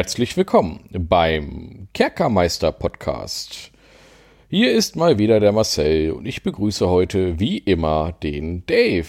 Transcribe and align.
Herzlich 0.00 0.34
willkommen 0.38 0.80
beim 0.92 1.88
Kerkermeister 1.92 2.72
Podcast. 2.72 3.70
Hier 4.48 4.72
ist 4.72 4.96
mal 4.96 5.18
wieder 5.18 5.40
der 5.40 5.52
Marcel 5.52 6.12
und 6.12 6.24
ich 6.24 6.42
begrüße 6.42 6.88
heute 6.88 7.38
wie 7.38 7.58
immer 7.58 8.12
den 8.12 8.64
Dave. 8.64 9.04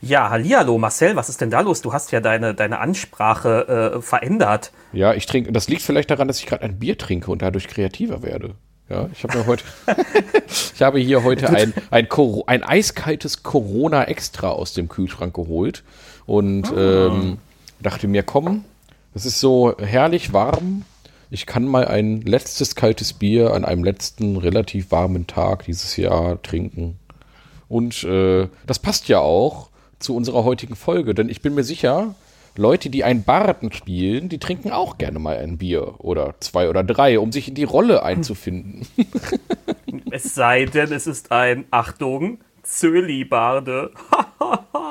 Ja, 0.00 0.30
hallihallo 0.30 0.78
Marcel, 0.78 1.14
was 1.14 1.28
ist 1.28 1.42
denn 1.42 1.50
da 1.50 1.60
los? 1.60 1.82
Du 1.82 1.92
hast 1.92 2.10
ja 2.10 2.22
deine, 2.22 2.54
deine 2.54 2.78
Ansprache 2.78 3.98
äh, 3.98 4.00
verändert. 4.00 4.72
Ja, 4.94 5.12
ich 5.12 5.26
trinke, 5.26 5.52
das 5.52 5.68
liegt 5.68 5.82
vielleicht 5.82 6.10
daran, 6.10 6.26
dass 6.26 6.40
ich 6.40 6.46
gerade 6.46 6.62
ein 6.62 6.78
Bier 6.78 6.96
trinke 6.96 7.30
und 7.30 7.42
dadurch 7.42 7.68
kreativer 7.68 8.22
werde. 8.22 8.54
Ja, 8.88 9.10
ich 9.12 9.22
habe 9.24 9.36
mir 9.36 9.46
heute, 9.46 9.64
ich 10.74 10.80
habe 10.80 11.00
hier 11.00 11.22
heute 11.22 11.50
ein, 11.50 11.74
ein, 11.90 12.08
ein 12.46 12.62
eiskaltes 12.62 13.42
Corona 13.42 14.04
Extra 14.04 14.48
aus 14.48 14.72
dem 14.72 14.88
Kühlschrank 14.88 15.34
geholt 15.34 15.84
und 16.24 16.72
ah. 16.72 17.08
ähm, 17.08 17.36
dachte 17.82 18.08
mir, 18.08 18.22
komm, 18.22 18.64
es 19.14 19.26
ist 19.26 19.40
so 19.40 19.76
herrlich 19.78 20.32
warm. 20.32 20.84
Ich 21.30 21.46
kann 21.46 21.66
mal 21.66 21.86
ein 21.86 22.22
letztes 22.22 22.74
kaltes 22.74 23.12
Bier 23.12 23.52
an 23.52 23.64
einem 23.64 23.84
letzten 23.84 24.36
relativ 24.36 24.90
warmen 24.90 25.26
Tag 25.26 25.64
dieses 25.64 25.96
Jahr 25.96 26.42
trinken. 26.42 26.98
Und 27.68 28.02
äh, 28.02 28.48
das 28.66 28.80
passt 28.80 29.08
ja 29.08 29.20
auch 29.20 29.70
zu 30.00 30.16
unserer 30.16 30.44
heutigen 30.44 30.74
Folge, 30.74 31.14
denn 31.14 31.28
ich 31.28 31.40
bin 31.40 31.54
mir 31.54 31.62
sicher, 31.62 32.14
Leute, 32.56 32.90
die 32.90 33.04
einen 33.04 33.22
Barden 33.22 33.70
spielen, 33.72 34.28
die 34.28 34.38
trinken 34.38 34.72
auch 34.72 34.98
gerne 34.98 35.20
mal 35.20 35.36
ein 35.36 35.58
Bier 35.58 35.94
oder 35.98 36.34
zwei 36.40 36.68
oder 36.68 36.82
drei, 36.82 37.20
um 37.20 37.30
sich 37.30 37.48
in 37.48 37.54
die 37.54 37.64
Rolle 37.64 38.02
einzufinden. 38.02 38.86
es 40.10 40.34
sei 40.34 40.64
denn, 40.64 40.92
es 40.92 41.06
ist 41.06 41.30
ein, 41.30 41.64
Achtung, 41.70 42.38
Zöli-Barde. 42.62 43.92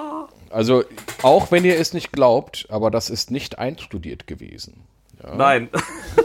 Also, 0.50 0.84
auch 1.22 1.52
wenn 1.52 1.66
ihr 1.66 1.78
es 1.78 1.94
nicht 1.94 2.12
glaubt, 2.12 2.68
aber 2.70 2.92
das 2.92 3.10
ist 3.10 3.32
nicht 3.32 3.60
einstudiert 3.60 4.28
gewesen. 4.28 4.82
Ja. 5.24 5.36
Nein. 5.36 5.70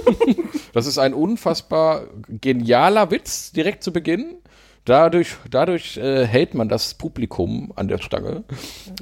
das 0.73 0.87
ist 0.87 0.99
ein 0.99 1.15
unfassbar 1.15 2.07
genialer 2.29 3.11
Witz 3.11 3.53
direkt 3.53 3.83
zu 3.83 3.93
Beginn. 3.93 4.37
Dadurch, 4.85 5.37
dadurch 5.51 5.97
äh, 5.97 6.27
hält 6.27 6.53
man 6.53 6.69
das 6.69 6.93
Publikum 6.93 7.73
an 7.75 7.89
der 7.89 7.99
Stange. 7.99 8.45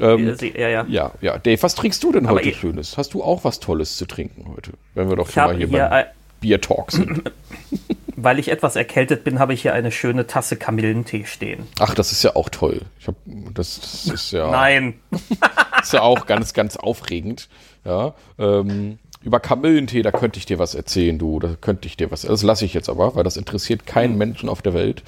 Ähm, 0.01 0.37
ja, 0.55 0.69
ja. 0.69 0.87
ja, 0.89 1.13
ja. 1.21 1.39
Dave, 1.39 1.61
was 1.63 1.75
trinkst 1.75 2.03
du 2.05 2.13
denn 2.13 2.27
aber 2.27 2.39
heute 2.39 2.55
Schönes? 2.55 2.97
Hast 2.97 3.15
du 3.15 3.23
auch 3.23 3.43
was 3.43 3.59
Tolles 3.59 3.97
zu 3.97 4.07
trinken 4.07 4.47
heute? 4.55 4.73
Wenn 4.95 5.09
wir 5.09 5.17
doch 5.17 5.29
schon 5.29 5.43
mal 5.43 5.57
hier, 5.57 5.67
hier 5.67 5.89
beim 5.89 6.05
Bier 6.41 6.61
Talk 6.61 6.93
sind. 6.93 7.33
weil 8.17 8.39
ich 8.39 8.49
etwas 8.49 8.77
erkältet 8.77 9.25
bin, 9.25 9.39
habe 9.39 9.55
ich 9.55 9.63
hier 9.63 9.75
eine 9.75 9.91
schöne 9.91 10.27
Tasse 10.27 10.57
Kamillentee 10.57 11.25
stehen. 11.25 11.67
Ach, 11.79 11.95
das 11.95 12.13
ist 12.13 12.23
ja 12.23 12.37
auch 12.37 12.49
toll. 12.49 12.81
Ich 13.01 13.09
hab, 13.09 13.15
das, 13.55 13.81
das 13.81 14.05
ist 14.07 14.33
ja. 14.33 14.51
Nein. 14.51 14.95
ist 15.83 15.93
ja 15.93 16.03
auch 16.03 16.27
ganz, 16.27 16.53
ganz 16.53 16.77
aufregend. 16.77 17.49
Ja. 17.85 18.15
Ähm, 18.39 18.99
über 19.23 19.39
Kamillentee, 19.39 20.03
da 20.03 20.11
könnte 20.11 20.39
ich 20.39 20.47
dir 20.47 20.59
was 20.59 20.75
erzählen, 20.75 21.19
du. 21.19 21.39
Da 21.39 21.55
könnte 21.61 21.87
ich 21.87 21.97
dir 21.97 22.11
was. 22.11 22.23
Das 22.23 22.43
lasse 22.43 22.65
ich 22.65 22.75
jetzt 22.75 22.89
aber, 22.89 23.15
weil 23.15 23.25
das 23.25 23.37
interessiert 23.37 23.87
keinen 23.87 24.19
Menschen 24.19 24.49
auf 24.49 24.63
der 24.63 24.75
Welt. 24.75 25.03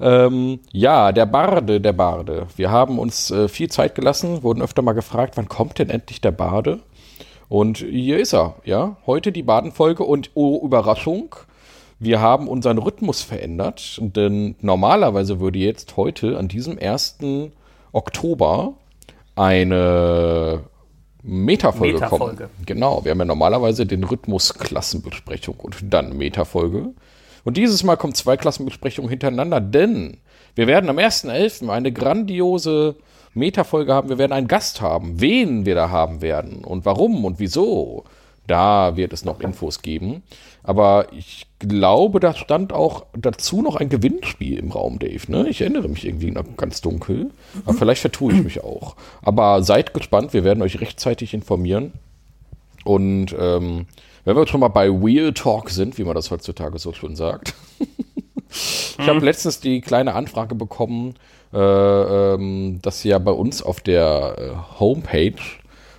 Ähm, 0.00 0.60
ja, 0.72 1.12
der 1.12 1.26
Barde, 1.26 1.80
der 1.80 1.92
Barde. 1.92 2.46
Wir 2.56 2.70
haben 2.70 2.98
uns 2.98 3.30
äh, 3.30 3.48
viel 3.48 3.68
Zeit 3.68 3.94
gelassen, 3.94 4.42
wurden 4.42 4.62
öfter 4.62 4.82
mal 4.82 4.92
gefragt, 4.92 5.36
wann 5.36 5.48
kommt 5.48 5.78
denn 5.78 5.90
endlich 5.90 6.20
der 6.20 6.30
Barde? 6.30 6.80
Und 7.48 7.78
hier 7.78 8.18
ist 8.18 8.34
er, 8.34 8.56
ja. 8.64 8.96
Heute 9.06 9.32
die 9.32 9.42
Badenfolge 9.42 10.04
und 10.04 10.30
oh, 10.34 10.64
Überraschung 10.64 11.34
wir 11.98 12.20
haben 12.20 12.48
unseren 12.48 12.78
Rhythmus 12.78 13.22
verändert, 13.22 13.98
denn 14.00 14.56
normalerweise 14.60 15.40
würde 15.40 15.58
jetzt 15.58 15.96
heute 15.96 16.38
an 16.38 16.48
diesem 16.48 16.78
1. 16.78 17.18
Oktober 17.92 18.74
eine 19.34 20.64
Metafolge, 21.22 21.94
Metafolge 21.94 22.36
kommen. 22.36 22.50
Genau, 22.66 23.04
wir 23.04 23.10
haben 23.10 23.18
ja 23.18 23.24
normalerweise 23.24 23.86
den 23.86 24.04
Rhythmus 24.04 24.54
Klassenbesprechung 24.54 25.56
und 25.56 25.76
dann 25.82 26.16
Metafolge. 26.16 26.92
Und 27.44 27.56
dieses 27.56 27.82
Mal 27.82 27.96
kommen 27.96 28.14
zwei 28.14 28.36
Klassenbesprechungen 28.36 29.08
hintereinander, 29.08 29.60
denn 29.60 30.18
wir 30.54 30.66
werden 30.66 30.90
am 30.90 30.98
1.11. 30.98 31.68
eine 31.68 31.92
grandiose 31.92 32.96
Metafolge 33.34 33.92
haben. 33.92 34.08
Wir 34.08 34.18
werden 34.18 34.32
einen 34.32 34.48
Gast 34.48 34.80
haben. 34.80 35.20
Wen 35.20 35.66
wir 35.66 35.74
da 35.74 35.90
haben 35.90 36.22
werden 36.22 36.64
und 36.64 36.84
warum 36.84 37.24
und 37.24 37.38
wieso. 37.38 38.04
Da 38.46 38.96
wird 38.96 39.12
es 39.12 39.24
noch 39.24 39.40
Infos 39.40 39.82
geben. 39.82 40.22
Aber 40.62 41.12
ich 41.12 41.45
glaube, 41.58 42.20
da 42.20 42.34
stand 42.34 42.72
auch 42.72 43.06
dazu 43.16 43.62
noch 43.62 43.76
ein 43.76 43.88
Gewinnspiel 43.88 44.58
im 44.58 44.70
Raum, 44.70 44.98
Dave. 44.98 45.20
Ne? 45.28 45.48
Ich 45.48 45.60
erinnere 45.60 45.88
mich 45.88 46.06
irgendwie 46.06 46.30
noch 46.30 46.44
ganz 46.56 46.80
dunkel. 46.80 47.30
Aber 47.64 47.74
vielleicht 47.74 48.00
vertue 48.00 48.34
ich 48.34 48.42
mich 48.42 48.62
auch. 48.62 48.96
Aber 49.22 49.62
seid 49.62 49.94
gespannt, 49.94 50.32
wir 50.32 50.44
werden 50.44 50.62
euch 50.62 50.80
rechtzeitig 50.80 51.32
informieren. 51.32 51.92
Und 52.84 53.34
ähm, 53.38 53.86
wenn 54.24 54.36
wir 54.36 54.46
schon 54.46 54.60
mal 54.60 54.68
bei 54.68 54.90
Wheel 54.90 55.32
Talk 55.32 55.70
sind, 55.70 55.98
wie 55.98 56.04
man 56.04 56.14
das 56.14 56.30
heutzutage 56.30 56.78
so 56.78 56.92
schön 56.92 57.16
sagt. 57.16 57.54
ich 58.50 58.98
habe 59.06 59.20
mhm. 59.20 59.24
letztens 59.24 59.60
die 59.60 59.80
kleine 59.80 60.14
Anfrage 60.14 60.54
bekommen, 60.54 61.14
äh, 61.52 61.58
ähm, 61.58 62.80
dass 62.82 63.02
ja 63.04 63.18
bei 63.18 63.30
uns 63.30 63.62
auf 63.62 63.80
der 63.80 64.36
äh, 64.36 64.80
Homepage 64.80 65.34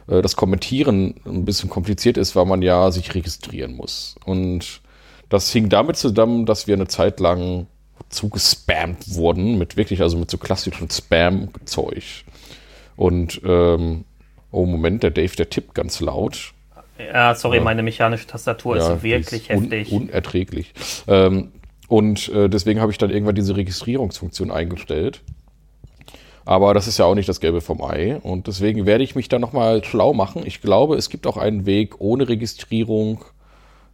äh, 0.08 0.22
das 0.22 0.36
Kommentieren 0.36 1.16
ein 1.26 1.46
bisschen 1.46 1.70
kompliziert 1.70 2.18
ist, 2.18 2.36
weil 2.36 2.46
man 2.46 2.62
ja 2.62 2.92
sich 2.92 3.16
registrieren 3.16 3.76
muss. 3.76 4.16
Und 4.26 4.82
das 5.30 5.52
hing 5.52 5.70
damit 5.70 5.98
zusammen, 5.98 6.46
dass 6.46 6.68
wir 6.68 6.76
eine 6.76 6.88
Zeit 6.88 7.20
lang 7.20 7.68
zugespammt 8.10 9.16
wurden 9.16 9.58
mit 9.58 9.76
wirklich, 9.76 10.02
also 10.02 10.18
mit 10.18 10.32
so 10.32 10.38
klassischem 10.38 10.90
Spam-Zeug. 10.90 12.24
Und 12.96 13.42
ähm, 13.44 14.06
oh 14.52 14.66
Moment, 14.66 15.04
der 15.04 15.12
Dave, 15.12 15.36
der 15.36 15.50
tippt 15.50 15.76
ganz 15.76 16.00
laut. 16.00 16.54
Ja, 16.98 17.36
sorry, 17.36 17.60
meine 17.60 17.84
mechanische 17.84 18.26
Tastatur 18.26 18.78
ja, 18.78 18.94
ist 18.94 19.04
wirklich 19.04 19.50
ist 19.50 19.62
heftig. 19.62 19.92
Un 19.92 20.04
unerträglich. 20.04 20.74
Ähm, 21.08 21.52
und 21.88 22.30
äh, 22.30 22.50
deswegen 22.50 22.82
habe 22.82 22.92
ich 22.92 22.98
dann 22.98 23.12
irgendwann 23.12 23.36
diese 23.36 23.56
Registrierungsfunktion 23.56 24.52
eingestellt. 24.52 25.22
Aber 26.44 26.74
das 26.74 26.88
ist 26.88 26.98
ja 26.98 27.06
auch 27.06 27.16
nicht 27.16 27.30
das 27.30 27.40
Gelbe 27.40 27.62
vom 27.62 27.82
Ei. 27.84 28.18
Und 28.18 28.48
deswegen 28.48 28.86
werde 28.86 29.04
ich 29.04 29.16
mich 29.16 29.30
da 29.30 29.38
nochmal 29.38 29.84
schlau 29.84 30.14
machen. 30.14 30.44
Ich 30.46 30.62
glaube, 30.62 30.96
es 30.96 31.10
gibt 31.10 31.28
auch 31.28 31.38
einen 31.38 31.66
Weg, 31.66 32.00
ohne 32.00 32.30
Registrierung 32.30 33.24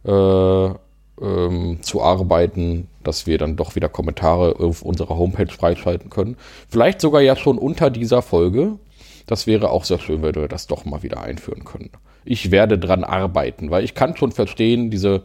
äh, 0.04 0.70
ähm, 1.20 1.78
zu 1.82 2.02
arbeiten, 2.02 2.88
dass 3.02 3.26
wir 3.26 3.38
dann 3.38 3.56
doch 3.56 3.76
wieder 3.76 3.88
Kommentare 3.88 4.56
auf 4.58 4.82
unserer 4.82 5.16
Homepage 5.16 5.52
freischalten 5.52 6.10
können. 6.10 6.36
Vielleicht 6.68 7.00
sogar 7.00 7.20
ja 7.20 7.36
schon 7.36 7.58
unter 7.58 7.90
dieser 7.90 8.22
Folge. 8.22 8.78
Das 9.26 9.46
wäre 9.46 9.70
auch 9.70 9.84
sehr 9.84 9.98
schön, 9.98 10.22
wenn 10.22 10.34
wir 10.34 10.48
das 10.48 10.66
doch 10.66 10.84
mal 10.84 11.02
wieder 11.02 11.22
einführen 11.22 11.64
können. 11.64 11.90
Ich 12.24 12.50
werde 12.50 12.78
dran 12.78 13.04
arbeiten, 13.04 13.70
weil 13.70 13.84
ich 13.84 13.94
kann 13.94 14.16
schon 14.16 14.32
verstehen, 14.32 14.90
diese 14.90 15.22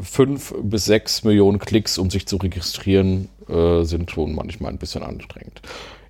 fünf 0.00 0.54
bis 0.62 0.84
sechs 0.84 1.24
Millionen 1.24 1.58
Klicks, 1.58 1.98
um 1.98 2.10
sich 2.10 2.26
zu 2.26 2.36
registrieren, 2.36 3.28
äh, 3.48 3.82
sind 3.82 4.10
schon 4.10 4.34
manchmal 4.34 4.72
ein 4.72 4.78
bisschen 4.78 5.02
anstrengend. 5.02 5.60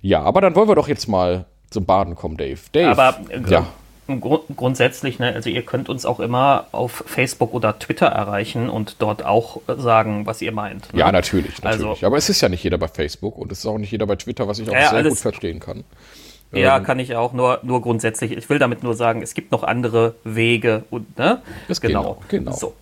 Ja, 0.01 0.21
aber 0.21 0.41
dann 0.41 0.55
wollen 0.55 0.67
wir 0.67 0.75
doch 0.75 0.87
jetzt 0.87 1.07
mal 1.07 1.45
zum 1.69 1.85
Baden 1.85 2.15
kommen, 2.15 2.37
Dave. 2.37 2.59
Dave. 2.71 2.89
Aber 2.89 3.19
ja. 3.49 3.67
Grund, 4.07 4.43
grundsätzlich, 4.55 5.19
ne, 5.19 5.33
also 5.33 5.49
ihr 5.49 5.61
könnt 5.61 5.87
uns 5.87 6.05
auch 6.05 6.19
immer 6.19 6.67
auf 6.73 7.03
Facebook 7.07 7.53
oder 7.53 7.79
Twitter 7.79 8.07
erreichen 8.07 8.69
und 8.69 8.97
dort 8.99 9.23
auch 9.23 9.61
sagen, 9.67 10.25
was 10.25 10.41
ihr 10.41 10.51
meint. 10.51 10.93
Ne? 10.93 10.99
Ja, 10.99 11.11
natürlich, 11.11 11.61
natürlich. 11.63 11.87
Also, 11.87 12.05
aber 12.05 12.17
es 12.17 12.27
ist 12.27 12.41
ja 12.41 12.49
nicht 12.49 12.63
jeder 12.63 12.77
bei 12.77 12.89
Facebook 12.89 13.37
und 13.37 13.51
es 13.51 13.59
ist 13.59 13.65
auch 13.65 13.77
nicht 13.77 13.91
jeder 13.91 14.05
bei 14.05 14.17
Twitter, 14.17 14.47
was 14.47 14.59
ich 14.59 14.69
auch 14.69 14.73
ja, 14.73 14.89
sehr 14.89 14.99
alles, 14.99 15.13
gut 15.13 15.19
verstehen 15.19 15.59
kann. 15.61 15.85
Ja, 16.51 16.77
ähm, 16.77 16.83
kann 16.83 16.99
ich 16.99 17.15
auch, 17.15 17.33
nur, 17.33 17.59
nur 17.63 17.81
grundsätzlich. 17.81 18.31
Ich 18.31 18.49
will 18.49 18.59
damit 18.59 18.83
nur 18.83 18.93
sagen, 18.93 19.21
es 19.21 19.33
gibt 19.33 19.51
noch 19.51 19.63
andere 19.63 20.15
Wege 20.23 20.83
und, 20.89 21.17
ne? 21.17 21.41
Das 21.67 21.81
genau. 21.81 22.21
Genau. 22.27 22.51
So. 22.51 22.73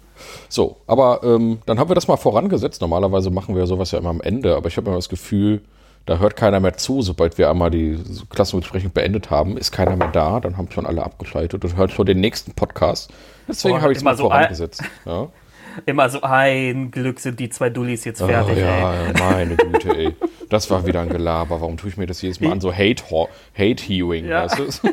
So, 0.50 0.78
aber 0.88 1.22
ähm, 1.24 1.60
dann 1.66 1.80
haben 1.80 1.90
wir 1.90 1.96
das 1.96 2.08
mal 2.08 2.18
vorangesetzt. 2.18 2.82
Normalerweise 2.82 3.32
machen 3.32 3.56
wir 3.56 3.66
sowas 3.68 3.92
ja 3.92 4.00
immer 4.00 4.10
am 4.10 4.22
Ende, 4.22 4.56
aber 4.56 4.68
ich 4.68 4.78
habe 4.78 4.88
immer 4.88 4.98
das 4.98 5.10
Gefühl, 5.10 5.62
da 6.06 6.20
hört 6.20 6.36
keiner 6.36 6.60
mehr 6.60 6.78
zu. 6.78 7.02
Sobald 7.02 7.38
wir 7.38 7.50
einmal 7.50 7.72
die 7.72 8.00
Klassenbesprechung 8.30 8.92
beendet 8.92 9.30
haben, 9.30 9.58
ist 9.58 9.72
keiner 9.72 9.96
mehr 9.96 10.10
da. 10.10 10.40
Dann 10.40 10.58
haben 10.58 10.70
schon 10.72 10.86
alle 10.86 11.04
abgeschaltet 11.04 11.64
und 11.64 11.76
hört 11.76 11.92
schon 11.92 12.06
den 12.06 12.20
nächsten 12.20 12.54
Podcast. 12.54 13.12
Deswegen 13.48 13.82
habe 13.82 13.92
ich 13.92 14.00
es 14.00 14.04
mal 14.04 14.16
so 14.16 14.24
vorangesetzt. 14.24 14.84
Ja. 15.06 15.30
Immer 15.86 16.10
so 16.10 16.22
ein 16.22 16.92
Glück 16.92 17.20
sind 17.20 17.40
die 17.40 17.50
zwei 17.50 17.70
Dullis 17.70 18.04
jetzt 18.04 18.22
fertig. 18.22 18.58
Oh, 18.58 18.60
ja, 18.60 18.94
ey. 18.94 19.14
meine 19.20 19.56
Güte, 19.56 19.96
ey. 19.96 20.16
Das 20.50 20.70
war 20.70 20.86
wieder 20.86 21.02
ein 21.02 21.10
Gelaber. 21.10 21.62
Warum 21.62 21.78
tue 21.78 21.90
ich 21.90 21.98
mir 21.98 22.08
das 22.08 22.22
jedes 22.22 22.42
Mal 22.42 22.52
an? 22.52 22.60
So 22.60 22.74
Hate-Hewing, 22.74 24.26
Hate 24.26 24.28
ja. 24.28 24.44
weißt 24.44 24.60
du? 24.84 24.92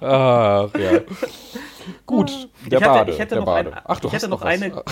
Ach, 0.00 0.70
ja. 0.78 1.00
Gut, 2.06 2.48
der 2.66 2.78
ich 2.78 2.84
hatte, 2.84 2.98
Bade. 2.98 3.12
Ich 3.12 3.18
hätte 3.18 3.36
noch, 3.36 3.44
Bade. 3.44 3.72
Ein, 3.72 3.82
Ach, 3.84 4.00
ich 4.02 4.12
hätte 4.12 4.28
noch, 4.28 4.40
noch 4.40 4.46
eine, 4.46 4.82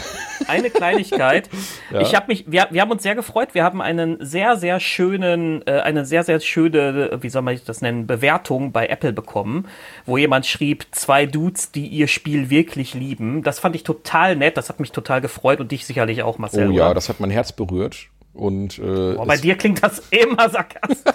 eine 0.48 0.70
Kleinigkeit. 0.70 1.48
ja. 1.90 2.00
Ich 2.00 2.14
habe 2.14 2.26
mich, 2.28 2.44
wir, 2.50 2.68
wir 2.70 2.80
haben 2.80 2.90
uns 2.90 3.02
sehr 3.02 3.14
gefreut. 3.14 3.54
Wir 3.54 3.64
haben 3.64 3.80
einen 3.80 4.24
sehr, 4.24 4.56
sehr 4.56 4.80
schönen, 4.80 5.66
äh, 5.66 5.80
eine 5.80 6.04
sehr, 6.04 6.24
sehr 6.24 6.40
schöne, 6.40 7.18
wie 7.20 7.28
soll 7.28 7.42
man 7.42 7.58
das 7.64 7.80
nennen, 7.80 8.06
Bewertung 8.06 8.72
bei 8.72 8.86
Apple 8.86 9.12
bekommen, 9.12 9.68
wo 10.06 10.16
jemand 10.16 10.46
schrieb, 10.46 10.86
zwei 10.92 11.26
Dudes, 11.26 11.72
die 11.72 11.86
ihr 11.86 12.08
Spiel 12.08 12.50
wirklich 12.50 12.94
lieben. 12.94 13.42
Das 13.42 13.58
fand 13.58 13.76
ich 13.76 13.84
total 13.84 14.36
nett. 14.36 14.56
Das 14.56 14.68
hat 14.68 14.80
mich 14.80 14.92
total 14.92 15.20
gefreut 15.20 15.60
und 15.60 15.72
dich 15.72 15.86
sicherlich 15.86 16.22
auch, 16.22 16.38
Marcel. 16.38 16.68
Oh 16.68 16.72
ja, 16.72 16.86
oder? 16.86 16.94
das 16.94 17.08
hat 17.08 17.20
mein 17.20 17.30
Herz 17.30 17.52
berührt. 17.52 18.08
Und, 18.34 18.78
äh, 18.78 19.14
Boah, 19.14 19.26
bei 19.26 19.36
dir 19.36 19.56
klingt 19.56 19.82
das 19.82 20.02
immer 20.10 20.48
sarkastisch. 20.48 21.12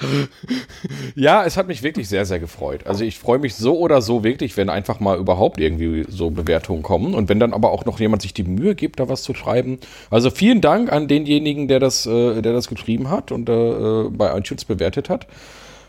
ja, 1.14 1.44
es 1.44 1.56
hat 1.56 1.68
mich 1.68 1.82
wirklich 1.82 2.08
sehr, 2.08 2.24
sehr 2.24 2.38
gefreut. 2.38 2.86
Also 2.86 3.04
ich 3.04 3.18
freue 3.18 3.38
mich 3.38 3.54
so 3.54 3.78
oder 3.78 4.00
so 4.00 4.24
wirklich, 4.24 4.56
wenn 4.56 4.70
einfach 4.70 5.00
mal 5.00 5.18
überhaupt 5.18 5.60
irgendwie 5.60 6.06
so 6.08 6.30
Bewertungen 6.30 6.82
kommen 6.82 7.14
und 7.14 7.28
wenn 7.28 7.38
dann 7.38 7.52
aber 7.52 7.70
auch 7.70 7.84
noch 7.84 8.00
jemand 8.00 8.22
sich 8.22 8.32
die 8.32 8.44
Mühe 8.44 8.74
gibt, 8.74 9.00
da 9.00 9.08
was 9.08 9.22
zu 9.22 9.34
schreiben. 9.34 9.78
Also 10.10 10.30
vielen 10.30 10.60
Dank 10.60 10.90
an 10.90 11.08
denjenigen, 11.08 11.68
der 11.68 11.80
das, 11.80 12.06
äh, 12.06 12.40
der 12.40 12.52
das 12.52 12.68
geschrieben 12.68 13.10
hat 13.10 13.30
und 13.32 13.48
äh, 13.48 14.04
bei 14.10 14.36
iTunes 14.36 14.64
bewertet 14.64 15.10
hat. 15.10 15.26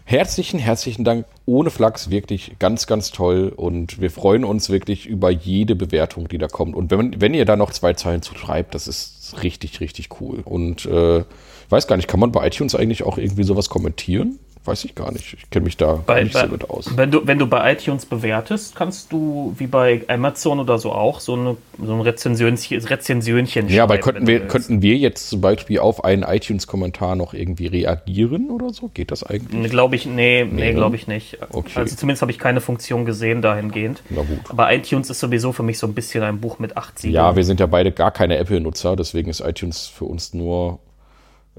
Herzlichen, 0.06 0.59
herzlichen 0.59 1.03
Dank. 1.03 1.25
Ohne 1.45 1.69
Flachs 1.69 2.09
wirklich 2.09 2.57
ganz, 2.59 2.88
ganz 2.88 3.12
toll. 3.12 3.53
Und 3.56 4.01
wir 4.01 4.12
freuen 4.12 4.44
uns 4.44 4.69
wirklich 4.69 5.06
über 5.06 5.30
jede 5.30 5.75
Bewertung, 5.75 6.27
die 6.27 6.38
da 6.38 6.48
kommt. 6.48 6.75
Und 6.75 6.92
wenn, 6.92 7.21
wenn 7.21 7.33
ihr 7.33 7.45
da 7.45 7.56
noch 7.56 7.71
zwei 7.71 7.94
Zeilen 7.94 8.21
zu 8.21 8.36
schreibt, 8.36 8.75
das 8.75 8.88
ist 8.88 9.42
richtig, 9.44 9.80
richtig 9.80 10.09
cool. 10.19 10.42
Und 10.44 10.86
äh, 10.86 11.19
ich 11.19 11.25
weiß 11.69 11.88
gar 11.88 11.95
nicht, 11.95 12.07
kann 12.07 12.19
man 12.19 12.31
bei 12.31 12.45
iTunes 12.45 12.75
eigentlich 12.75 13.03
auch 13.03 13.18
irgendwie 13.18 13.44
sowas 13.44 13.69
kommentieren? 13.69 14.39
Weiß 14.63 14.86
ich 14.86 14.94
gar 14.94 15.12
nicht. 15.12 15.34
Ich 15.34 15.50
kenne 15.50 15.66
mich 15.66 15.75
da 15.75 16.04
bei, 16.06 16.24
nicht 16.24 16.34
bei, 16.34 16.42
so 16.42 16.48
gut 16.48 16.69
aus. 16.69 16.96
Wenn 16.96 17.10
du, 17.10 17.25
wenn 17.25 17.40
du 17.40 17.48
bei 17.48 17.74
iTunes 17.74 18.06
bewertest, 18.06 18.75
kannst 18.75 19.12
du 19.12 19.56
wie 19.58 19.66
bei 19.66 20.04
Amazon 20.08 20.60
oder 20.60 20.78
so 20.78 20.92
auch 20.92 21.19
so, 21.19 21.34
eine, 21.34 21.58
so 21.84 21.94
ein 21.94 22.02
Rezensionchen, 22.02 22.80
Rezensionchen 22.80 23.69
Ja, 23.69 23.84
aber 23.84 23.98
könnten 23.98 24.28
wir, 24.28 24.48
könnten 24.48 24.84
wir 24.84 24.98
jetzt 24.98 25.30
zum 25.30 25.42
Beispiel 25.42 25.80
auf 25.80 26.04
einen 26.04 26.22
iTunes-Kommentar 26.22 27.16
noch 27.16 27.34
irgendwie 27.34 27.68
reagieren 27.68 28.52
oder 28.52 28.72
so? 28.72 28.90
Geht 28.94 29.10
das 29.10 29.24
eigentlich? 29.24 29.72
Glaube 29.72 29.96
ich, 29.96 30.06
nee, 30.06 30.44
nee, 30.44 30.62
Nee, 30.62 30.74
glaube 30.74 30.96
ich 30.96 31.08
nicht. 31.08 31.40
Okay. 31.50 31.72
Also 31.75 31.96
zumindest 31.96 32.22
habe 32.22 32.31
ich 32.31 32.38
keine 32.38 32.62
Funktion 32.62 33.06
gesehen 33.06 33.42
dahingehend. 33.42 34.04
Na 34.10 34.22
gut. 34.22 34.40
Aber 34.50 34.72
iTunes 34.72 35.10
ist 35.10 35.19
sowieso 35.19 35.54
für 35.54 35.63
mich 35.63 35.80
so 35.80 35.88
ein 35.88 35.94
bisschen 35.94 36.24
ein 36.24 36.40
Buch 36.40 36.60
mit 36.60 36.78
acht 36.78 37.00
Siegeln. 37.00 37.16
Ja, 37.16 37.36
wir 37.36 37.44
sind 37.44 37.60
ja 37.60 37.66
beide 37.66 37.92
gar 37.92 38.12
keine 38.12 38.38
Apple-Nutzer, 38.38 38.96
deswegen 38.96 39.30
ist 39.30 39.42
iTunes 39.42 39.88
für 39.88 40.06
uns 40.06 40.34
nur, 40.34 40.80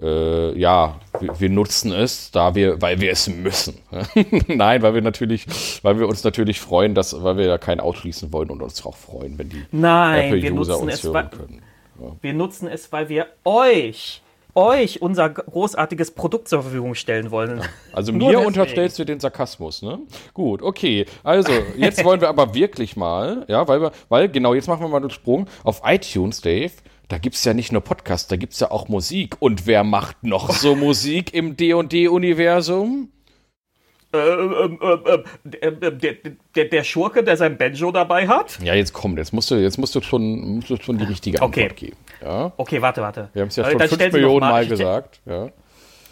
äh, 0.01 0.59
ja, 0.59 1.01
wir, 1.21 1.41
wir 1.41 1.51
nutzen 1.51 1.93
es, 1.93 2.31
da 2.31 2.55
wir, 2.55 2.81
weil 2.81 3.01
wir 3.01 3.13
es 3.13 3.29
müssen. 3.29 3.79
Nein, 4.49 4.83
weil 4.83 4.95
wir 4.95 5.03
natürlich, 5.03 5.47
weil 5.83 5.99
wir 5.99 6.09
uns 6.09 6.25
natürlich 6.25 6.61
freuen, 6.61 6.95
dass, 6.95 7.23
weil 7.23 7.37
wir 7.37 7.47
ja 7.47 7.59
keinen 7.59 7.81
ausschließen 7.81 8.33
wollen 8.33 8.51
und 8.51 8.63
uns 8.63 8.85
auch 8.87 8.97
freuen, 8.97 9.39
wenn 9.39 9.51
die 9.51 9.65
Nein, 9.71 10.33
wir 10.33 10.45
Apple-User 10.45 10.73
nutzen, 10.73 10.85
uns 10.85 10.95
es, 10.95 11.05
hören 11.05 11.31
können. 11.31 11.63
wir 12.23 12.33
nutzen 12.33 12.69
es, 12.69 12.91
weil 12.91 13.11
wir 13.11 13.27
euch, 13.45 14.23
euch 14.55 15.03
unser 15.03 15.29
großartiges 15.29 16.13
Produkt 16.13 16.49
zur 16.49 16.63
Verfügung 16.63 16.95
stellen 16.95 17.31
wollen. 17.31 17.61
Also 17.93 18.13
mir 18.15 18.31
deswegen. 18.31 18.47
unterstellst 18.47 18.99
du 18.99 19.05
den 19.05 19.21
Sarkasmus, 19.21 19.83
ne? 19.83 19.99
Gut, 20.33 20.63
okay. 20.63 21.05
Also, 21.23 21.53
jetzt 21.77 22.03
wollen 22.03 22.23
wir 22.23 22.31
aber 22.31 22.55
wirklich 22.55 22.97
mal, 22.97 23.45
ja, 23.47 23.69
weil 23.69 23.83
wir, 23.83 23.93
weil, 24.09 24.31
genau, 24.31 24.55
jetzt 24.55 24.69
machen 24.69 24.81
wir 24.81 24.89
mal 24.89 25.01
den 25.01 25.11
Sprung 25.11 25.49
auf 25.65 25.83
iTunes, 25.85 26.41
Dave. 26.41 26.73
Da 27.13 27.19
gibt's 27.19 27.45
ja 27.45 27.53
nicht 27.53 27.73
nur 27.73 27.83
Podcasts, 27.83 28.27
da 28.29 28.37
gibt's 28.37 28.59
ja 28.61 28.71
auch 28.71 28.89
Musik. 28.89 29.37
Und 29.39 29.67
wer 29.67 29.85
macht 29.85 30.25
noch 30.25 30.51
so 30.51 30.75
Musik 30.89 31.35
im 31.35 31.59
D&D-Universum? 31.59 33.11
Äh, 34.15 34.19
ähm, 34.19 34.79
ähm, 34.83 35.01
ähm, 35.07 35.23
der, 35.45 35.91
der, 35.91 36.15
der, 36.57 36.65
der 36.65 36.85
Schurke, 36.85 37.23
der 37.23 37.37
sein 37.37 37.59
Banjo 37.59 37.93
dabei 37.93 38.27
hat? 38.29 38.59
Ja, 38.63 38.73
jetzt 38.73 38.95
komm, 38.95 39.19
jetzt 39.19 39.35
musst 39.35 39.51
du, 39.51 39.57
jetzt 39.57 39.77
musst 39.77 39.95
du 39.95 40.01
schon, 40.01 40.41
musst 40.57 40.71
du 40.71 40.77
schon 40.81 40.97
die 40.97 41.05
richtige 41.05 41.43
Okay. 41.43 41.65
Antwort 41.65 41.77
geben. 41.79 41.97
Ja? 42.23 42.53
Okay, 42.57 42.81
warte, 42.81 43.03
warte. 43.03 43.29
Wir 43.35 43.43
haben 43.43 43.49
es 43.49 43.57
ja 43.57 43.65
Äh, 43.65 43.71
schon 43.73 43.79
dann 43.81 43.89
fünf 43.91 44.13
Millionen 44.15 44.41
mal- 44.41 44.51
Mal 44.53 44.67
gesagt. 44.67 45.21
Ja. 45.27 45.51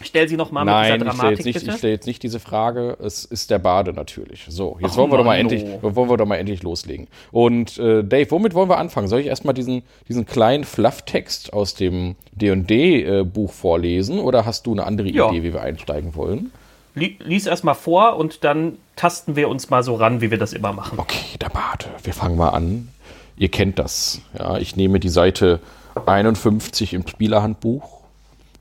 Stell 0.03 0.27
sie 0.27 0.37
noch 0.37 0.51
mal 0.51 0.65
mit 0.65 0.73
Nein, 0.73 0.83
dieser 0.83 0.95
ich 0.95 0.99
stelle 1.01 1.17
Dramatik, 1.17 1.37
jetzt, 1.37 1.45
nicht, 1.45 1.53
bitte. 1.59 1.71
ich 1.71 1.77
stell 1.77 1.91
jetzt 1.91 2.07
nicht 2.07 2.23
diese 2.23 2.39
Frage. 2.39 2.97
Es 3.03 3.25
ist 3.25 3.49
der 3.51 3.59
Bade 3.59 3.93
natürlich. 3.93 4.45
So, 4.49 4.77
jetzt 4.81 4.97
wollen 4.97 5.11
wir 5.11 5.17
doch 5.17 5.23
mal 5.23 5.31
Mann, 5.31 5.51
endlich, 5.51 5.65
oh. 5.81 5.95
wollen 5.95 6.09
wir 6.09 6.17
doch 6.17 6.25
mal 6.25 6.35
endlich 6.37 6.63
loslegen. 6.63 7.07
Und 7.31 7.77
äh, 7.77 8.03
Dave, 8.03 8.29
womit 8.31 8.53
wollen 8.53 8.69
wir 8.69 8.77
anfangen? 8.77 9.07
Soll 9.07 9.19
ich 9.21 9.27
erstmal 9.27 9.53
diesen, 9.53 9.83
diesen 10.07 10.25
kleinen 10.25 10.63
Flufftext 10.63 11.53
aus 11.53 11.75
dem 11.75 12.15
D&D-Buch 12.33 13.51
vorlesen 13.51 14.19
oder 14.19 14.45
hast 14.45 14.65
du 14.65 14.71
eine 14.73 14.85
andere 14.85 15.09
Ja. 15.09 15.29
Idee, 15.29 15.43
wie 15.43 15.53
wir 15.53 15.61
einsteigen 15.61 16.15
wollen? 16.15 16.51
Li- 16.95 17.17
Lies 17.23 17.45
erst 17.47 17.63
mal 17.63 17.73
vor 17.73 18.17
und 18.17 18.43
dann 18.43 18.77
tasten 18.95 19.35
wir 19.35 19.47
uns 19.49 19.69
mal 19.69 19.81
so 19.83 19.95
ran, 19.95 20.19
wie 20.21 20.29
wir 20.31 20.37
das 20.37 20.53
immer 20.53 20.73
machen. 20.73 20.99
Okay, 20.99 21.37
der 21.39 21.49
Bade. 21.49 21.85
Wir 22.03 22.13
fangen 22.13 22.35
mal 22.37 22.49
an. 22.49 22.89
Ihr 23.37 23.49
kennt 23.49 23.79
das. 23.79 24.21
Ja, 24.37 24.57
ich 24.57 24.75
nehme 24.75 24.99
die 24.99 25.09
Seite 25.09 25.59
51 26.05 26.93
im 26.93 27.07
Spielerhandbuch 27.07 28.00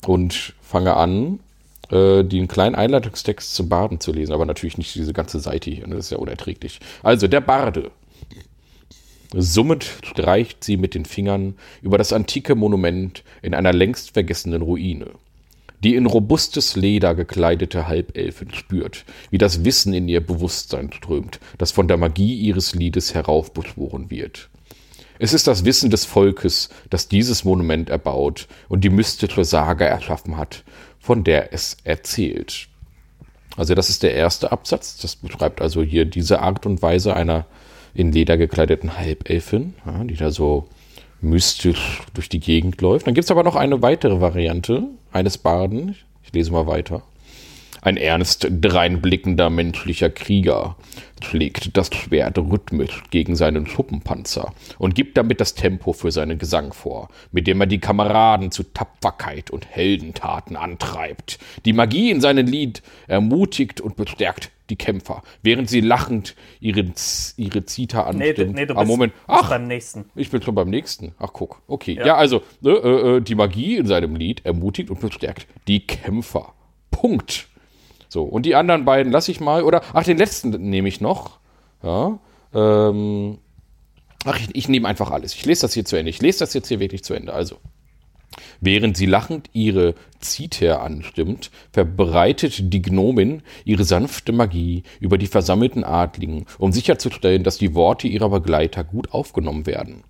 und 0.06 0.54
fange 0.62 0.96
an, 0.96 1.40
äh, 1.90 2.22
den 2.24 2.48
kleinen 2.48 2.74
Einleitungstext 2.74 3.54
zum 3.54 3.68
Baden 3.68 4.00
zu 4.00 4.12
lesen, 4.12 4.32
aber 4.32 4.46
natürlich 4.46 4.78
nicht 4.78 4.94
diese 4.94 5.12
ganze 5.12 5.40
Seite 5.40 5.70
hier. 5.70 5.86
ne, 5.86 5.96
Das 5.96 6.06
ist 6.06 6.10
ja 6.10 6.18
unerträglich. 6.18 6.80
Also, 7.02 7.28
der 7.28 7.40
Barde. 7.40 7.90
Summend 9.32 9.84
streicht 10.02 10.64
sie 10.64 10.76
mit 10.76 10.94
den 10.94 11.04
Fingern 11.04 11.54
über 11.82 11.98
das 11.98 12.12
antike 12.12 12.56
Monument 12.56 13.22
in 13.42 13.54
einer 13.54 13.72
längst 13.72 14.12
vergessenen 14.12 14.62
Ruine. 14.62 15.12
Die 15.84 15.94
in 15.94 16.06
robustes 16.06 16.76
Leder 16.76 17.14
gekleidete 17.14 17.86
Halbelfin 17.86 18.52
spürt, 18.52 19.04
wie 19.30 19.38
das 19.38 19.64
Wissen 19.64 19.94
in 19.94 20.08
ihr 20.08 20.20
Bewusstsein 20.20 20.92
strömt, 20.92 21.40
das 21.58 21.70
von 21.70 21.88
der 21.88 21.96
Magie 21.96 22.34
ihres 22.34 22.74
Liedes 22.74 23.14
heraufbeschworen 23.14 24.10
wird. 24.10 24.49
Es 25.22 25.34
ist 25.34 25.46
das 25.46 25.66
Wissen 25.66 25.90
des 25.90 26.06
Volkes, 26.06 26.70
das 26.88 27.06
dieses 27.06 27.44
Monument 27.44 27.90
erbaut 27.90 28.48
und 28.70 28.84
die 28.84 28.88
mystische 28.88 29.44
Sage 29.44 29.84
erschaffen 29.84 30.38
hat, 30.38 30.64
von 30.98 31.24
der 31.24 31.52
es 31.52 31.76
erzählt. 31.84 32.68
Also 33.54 33.74
das 33.74 33.90
ist 33.90 34.02
der 34.02 34.14
erste 34.14 34.50
Absatz. 34.50 34.96
Das 34.96 35.16
beschreibt 35.16 35.60
also 35.60 35.82
hier 35.82 36.06
diese 36.06 36.40
Art 36.40 36.64
und 36.64 36.80
Weise 36.80 37.14
einer 37.14 37.44
in 37.92 38.12
Leder 38.12 38.38
gekleideten 38.38 38.96
Halbelfin, 38.96 39.74
ja, 39.84 40.04
die 40.04 40.16
da 40.16 40.30
so 40.30 40.68
mystisch 41.20 42.00
durch 42.14 42.30
die 42.30 42.40
Gegend 42.40 42.80
läuft. 42.80 43.06
Dann 43.06 43.12
gibt 43.12 43.26
es 43.26 43.30
aber 43.30 43.42
noch 43.42 43.56
eine 43.56 43.82
weitere 43.82 44.22
Variante 44.22 44.84
eines 45.12 45.36
Barden. 45.36 45.96
Ich 46.22 46.32
lese 46.32 46.50
mal 46.50 46.66
weiter. 46.66 47.02
Ein 47.82 47.96
ernst 47.96 48.46
dreinblickender 48.50 49.48
menschlicher 49.50 50.10
Krieger 50.10 50.76
schlägt 51.22 51.76
das 51.76 51.88
Schwert 51.94 52.38
rhythmisch 52.38 53.02
gegen 53.10 53.36
seinen 53.36 53.66
Schuppenpanzer 53.66 54.52
und 54.78 54.94
gibt 54.94 55.16
damit 55.16 55.40
das 55.40 55.54
Tempo 55.54 55.92
für 55.92 56.10
seinen 56.12 56.38
Gesang 56.38 56.72
vor, 56.72 57.08
mit 57.32 57.46
dem 57.46 57.60
er 57.60 57.66
die 57.66 57.78
Kameraden 57.80 58.50
zu 58.50 58.62
Tapferkeit 58.64 59.50
und 59.50 59.66
Heldentaten 59.68 60.56
antreibt. 60.56 61.38
Die 61.64 61.72
Magie 61.72 62.10
in 62.10 62.20
seinem 62.20 62.46
Lied 62.46 62.82
ermutigt 63.06 63.80
und 63.80 63.96
bestärkt 63.96 64.50
die 64.70 64.76
Kämpfer, 64.76 65.22
während 65.42 65.68
sie 65.68 65.80
lachend 65.80 66.36
ihre, 66.60 66.84
ihre 67.36 67.64
Zita 67.66 68.10
Nee, 68.12 68.28
anstimmt. 68.28 68.54
nee, 68.54 68.66
du 68.66 68.74
Ah, 68.74 68.80
bist, 68.80 68.88
Moment. 68.88 69.12
Ach, 69.26 69.48
beim 69.50 69.66
nächsten. 69.66 70.04
ich 70.14 70.30
bin 70.30 70.40
schon 70.42 70.54
beim 70.54 70.70
nächsten. 70.70 71.12
Ach, 71.18 71.32
guck. 71.32 71.60
Okay. 71.66 71.98
Ja, 72.04 72.14
also, 72.16 72.42
ne, 72.60 72.70
äh, 72.70 73.16
äh, 73.16 73.20
die 73.20 73.34
Magie 73.34 73.76
in 73.76 73.86
seinem 73.86 74.14
Lied 74.16 74.44
ermutigt 74.46 74.90
und 74.90 75.00
bestärkt 75.00 75.46
die 75.66 75.86
Kämpfer. 75.86 76.54
Punkt. 76.90 77.48
So, 78.10 78.24
und 78.24 78.44
die 78.44 78.56
anderen 78.56 78.84
beiden 78.84 79.12
lasse 79.12 79.30
ich 79.30 79.40
mal. 79.40 79.62
Oder, 79.62 79.82
ach, 79.94 80.02
den 80.04 80.18
letzten 80.18 80.50
nehme 80.50 80.88
ich 80.88 81.00
noch. 81.00 81.38
Ja. 81.82 82.18
Ähm, 82.52 83.38
ach, 84.24 84.38
ich, 84.40 84.54
ich 84.54 84.68
nehme 84.68 84.88
einfach 84.88 85.12
alles. 85.12 85.32
Ich 85.34 85.46
lese 85.46 85.62
das 85.62 85.74
hier 85.74 85.84
zu 85.84 85.96
Ende. 85.96 86.10
Ich 86.10 86.20
lese 86.20 86.40
das 86.40 86.52
jetzt 86.52 86.68
hier 86.68 86.80
wirklich 86.80 87.04
zu 87.04 87.14
Ende. 87.14 87.32
Also. 87.32 87.56
Während 88.60 88.96
sie 88.96 89.06
lachend 89.06 89.48
ihre 89.52 89.94
Zither 90.18 90.82
anstimmt, 90.82 91.50
verbreitet 91.72 92.72
die 92.72 92.82
Gnomin 92.82 93.42
ihre 93.64 93.84
sanfte 93.84 94.32
Magie 94.32 94.82
über 94.98 95.16
die 95.16 95.26
versammelten 95.26 95.84
Adligen, 95.84 96.46
um 96.58 96.72
sicherzustellen, 96.72 97.42
dass 97.42 97.58
die 97.58 97.74
Worte 97.74 98.08
ihrer 98.08 98.28
Begleiter 98.28 98.84
gut 98.84 99.12
aufgenommen 99.12 99.66
werden. 99.66 100.02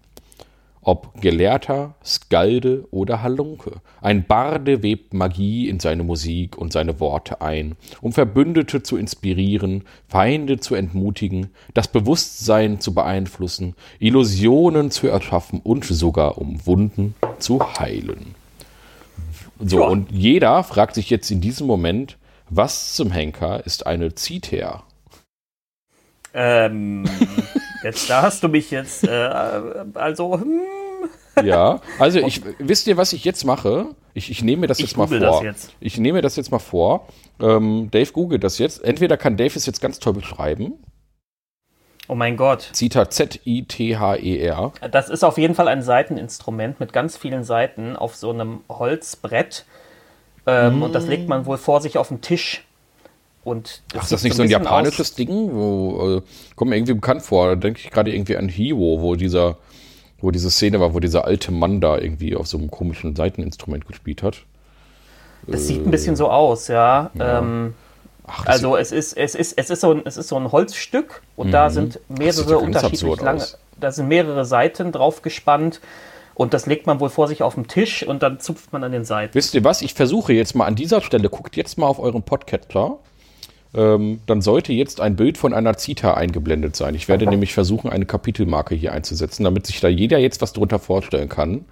Ob 0.82 1.20
Gelehrter, 1.20 1.94
Skalde 2.02 2.86
oder 2.90 3.22
Halunke, 3.22 3.82
ein 4.00 4.26
Barde 4.26 4.82
webt 4.82 5.12
Magie 5.12 5.68
in 5.68 5.78
seine 5.78 6.04
Musik 6.04 6.56
und 6.56 6.72
seine 6.72 7.00
Worte 7.00 7.42
ein, 7.42 7.76
um 8.00 8.12
Verbündete 8.12 8.82
zu 8.82 8.96
inspirieren, 8.96 9.84
Feinde 10.08 10.58
zu 10.58 10.74
entmutigen, 10.74 11.50
das 11.74 11.88
Bewusstsein 11.88 12.80
zu 12.80 12.94
beeinflussen, 12.94 13.74
Illusionen 13.98 14.90
zu 14.90 15.06
erschaffen 15.06 15.60
und 15.62 15.84
sogar 15.84 16.38
um 16.38 16.64
Wunden 16.66 17.14
zu 17.38 17.60
heilen. 17.78 18.34
So, 19.58 19.86
und 19.86 20.10
jeder 20.10 20.64
fragt 20.64 20.94
sich 20.94 21.10
jetzt 21.10 21.30
in 21.30 21.42
diesem 21.42 21.66
Moment, 21.66 22.16
was 22.48 22.94
zum 22.94 23.10
Henker 23.10 23.64
ist 23.66 23.86
eine 23.86 24.14
Zither? 24.14 24.82
Ähm, 26.32 27.04
jetzt, 27.82 28.08
da 28.10 28.22
hast 28.22 28.42
du 28.42 28.48
mich 28.48 28.70
jetzt, 28.70 29.04
äh, 29.04 29.10
also, 29.94 30.40
hm, 30.40 30.60
Ja, 31.44 31.80
also 31.98 32.18
ich, 32.26 32.42
wisst 32.58 32.86
ihr, 32.86 32.96
was 32.96 33.12
ich 33.12 33.24
jetzt 33.24 33.44
mache? 33.44 33.94
Ich, 34.14 34.30
ich 34.30 34.42
nehme 34.42 34.62
mir 34.62 34.66
das 34.66 34.78
Ich 34.80 34.86
jetzt 34.86 34.96
mal 34.96 35.06
vor. 35.06 35.18
das 35.18 35.42
jetzt. 35.42 35.74
Ich 35.80 35.98
nehme 35.98 36.20
das 36.20 36.36
jetzt 36.36 36.50
mal 36.50 36.58
vor. 36.58 37.06
Ähm, 37.40 37.88
Dave 37.90 38.10
googelt 38.12 38.42
das 38.44 38.58
jetzt. 38.58 38.82
Entweder 38.84 39.16
kann 39.16 39.36
Dave 39.36 39.54
es 39.56 39.66
jetzt 39.66 39.80
ganz 39.80 39.98
toll 40.00 40.14
beschreiben. 40.14 40.74
oh 42.08 42.14
mein 42.16 42.36
Gott. 42.36 42.68
Zita 42.72 43.08
Z-I-T-H-E-R. 43.08 44.72
Das 44.90 45.08
ist 45.08 45.22
auf 45.24 45.38
jeden 45.38 45.54
Fall 45.54 45.68
ein 45.68 45.82
Seiteninstrument 45.82 46.80
mit 46.80 46.92
ganz 46.92 47.16
vielen 47.16 47.44
Seiten 47.44 47.96
auf 47.96 48.16
so 48.16 48.30
einem 48.30 48.60
Holzbrett. 48.68 49.64
Ähm, 50.46 50.82
Und 50.82 50.94
das 50.94 51.06
legt 51.06 51.28
man 51.28 51.46
wohl 51.46 51.56
vor 51.58 51.80
sich 51.80 51.96
auf 51.98 52.08
den 52.08 52.20
Tisch. 52.20 52.64
Und 53.42 53.82
Ach, 53.94 54.02
ist 54.02 54.12
das 54.12 54.22
nicht 54.22 54.36
so 54.36 54.42
ein 54.42 54.50
japanisches 54.50 55.14
Ding? 55.14 55.50
Wo, 55.52 56.18
äh, 56.18 56.22
kommt 56.56 56.70
mir 56.70 56.76
irgendwie 56.76 56.94
bekannt 56.94 57.22
vor. 57.22 57.48
Da 57.48 57.54
denke 57.56 57.80
ich 57.82 57.90
gerade 57.90 58.12
irgendwie 58.12 58.36
an 58.36 58.48
Hiro, 58.48 59.00
wo 59.00 59.14
dieser, 59.14 59.56
wo 60.20 60.30
diese 60.30 60.50
Szene 60.50 60.78
war, 60.80 60.94
wo 60.94 61.00
dieser 61.00 61.24
alte 61.24 61.50
Mann 61.50 61.80
da 61.80 61.96
irgendwie 61.96 62.36
auf 62.36 62.46
so 62.46 62.58
einem 62.58 62.70
komischen 62.70 63.16
Seiteninstrument 63.16 63.86
gespielt 63.86 64.22
hat. 64.22 64.42
Es 65.46 65.66
sieht 65.66 65.86
ein 65.86 65.90
bisschen 65.90 66.16
so 66.16 66.30
aus, 66.30 66.68
ja. 66.68 67.10
ja. 67.14 67.38
Ähm, 67.38 67.74
Ach, 68.26 68.46
also 68.46 68.76
es 68.76 68.92
ist, 68.92 69.16
es, 69.16 69.34
ist, 69.34 69.54
es, 69.56 69.70
ist 69.70 69.80
so 69.80 69.92
ein, 69.92 70.02
es 70.04 70.16
ist 70.16 70.28
so 70.28 70.36
ein 70.36 70.52
Holzstück 70.52 71.22
und 71.36 71.48
mhm. 71.48 71.52
da 71.52 71.70
sind 71.70 71.98
mehrere 72.08 72.58
unterschiedlich 72.58 73.20
lange, 73.20 73.44
da 73.80 73.90
sind 73.90 74.08
mehrere 74.08 74.44
Seiten 74.44 74.92
drauf 74.92 75.22
gespannt. 75.22 75.80
Und 76.34 76.54
das 76.54 76.64
legt 76.64 76.86
man 76.86 77.00
wohl 77.00 77.10
vor 77.10 77.28
sich 77.28 77.42
auf 77.42 77.54
den 77.54 77.68
Tisch 77.68 78.02
und 78.02 78.22
dann 78.22 78.40
zupft 78.40 78.72
man 78.72 78.82
an 78.82 78.92
den 78.92 79.04
Seiten. 79.04 79.34
Wisst 79.34 79.52
ihr 79.52 79.62
was? 79.62 79.82
Ich 79.82 79.92
versuche 79.92 80.32
jetzt 80.32 80.54
mal 80.54 80.64
an 80.64 80.74
dieser 80.74 81.02
Stelle, 81.02 81.28
guckt 81.28 81.54
jetzt 81.54 81.76
mal 81.76 81.86
auf 81.86 81.98
euren 81.98 82.22
Podcatcher. 82.22 82.98
Ähm, 83.72 84.20
dann 84.26 84.40
sollte 84.42 84.72
jetzt 84.72 85.00
ein 85.00 85.16
Bild 85.16 85.38
von 85.38 85.54
einer 85.54 85.76
Zita 85.76 86.14
eingeblendet 86.14 86.74
sein. 86.74 86.94
Ich 86.94 87.08
werde 87.08 87.26
nämlich 87.26 87.54
versuchen, 87.54 87.90
eine 87.90 88.06
Kapitelmarke 88.06 88.74
hier 88.74 88.92
einzusetzen, 88.92 89.44
damit 89.44 89.66
sich 89.66 89.80
da 89.80 89.88
jeder 89.88 90.18
jetzt 90.18 90.42
was 90.42 90.52
drunter 90.52 90.78
vorstellen 90.78 91.28
kann. 91.28 91.64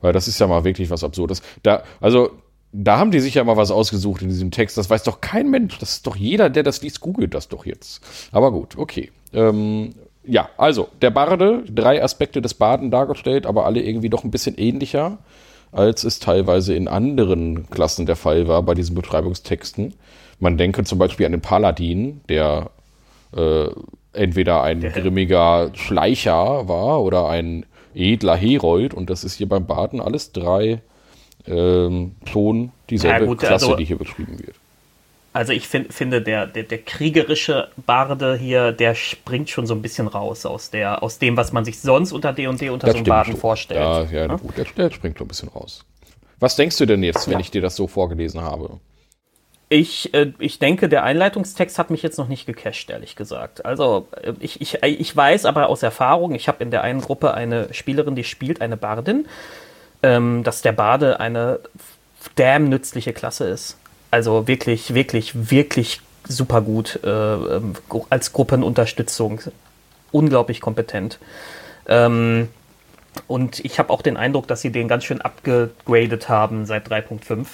Weil 0.00 0.12
das 0.12 0.28
ist 0.28 0.38
ja 0.38 0.46
mal 0.46 0.64
wirklich 0.64 0.90
was 0.90 1.02
Absurdes. 1.02 1.42
Da, 1.62 1.82
also, 2.00 2.30
da 2.72 2.98
haben 2.98 3.10
die 3.10 3.20
sich 3.20 3.34
ja 3.34 3.44
mal 3.44 3.56
was 3.56 3.70
ausgesucht 3.70 4.22
in 4.22 4.28
diesem 4.28 4.50
Text. 4.50 4.76
Das 4.76 4.90
weiß 4.90 5.02
doch 5.04 5.20
kein 5.20 5.50
Mensch. 5.50 5.78
Das 5.78 5.92
ist 5.92 6.06
doch 6.06 6.16
jeder, 6.16 6.50
der 6.50 6.62
das 6.62 6.82
liest, 6.82 7.00
googelt 7.00 7.34
das 7.34 7.48
doch 7.48 7.64
jetzt. 7.64 8.02
Aber 8.30 8.52
gut, 8.52 8.76
okay. 8.76 9.10
Ähm, 9.32 9.94
ja, 10.24 10.50
also, 10.58 10.88
der 11.00 11.10
Barde, 11.10 11.64
drei 11.70 12.02
Aspekte 12.02 12.42
des 12.42 12.54
Baden 12.54 12.90
dargestellt, 12.90 13.46
aber 13.46 13.64
alle 13.64 13.80
irgendwie 13.80 14.10
doch 14.10 14.24
ein 14.24 14.30
bisschen 14.30 14.58
ähnlicher, 14.58 15.18
als 15.72 16.04
es 16.04 16.18
teilweise 16.18 16.74
in 16.74 16.88
anderen 16.88 17.70
Klassen 17.70 18.04
der 18.04 18.16
Fall 18.16 18.46
war 18.46 18.62
bei 18.62 18.74
diesen 18.74 18.94
Beschreibungstexten. 18.94 19.94
Man 20.40 20.56
denke 20.56 20.84
zum 20.84 20.98
Beispiel 20.98 21.26
an 21.26 21.32
den 21.32 21.40
Paladin, 21.40 22.20
der 22.28 22.70
äh, 23.36 23.68
entweder 24.12 24.62
ein 24.62 24.80
grimmiger 24.80 25.70
Schleicher 25.74 26.68
war 26.68 27.02
oder 27.02 27.28
ein 27.28 27.66
edler 27.94 28.36
Herold 28.36 28.94
und 28.94 29.10
das 29.10 29.24
ist 29.24 29.34
hier 29.34 29.48
beim 29.48 29.66
Baden 29.66 30.00
alles 30.00 30.32
drei 30.32 30.80
ähm, 31.46 32.12
schon 32.26 32.72
dieselbe 32.90 33.24
ja, 33.24 33.26
gut, 33.26 33.38
Klasse, 33.38 33.66
also, 33.66 33.76
die 33.76 33.84
hier 33.84 33.98
beschrieben 33.98 34.38
wird. 34.38 34.56
Also 35.32 35.52
ich 35.52 35.68
find, 35.68 35.92
finde, 35.92 36.22
der, 36.22 36.46
der, 36.46 36.64
der 36.64 36.78
kriegerische 36.78 37.68
Barde 37.86 38.36
hier, 38.36 38.72
der 38.72 38.94
springt 38.94 39.50
schon 39.50 39.66
so 39.66 39.74
ein 39.74 39.82
bisschen 39.82 40.08
raus 40.08 40.46
aus, 40.46 40.70
der, 40.70 41.02
aus 41.02 41.18
dem, 41.18 41.36
was 41.36 41.52
man 41.52 41.64
sich 41.64 41.80
sonst 41.80 42.12
unter 42.12 42.32
D&D 42.32 42.70
unter 42.70 42.86
das 42.86 42.94
so 42.94 42.98
einem 42.98 43.06
Baden 43.06 43.32
schon. 43.32 43.40
vorstellt. 43.40 43.80
Ja, 43.80 44.02
ja, 44.04 44.26
ja? 44.26 44.36
gut, 44.36 44.56
der, 44.56 44.64
der 44.64 44.90
springt 44.90 45.18
schon 45.18 45.26
ein 45.26 45.28
bisschen 45.28 45.48
raus. 45.48 45.84
Was 46.40 46.56
denkst 46.56 46.76
du 46.78 46.86
denn 46.86 47.02
jetzt, 47.02 47.26
wenn 47.26 47.34
ja. 47.34 47.40
ich 47.40 47.50
dir 47.50 47.60
das 47.60 47.76
so 47.76 47.86
vorgelesen 47.86 48.40
habe? 48.40 48.80
Ich, 49.70 50.14
äh, 50.14 50.32
ich 50.38 50.58
denke, 50.58 50.88
der 50.88 51.04
Einleitungstext 51.04 51.78
hat 51.78 51.90
mich 51.90 52.02
jetzt 52.02 52.16
noch 52.16 52.28
nicht 52.28 52.46
gecached, 52.46 52.88
ehrlich 52.88 53.16
gesagt. 53.16 53.64
Also 53.64 54.08
äh, 54.22 54.32
ich, 54.40 54.60
ich, 54.60 54.82
ich 54.82 55.16
weiß 55.16 55.44
aber 55.44 55.68
aus 55.68 55.82
Erfahrung, 55.82 56.34
ich 56.34 56.48
habe 56.48 56.62
in 56.62 56.70
der 56.70 56.82
einen 56.82 57.00
Gruppe 57.00 57.34
eine 57.34 57.72
Spielerin, 57.74 58.14
die 58.14 58.24
spielt 58.24 58.62
eine 58.62 58.76
Bardin, 58.76 59.26
ähm, 60.02 60.42
dass 60.42 60.62
der 60.62 60.72
Bade 60.72 61.20
eine 61.20 61.60
damn 62.34 62.68
nützliche 62.68 63.12
Klasse 63.12 63.48
ist. 63.48 63.76
Also 64.10 64.48
wirklich, 64.48 64.94
wirklich, 64.94 65.50
wirklich 65.50 66.00
super 66.26 66.62
gut 66.62 67.00
äh, 67.04 67.08
ähm, 67.08 67.74
als 68.08 68.32
Gruppenunterstützung. 68.32 69.40
Unglaublich 70.12 70.62
kompetent. 70.62 71.18
Ähm, 71.86 72.48
und 73.26 73.60
ich 73.64 73.78
habe 73.78 73.92
auch 73.92 74.00
den 74.00 74.16
Eindruck, 74.16 74.46
dass 74.48 74.62
sie 74.62 74.70
den 74.70 74.88
ganz 74.88 75.04
schön 75.04 75.20
abgegradet 75.20 76.28
haben 76.28 76.64
seit 76.66 76.88
3.5. 76.88 77.46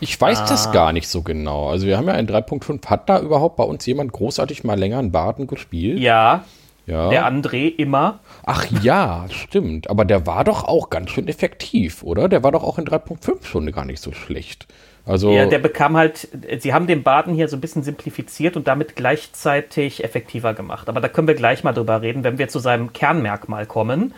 Ich 0.00 0.20
weiß 0.20 0.40
ah. 0.40 0.46
das 0.48 0.72
gar 0.72 0.92
nicht 0.92 1.08
so 1.08 1.22
genau. 1.22 1.68
Also 1.68 1.86
wir 1.86 1.96
haben 1.96 2.06
ja 2.06 2.14
in 2.14 2.26
3.5, 2.26 2.86
hat 2.86 3.08
da 3.08 3.20
überhaupt 3.20 3.56
bei 3.56 3.64
uns 3.64 3.86
jemand 3.86 4.12
großartig 4.12 4.64
mal 4.64 4.78
länger 4.78 4.98
einen 4.98 5.12
Baden 5.12 5.46
gespielt? 5.46 5.98
Ja. 5.98 6.44
Ja. 6.86 7.08
Der 7.08 7.26
André 7.26 7.74
immer. 7.74 8.20
Ach 8.44 8.66
ja, 8.82 9.24
stimmt. 9.30 9.88
Aber 9.88 10.04
der 10.04 10.26
war 10.26 10.44
doch 10.44 10.64
auch 10.64 10.90
ganz 10.90 11.10
schön 11.10 11.28
effektiv, 11.28 12.02
oder? 12.02 12.28
Der 12.28 12.42
war 12.42 12.52
doch 12.52 12.62
auch 12.62 12.78
in 12.78 12.84
3.5 12.84 13.44
schon 13.44 13.72
gar 13.72 13.86
nicht 13.86 14.00
so 14.00 14.12
schlecht. 14.12 14.66
Also 15.06 15.30
ja, 15.32 15.44
der 15.44 15.58
bekam 15.58 15.96
halt, 15.96 16.28
sie 16.58 16.72
haben 16.72 16.86
den 16.86 17.02
Baden 17.02 17.34
hier 17.34 17.48
so 17.48 17.56
ein 17.56 17.60
bisschen 17.60 17.82
simplifiziert 17.82 18.56
und 18.56 18.66
damit 18.66 18.96
gleichzeitig 18.96 20.02
effektiver 20.02 20.54
gemacht. 20.54 20.88
Aber 20.88 21.00
da 21.00 21.08
können 21.08 21.28
wir 21.28 21.34
gleich 21.34 21.62
mal 21.62 21.72
drüber 21.72 22.00
reden, 22.00 22.24
wenn 22.24 22.38
wir 22.38 22.48
zu 22.48 22.58
seinem 22.58 22.92
Kernmerkmal 22.92 23.66
kommen. 23.66 24.14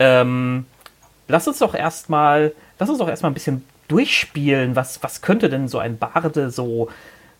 Ähm, 0.00 0.66
lass 1.28 1.46
uns 1.46 1.58
doch 1.58 1.74
erstmal, 1.74 2.52
lass 2.78 2.88
uns 2.88 2.98
doch 2.98 3.08
erstmal 3.08 3.30
ein 3.30 3.34
bisschen 3.34 3.64
durchspielen. 3.88 4.76
Was, 4.76 5.02
was 5.02 5.22
könnte 5.22 5.48
denn 5.48 5.68
so 5.68 5.78
ein 5.78 5.98
Barde 5.98 6.50
so, 6.50 6.88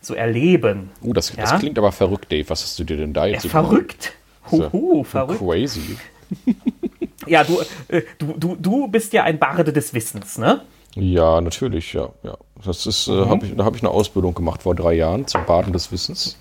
so 0.01 0.15
erleben? 0.15 0.91
Uh, 1.03 1.13
das, 1.13 1.35
ja? 1.35 1.43
das 1.43 1.59
klingt 1.59 1.79
aber 1.79 1.93
verrückt, 1.93 2.31
Dave. 2.31 2.49
Was 2.49 2.63
hast 2.63 2.79
du 2.79 2.85
dir 2.85 2.97
denn 2.97 3.13
da 3.13 3.27
jetzt 3.27 3.45
ja, 3.45 3.51
Verrückt? 3.51 4.13
Huhu, 4.51 5.05
verrückt. 5.05 5.41
Crazy. 5.41 5.99
ja, 7.27 7.45
du, 7.45 7.59
äh, 7.89 8.03
du, 8.19 8.35
du, 8.37 8.57
du 8.57 8.89
bist 8.89 9.13
ja 9.13 9.25
ein 9.25 9.39
Barde 9.39 9.73
des 9.73 9.93
Wissens, 9.93 10.39
ne? 10.39 10.63
Ja, 10.95 11.41
natürlich, 11.43 11.93
ja. 11.93 12.09
ja. 12.23 12.37
Das 12.65 12.87
ist, 12.87 13.07
äh, 13.09 13.13
mhm. 13.13 13.29
hab 13.29 13.43
ich, 13.43 13.55
da 13.55 13.65
habe 13.65 13.77
ich 13.77 13.83
eine 13.83 13.91
Ausbildung 13.91 14.35
gemacht 14.35 14.63
vor 14.63 14.75
drei 14.75 14.95
Jahren 14.95 15.27
zum 15.27 15.45
Baden 15.45 15.73
des 15.73 15.93
Wissens. 15.93 16.39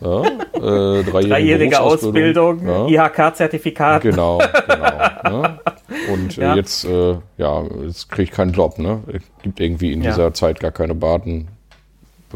Ja, 0.00 0.22
äh, 0.22 1.02
dreijährige, 1.02 1.28
dreijährige 1.28 1.80
Ausbildung, 1.80 2.66
ja. 2.66 3.06
IHK-Zertifikat. 3.06 4.02
Genau, 4.02 4.38
genau. 4.38 4.84
ja. 4.84 5.58
Und 6.16 6.38
äh, 6.38 6.42
ja. 6.42 6.54
jetzt, 6.54 6.84
äh, 6.84 7.16
ja, 7.36 7.62
jetzt 7.84 8.10
kriege 8.10 8.24
ich 8.24 8.30
keinen 8.30 8.52
Job, 8.52 8.78
ne? 8.78 9.00
Es 9.08 9.22
gibt 9.42 9.60
irgendwie 9.60 9.92
in 9.92 10.02
dieser 10.02 10.32
Zeit 10.34 10.60
gar 10.60 10.72
keine 10.72 10.94
Baden. 10.94 11.48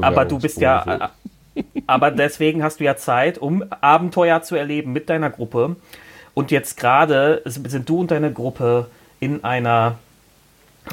Aber 0.00 0.25
du 0.25 0.38
bist 0.38 0.60
ja, 0.60 1.10
äh, 1.54 1.62
aber 1.87 2.10
deswegen 2.10 2.62
hast 2.62 2.80
du 2.80 2.84
ja 2.84 2.96
Zeit, 2.96 3.38
um 3.38 3.64
Abenteuer 3.80 4.42
zu 4.42 4.54
erleben 4.56 4.92
mit 4.92 5.08
deiner 5.08 5.30
Gruppe. 5.30 5.76
Und 6.34 6.50
jetzt 6.50 6.78
gerade 6.78 7.42
sind 7.44 7.88
du 7.88 8.00
und 8.00 8.10
deine 8.10 8.32
Gruppe 8.32 8.87
in 9.18 9.44
einer 9.44 9.99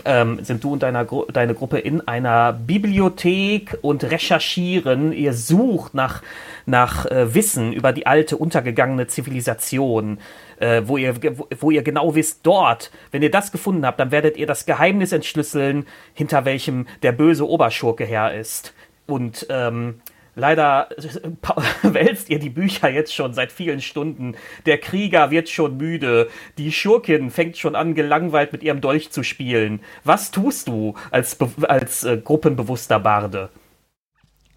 ähm, 0.05 0.43
sind 0.43 0.63
du 0.63 0.73
und 0.73 0.83
deiner 0.83 1.05
Gru 1.05 1.25
deine 1.31 1.53
Gruppe 1.53 1.79
in 1.79 2.07
einer 2.07 2.53
Bibliothek 2.53 3.77
und 3.81 4.03
recherchieren. 4.03 5.13
Ihr 5.13 5.33
sucht 5.33 5.93
nach, 5.93 6.21
nach 6.65 7.05
äh, 7.05 7.33
Wissen 7.33 7.71
über 7.71 7.93
die 7.93 8.05
alte, 8.05 8.37
untergegangene 8.37 9.07
Zivilisation, 9.07 10.19
äh, 10.59 10.81
wo, 10.85 10.97
ihr, 10.97 11.15
wo, 11.59 11.71
ihr 11.71 11.83
genau 11.83 12.15
wisst, 12.15 12.41
dort, 12.43 12.91
wenn 13.11 13.21
ihr 13.23 13.31
das 13.31 13.51
gefunden 13.51 13.85
habt, 13.85 13.99
dann 13.99 14.11
werdet 14.11 14.37
ihr 14.37 14.47
das 14.47 14.65
Geheimnis 14.65 15.11
entschlüsseln, 15.11 15.85
hinter 16.13 16.45
welchem 16.45 16.87
der 17.03 17.11
böse 17.11 17.47
Oberschurke 17.47 18.05
her 18.05 18.33
ist. 18.33 18.73
Und 19.05 19.47
ähm, 19.49 20.01
Leider 20.37 20.89
wälzt 21.81 22.29
ihr 22.29 22.37
die 22.37 22.51
Bücher 22.51 22.89
jetzt 22.89 23.13
schon 23.13 23.33
seit 23.33 23.51
vielen 23.51 23.81
Stunden. 23.81 24.35
Der 24.67 24.77
Krieger 24.77 25.31
wird 25.31 25.49
schon 25.49 25.77
müde. 25.77 26.29
Die 26.59 26.71
Schurkin 26.71 27.31
fängt 27.31 27.57
schon 27.57 27.75
an, 27.75 27.95
gelangweilt 27.95 28.51
mit 28.51 28.61
ihrem 28.61 28.79
Dolch 28.79 29.09
zu 29.09 29.23
spielen. 29.23 29.79
Was 30.03 30.29
tust 30.29 30.67
du 30.67 30.93
als, 31.09 31.39
als 31.63 32.03
äh, 32.03 32.21
gruppenbewusster 32.23 32.99
Barde? 32.99 33.49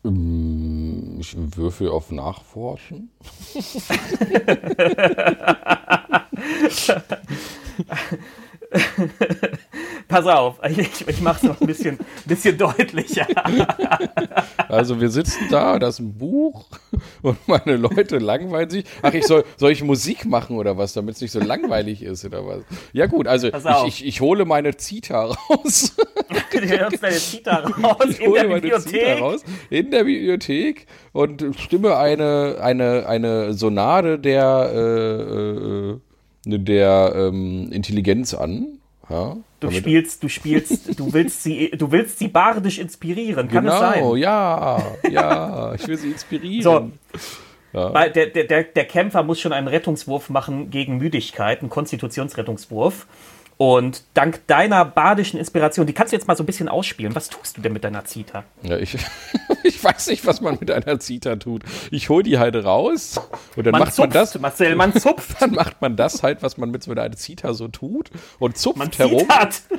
Ähm, 0.04 0.69
ich 1.20 1.36
würfel 1.36 1.90
auf 1.90 2.10
Nachforschen. 2.10 3.10
Pass 10.08 10.26
auf, 10.26 10.60
ich, 10.68 11.08
ich 11.08 11.20
mache 11.20 11.38
es 11.38 11.42
noch 11.42 11.60
ein 11.60 11.66
bisschen, 11.66 11.98
bisschen 12.24 12.56
deutlicher. 12.56 13.26
Also 14.68 15.00
wir 15.00 15.10
sitzen 15.10 15.48
da, 15.50 15.80
das 15.80 15.94
ist 15.94 15.98
ein 15.98 16.16
Buch 16.16 16.66
und 17.22 17.36
meine 17.48 17.76
Leute 17.76 18.18
langweilen 18.18 18.70
sich. 18.70 18.84
Ach, 19.02 19.12
ich 19.12 19.26
soll, 19.26 19.44
soll 19.56 19.72
ich 19.72 19.82
Musik 19.82 20.26
machen 20.26 20.56
oder 20.56 20.78
was, 20.78 20.92
damit 20.92 21.16
es 21.16 21.20
nicht 21.20 21.32
so 21.32 21.40
langweilig 21.40 22.02
ist 22.02 22.24
oder 22.24 22.46
was? 22.46 22.62
Ja 22.92 23.06
gut, 23.06 23.26
also 23.26 23.48
ich, 23.48 23.86
ich, 23.86 24.06
ich, 24.06 24.20
hole 24.20 24.44
meine 24.44 24.76
Zita 24.76 25.24
raus. 25.24 25.96
Du 26.52 26.84
holst 26.84 27.02
deine 27.02 27.16
Zita 27.16 27.56
raus 27.56 28.06
ich 28.08 28.20
in 28.20 28.32
der 28.32 28.44
Bibliothek. 28.44 29.20
Raus, 29.20 29.40
in 29.70 29.90
der 29.90 30.04
Bibliothek 30.04 30.86
und 31.12 31.44
stimme 31.58 31.96
eine, 31.96 32.58
eine, 32.60 33.06
eine 33.06 33.54
Sonade 33.54 34.18
der 34.18 34.70
äh, 34.72 35.90
äh, 35.90 36.00
der 36.44 37.12
ähm, 37.14 37.70
Intelligenz 37.72 38.34
an. 38.34 38.78
Ja, 39.08 39.36
du 39.58 39.70
spielst, 39.72 40.22
du 40.22 40.28
spielst, 40.28 40.98
du 40.98 41.12
willst 41.12 41.42
sie, 41.42 41.70
du 41.70 41.90
willst 41.90 42.20
sie 42.20 42.28
bardisch 42.28 42.78
inspirieren, 42.78 43.48
kann 43.48 43.64
genau, 43.64 43.74
es 43.74 43.80
sein? 43.80 43.94
Genau, 43.94 44.14
ja, 44.14 44.80
ja, 45.10 45.74
ich 45.74 45.88
will 45.88 45.96
sie 45.96 46.12
inspirieren. 46.12 46.62
So. 46.62 46.90
Ja. 47.72 47.92
Weil 47.92 48.10
der, 48.10 48.26
der, 48.26 48.64
der 48.64 48.84
Kämpfer 48.84 49.22
muss 49.22 49.40
schon 49.40 49.52
einen 49.52 49.68
Rettungswurf 49.68 50.30
machen 50.30 50.70
gegen 50.70 50.98
Müdigkeit, 50.98 51.60
einen 51.60 51.70
Konstitutionsrettungswurf. 51.70 53.06
Und 53.60 54.04
dank 54.14 54.46
deiner 54.46 54.86
badischen 54.86 55.38
Inspiration, 55.38 55.86
die 55.86 55.92
kannst 55.92 56.14
du 56.14 56.16
jetzt 56.16 56.26
mal 56.26 56.34
so 56.34 56.42
ein 56.42 56.46
bisschen 56.46 56.70
ausspielen. 56.70 57.14
Was 57.14 57.28
tust 57.28 57.58
du 57.58 57.60
denn 57.60 57.74
mit 57.74 57.84
deiner 57.84 58.06
Zita? 58.06 58.44
Ja, 58.62 58.78
ich, 58.78 58.96
ich 59.64 59.84
weiß 59.84 60.06
nicht, 60.06 60.24
was 60.24 60.40
man 60.40 60.56
mit 60.58 60.70
einer 60.70 60.98
Zita 60.98 61.36
tut. 61.36 61.64
Ich 61.90 62.08
hole 62.08 62.22
die 62.22 62.38
halt 62.38 62.54
raus 62.56 63.20
und 63.56 63.66
dann 63.66 63.72
man 63.72 63.80
macht 63.80 63.92
zupft, 63.92 64.08
man 64.08 64.10
das. 64.14 64.40
Marcel, 64.40 64.76
man 64.76 64.94
zupft. 64.94 65.36
Dann 65.42 65.50
macht 65.50 65.82
man 65.82 65.94
das 65.94 66.22
halt, 66.22 66.42
was 66.42 66.56
man 66.56 66.70
mit 66.70 66.82
so 66.82 66.92
einer 66.92 67.12
Zita 67.12 67.52
so 67.52 67.68
tut 67.68 68.10
und 68.38 68.56
zupft 68.56 68.78
man 68.78 68.90
herum. 68.92 69.28
Hat. 69.28 69.60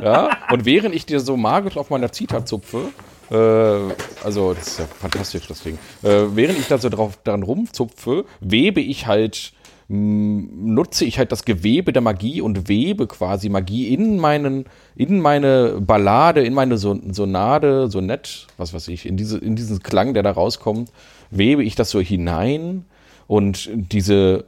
Ja, 0.00 0.36
und 0.50 0.64
während 0.64 0.94
ich 0.94 1.06
dir 1.06 1.20
so 1.20 1.36
magisch 1.36 1.76
auf 1.76 1.90
meiner 1.90 2.12
Zita 2.12 2.44
zupfe, 2.46 2.88
äh, 3.30 4.24
also 4.24 4.54
das 4.54 4.66
ist 4.68 4.78
ja 4.78 4.86
fantastisch, 5.00 5.46
das 5.46 5.62
Ding. 5.62 5.78
Äh, 6.02 6.34
während 6.34 6.58
ich 6.58 6.66
da 6.66 6.78
so 6.78 6.88
drauf 6.88 7.18
daran 7.24 7.42
rumzupfe, 7.42 8.24
webe 8.40 8.80
ich 8.80 9.06
halt 9.06 9.52
nutze 9.92 11.04
ich 11.04 11.18
halt 11.18 11.32
das 11.32 11.44
Gewebe 11.44 11.92
der 11.92 12.00
Magie 12.00 12.40
und 12.40 12.68
webe 12.68 13.06
quasi 13.06 13.50
Magie 13.50 13.92
in 13.92 14.18
meinen, 14.18 14.64
in 14.96 15.20
meine 15.20 15.76
Ballade, 15.80 16.42
in 16.42 16.54
meine 16.54 16.78
Sonade, 16.78 17.90
Sonett, 17.90 18.46
was 18.56 18.72
weiß 18.72 18.88
ich, 18.88 19.04
in 19.04 19.18
diese, 19.18 19.36
in 19.36 19.54
diesen 19.54 19.82
Klang, 19.82 20.14
der 20.14 20.22
da 20.22 20.30
rauskommt, 20.30 20.90
webe 21.30 21.62
ich 21.62 21.74
das 21.74 21.90
so 21.90 22.00
hinein 22.00 22.86
und 23.26 23.68
diese 23.74 24.46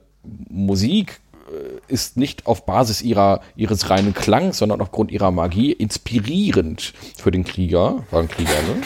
Musik 0.48 1.20
äh, 1.50 1.92
ist 1.92 2.16
nicht 2.16 2.46
auf 2.46 2.64
Basis 2.64 3.02
ihrer, 3.02 3.40
ihres 3.54 3.90
reinen 3.90 4.14
Klangs, 4.14 4.56
sondern 4.56 4.80
aufgrund 4.80 5.12
ihrer 5.12 5.30
Magie 5.30 5.72
inspirierend 5.72 6.94
für 7.18 7.30
den 7.30 7.44
Krieger, 7.44 8.04
war 8.10 8.20
ein 8.20 8.28
Krieger, 8.28 8.50
ne? 8.50 8.82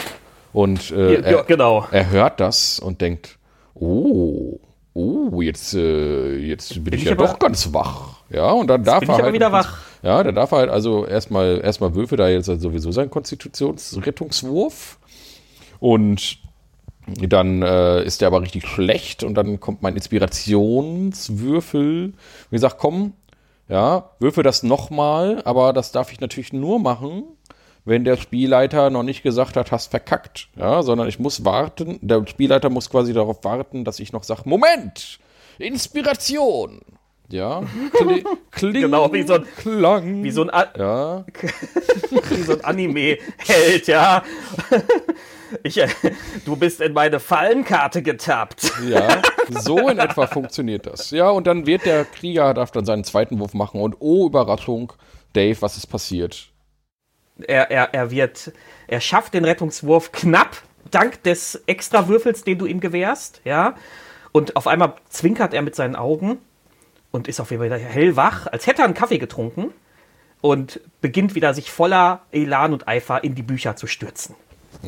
Und 0.51 0.91
äh, 0.91 1.13
ja, 1.13 1.19
er, 1.19 1.43
genau. 1.43 1.85
er 1.91 2.09
hört 2.09 2.39
das 2.41 2.79
und 2.79 3.01
denkt, 3.01 3.37
oh, 3.75 4.59
oh, 4.93 5.41
jetzt, 5.41 5.73
äh, 5.73 6.37
jetzt 6.37 6.73
bin, 6.75 6.83
bin 6.85 6.93
ich, 6.95 7.01
ich, 7.01 7.09
ja 7.09 7.15
doch 7.15 7.39
ganz 7.39 7.73
wach. 7.73 8.19
Ja, 8.29 8.51
und 8.51 8.67
dann 8.67 8.83
darf 8.83 9.07
er 9.07 9.17
halt. 9.17 9.33
wieder 9.33 9.51
wach. 9.51 9.79
Ja, 10.03 10.23
dann 10.23 10.35
darf 10.35 10.51
er 10.51 10.59
halt 10.59 10.69
also 10.69 11.05
erstmal, 11.05 11.61
erstmal 11.63 11.95
Würfe 11.95 12.15
da 12.15 12.29
jetzt 12.29 12.47
halt 12.47 12.61
sowieso 12.61 12.91
sein 12.91 13.09
Konstitutionsrettungswurf. 13.09 14.99
Und 15.79 16.39
dann 17.07 17.61
äh, 17.61 18.03
ist 18.03 18.21
der 18.21 18.27
aber 18.27 18.41
richtig 18.41 18.67
schlecht 18.67 19.23
und 19.23 19.35
dann 19.35 19.59
kommt 19.59 19.81
mein 19.81 19.95
Inspirationswürfel. 19.95 22.13
Wie 22.49 22.55
gesagt, 22.55 22.77
komm, 22.77 23.13
ja, 23.67 24.11
würfel 24.19 24.43
das 24.43 24.63
nochmal, 24.63 25.41
aber 25.45 25.73
das 25.73 25.91
darf 25.91 26.11
ich 26.11 26.19
natürlich 26.19 26.53
nur 26.53 26.79
machen, 26.79 27.23
wenn 27.89 28.03
der 28.03 28.17
Spielleiter 28.17 28.91
noch 28.91 29.03
nicht 29.03 29.23
gesagt 29.23 29.57
hat, 29.57 29.71
hast 29.71 29.87
verkackt. 29.87 30.47
Ja, 30.55 30.83
sondern 30.83 31.07
ich 31.07 31.19
muss 31.19 31.43
warten, 31.43 31.97
der 32.01 32.25
Spielleiter 32.27 32.69
muss 32.69 32.89
quasi 32.89 33.13
darauf 33.13 33.43
warten, 33.43 33.83
dass 33.83 33.99
ich 33.99 34.13
noch 34.13 34.23
sage, 34.23 34.43
Moment, 34.45 35.19
Inspiration. 35.57 36.81
Ja, 37.31 37.63
Kli 37.95 38.23
kling, 38.51 38.73
genau, 38.73 39.11
wie 39.13 39.23
so 39.23 39.35
ein, 39.35 39.45
Klang. 39.57 40.23
Wie 40.23 40.31
so 40.31 40.47
ein, 40.47 40.67
ja. 40.77 41.25
wie 42.29 42.41
so 42.41 42.53
ein 42.53 42.63
Anime-Held, 42.63 43.87
ja. 43.87 44.23
Ich, 45.63 45.77
äh, 45.77 45.87
du 46.45 46.55
bist 46.55 46.81
in 46.81 46.93
meine 46.93 47.19
Fallenkarte 47.19 48.03
getappt. 48.03 48.71
Ja, 48.87 49.21
so 49.49 49.89
in 49.89 49.97
etwa 49.97 50.27
funktioniert 50.27 50.85
das. 50.85 51.09
Ja, 51.11 51.29
und 51.29 51.47
dann 51.47 51.65
wird 51.65 51.85
der 51.85 52.05
Krieger, 52.05 52.53
darf 52.53 52.71
dann 52.71 52.85
seinen 52.85 53.03
zweiten 53.03 53.39
Wurf 53.39 53.53
machen 53.53 53.81
und 53.81 53.95
oh, 53.99 54.27
Überraschung, 54.27 54.93
Dave, 55.33 55.59
was 55.61 55.77
ist 55.77 55.87
passiert? 55.87 56.51
Er, 57.47 57.71
er, 57.71 57.93
er 57.93 58.11
wird, 58.11 58.51
er 58.87 59.01
schafft 59.01 59.33
den 59.33 59.45
Rettungswurf 59.45 60.11
knapp, 60.11 60.61
dank 60.91 61.23
des 61.23 61.61
extra 61.65 62.07
Würfels, 62.07 62.43
den 62.43 62.57
du 62.57 62.65
ihm 62.65 62.79
gewährst, 62.79 63.41
ja. 63.43 63.75
Und 64.31 64.55
auf 64.55 64.67
einmal 64.67 64.93
zwinkert 65.09 65.53
er 65.53 65.61
mit 65.61 65.75
seinen 65.75 65.95
Augen 65.95 66.37
und 67.11 67.27
ist 67.27 67.39
auf 67.39 67.51
jeden 67.51 67.67
Fall 67.67 67.79
hellwach, 67.79 68.47
als 68.47 68.67
hätte 68.67 68.81
er 68.81 68.85
einen 68.85 68.93
Kaffee 68.93 69.17
getrunken 69.17 69.73
und 70.41 70.79
beginnt 71.01 71.35
wieder 71.35 71.53
sich 71.53 71.71
voller 71.71 72.21
Elan 72.31 72.73
und 72.73 72.87
Eifer 72.87 73.23
in 73.23 73.35
die 73.35 73.43
Bücher 73.43 73.75
zu 73.75 73.87
stürzen. 73.87 74.35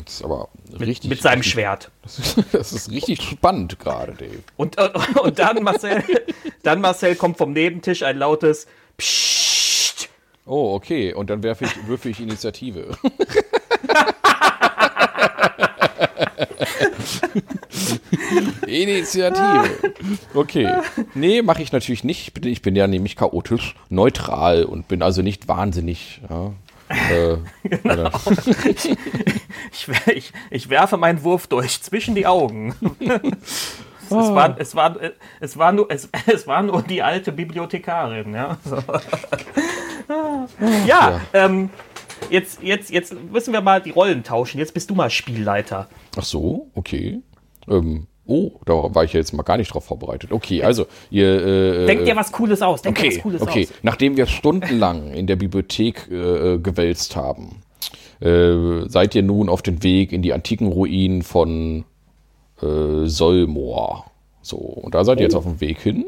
Das 0.04 0.14
ist 0.14 0.24
aber 0.24 0.48
richtig. 0.78 1.10
Mit, 1.10 1.18
mit 1.18 1.22
seinem 1.22 1.38
richtig, 1.38 1.52
Schwert. 1.52 1.90
Das 2.02 2.18
ist, 2.18 2.36
das 2.52 2.72
ist, 2.72 2.90
richtig 2.90 3.22
spannend 3.22 3.78
gerade, 3.78 4.12
Dave. 4.12 4.38
Und, 4.56 4.80
und, 4.80 5.16
und 5.20 5.38
dann, 5.38 5.62
Marcel, 5.62 6.02
dann, 6.62 6.80
Marcel, 6.80 7.16
kommt 7.16 7.36
vom 7.36 7.52
Nebentisch 7.52 8.02
ein 8.02 8.16
lautes 8.16 8.66
Psst. 8.96 9.41
Oh, 10.44 10.74
okay. 10.74 11.14
Und 11.14 11.30
dann 11.30 11.42
werfe 11.42 11.64
ich, 11.64 11.86
würfe 11.86 12.08
ich 12.08 12.20
Initiative. 12.20 12.96
Initiative. 18.66 19.94
Okay. 20.34 20.68
Nee, 21.14 21.42
mache 21.42 21.62
ich 21.62 21.72
natürlich 21.72 22.04
nicht. 22.04 22.44
Ich 22.44 22.62
bin 22.62 22.74
ja 22.74 22.86
nämlich 22.86 23.16
chaotisch 23.16 23.74
neutral 23.88 24.64
und 24.64 24.88
bin 24.88 25.02
also 25.02 25.22
nicht 25.22 25.48
wahnsinnig. 25.48 26.20
Ja. 26.28 26.52
Äh, 26.88 27.38
genau. 27.82 28.10
ich, 28.74 28.96
ich, 30.14 30.32
ich, 30.50 30.68
werfe 30.68 30.98
meinen 30.98 31.22
Wurf 31.22 31.46
durch 31.46 31.80
zwischen 31.82 32.14
die 32.14 32.26
Augen. 32.26 32.74
es, 34.06 34.10
war, 34.10 34.56
es, 34.58 34.74
war, 34.74 34.96
es, 35.40 35.58
war 35.58 35.72
nur, 35.72 35.90
es, 35.90 36.08
es 36.26 36.46
war 36.46 36.62
nur 36.62 36.82
die 36.82 37.02
alte 37.02 37.32
Bibliothekarin. 37.32 38.34
Ja, 38.34 38.58
so. 38.64 38.76
ja, 40.08 40.86
ja. 40.86 41.20
Ähm, 41.32 41.70
jetzt, 42.30 42.62
jetzt, 42.62 42.90
jetzt 42.90 43.14
müssen 43.30 43.52
wir 43.52 43.60
mal 43.60 43.80
die 43.80 43.90
Rollen 43.90 44.22
tauschen. 44.22 44.58
Jetzt 44.58 44.74
bist 44.74 44.90
du 44.90 44.94
mal 44.94 45.10
Spielleiter. 45.10 45.88
Ach 46.16 46.24
so, 46.24 46.70
okay. 46.74 47.20
Ähm, 47.68 48.06
oh, 48.26 48.52
da 48.64 48.94
war 48.94 49.04
ich 49.04 49.12
ja 49.12 49.20
jetzt 49.20 49.32
mal 49.32 49.42
gar 49.42 49.56
nicht 49.56 49.72
drauf 49.72 49.84
vorbereitet. 49.84 50.32
Okay, 50.32 50.62
also 50.62 50.86
ihr. 51.10 51.46
Äh, 51.46 51.86
Denkt 51.86 52.06
dir 52.06 52.16
was 52.16 52.32
Cooles 52.32 52.62
aus. 52.62 52.82
Denkt 52.82 52.98
okay, 52.98 53.10
dir 53.10 53.16
was 53.16 53.22
Cooles 53.22 53.42
okay. 53.42 53.68
aus. 53.70 53.74
Nachdem 53.82 54.16
wir 54.16 54.26
stundenlang 54.26 55.12
in 55.12 55.26
der 55.26 55.36
Bibliothek 55.36 56.10
äh, 56.10 56.58
gewälzt 56.58 57.16
haben, 57.16 57.62
äh, 58.20 58.88
seid 58.88 59.14
ihr 59.14 59.22
nun 59.22 59.48
auf 59.48 59.62
den 59.62 59.82
Weg 59.82 60.12
in 60.12 60.22
die 60.22 60.32
antiken 60.32 60.68
Ruinen 60.68 61.22
von 61.22 61.84
äh, 62.62 63.06
Solmor. 63.06 64.10
So, 64.42 64.56
und 64.56 64.94
da 64.94 65.04
seid 65.04 65.18
ihr 65.18 65.24
jetzt 65.24 65.34
oh. 65.34 65.38
auf 65.38 65.44
dem 65.44 65.60
Weg 65.60 65.80
hin. 65.80 66.04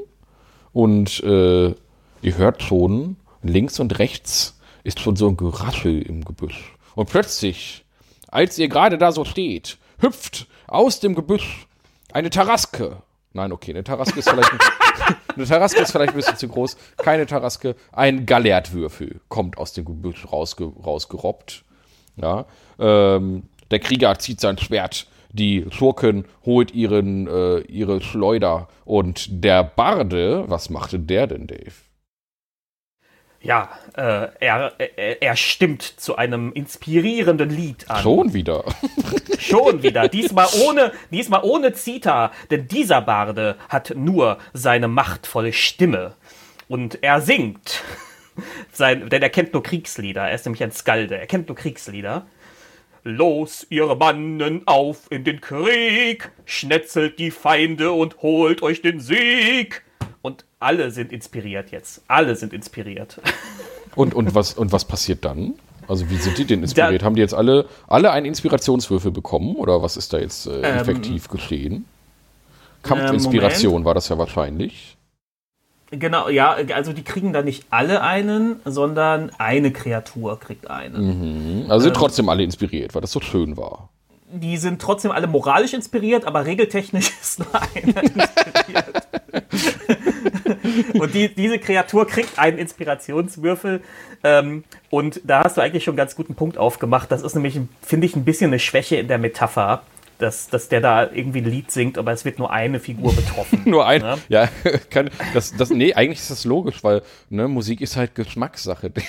Und 0.73 1.23
äh, 1.23 1.69
ihr 1.69 2.37
hört 2.37 2.63
schon 2.63 3.17
links 3.43 3.79
und 3.79 3.99
rechts 3.99 4.59
ist 4.83 5.01
schon 5.01 5.17
so 5.17 5.29
ein 5.29 5.37
Geraschel 5.37 6.03
im 6.03 6.25
Gebüsch. 6.25 6.77
Und 6.95 7.09
plötzlich, 7.09 7.85
als 8.29 8.59
ihr 8.59 8.69
gerade 8.69 8.99
da 8.99 9.13
so 9.13 9.25
steht, 9.25 9.79
hüpft 9.99 10.47
aus 10.67 11.01
dem 11.01 11.15
Gebüsch 11.15 11.67
eine 12.13 12.31
Taraske. 12.31 12.99
Nein, 13.33 13.51
okay, 13.51 13.73
eine 13.73 13.83
Taraske 13.83 14.21
ist 14.21 14.29
vielleicht 14.29 14.53
ein, 14.53 14.59
eine 15.35 15.45
Taraske 15.45 15.81
ist 15.81 15.91
vielleicht 15.91 16.13
ein 16.13 16.17
bisschen 16.17 16.37
zu 16.37 16.49
groß. 16.49 16.77
Keine 16.99 17.27
Taraske. 17.27 17.75
Ein 17.93 18.27
Gallertwürfel 18.27 19.21
kommt 19.29 19.59
aus 19.59 19.73
dem 19.73 19.85
Gebüsch 19.85 20.31
rausge, 20.31 20.67
rausgerobbt. 20.67 21.65
Ja, 22.17 22.47
ähm, 22.79 23.49
der 23.73 23.81
Krieger 23.81 24.17
zieht 24.21 24.41
sein 24.41 24.57
Schwert. 24.59 25.09
Die 25.35 25.67
Schurken 25.71 26.25
holt 26.45 26.73
ihren, 26.75 27.27
äh, 27.27 27.59
ihre 27.61 28.01
Schleuder. 28.01 28.69
Und 28.85 29.45
der 29.45 29.63
Barde, 29.63 30.45
was 30.49 30.71
machte 30.71 30.99
der 30.99 31.27
denn, 31.27 31.47
Dave? 31.47 31.75
ja, 33.45 33.69
äh, 33.97 34.29
er, 34.41 34.73
er, 34.97 35.23
er 35.23 35.37
stimmt 35.37 35.83
zu 35.83 36.17
einem 36.17 36.53
inspirierenden 36.53 37.51
Lied 37.51 37.89
an. 37.91 38.03
Schon 38.03 38.33
wieder. 38.33 38.65
Schon 39.39 39.83
wieder. 39.83 40.09
Diesmal 40.15 40.49
ohne, 40.67 40.93
diesmal 41.11 41.43
ohne 41.45 41.75
Zita, 41.75 42.33
denn 42.51 42.67
dieser 42.67 43.03
Barde 43.03 43.57
hat 43.69 43.93
nur 43.95 44.39
seine 44.55 44.89
machtvolle 44.89 45.53
Stimme. 45.53 46.15
Und 46.69 47.03
er 47.03 47.21
singt. 47.21 47.83
Sein, 48.73 49.09
denn 49.11 49.23
er 49.23 49.31
kennt 49.31 49.53
nur 49.53 49.63
Kriegslieder. 49.63 50.23
Er 50.23 50.35
ist 50.35 50.47
nämlich 50.47 50.63
ein 50.63 50.73
Skalde. 50.73 51.19
Er 51.19 51.27
kennt 51.27 51.47
nur 51.47 51.57
Kriegslieder. 51.57 52.27
Los, 53.07 53.67
ihr 53.69 53.95
Mannen, 53.97 54.63
auf 54.65 55.09
in 55.11 55.25
den 55.25 55.43
Krieg! 55.43 56.33
Schnetzelt 56.47 57.19
die 57.19 57.31
Feinde 57.31 57.93
und 57.93 58.23
holt 58.23 58.63
euch 58.63 58.81
den 58.81 58.99
Sieg! 58.99 59.83
Und 60.23 60.47
alle 60.59 60.91
sind 60.91 61.13
inspiriert 61.13 61.71
jetzt. 61.71 62.03
Alle 62.09 62.35
sind 62.35 62.55
inspiriert. 62.55 63.21
Und, 63.95 64.13
und, 64.13 64.35
was, 64.35 64.55
und 64.55 64.73
was 64.73 64.85
passiert 64.85 65.25
dann? 65.25 65.55
Also 65.87 66.11
wie 66.11 66.17
sind 66.17 66.37
die 66.37 66.45
denn 66.45 66.63
inspiriert? 66.63 67.03
Da, 67.03 67.07
Haben 67.07 67.15
die 67.15 67.21
jetzt 67.21 67.33
alle, 67.33 67.69
alle 67.87 68.11
einen 68.11 68.27
Inspirationswürfel 68.27 69.13
bekommen? 69.13 69.55
Oder 69.55 69.83
was 69.83 69.97
ist 69.97 70.13
da 70.13 70.19
jetzt 70.19 70.49
äh, 70.49 70.57
ähm, 70.57 70.65
effektiv 70.65 71.27
ähm, 71.27 71.31
geschehen? 71.31 71.85
Kampfinspiration 72.83 73.83
äh, 73.83 73.85
war 73.85 73.95
das 73.95 74.09
ja 74.09 74.19
wahrscheinlich. 74.19 74.97
Genau, 75.99 76.29
ja, 76.29 76.57
also 76.75 76.93
die 76.93 77.05
kriegen 77.05 77.33
da 77.33 77.43
nicht 77.43 77.67
alle 77.71 78.03
einen, 78.03 78.61
sondern 78.65 79.31
eine 79.39 79.73
Kreatur 79.73 80.39
kriegt 80.41 80.71
einen. 80.71 81.65
Mhm. 81.65 81.71
Also 81.71 81.85
sind 81.85 81.95
ähm, 81.95 82.01
trotzdem 82.01 82.29
alle 82.29 82.43
inspiriert, 82.43 82.95
weil 82.95 83.03
das 83.03 83.13
so 83.13 83.21
schön 83.21 83.57
war 83.57 83.89
die 84.35 84.57
sind 84.57 84.83
trotzdem 84.83 85.11
alle 85.11 85.27
moralisch 85.27 85.75
inspiriert, 85.75 86.25
aber 86.25 86.45
regeltechnisch 86.47 87.13
ist 87.21 87.39
nur 87.39 87.49
einer 87.55 88.03
inspiriert. 88.03 89.09
und 90.95 91.15
die, 91.15 91.35
diese 91.35 91.59
Kreatur 91.59 92.07
kriegt 92.07 92.39
einen 92.39 92.59
Inspirationswürfel. 92.59 93.81
Ähm, 94.23 94.65
und 94.91 95.21
da 95.25 95.45
hast 95.45 95.57
du 95.57 95.61
eigentlich 95.61 95.85
schon 95.85 95.93
einen 95.93 95.99
ganz 95.99 96.17
guten 96.17 96.35
Punkt 96.35 96.59
aufgemacht. 96.59 97.11
Das 97.13 97.23
ist 97.23 97.35
nämlich, 97.35 97.59
finde 97.83 98.07
ich, 98.07 98.17
ein 98.17 98.25
bisschen 98.25 98.51
eine 98.51 98.59
Schwäche 98.59 98.97
in 98.97 99.09
der 99.09 99.19
Metapher. 99.19 99.83
Dass, 100.19 100.49
dass 100.49 100.69
der 100.69 100.81
da 100.81 101.11
irgendwie 101.11 101.41
ein 101.41 101.47
Lied 101.47 101.71
singt, 101.71 101.99
aber 101.99 102.13
es 102.13 102.25
wird 102.25 102.39
nur 102.39 102.51
eine 102.53 102.79
Figur 102.79 103.13
betroffen. 103.15 103.63
nur 103.65 103.87
eine. 103.87 104.05
Ne? 104.05 104.19
Ja, 104.29 104.49
kann, 104.91 105.11
das, 105.33 105.57
das, 105.57 105.71
nee, 105.71 105.93
eigentlich 105.95 106.21
ist 106.21 106.31
das 106.31 106.45
logisch, 106.45 106.85
weil 106.85 107.03
ne, 107.31 107.49
Musik 107.49 107.81
ist 107.81 107.97
halt 107.97 108.15
Geschmackssache. 108.15 108.93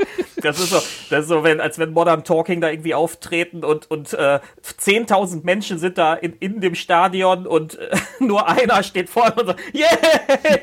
Das 0.42 0.58
ist 0.58 0.70
so, 0.70 0.76
das 1.10 1.24
ist 1.24 1.28
so 1.28 1.44
wenn, 1.44 1.60
als 1.60 1.78
wenn 1.78 1.92
Modern 1.92 2.24
Talking 2.24 2.62
da 2.62 2.70
irgendwie 2.70 2.94
auftreten 2.94 3.62
und, 3.62 3.90
und 3.90 4.14
äh, 4.14 4.40
10.000 4.64 5.44
Menschen 5.44 5.78
sind 5.78 5.98
da 5.98 6.14
in, 6.14 6.32
in 6.40 6.60
dem 6.60 6.74
Stadion 6.74 7.46
und 7.46 7.78
äh, 7.78 7.90
nur 8.24 8.48
einer 8.48 8.82
steht 8.82 9.10
vorne 9.10 9.34
und 9.34 9.46
so, 9.48 9.54
yeah, 9.74 9.88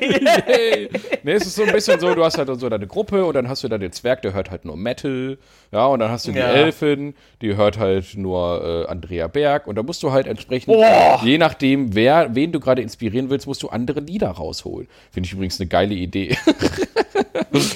yeah. 0.00 0.88
nee, 1.22 1.32
es 1.32 1.46
ist 1.46 1.54
so 1.54 1.62
ein 1.62 1.72
bisschen 1.72 2.00
so, 2.00 2.14
du 2.14 2.24
hast 2.24 2.38
halt 2.38 2.48
so 2.58 2.68
deine 2.68 2.86
Gruppe 2.86 3.24
und 3.24 3.34
dann 3.34 3.48
hast 3.48 3.62
du 3.62 3.68
da 3.68 3.78
den 3.78 3.92
Zwerg, 3.92 4.22
der 4.22 4.32
hört 4.32 4.50
halt 4.50 4.64
nur 4.64 4.76
Metal, 4.76 5.38
ja, 5.70 5.86
und 5.86 6.00
dann 6.00 6.10
hast 6.10 6.26
du 6.26 6.32
die 6.32 6.38
ja. 6.38 6.50
Elfin, 6.50 7.14
die 7.42 7.56
hört 7.56 7.78
halt 7.78 8.16
nur 8.16 8.86
äh, 8.86 8.90
Andrea 8.90 9.28
Berg 9.28 9.66
und 9.66 9.76
da 9.76 9.82
musst 9.82 10.02
du 10.02 10.10
halt 10.12 10.26
entsprechend, 10.26 10.74
oh. 10.74 11.18
je 11.22 11.38
nachdem, 11.38 11.94
wer, 11.94 12.34
wen 12.34 12.52
du 12.52 12.60
gerade 12.60 12.82
inspirieren 12.82 13.30
willst, 13.30 13.46
musst 13.46 13.62
du 13.62 13.68
andere 13.68 14.00
Lieder 14.00 14.30
rausholen. 14.30 14.88
Finde 15.10 15.26
ich 15.26 15.32
übrigens 15.32 15.60
eine 15.60 15.68
geile 15.68 15.94
Idee. 15.94 16.36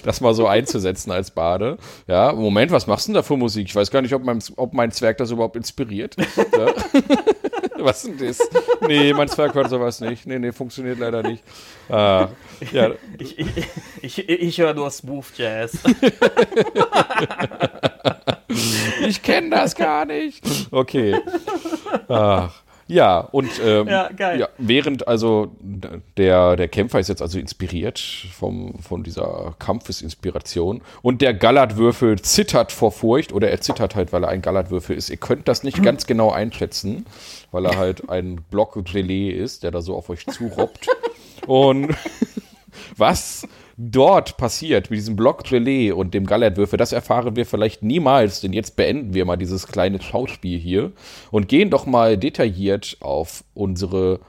das 0.05 0.21
mal 0.21 0.35
so 0.35 0.47
einzusetzen 0.47 1.11
als 1.11 1.31
Bade. 1.53 1.77
Ja, 2.07 2.33
Moment, 2.33 2.73
was 2.73 2.87
machst 2.87 3.07
du 3.07 3.13
denn 3.13 3.15
da 3.17 3.23
für 3.23 3.37
Musik? 3.37 3.67
Ich 3.69 3.77
weiß 3.77 3.91
gar 3.91 4.03
nicht, 4.03 4.15
ob 4.15 4.25
mein, 4.25 4.39
ob 4.57 4.73
mein 4.73 4.91
Zwerg 4.91 5.19
das 5.19 5.31
überhaupt 5.31 5.57
inspiriert. 5.57 6.17
Ja. 6.53 6.75
was 7.85 8.05
ist 8.05 8.21
denn 8.21 8.29
das? 8.29 8.39
Nee, 8.87 9.13
mein 9.15 9.29
Zwerg 9.29 9.55
hört 9.55 9.71
sowas 9.71 10.01
nicht. 10.01 10.27
Nee, 10.27 10.39
nee, 10.39 10.53
funktioniert 10.53 10.99
leider 10.99 11.23
nicht. 11.23 11.43
Ah, 11.89 12.29
ja. 12.73 12.91
Ich, 13.19 13.39
ich, 13.39 13.49
ich, 14.03 14.29
ich 14.29 14.59
höre 14.59 14.75
nur 14.75 14.91
Smooth 14.91 15.27
Jazz. 15.37 15.79
ich 19.07 19.23
kenne 19.23 19.51
das 19.51 19.75
gar 19.75 20.05
nicht. 20.05 20.45
Okay. 20.71 21.17
Ach. 22.09 22.53
Ja, 22.87 23.21
und 23.21 23.51
ähm, 23.65 23.89
ja, 23.89 24.11
ja, 24.19 24.49
während 24.59 25.09
also 25.09 25.55
der, 25.61 26.57
der 26.57 26.69
Kämpfer 26.69 27.01
ist 27.01 27.09
jetzt 27.09 27.23
also 27.23 27.39
inspiriert 27.39 27.99
vom, 27.99 28.79
von 28.81 29.03
dieser 29.03 29.55
Kampfesinspiration 29.59 30.83
und 31.01 31.23
der 31.23 31.35
Gallertwürfel 31.35 32.21
zittert 32.21 32.73
vor 32.73 32.93
Furcht 32.93 33.33
oder 33.33 33.51
er 33.51 33.61
zittert 33.61 33.95
halt, 33.95 34.13
weil 34.13 34.25
er 34.25 34.31
ein 34.31 34.43
Gallertwürfel 34.43 34.97
ist. 34.97 35.11
Ihr 35.11 35.17
könnt 35.17 35.49
das 35.49 35.63
nicht 35.63 35.83
ganz 35.83 36.07
genau 36.07 36.31
einschätzen, 36.31 37.07
weil 37.51 37.67
er 37.67 37.77
halt 37.77 38.09
ein 38.11 38.37
Block 38.51 38.85
Gelee 38.85 39.31
ist, 39.31 39.63
der 39.63 39.71
da 39.71 39.81
so 39.81 39.95
auf 39.97 40.11
euch 40.11 40.27
zurobbt. 40.27 40.87
und 41.47 41.95
was 42.97 43.47
dort 43.77 44.37
passiert 44.37 44.91
mit 44.91 44.99
diesem 44.99 45.17
Block 45.17 45.45
Gelee 45.45 45.93
und 45.93 46.15
dem 46.15 46.27
Gallertwürfel, 46.27 46.77
das 46.77 46.93
erfahren 46.93 47.37
wir 47.37 47.47
vielleicht 47.47 47.83
niemals, 47.83 48.41
denn 48.41 48.53
jetzt 48.53 48.77
beenden 48.77 49.15
wir 49.15 49.25
mal 49.25 49.37
dieses 49.37 49.67
kleine 49.67 50.01
Schauspiel 50.01 50.59
hier 50.59 50.93
und 51.31 51.49
gehen 51.49 51.71
doch 51.71 51.87
mal 51.87 52.17
detailliert 52.17 52.97
auf 53.01 53.45
unsere 53.55 54.21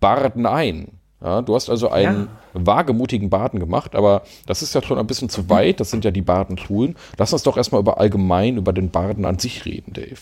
Barden 0.00 0.46
ein. 0.46 0.88
Ja, 1.22 1.40
du 1.40 1.54
hast 1.54 1.70
also 1.70 1.88
einen 1.88 2.28
ja. 2.54 2.66
wagemutigen 2.66 3.30
Baden 3.30 3.60
gemacht, 3.60 3.94
aber 3.94 4.22
das 4.46 4.60
ist 4.62 4.74
ja 4.74 4.82
schon 4.82 4.98
ein 4.98 5.06
bisschen 5.06 5.28
zu 5.28 5.48
weit. 5.48 5.78
Das 5.78 5.90
sind 5.90 6.04
ja 6.04 6.10
die 6.10 6.22
Badenschulen. 6.22 6.96
Lass 7.16 7.32
uns 7.32 7.44
doch 7.44 7.56
erstmal 7.56 7.80
über 7.80 7.98
allgemein 7.98 8.56
über 8.56 8.72
den 8.72 8.90
Baden 8.90 9.24
an 9.24 9.38
sich 9.38 9.64
reden, 9.64 9.92
Dave. 9.92 10.18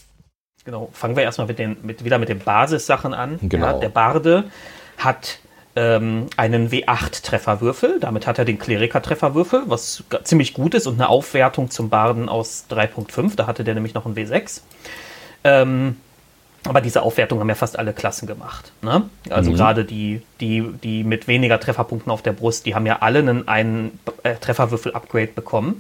Genau, 0.65 0.91
fangen 0.93 1.17
wir 1.17 1.23
erstmal 1.23 1.47
mit 1.47 1.59
den, 1.59 1.79
mit, 1.83 2.05
wieder 2.05 2.19
mit 2.19 2.29
den 2.29 2.39
Basissachen 2.39 3.15
an. 3.15 3.39
Genau. 3.43 3.67
Ja, 3.67 3.73
der 3.79 3.89
Barde 3.89 4.45
hat 4.99 5.39
ähm, 5.81 6.27
einen 6.37 6.71
W8-Trefferwürfel. 6.71 8.01
Damit 8.01 8.27
hat 8.27 8.39
er 8.39 8.45
den 8.45 8.59
Kleriker-Trefferwürfel, 8.59 9.63
was 9.67 10.05
ziemlich 10.25 10.53
gut 10.53 10.75
ist 10.75 10.87
und 10.87 10.95
eine 10.95 11.09
Aufwertung 11.09 11.71
zum 11.71 11.89
Barden 11.89 12.29
aus 12.29 12.67
3.5. 12.71 13.35
Da 13.37 13.47
hatte 13.47 13.65
der 13.65 13.75
nämlich 13.75 13.95
noch 13.95 14.05
einen 14.05 14.15
W6. 14.15 14.61
Ähm, 15.43 15.97
aber 16.69 16.83
diese 16.83 17.01
Aufwertung 17.01 17.41
haben 17.41 17.49
ja 17.49 17.55
fast 17.55 17.79
alle 17.79 17.95
Klassen 17.95 18.27
gemacht. 18.27 18.73
Ne? 18.83 19.09
Also 19.31 19.53
mhm. 19.53 19.57
gerade 19.57 19.85
die, 19.87 20.21
die, 20.41 20.63
die 20.83 21.03
mit 21.03 21.27
weniger 21.27 21.59
Trefferpunkten 21.59 22.13
auf 22.13 22.21
der 22.21 22.33
Brust, 22.33 22.67
die 22.67 22.75
haben 22.75 22.85
ja 22.85 22.99
alle 23.01 23.21
einen, 23.21 23.49
einen 23.49 23.99
äh, 24.23 24.35
Trefferwürfel-Upgrade 24.35 25.29
bekommen. 25.29 25.79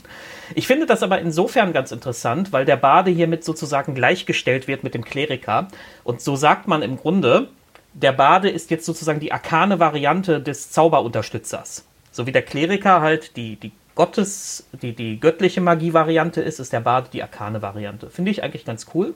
Ich 0.55 0.67
finde 0.67 0.87
das 0.87 1.03
aber 1.03 1.21
insofern 1.21 1.75
ganz 1.75 1.93
interessant, 1.93 2.53
weil 2.53 2.65
der 2.65 2.77
Bade 2.77 3.11
hiermit 3.11 3.45
sozusagen 3.45 3.95
gleichgestellt 3.95 4.67
wird 4.67 4.83
mit 4.83 4.95
dem 4.95 5.05
Kleriker. 5.05 5.69
Und 6.03 6.23
so 6.23 6.37
sagt 6.37 6.67
man 6.67 6.81
im 6.81 6.97
Grunde, 6.97 7.49
der 7.93 8.13
Bade 8.13 8.49
ist 8.49 8.71
jetzt 8.71 8.87
sozusagen 8.87 9.21
die 9.21 9.33
arkane 9.33 9.81
Variante 9.81 10.41
des 10.41 10.71
Zauberunterstützers. 10.71 11.85
So 12.13 12.27
wie 12.27 12.33
der 12.33 12.43
Kleriker 12.43 13.01
halt 13.01 13.37
die, 13.37 13.57
die 13.57 13.73
Gottes, 13.95 14.67
die, 14.81 14.95
die 14.95 15.21
göttliche 15.21 15.61
Magie-Variante 15.61 16.41
ist, 16.41 16.59
ist 16.59 16.73
der 16.73 16.81
Bade 16.81 17.09
die 17.13 17.23
arkane 17.23 17.61
Variante. 17.61 18.09
Finde 18.09 18.31
ich 18.31 18.43
eigentlich 18.43 18.65
ganz 18.65 18.87
cool. 18.95 19.15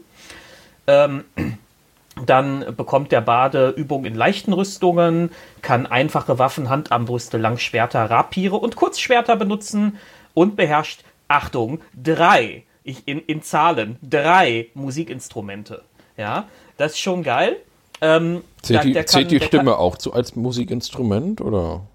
Ähm, 0.86 1.24
dann 2.26 2.76
bekommt 2.76 3.10
der 3.10 3.20
Bade 3.20 3.70
Übung 3.70 4.04
in 4.04 4.14
leichten 4.14 4.52
Rüstungen, 4.52 5.30
kann 5.62 5.86
einfache 5.86 6.38
Waffen, 6.38 6.68
Handarmbrüste, 6.68 7.38
Langschwerter, 7.38 8.10
Rapiere 8.10 8.56
und 8.56 8.76
Kurzschwerter 8.76 9.36
benutzen 9.36 9.98
und 10.34 10.56
beherrscht, 10.56 11.02
Achtung, 11.28 11.80
drei, 12.00 12.64
ich, 12.82 13.08
in, 13.08 13.20
in 13.20 13.42
Zahlen, 13.42 13.96
drei 14.02 14.68
Musikinstrumente. 14.74 15.82
Ja, 16.16 16.46
das 16.76 16.92
ist 16.92 17.00
schon 17.00 17.22
geil. 17.22 17.56
Ähm, 18.00 18.42
zählt, 18.62 18.84
die, 18.84 18.92
kann, 18.92 19.06
zählt 19.06 19.30
die 19.30 19.40
Stimme 19.40 19.72
kann, 19.72 19.80
auch 19.80 19.96
zu 19.96 20.12
als 20.12 20.36
Musikinstrument 20.36 21.40
oder? 21.40 21.82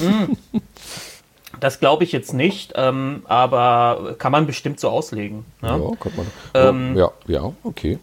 Mm. 0.00 0.36
Das 1.60 1.78
glaube 1.78 2.04
ich 2.04 2.12
jetzt 2.12 2.32
nicht, 2.32 2.72
ähm, 2.76 3.22
aber 3.26 4.14
kann 4.18 4.32
man 4.32 4.46
bestimmt 4.46 4.80
so 4.80 4.88
auslegen. 4.88 5.44
Ne? 5.60 5.68
Ja, 5.68 5.96
kann 5.96 6.12
man. 6.16 6.26
Ähm, 6.54 6.96
ja, 6.96 7.10
ja, 7.26 7.52
okay. 7.62 7.98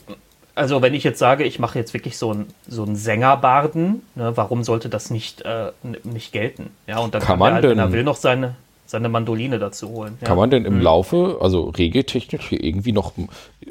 Also 0.53 0.81
wenn 0.81 0.93
ich 0.93 1.03
jetzt 1.03 1.19
sage, 1.19 1.43
ich 1.43 1.59
mache 1.59 1.79
jetzt 1.79 1.93
wirklich 1.93 2.17
so 2.17 2.31
einen 2.31 2.53
so 2.67 2.85
Sängerbarden, 2.93 4.03
ne, 4.15 4.35
warum 4.35 4.63
sollte 4.63 4.89
das 4.89 5.09
nicht, 5.09 5.41
äh, 5.41 5.71
nicht 6.03 6.31
gelten? 6.31 6.71
Ja, 6.87 6.99
und 6.99 7.13
dann 7.13 7.21
kann, 7.21 7.27
kann 7.27 7.39
man 7.39 7.53
halt, 7.53 7.63
denn, 7.63 7.71
wenn 7.71 7.79
er 7.79 7.91
will, 7.91 8.03
noch 8.03 8.15
seine 8.15 8.55
seine 8.87 9.09
Mandoline 9.09 9.59
dazu 9.59 9.89
holen. 9.89 10.17
Kann 10.23 10.37
man 10.37 10.49
denn 10.49 10.65
im 10.65 10.75
mhm. 10.75 10.81
Laufe, 10.81 11.37
also 11.41 11.69
regeltechnisch 11.69 12.49
hier 12.49 12.63
irgendwie 12.63 12.93
noch, 12.93 13.13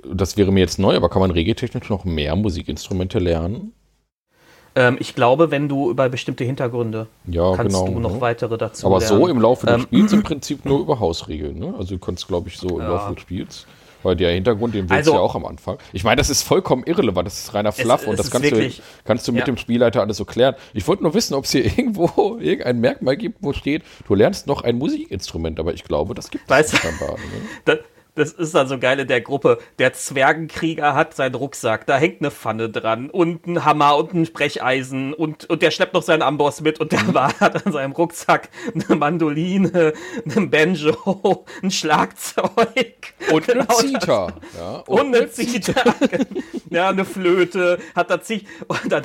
das 0.05 0.37
wäre 0.37 0.53
mir 0.53 0.61
jetzt 0.61 0.79
neu, 0.79 0.95
aber 0.95 1.09
kann 1.09 1.21
man 1.21 1.31
regeltechnisch 1.31 1.91
noch 1.91 2.05
mehr 2.05 2.37
Musikinstrumente 2.37 3.19
lernen? 3.19 3.73
Ähm, 4.77 4.99
ich 5.01 5.15
glaube, 5.15 5.51
wenn 5.51 5.69
du 5.69 5.91
über 5.91 6.09
bestimmte 6.11 6.45
Hintergründe 6.45 7.07
ja, 7.27 7.57
kannst 7.57 7.75
genau, 7.75 7.91
du 7.91 7.99
noch 7.99 8.17
ja. 8.17 8.21
weitere 8.21 8.59
dazu 8.59 8.87
Aber 8.87 8.99
lernen. 8.99 9.19
so 9.19 9.27
im 9.27 9.41
Laufe 9.41 9.67
des 9.67 9.77
ähm, 9.77 9.83
Spiels 9.83 10.13
im 10.13 10.23
Prinzip 10.23 10.65
nur 10.67 10.81
über 10.81 11.01
Hausregeln, 11.01 11.59
ne? 11.59 11.75
Also 11.79 11.95
du 11.95 11.99
kannst, 11.99 12.29
glaube 12.29 12.49
ich, 12.49 12.59
so 12.59 12.69
im 12.69 12.81
ja. 12.81 12.89
Laufe 12.89 13.15
des 13.15 13.23
Spiels 13.23 13.67
weil 14.03 14.17
der 14.17 14.33
Hintergrund, 14.33 14.75
den 14.75 14.89
willst 14.89 14.93
also, 14.93 15.13
du 15.13 15.17
ja 15.17 15.23
auch 15.23 15.35
am 15.35 15.45
Anfang. 15.45 15.79
Ich 15.93 16.05
meine, 16.05 16.17
das 16.17 16.31
ist 16.31 16.43
vollkommen 16.43 16.85
irrelevant, 16.85 17.27
das 17.27 17.39
ist 17.39 17.55
reiner 17.55 17.73
Fluff 17.73 18.03
es, 18.03 18.09
und 18.09 18.19
das 18.19 18.31
kannst 18.31 18.51
wirklich, 18.51 18.77
du, 18.77 18.83
kannst 19.05 19.27
du 19.29 19.33
mit 19.33 19.41
ja. 19.41 19.45
dem 19.47 19.57
Spielleiter 19.57 20.01
alles 20.01 20.17
so 20.17 20.25
klären. 20.25 20.55
Ich 20.75 20.87
wollte 20.87 21.03
nur 21.03 21.15
wissen, 21.15 21.35
ob 21.35 21.45
es 21.45 21.53
hier 21.53 21.65
irgendwo 21.79 22.39
irgendein 22.39 22.81
Merkmal 22.81 23.17
gibt, 23.17 23.39
wo 23.41 23.53
steht, 23.53 23.83
du 24.07 24.15
lernst 24.15 24.47
noch 24.47 24.63
ein 24.63 24.79
Musikinstrument, 24.79 25.61
aber 25.61 25.75
ich 25.75 25.85
glaube, 25.85 26.15
das 26.15 26.31
gibt 26.31 26.51
es 26.51 26.73
nicht. 26.73 26.85
Ne? 27.67 27.81
das 28.17 28.33
ist 28.33 28.55
dann 28.55 28.67
so 28.67 28.79
geil 28.79 28.99
in 28.99 29.09
der 29.09 29.21
Gruppe. 29.21 29.59
Der 29.79 29.93
Zwergenkrieger 29.93 30.95
hat 30.95 31.15
seinen 31.15 31.35
Rucksack, 31.35 31.87
da 31.87 31.97
hängt 31.97 32.21
eine 32.21 32.31
Pfanne 32.31 32.71
dran 32.71 33.11
und 33.11 33.47
ein 33.47 33.65
Hammer 33.65 33.97
und 33.97 34.15
ein 34.15 34.25
Brecheisen 34.25 35.15
und, 35.15 35.49
und 35.49 35.63
der 35.63 35.71
schleppt 35.71 35.95
noch 35.95 36.03
seinen 36.03 36.23
Amboss 36.23 36.61
mit 36.63 36.81
und 36.81 36.93
der 36.93 37.05
mhm. 37.05 37.15
hat 37.15 37.67
an 37.67 37.73
seinem 37.73 37.93
Rucksack 37.93 38.49
eine 38.75 38.97
Mandoline, 38.97 39.93
ein 40.35 40.51
Banjo, 40.51 41.45
ein 41.63 41.71
Schlagzeug. 41.71 43.15
Und 43.31 43.51
eine 43.51 43.61
genau, 43.61 43.75
Zither. 43.75 44.35
Ja, 44.57 44.77
und, 44.87 45.01
und 45.01 45.15
eine 45.15 45.31
Zither. 45.31 45.95
ja, 46.71 46.89
eine 46.89 47.05
Flöte, 47.05 47.79
hat 47.95 48.11
da 48.11 48.21
zig, 48.21 48.47
und 48.67 48.91
dann, 48.91 49.05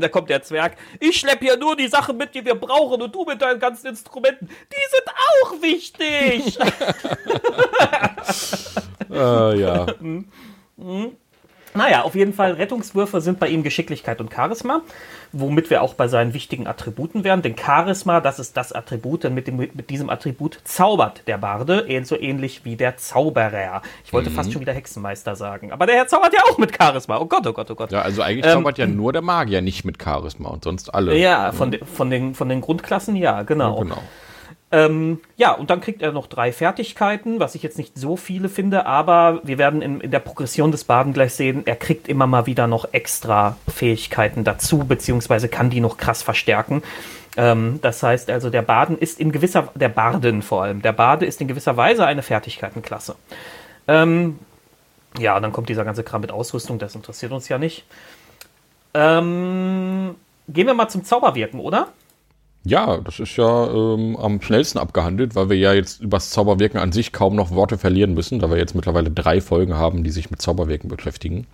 da 0.00 0.08
kommt 0.08 0.30
der 0.30 0.42
Zwerg. 0.42 0.76
Ich 1.00 1.20
schleppe 1.20 1.44
hier 1.44 1.56
nur 1.56 1.76
die 1.76 1.88
Sachen 1.88 2.16
mit, 2.16 2.34
die 2.34 2.44
wir 2.44 2.54
brauchen 2.54 3.02
und 3.02 3.14
du 3.14 3.24
mit 3.24 3.40
deinen 3.40 3.60
ganzen 3.60 3.88
Instrumenten. 3.88 4.48
Die 4.48 4.86
sind 4.90 5.04
auch 5.08 5.62
wichtig. 5.62 6.58
äh, 9.10 9.60
ja. 9.60 9.86
Naja, 11.76 12.02
auf 12.02 12.14
jeden 12.14 12.32
Fall, 12.32 12.52
Rettungswürfe 12.52 13.20
sind 13.20 13.40
bei 13.40 13.48
ihm 13.48 13.64
Geschicklichkeit 13.64 14.20
und 14.20 14.32
Charisma, 14.32 14.82
womit 15.32 15.70
wir 15.70 15.82
auch 15.82 15.94
bei 15.94 16.06
seinen 16.06 16.32
wichtigen 16.32 16.68
Attributen 16.68 17.24
wären. 17.24 17.42
Denn 17.42 17.56
Charisma, 17.58 18.20
das 18.20 18.38
ist 18.38 18.56
das 18.56 18.72
Attribut, 18.72 19.24
denn 19.24 19.34
mit, 19.34 19.48
dem, 19.48 19.56
mit 19.56 19.90
diesem 19.90 20.08
Attribut 20.08 20.60
zaubert 20.62 21.26
der 21.26 21.36
Barde, 21.36 21.84
so 22.04 22.16
ähnlich 22.16 22.64
wie 22.64 22.76
der 22.76 22.96
Zauberer. 22.96 23.82
Ich 24.04 24.12
wollte 24.12 24.30
mhm. 24.30 24.34
fast 24.34 24.52
schon 24.52 24.60
wieder 24.60 24.72
Hexenmeister 24.72 25.34
sagen, 25.34 25.72
aber 25.72 25.86
der 25.86 25.96
Herr 25.96 26.06
zaubert 26.06 26.32
ja 26.32 26.42
auch 26.48 26.58
mit 26.58 26.76
Charisma. 26.80 27.18
Oh 27.18 27.26
Gott, 27.26 27.44
oh 27.44 27.52
Gott, 27.52 27.68
oh 27.68 27.74
Gott. 27.74 27.90
Ja, 27.90 28.02
also 28.02 28.22
eigentlich 28.22 28.46
ähm, 28.46 28.52
zaubert 28.52 28.78
ja 28.78 28.86
nur 28.86 29.12
der 29.12 29.22
Magier 29.22 29.60
nicht 29.60 29.84
mit 29.84 30.00
Charisma 30.00 30.50
und 30.50 30.62
sonst 30.62 30.94
alle. 30.94 31.16
Ja, 31.18 31.50
von, 31.50 31.72
de, 31.72 31.84
von, 31.84 32.08
den, 32.08 32.36
von 32.36 32.48
den 32.48 32.60
Grundklassen 32.60 33.16
ja, 33.16 33.42
genau. 33.42 33.78
Ja, 33.78 33.82
genau. 33.82 34.02
Ähm, 34.74 35.20
ja, 35.36 35.52
und 35.52 35.70
dann 35.70 35.80
kriegt 35.80 36.02
er 36.02 36.10
noch 36.10 36.26
drei 36.26 36.50
Fertigkeiten, 36.50 37.38
was 37.38 37.54
ich 37.54 37.62
jetzt 37.62 37.78
nicht 37.78 37.96
so 37.96 38.16
viele 38.16 38.48
finde, 38.48 38.86
aber 38.86 39.38
wir 39.44 39.56
werden 39.56 39.82
in, 39.82 40.00
in 40.00 40.10
der 40.10 40.18
Progression 40.18 40.72
des 40.72 40.82
Baden 40.82 41.12
gleich 41.12 41.32
sehen, 41.34 41.62
er 41.64 41.76
kriegt 41.76 42.08
immer 42.08 42.26
mal 42.26 42.46
wieder 42.46 42.66
noch 42.66 42.92
extra 42.92 43.56
Fähigkeiten 43.72 44.42
dazu, 44.42 44.78
beziehungsweise 44.78 45.48
kann 45.48 45.70
die 45.70 45.80
noch 45.80 45.96
krass 45.96 46.24
verstärken. 46.24 46.82
Ähm, 47.36 47.78
das 47.82 48.02
heißt 48.02 48.28
also, 48.30 48.50
der 48.50 48.62
Baden 48.62 48.98
ist 48.98 49.20
in 49.20 49.30
gewisser, 49.30 49.68
der 49.76 49.90
Barden 49.90 50.42
vor 50.42 50.64
allem, 50.64 50.82
der 50.82 50.92
Bade 50.92 51.24
ist 51.24 51.40
in 51.40 51.46
gewisser 51.46 51.76
Weise 51.76 52.04
eine 52.04 52.22
Fertigkeitenklasse. 52.22 53.14
Ähm, 53.86 54.40
ja, 55.20 55.38
dann 55.38 55.52
kommt 55.52 55.68
dieser 55.68 55.84
ganze 55.84 56.02
Kram 56.02 56.20
mit 56.20 56.32
Ausrüstung, 56.32 56.80
das 56.80 56.96
interessiert 56.96 57.30
uns 57.30 57.48
ja 57.48 57.58
nicht. 57.58 57.84
Ähm, 58.92 60.16
gehen 60.48 60.66
wir 60.66 60.74
mal 60.74 60.88
zum 60.88 61.04
Zauberwirken, 61.04 61.60
oder? 61.60 61.90
Ja, 62.64 62.96
das 62.96 63.20
ist 63.20 63.36
ja 63.36 63.66
ähm, 63.66 64.16
am 64.16 64.40
schnellsten 64.40 64.78
abgehandelt, 64.78 65.34
weil 65.34 65.50
wir 65.50 65.56
ja 65.56 65.74
jetzt 65.74 66.00
über 66.00 66.16
das 66.16 66.30
Zauberwirken 66.30 66.80
an 66.80 66.92
sich 66.92 67.12
kaum 67.12 67.36
noch 67.36 67.50
Worte 67.50 67.76
verlieren 67.76 68.14
müssen, 68.14 68.38
da 68.38 68.48
wir 68.48 68.56
jetzt 68.56 68.74
mittlerweile 68.74 69.10
drei 69.10 69.42
Folgen 69.42 69.74
haben, 69.74 70.02
die 70.02 70.10
sich 70.10 70.30
mit 70.30 70.40
Zauberwirken 70.40 70.88
beschäftigen. 70.88 71.46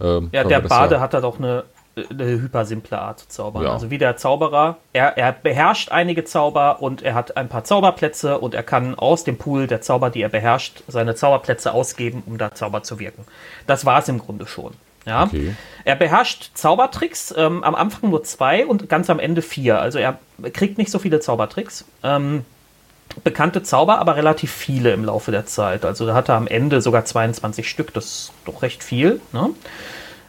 Ähm, 0.00 0.30
ja, 0.32 0.42
der 0.42 0.60
Bade 0.60 0.96
ja 0.96 1.00
hat 1.00 1.14
da 1.14 1.20
doch 1.20 1.38
eine, 1.38 1.62
eine 2.10 2.24
hypersimple 2.24 2.98
Art 2.98 3.20
zu 3.20 3.28
zaubern. 3.28 3.62
Ja. 3.64 3.72
Also 3.72 3.90
wie 3.90 3.98
der 3.98 4.16
Zauberer, 4.16 4.78
er, 4.92 5.16
er 5.16 5.32
beherrscht 5.32 5.92
einige 5.92 6.24
Zauber 6.24 6.82
und 6.82 7.02
er 7.02 7.14
hat 7.14 7.36
ein 7.36 7.48
paar 7.48 7.62
Zauberplätze 7.62 8.38
und 8.38 8.54
er 8.54 8.64
kann 8.64 8.96
aus 8.96 9.22
dem 9.22 9.38
Pool 9.38 9.68
der 9.68 9.80
Zauber, 9.80 10.10
die 10.10 10.22
er 10.22 10.28
beherrscht, 10.28 10.82
seine 10.88 11.14
Zauberplätze 11.14 11.72
ausgeben, 11.72 12.24
um 12.26 12.36
da 12.36 12.52
Zauber 12.52 12.82
zu 12.82 12.98
wirken. 12.98 13.24
Das 13.68 13.86
war 13.86 14.00
es 14.00 14.08
im 14.08 14.18
Grunde 14.18 14.48
schon. 14.48 14.72
Ja. 15.08 15.24
Okay. 15.24 15.54
Er 15.84 15.96
beherrscht 15.96 16.50
Zaubertricks, 16.54 17.34
ähm, 17.36 17.64
am 17.64 17.74
Anfang 17.74 18.10
nur 18.10 18.22
zwei 18.22 18.66
und 18.66 18.88
ganz 18.88 19.08
am 19.08 19.18
Ende 19.18 19.40
vier. 19.40 19.80
Also 19.80 19.98
er 19.98 20.18
kriegt 20.52 20.76
nicht 20.76 20.90
so 20.90 20.98
viele 20.98 21.20
Zaubertricks. 21.20 21.86
Ähm, 22.02 22.44
bekannte 23.24 23.62
Zauber, 23.62 23.98
aber 23.98 24.16
relativ 24.16 24.52
viele 24.52 24.92
im 24.92 25.04
Laufe 25.04 25.30
der 25.30 25.46
Zeit. 25.46 25.86
Also 25.86 26.06
da 26.06 26.14
hat 26.14 26.28
er 26.28 26.36
am 26.36 26.46
Ende 26.46 26.82
sogar 26.82 27.06
22 27.06 27.68
Stück, 27.68 27.94
das 27.94 28.04
ist 28.04 28.32
doch 28.44 28.62
recht 28.62 28.84
viel. 28.84 29.20
Ne? 29.32 29.50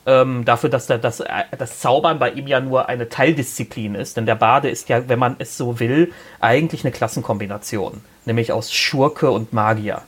Ähm, 0.05 0.45
dafür, 0.45 0.69
dass 0.69 0.87
der, 0.87 0.97
das, 0.97 1.21
das 1.57 1.79
Zaubern 1.79 2.19
bei 2.19 2.31
ihm 2.31 2.47
ja 2.47 2.61
nur 2.61 2.87
eine 2.87 3.09
Teildisziplin 3.09 3.95
ist. 3.95 4.15
Denn 4.15 4.25
der 4.25 4.35
Bade 4.35 4.69
ist 4.69 4.87
ja, 4.87 5.09
wenn 5.09 5.19
man 5.19 5.35
es 5.39 5.57
so 5.57 5.79
will, 5.79 6.13
eigentlich 6.39 6.85
eine 6.85 6.91
Klassenkombination. 6.91 8.01
Nämlich 8.25 8.53
aus 8.53 8.73
Schurke 8.73 9.29
und 9.29 9.51
Magier. 9.51 10.03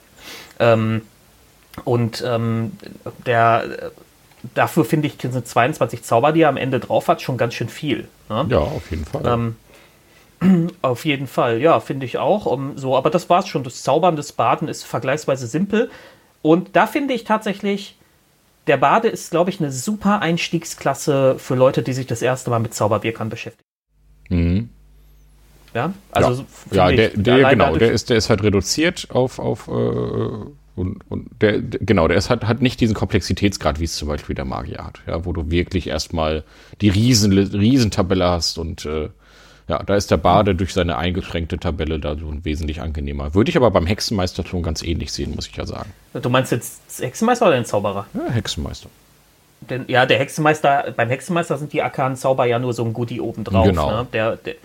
Ähm, 0.60 1.02
und 1.84 2.24
ähm, 2.26 2.72
der 3.26 3.92
dafür 4.54 4.86
finde 4.86 5.08
ich, 5.08 5.16
sind 5.20 5.48
22 5.48 6.04
Zauber, 6.04 6.32
die 6.32 6.42
er 6.42 6.50
am 6.50 6.58
Ende 6.58 6.80
drauf 6.80 7.08
hat, 7.08 7.22
schon 7.22 7.38
ganz 7.38 7.54
schön 7.54 7.70
viel. 7.70 8.08
Ne? 8.30 8.46
Ja, 8.50 8.60
auf 8.60 8.90
jeden 8.90 9.06
Fall. 9.06 9.56
Ähm, 10.42 10.68
auf 10.82 11.06
jeden 11.06 11.28
Fall, 11.28 11.62
ja, 11.62 11.80
finde 11.80 12.06
ich 12.06 12.18
auch. 12.18 12.46
Um, 12.46 12.78
so, 12.78 12.96
aber 12.96 13.10
das 13.10 13.30
war 13.30 13.40
es 13.40 13.48
schon. 13.48 13.64
Das 13.64 13.84
Zaubern 13.84 14.16
des 14.16 14.32
Baden 14.32 14.68
ist 14.68 14.84
vergleichsweise 14.84 15.48
simpel. 15.48 15.90
Und 16.42 16.76
da 16.76 16.88
finde 16.88 17.14
ich 17.14 17.24
tatsächlich, 17.24 17.98
der 18.68 18.78
Bade 18.78 19.08
ist, 19.08 19.32
glaube 19.32 19.50
ich, 19.50 19.60
eine 19.60 19.72
super 19.72 20.22
Einstiegsklasse 20.22 21.36
für 21.38 21.56
Leute, 21.56 21.84
die 21.84 21.94
sich 21.94 22.08
das 22.08 22.22
erste 22.22 22.50
Mal 22.50 22.60
mit 22.60 22.74
Zauberwirkern 22.74 23.30
beschäftigen. 23.30 23.68
Mhm. 24.30 24.70
Ja, 25.74 25.94
also 26.12 26.46
ja, 26.72 26.90
ja 26.90 26.96
der, 26.96 27.10
der 27.10 27.50
genau, 27.50 27.78
der 27.78 27.92
ist, 27.92 28.10
der 28.10 28.18
ist 28.18 28.30
halt 28.30 28.44
reduziert 28.44 29.08
auf, 29.10 29.40
auf 29.40 29.70
äh, 29.70 29.72
und, 30.76 31.00
und 31.10 31.30
der, 31.42 31.62
genau, 31.62 32.08
der 32.08 32.18
ist 32.18 32.30
halt, 32.30 32.46
hat 32.46 32.62
nicht 32.62 32.80
diesen 32.80 32.96
Komplexitätsgrad, 32.96 33.80
wie 33.80 33.84
es 33.86 33.96
zum 33.96 34.08
Beispiel 34.08 34.36
der 34.36 34.46
Magier 34.46 34.84
hat, 34.86 35.02
ja, 35.08 35.26
wo 35.26 35.34
du 35.34 35.52
wirklich 35.52 35.88
erstmal 35.88 36.44
die 36.80 36.90
Riesen, 36.90 37.34
Riesentabelle 37.34 38.26
hast 38.26 38.58
und 38.58 38.86
äh, 38.86 39.10
ja, 39.68 39.82
da 39.84 39.96
ist 39.96 40.12
der 40.12 40.18
Bade 40.18 40.56
durch 40.56 40.74
seine 40.74 40.98
eingeschränkte 40.98 41.58
Tabelle 41.58 42.00
da 42.00 42.16
so 42.16 42.34
wesentlich 42.44 42.82
angenehmer. 42.82 43.34
Würde 43.34 43.50
ich 43.50 43.58
aber 43.58 43.72
beim 43.72 43.86
Hexenmeister 43.86 44.46
schon 44.46 44.64
ganz 44.64 44.84
ähnlich 44.84 45.14
sehen, 45.14 45.34
muss 45.36 45.48
ich 45.48 45.56
ja 45.56 45.66
sagen. 45.66 45.92
Du 46.14 46.30
meinst 46.30 46.52
jetzt 46.52 46.82
Hexenmeister 47.00 47.48
oder 47.48 47.56
den 47.56 47.66
Zauberer? 47.66 48.06
Ja, 48.14 48.34
Hexenmeister. 48.34 48.90
Denn, 49.62 49.86
ja, 49.88 50.06
der 50.06 50.18
Hexenmeister, 50.20 50.94
beim 50.96 51.10
Hexenmeister 51.10 51.58
sind 51.58 51.72
die 51.72 51.82
arkanen 51.82 52.18
Zauber 52.18 52.46
ja 52.46 52.60
nur 52.60 52.74
so 52.74 52.84
ein 52.84 52.94
Goodie 52.94 53.22
obendrauf. 53.22 53.66
Genau. 53.66 53.92
Ne? 53.92 54.08
Der, 54.12 54.36
der, 54.38 54.56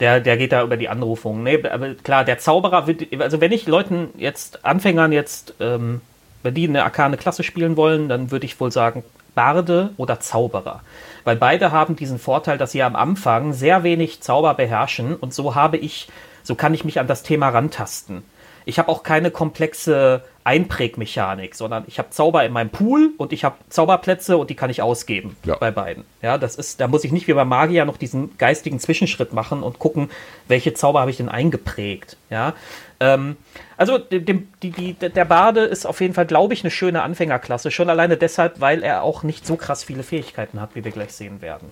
der, 0.00 0.20
der 0.20 0.36
geht 0.36 0.52
da 0.52 0.62
über 0.62 0.76
die 0.76 0.88
Anrufung. 0.88 1.42
Nee, 1.42 1.62
aber 1.66 1.94
klar, 1.94 2.24
der 2.24 2.38
Zauberer 2.38 2.86
wird, 2.86 3.06
also 3.20 3.40
wenn 3.40 3.52
ich 3.52 3.66
Leuten 3.66 4.08
jetzt, 4.16 4.64
Anfängern 4.64 5.12
jetzt, 5.12 5.54
ähm, 5.60 6.00
wenn 6.42 6.54
die 6.54 6.68
eine 6.68 6.84
arkane 6.84 7.16
Klasse 7.16 7.42
spielen 7.42 7.76
wollen, 7.76 8.08
dann 8.08 8.30
würde 8.30 8.46
ich 8.46 8.58
wohl 8.60 8.72
sagen, 8.72 9.04
Barde 9.34 9.90
oder 9.96 10.20
Zauberer. 10.20 10.80
Weil 11.24 11.36
beide 11.36 11.72
haben 11.72 11.96
diesen 11.96 12.18
Vorteil, 12.18 12.58
dass 12.58 12.72
sie 12.72 12.82
am 12.82 12.96
Anfang 12.96 13.52
sehr 13.52 13.82
wenig 13.82 14.20
Zauber 14.20 14.54
beherrschen 14.54 15.16
und 15.16 15.34
so 15.34 15.54
habe 15.54 15.76
ich, 15.76 16.08
so 16.42 16.54
kann 16.54 16.74
ich 16.74 16.84
mich 16.84 17.00
an 17.00 17.06
das 17.06 17.22
Thema 17.22 17.48
rantasten. 17.48 18.22
Ich 18.66 18.78
habe 18.78 18.88
auch 18.88 19.02
keine 19.02 19.30
komplexe 19.30 20.22
Einprägmechanik, 20.44 21.54
sondern 21.54 21.84
ich 21.86 21.98
habe 21.98 22.10
Zauber 22.10 22.44
in 22.44 22.52
meinem 22.52 22.68
Pool 22.68 23.12
und 23.16 23.32
ich 23.32 23.44
habe 23.44 23.56
Zauberplätze 23.70 24.36
und 24.36 24.50
die 24.50 24.54
kann 24.54 24.68
ich 24.68 24.82
ausgeben 24.82 25.36
ja. 25.46 25.56
bei 25.56 25.70
beiden. 25.70 26.04
Ja, 26.20 26.36
das 26.36 26.56
ist, 26.56 26.80
da 26.80 26.86
muss 26.86 27.02
ich 27.02 27.12
nicht 27.12 27.26
wie 27.28 27.32
bei 27.32 27.46
Magier 27.46 27.86
noch 27.86 27.96
diesen 27.96 28.36
geistigen 28.36 28.78
Zwischenschritt 28.78 29.32
machen 29.32 29.62
und 29.62 29.78
gucken, 29.78 30.10
welche 30.46 30.74
Zauber 30.74 31.00
habe 31.00 31.10
ich 31.10 31.16
denn 31.16 31.30
eingeprägt. 31.30 32.18
Ja, 32.28 32.52
ähm, 33.00 33.36
also 33.78 33.96
dem, 33.96 34.48
die, 34.62 34.70
die, 34.70 34.92
der 34.92 35.24
Bade 35.24 35.60
ist 35.60 35.86
auf 35.86 36.02
jeden 36.02 36.12
Fall, 36.12 36.26
glaube 36.26 36.52
ich, 36.52 36.62
eine 36.62 36.70
schöne 36.70 37.02
Anfängerklasse, 37.02 37.70
schon 37.70 37.88
alleine 37.88 38.18
deshalb, 38.18 38.60
weil 38.60 38.82
er 38.82 39.02
auch 39.02 39.22
nicht 39.22 39.46
so 39.46 39.56
krass 39.56 39.82
viele 39.82 40.02
Fähigkeiten 40.02 40.60
hat, 40.60 40.74
wie 40.74 40.84
wir 40.84 40.92
gleich 40.92 41.12
sehen 41.14 41.40
werden. 41.40 41.70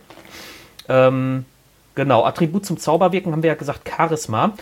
Ähm, 0.88 1.44
genau, 1.94 2.24
Attribut 2.24 2.64
zum 2.64 2.78
Zauberwirken 2.78 3.32
haben 3.32 3.42
wir 3.42 3.48
ja 3.48 3.54
gesagt, 3.54 3.86
Charisma. 3.86 4.54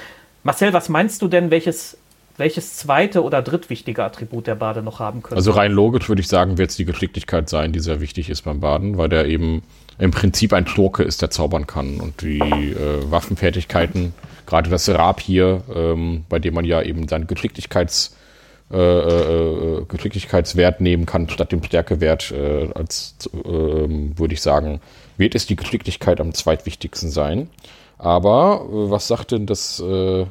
Marcel, 0.43 0.73
was 0.73 0.89
meinst 0.89 1.23
du 1.23 1.29
denn, 1.29 1.51
welches 1.51 1.97
welches 2.41 2.75
zweite 2.75 3.23
oder 3.23 3.43
drittwichtige 3.43 4.03
Attribut 4.03 4.49
der 4.49 4.57
Bade 4.57 4.83
noch 4.83 4.99
haben 4.99 5.23
könnte. 5.23 5.37
Also 5.37 5.53
rein 5.53 5.71
logisch 5.71 6.09
würde 6.09 6.21
ich 6.21 6.29
sagen, 6.29 6.59
wird 6.59 6.71
es 6.71 6.77
die 6.77 6.85
Geschicklichkeit 6.85 7.49
sein, 7.49 7.73
die 7.73 7.79
sehr 7.79 8.01
wichtig 8.01 8.29
ist 8.29 8.43
beim 8.43 8.59
Baden, 8.59 8.99
weil 8.99 9.09
der 9.09 9.27
eben 9.27 9.63
im 9.99 10.11
Prinzip 10.11 10.53
ein 10.53 10.67
Schurke 10.67 11.05
ist, 11.05 11.23
der 11.23 11.31
zaubern 11.31 11.67
kann. 11.67 12.01
Und 12.01 12.23
die 12.23 12.41
äh, 12.41 13.11
Waffenfertigkeiten, 13.11 14.15
gerade 14.47 14.71
das 14.71 14.89
Rapier, 14.89 15.63
ähm, 15.73 16.25
bei 16.29 16.39
dem 16.41 16.55
man 16.55 16.65
ja 16.65 16.83
eben 16.83 17.07
seinen 17.07 17.27
Geschicklichkeits, 17.27 18.17
äh, 18.73 18.77
äh, 18.77 19.85
Geschicklichkeitswert 19.87 20.81
nehmen 20.81 21.05
kann, 21.05 21.29
statt 21.29 21.53
dem 21.53 21.63
Stärkewert, 21.63 22.33
äh, 22.33 22.71
als 22.75 23.15
ähm, 23.45 24.19
würde 24.19 24.35
ich 24.35 24.41
sagen, 24.41 24.81
wird 25.19 25.35
es 25.35 25.47
die 25.47 25.57
Geschicklichkeit 25.57 26.21
am 26.21 26.33
zweitwichtigsten 26.33 27.11
sein. 27.11 27.51
Aber 27.99 28.67
äh, 28.67 28.91
was 28.91 29.09
sagt 29.09 29.33
denn 29.33 29.47
das 29.47 29.81
äh, 29.81 30.25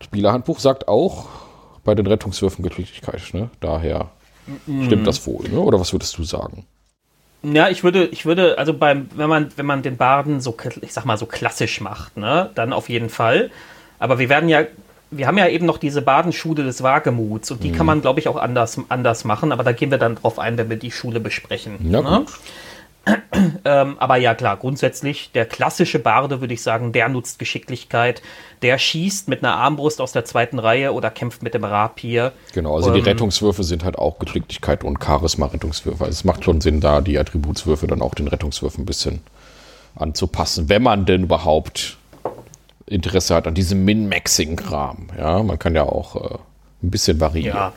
Spielerhandbuch 0.00 0.58
sagt 0.58 0.88
auch 0.88 1.26
bei 1.84 1.94
den 1.94 2.06
Rettungswürfen 2.06 2.62
Geschicklichkeit, 2.62 3.22
ne? 3.32 3.50
Daher 3.60 4.10
stimmt 4.84 5.06
das 5.06 5.26
wohl, 5.26 5.48
ne? 5.48 5.60
Oder 5.60 5.80
was 5.80 5.92
würdest 5.92 6.16
du 6.18 6.24
sagen? 6.24 6.66
Ja, 7.42 7.68
ich 7.68 7.84
würde, 7.84 8.06
ich 8.06 8.26
würde, 8.26 8.58
also 8.58 8.74
beim, 8.74 9.08
wenn 9.14 9.28
man, 9.28 9.48
wenn 9.56 9.66
man 9.66 9.82
den 9.82 9.96
Barden 9.96 10.40
so, 10.40 10.56
ich 10.80 10.92
sag 10.92 11.04
mal, 11.04 11.16
so 11.16 11.26
klassisch 11.26 11.80
macht, 11.80 12.16
ne, 12.16 12.50
dann 12.54 12.72
auf 12.72 12.88
jeden 12.88 13.08
Fall. 13.08 13.50
Aber 13.98 14.18
wir 14.18 14.28
werden 14.28 14.48
ja, 14.48 14.64
wir 15.10 15.26
haben 15.28 15.38
ja 15.38 15.46
eben 15.46 15.64
noch 15.64 15.78
diese 15.78 16.02
Badenschule 16.02 16.64
des 16.64 16.82
Wagemuts 16.82 17.50
und 17.52 17.62
die 17.62 17.70
mhm. 17.70 17.76
kann 17.76 17.86
man, 17.86 18.00
glaube 18.00 18.18
ich, 18.18 18.26
auch 18.26 18.36
anders, 18.36 18.80
anders 18.88 19.24
machen, 19.24 19.52
aber 19.52 19.62
da 19.62 19.72
gehen 19.72 19.90
wir 19.90 19.98
dann 19.98 20.16
drauf 20.16 20.38
ein, 20.38 20.58
wenn 20.58 20.68
wir 20.68 20.76
die 20.76 20.90
Schule 20.90 21.20
besprechen. 21.20 21.78
Ja, 21.90 22.02
ne? 22.02 22.24
gut 22.26 22.32
ähm, 23.64 23.96
aber 23.98 24.16
ja, 24.16 24.34
klar, 24.34 24.56
grundsätzlich, 24.56 25.30
der 25.32 25.46
klassische 25.46 25.98
Barde, 25.98 26.40
würde 26.40 26.54
ich 26.54 26.62
sagen, 26.62 26.92
der 26.92 27.08
nutzt 27.08 27.38
Geschicklichkeit, 27.38 28.20
der 28.62 28.78
schießt 28.78 29.28
mit 29.28 29.44
einer 29.44 29.54
Armbrust 29.54 30.00
aus 30.00 30.12
der 30.12 30.24
zweiten 30.24 30.58
Reihe 30.58 30.92
oder 30.92 31.10
kämpft 31.10 31.42
mit 31.42 31.54
dem 31.54 31.64
Rapier. 31.64 32.32
Genau, 32.52 32.74
also 32.74 32.88
ähm, 32.88 32.94
die 32.94 33.00
Rettungswürfe 33.00 33.62
sind 33.62 33.84
halt 33.84 33.96
auch 33.96 34.18
Geschicklichkeit 34.18 34.82
und 34.82 35.02
Charisma-Rettungswürfe. 35.02 36.04
Also 36.04 36.12
es 36.12 36.24
macht 36.24 36.44
schon 36.44 36.60
Sinn, 36.60 36.80
da 36.80 37.00
die 37.00 37.18
Attributswürfe 37.18 37.86
dann 37.86 38.02
auch 38.02 38.14
den 38.14 38.28
Rettungswürfen 38.28 38.82
ein 38.82 38.86
bisschen 38.86 39.20
anzupassen, 39.94 40.68
wenn 40.68 40.82
man 40.82 41.06
denn 41.06 41.24
überhaupt 41.24 41.96
Interesse 42.86 43.34
hat 43.34 43.46
an 43.46 43.54
diesem 43.54 43.84
Min-Maxing-Kram. 43.84 45.08
Ja, 45.18 45.42
man 45.42 45.58
kann 45.58 45.74
ja 45.74 45.84
auch 45.84 46.16
äh, 46.16 46.38
ein 46.82 46.90
bisschen 46.90 47.20
variieren. 47.20 47.56
Ja, 47.56 47.72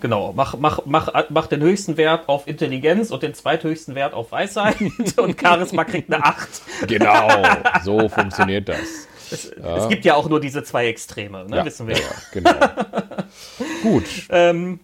Genau, 0.00 0.32
mach, 0.34 0.56
mach, 0.58 0.80
mach, 0.84 1.08
mach 1.30 1.46
den 1.46 1.62
höchsten 1.62 1.96
Wert 1.96 2.28
auf 2.28 2.46
Intelligenz 2.46 3.10
und 3.10 3.22
den 3.22 3.32
zweithöchsten 3.32 3.94
Wert 3.94 4.12
auf 4.12 4.30
Weisheit 4.30 4.76
und 5.16 5.40
Charisma 5.40 5.84
kriegt 5.84 6.12
eine 6.12 6.22
8. 6.22 6.48
Genau, 6.86 7.28
so 7.84 8.08
funktioniert 8.08 8.68
das. 8.68 9.08
Es, 9.30 9.50
ja. 9.60 9.76
es, 9.76 9.88
gibt 9.88 10.04
ja 10.04 10.14
auch 10.14 10.28
nur 10.28 10.40
diese 10.40 10.62
zwei 10.62 10.86
Extreme, 10.86 11.46
ne, 11.48 11.56
ja, 11.56 11.64
wissen 11.64 11.88
wir. 11.88 11.96
Ja, 11.96 12.02
genau. 12.32 12.52
Gut. 13.82 14.04
Ähm, 14.28 14.80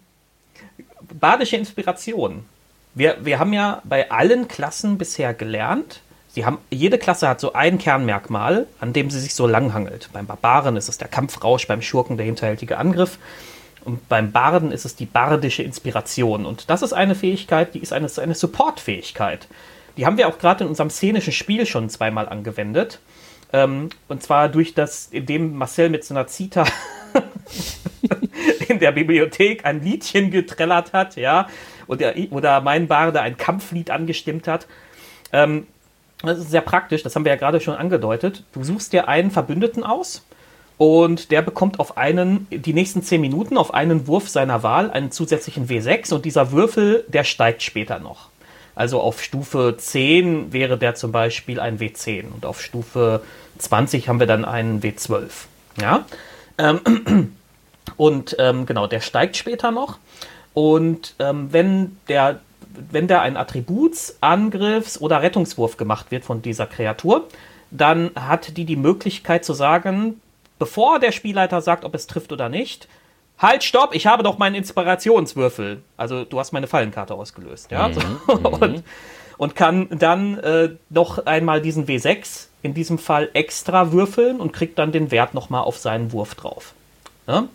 badische 1.13 1.57
Inspiration. 1.57 2.45
Wir, 2.95 3.19
wir 3.21 3.39
haben 3.39 3.53
ja 3.53 3.83
bei 3.85 4.11
allen 4.11 4.49
Klassen 4.49 4.99
bisher 4.99 5.35
gelernt, 5.35 6.01
sie 6.29 6.45
haben, 6.45 6.59
jede 6.71 6.99
Klasse 6.99 7.29
hat 7.29 7.41
so 7.41 7.53
ein 7.53 7.79
Kernmerkmal, 7.79 8.67
an 8.81 8.93
dem 8.93 9.11
sie 9.11 9.21
sich 9.21 9.35
so 9.35 9.47
langhangelt. 9.47 10.09
Beim 10.13 10.27
Barbaren 10.27 10.77
ist 10.77 10.89
es 10.89 10.99
der 10.99 11.09
Kampfrausch, 11.09 11.67
beim 11.69 11.83
Schurken 11.83 12.17
der 12.17 12.27
hinterhältige 12.27 12.79
Angriff. 12.79 13.19
Und 13.85 14.09
beim 14.09 14.33
Barden 14.33 14.71
ist 14.71 14.85
es 14.85 14.95
die 14.95 15.07
bardische 15.07 15.63
Inspiration. 15.63 16.47
Und 16.47 16.71
das 16.71 16.83
ist 16.83 16.93
eine 16.93 17.15
Fähigkeit, 17.15 17.75
die 17.75 17.81
ist 17.81 17.93
eine, 17.93 18.09
eine 18.17 18.35
Support-Fähigkeit. 18.35 19.49
Die 19.97 20.07
haben 20.07 20.17
wir 20.17 20.29
auch 20.29 20.39
gerade 20.39 20.65
in 20.65 20.71
unserem 20.71 20.91
szenischen 20.91 21.33
Spiel 21.33 21.67
schon 21.67 21.89
zweimal 21.89 22.29
angewendet. 22.29 23.01
Ähm, 23.53 23.91
und 24.09 24.23
zwar 24.23 24.49
durch 24.49 24.75
das, 24.75 25.09
indem 25.11 25.57
Marcel 25.57 25.91
mit 25.91 26.05
so 26.05 26.15
einer 26.15 26.27
Zita 26.27 26.65
in 28.69 28.79
der 28.79 28.93
Bibliothek 28.93 29.67
ein 29.67 29.83
Liedchen 29.83 30.31
getrellert 30.31 30.93
hat, 30.93 31.17
ja, 31.17 31.49
oder, 31.87 32.15
oder 32.31 32.61
mein 32.63 32.87
Barde 32.87 33.21
ein 33.21 33.37
Kampflied 33.37 33.91
angestimmt 33.91 34.49
hat. 34.49 34.67
Ähm, 35.33 35.67
das 36.23 36.39
ist 36.39 36.51
sehr 36.51 36.61
praktisch, 36.61 37.03
das 37.03 37.17
haben 37.17 37.25
wir 37.25 37.33
ja 37.33 37.39
gerade 37.39 37.61
schon 37.61 37.75
angedeutet. 37.75 38.45
Du 38.53 38.63
suchst 38.63 38.93
dir 38.93 39.09
einen 39.09 39.31
Verbündeten 39.31 39.83
aus 39.83 40.25
und 40.79 41.31
der 41.31 41.43
bekommt 41.43 41.79
auf 41.81 41.97
einen, 41.97 42.47
die 42.51 42.73
nächsten 42.73 43.03
10 43.03 43.21
Minuten 43.21 43.57
auf 43.57 43.73
einen 43.75 44.07
Wurf 44.07 44.29
seiner 44.29 44.63
Wahl 44.63 44.91
einen 44.91 45.11
zusätzlichen 45.11 45.69
W6 45.69 46.13
und 46.15 46.25
dieser 46.25 46.53
Würfel, 46.53 47.05
der 47.09 47.25
steigt 47.25 47.63
später 47.63 47.99
noch. 47.99 48.29
Also 48.75 49.01
auf 49.01 49.23
Stufe 49.23 49.75
10 49.77 50.53
wäre 50.53 50.79
der 50.79 50.95
zum 50.95 51.13
Beispiel 51.13 51.61
ein 51.61 51.79
W10 51.79 52.33
und 52.33 52.47
auf 52.47 52.61
Stufe 52.63 53.23
20 53.59 54.09
haben 54.09 54.19
wir 54.19 54.27
dann 54.27 54.45
einen 54.45 54.81
W12. 54.81 55.29
Ja. 55.81 56.07
Ähm, 56.59 57.33
und 57.97 58.37
ähm, 58.39 58.67
genau, 58.67 58.87
der 58.87 59.01
steigt 59.01 59.37
später 59.37 59.71
noch. 59.71 59.99
Und 60.55 61.15
ähm, 61.19 61.49
wenn 61.53 61.97
der 62.09 62.41
wenn 62.91 63.07
da 63.07 63.21
ein 63.21 63.37
Attributs-, 63.37 64.17
Angriffs- 64.23 64.99
oder 64.99 65.21
Rettungswurf 65.21 65.77
gemacht 65.77 66.11
wird 66.11 66.25
von 66.25 66.41
dieser 66.41 66.67
Kreatur, 66.67 67.29
dann 67.71 68.11
hat 68.15 68.57
die 68.57 68.65
die 68.65 68.77
Möglichkeit 68.77 69.45
zu 69.45 69.53
sagen, 69.53 70.21
bevor 70.63 71.01
der 71.01 71.11
Spielleiter 71.11 71.61
sagt, 71.61 71.85
ob 71.85 71.93
es 71.93 72.07
trifft 72.07 72.31
oder 72.31 72.49
nicht, 72.49 72.87
halt, 73.37 73.65
stopp, 73.65 73.97
ich 73.97 74.07
habe 74.07 74.23
doch 74.23 74.39
meinen 74.39 74.55
Inspirationswürfel. 74.55 75.83
Also 75.97 76.25
du 76.25 76.39
hast 76.39 76.53
meine 76.53 76.69
Fallenkarte 76.69 77.15
ausgelöst, 77.15 77.73
ja. 77.73 77.89
Mhm, 77.89 78.21
und, 78.47 78.85
und, 79.39 79.57
kann 79.57 79.89
dann 79.91 80.39
äh, 80.39 80.69
noch 80.89 81.27
einmal 81.27 81.61
diesen 81.61 81.87
W6 81.87 82.47
in 82.63 82.75
diesem 82.75 82.99
Fall 82.99 83.29
extra 83.33 83.91
würfeln 83.91 84.39
und 84.39 84.53
kriegt 84.53 84.79
dann 84.79 84.93
den 84.93 85.11
Wert 85.11 85.35
nochmal 85.35 85.65
auf 85.65 85.79
seinen 85.79 86.13
Wurf 86.13 86.37
drauf. 86.37 86.75
Ja? 87.27 87.49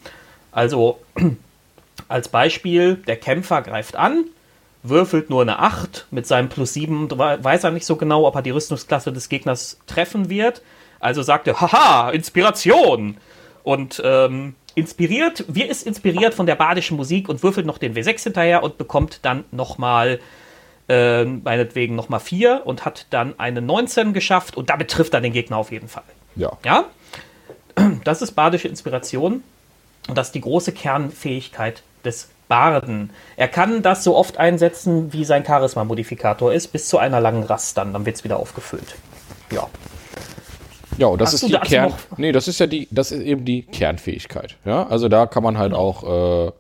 Also 0.52 1.00
als 2.10 2.28
Beispiel, 2.28 2.96
der 2.96 3.16
Kämpfer 3.16 3.62
greift 3.62 3.96
an, 3.96 4.26
würfelt 4.84 5.30
nur 5.30 5.44
eine 5.44 5.60
8 5.60 6.08
mit 6.12 6.28
seinem 6.28 6.50
plus 6.50 6.74
7, 6.74 7.10
weiß 7.10 7.64
er 7.64 7.72
nicht 7.72 7.86
so 7.86 7.96
genau, 7.96 8.28
ob 8.28 8.36
er 8.36 8.42
die 8.42 8.52
Rüstungsklasse 8.52 9.14
des 9.14 9.30
Gegners 9.30 9.80
treffen 9.88 10.30
wird. 10.30 10.62
Also 11.00 11.22
sagt 11.22 11.48
er, 11.48 11.60
haha, 11.62 12.10
Inspiration! 12.12 13.18
Und 13.64 14.02
ähm, 14.06 14.56
inspiriert, 14.76 15.44
wir 15.48 15.70
ist 15.70 15.86
inspiriert 15.86 16.34
von 16.34 16.46
der 16.46 16.56
badischen 16.56 16.98
Musik 16.98 17.30
und 17.30 17.44
würfelt 17.44 17.66
noch 17.66 17.80
den 17.80 17.96
W6 17.96 18.24
hinterher 18.24 18.64
und 18.64 18.78
bekommt 18.78 19.20
dann 19.24 19.44
nochmal, 19.52 20.20
äh, 20.88 21.26
meinetwegen 21.26 21.96
nochmal 21.96 22.20
4 22.20 22.62
und 22.66 22.86
hat 22.86 23.08
dann 23.10 23.38
eine 23.40 23.62
19 23.62 24.14
geschafft 24.14 24.56
und 24.56 24.70
damit 24.70 24.92
trifft 24.92 25.14
er 25.14 25.22
den 25.22 25.34
Gegner 25.34 25.58
auf 25.58 25.72
jeden 25.72 25.88
Fall. 25.88 26.04
Ja. 26.36 26.54
Ja? 26.64 26.86
Das 28.04 28.22
ist 28.22 28.32
badische 28.34 28.68
Inspiration 28.68 29.44
und 30.08 30.18
das 30.18 30.28
ist 30.28 30.36
die 30.36 30.42
große 30.42 30.72
Kernfähigkeit 30.72 31.84
des 32.06 32.30
Barden. 32.48 33.12
Er 33.36 33.48
kann 33.48 33.82
das 33.82 34.04
so 34.04 34.16
oft 34.16 34.38
einsetzen, 34.38 35.12
wie 35.14 35.26
sein 35.26 35.46
Charisma-Modifikator 35.46 36.54
ist, 36.54 36.68
bis 36.70 36.88
zu 36.88 36.98
einer 36.98 37.20
langen 37.20 37.44
Rast 37.44 37.78
dann. 37.78 37.94
Dann 37.94 38.06
wird 38.06 38.16
es 38.16 38.24
wieder 38.24 38.38
aufgefüllt. 38.38 38.96
Ja. 39.52 39.68
Ja, 40.98 41.08
und 41.08 41.22
das 41.22 41.34
Hast 41.34 41.44
ist 41.44 41.52
die 41.52 41.58
Kern. 41.58 41.94
Nee, 42.18 42.32
das 42.32 42.48
ist 42.48 42.60
ja 42.60 42.68
die, 42.68 42.88
das 42.92 43.12
ist 43.12 43.22
eben 43.22 43.46
die 43.46 43.64
Kernfähigkeit. 43.64 44.58
Ja, 44.66 44.88
also 44.88 45.10
da 45.10 45.26
kann 45.26 45.44
man 45.44 45.58
halt 45.58 45.74
auch 45.74 46.48
äh, 46.48 46.52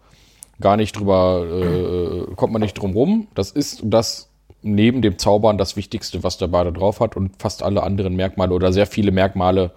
gar 0.59 0.77
nicht 0.77 0.97
drüber, 0.97 1.45
äh, 1.49 2.35
kommt 2.35 2.53
man 2.53 2.61
nicht 2.61 2.75
drum 2.75 2.93
rum. 2.93 3.27
Das 3.35 3.51
ist 3.51 3.81
das 3.83 4.29
neben 4.61 5.01
dem 5.01 5.17
Zaubern 5.17 5.57
das 5.57 5.75
Wichtigste, 5.75 6.23
was 6.23 6.37
der 6.37 6.47
Bade 6.47 6.73
drauf 6.73 6.99
hat 6.99 7.15
und 7.15 7.31
fast 7.39 7.63
alle 7.63 7.83
anderen 7.83 8.15
Merkmale 8.15 8.53
oder 8.53 8.73
sehr 8.73 8.87
viele 8.87 9.11
Merkmale 9.11 9.71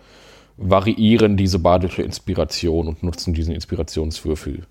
variieren 0.56 1.36
diese 1.36 1.58
badische 1.58 2.02
Inspiration 2.02 2.88
und 2.88 3.02
nutzen 3.02 3.34
diesen 3.34 3.54
Inspirationswürfel 3.54 4.66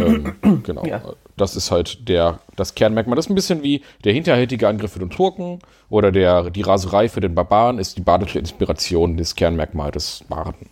ähm, 0.00 0.62
genau. 0.62 0.84
Ja. 0.84 1.02
Das 1.36 1.56
ist 1.56 1.70
halt 1.70 2.08
der, 2.08 2.38
das 2.56 2.74
Kernmerkmal. 2.74 3.16
Das 3.16 3.26
ist 3.26 3.30
ein 3.30 3.34
bisschen 3.34 3.62
wie 3.62 3.82
der 4.04 4.12
hinterhältige 4.12 4.68
Angriff 4.68 4.92
für 4.92 4.98
den 4.98 5.10
Turken 5.10 5.60
oder 5.90 6.12
der, 6.12 6.50
die 6.50 6.62
Raserei 6.62 7.08
für 7.08 7.20
den 7.20 7.34
Barbaren 7.34 7.78
ist 7.78 7.96
die 7.96 8.02
badische 8.02 8.38
Inspiration 8.38 9.16
des 9.16 9.34
Kernmerkmals 9.34 9.92
des 9.92 10.24
Barden. 10.28 10.68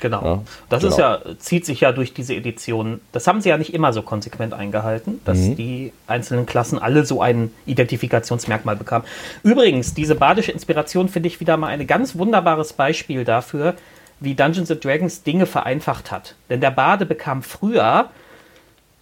Genau. 0.00 0.24
Ja, 0.24 0.42
das 0.68 0.82
genau. 0.82 0.92
ist 0.92 0.98
ja, 0.98 1.20
zieht 1.38 1.66
sich 1.66 1.80
ja 1.80 1.92
durch 1.92 2.14
diese 2.14 2.34
Edition. 2.34 3.00
Das 3.12 3.26
haben 3.26 3.40
sie 3.40 3.48
ja 3.48 3.58
nicht 3.58 3.74
immer 3.74 3.92
so 3.92 4.02
konsequent 4.02 4.54
eingehalten, 4.54 5.20
dass 5.24 5.38
mhm. 5.38 5.56
die 5.56 5.92
einzelnen 6.06 6.46
Klassen 6.46 6.78
alle 6.78 7.04
so 7.04 7.20
ein 7.20 7.52
Identifikationsmerkmal 7.66 8.76
bekamen. 8.76 9.06
Übrigens, 9.42 9.94
diese 9.94 10.14
badische 10.14 10.52
Inspiration 10.52 11.08
finde 11.08 11.28
ich 11.28 11.40
wieder 11.40 11.56
mal 11.56 11.68
ein 11.68 11.86
ganz 11.86 12.16
wunderbares 12.16 12.72
Beispiel 12.72 13.24
dafür, 13.24 13.74
wie 14.20 14.34
Dungeons 14.34 14.70
and 14.70 14.84
Dragons 14.84 15.22
Dinge 15.22 15.46
vereinfacht 15.46 16.10
hat. 16.10 16.34
Denn 16.50 16.60
der 16.60 16.70
Bade 16.70 17.06
bekam 17.06 17.42
früher 17.42 18.10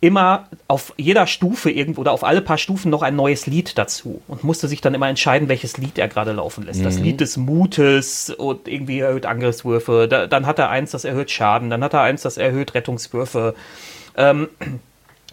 immer 0.01 0.49
auf 0.69 0.93
jeder 0.99 1.27
Stufe 1.27 1.71
irgendwo 1.71 2.03
oder 2.03 2.13
auf 2.13 2.23
alle 2.23 2.43
paar 2.43 2.59
Stufen 2.59 2.91
noch 2.91 3.03
ein 3.03 3.17
neues 3.17 3.47
Lied 3.47 3.79
dazu 3.79 4.21
und 4.29 4.45
musste 4.45 4.69
sich 4.69 4.81
dann 4.81 4.95
immer 4.95 5.09
entscheiden, 5.09 5.49
welches 5.49 5.79
Lied 5.79 5.99
er 5.99 6.07
gerade 6.09 6.33
laufen 6.33 6.67
lässt. 6.67 6.81
Mhm. 6.81 6.85
Das 6.85 6.99
Lied 6.99 7.21
des 7.21 7.37
Mutes 7.39 8.31
und 8.31 8.69
irgendwie 8.69 9.01
erhöht 9.01 9.25
Angriffswürfe. 9.25 10.07
Da, 10.09 10.27
dann 10.27 10.47
hat 10.47 10.59
er 10.59 10.69
eins, 10.69 10.91
das 10.91 11.05
erhöht 11.05 11.31
Schaden. 11.31 11.71
Dann 11.71 11.83
hat 11.83 11.95
er 11.95 12.03
eins, 12.03 12.23
das 12.23 12.37
erhöht 12.37 12.75
Rettungswürfe. 12.75 13.55
Ähm, 14.17 14.49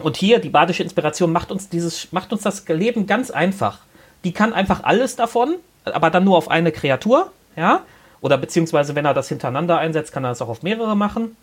und 0.00 0.16
hier 0.16 0.38
die 0.38 0.48
badische 0.48 0.82
Inspiration 0.82 1.30
macht 1.30 1.52
uns 1.52 1.68
dieses, 1.68 2.10
macht 2.12 2.32
uns 2.32 2.42
das 2.42 2.66
Leben 2.66 3.06
ganz 3.06 3.30
einfach. 3.30 3.80
Die 4.24 4.32
kann 4.32 4.54
einfach 4.54 4.82
alles 4.82 5.14
davon, 5.14 5.56
aber 5.84 6.10
dann 6.10 6.24
nur 6.24 6.36
auf 6.36 6.50
eine 6.50 6.72
Kreatur, 6.72 7.30
ja. 7.54 7.82
Oder 8.24 8.38
beziehungsweise, 8.38 8.94
wenn 8.94 9.04
er 9.04 9.12
das 9.12 9.28
hintereinander 9.28 9.76
einsetzt, 9.76 10.10
kann 10.10 10.24
er 10.24 10.30
das 10.30 10.40
auch 10.40 10.48
auf 10.48 10.62
mehrere 10.62 10.96
machen. 10.96 11.36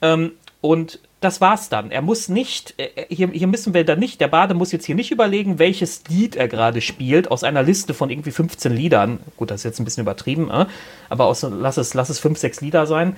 Ähm, 0.00 0.32
und 0.62 1.00
das 1.20 1.42
war's 1.42 1.68
dann. 1.68 1.90
Er 1.90 2.00
muss 2.00 2.30
nicht, 2.30 2.72
äh, 2.78 3.04
hier, 3.10 3.28
hier 3.28 3.46
müssen 3.46 3.74
wir 3.74 3.84
dann 3.84 3.98
nicht, 3.98 4.22
der 4.22 4.28
Bade 4.28 4.54
muss 4.54 4.72
jetzt 4.72 4.86
hier 4.86 4.94
nicht 4.94 5.10
überlegen, 5.10 5.58
welches 5.58 6.02
Lied 6.08 6.34
er 6.34 6.48
gerade 6.48 6.80
spielt, 6.80 7.30
aus 7.30 7.44
einer 7.44 7.62
Liste 7.62 7.92
von 7.92 8.08
irgendwie 8.08 8.30
15 8.30 8.72
Liedern. 8.72 9.18
Gut, 9.36 9.50
das 9.50 9.60
ist 9.60 9.64
jetzt 9.64 9.80
ein 9.80 9.84
bisschen 9.84 10.00
übertrieben, 10.00 10.50
äh? 10.50 10.64
aber 11.10 11.26
aus, 11.26 11.42
lass, 11.42 11.76
es, 11.76 11.92
lass 11.92 12.08
es 12.08 12.20
5, 12.20 12.38
6 12.38 12.62
Lieder 12.62 12.86
sein. 12.86 13.16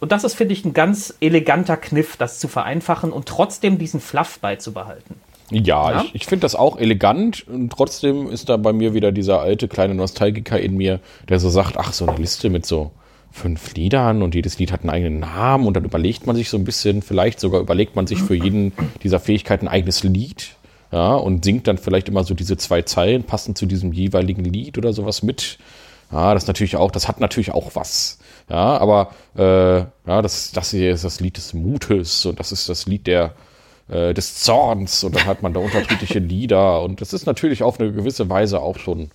Und 0.00 0.10
das 0.10 0.24
ist, 0.24 0.34
finde 0.34 0.54
ich, 0.54 0.64
ein 0.64 0.72
ganz 0.72 1.14
eleganter 1.20 1.76
Kniff, 1.76 2.16
das 2.16 2.40
zu 2.40 2.48
vereinfachen 2.48 3.12
und 3.12 3.28
trotzdem 3.28 3.78
diesen 3.78 4.00
Fluff 4.00 4.40
beizubehalten. 4.40 5.14
Ja, 5.52 5.92
ja? 5.92 6.02
ich, 6.04 6.14
ich 6.14 6.26
finde 6.26 6.42
das 6.42 6.54
auch 6.54 6.78
elegant 6.78 7.46
und 7.48 7.70
trotzdem 7.70 8.30
ist 8.30 8.48
da 8.48 8.56
bei 8.56 8.72
mir 8.72 8.94
wieder 8.94 9.12
dieser 9.12 9.40
alte 9.40 9.68
kleine 9.68 9.94
Nostalgiker 9.94 10.58
in 10.58 10.76
mir, 10.76 11.00
der 11.28 11.38
so 11.40 11.50
sagt, 11.50 11.76
ach, 11.76 11.92
so 11.92 12.06
eine 12.06 12.18
Liste 12.18 12.50
mit 12.50 12.66
so 12.66 12.90
fünf 13.30 13.74
Liedern 13.74 14.22
und 14.22 14.34
jedes 14.34 14.58
Lied 14.58 14.72
hat 14.72 14.80
einen 14.80 14.90
eigenen 14.90 15.20
Namen 15.20 15.66
und 15.66 15.74
dann 15.74 15.84
überlegt 15.84 16.26
man 16.26 16.36
sich 16.36 16.50
so 16.50 16.58
ein 16.58 16.64
bisschen, 16.64 17.02
vielleicht 17.02 17.40
sogar 17.40 17.60
überlegt 17.60 17.96
man 17.96 18.06
sich 18.06 18.20
für 18.20 18.34
jeden 18.34 18.72
dieser 19.02 19.20
Fähigkeiten 19.20 19.68
ein 19.68 19.72
eigenes 19.74 20.02
Lied, 20.02 20.56
ja, 20.92 21.14
und 21.14 21.44
singt 21.44 21.66
dann 21.66 21.78
vielleicht 21.78 22.08
immer 22.08 22.22
so 22.22 22.34
diese 22.34 22.58
zwei 22.58 22.82
Zeilen 22.82 23.24
passend 23.24 23.56
zu 23.56 23.64
diesem 23.64 23.92
jeweiligen 23.92 24.44
Lied 24.44 24.76
oder 24.76 24.92
sowas 24.92 25.22
mit. 25.22 25.58
Ja, 26.12 26.34
das 26.34 26.46
natürlich 26.46 26.76
auch, 26.76 26.90
das 26.90 27.08
hat 27.08 27.20
natürlich 27.20 27.52
auch 27.52 27.70
was. 27.74 28.18
Ja, 28.50 28.76
aber 28.76 29.12
äh, 29.34 29.78
ja, 30.06 30.22
das, 30.22 30.52
das 30.52 30.70
hier 30.70 30.92
ist 30.92 31.04
das 31.04 31.20
Lied 31.20 31.38
des 31.38 31.54
Mutes 31.54 32.26
und 32.26 32.38
das 32.38 32.52
ist 32.52 32.68
das 32.68 32.86
Lied 32.86 33.06
der 33.06 33.34
äh, 33.92 34.14
des 34.14 34.40
Zorns 34.40 35.04
und 35.04 35.14
dann 35.14 35.26
hat 35.26 35.42
man 35.42 35.52
da 35.52 35.60
unterschiedliche 35.60 36.18
Lieder 36.18 36.82
und 36.82 37.00
das 37.00 37.12
ist 37.12 37.26
natürlich 37.26 37.62
auf 37.62 37.78
eine 37.78 37.92
gewisse 37.92 38.28
Weise 38.30 38.60
auch 38.60 38.78
schon 38.78 39.10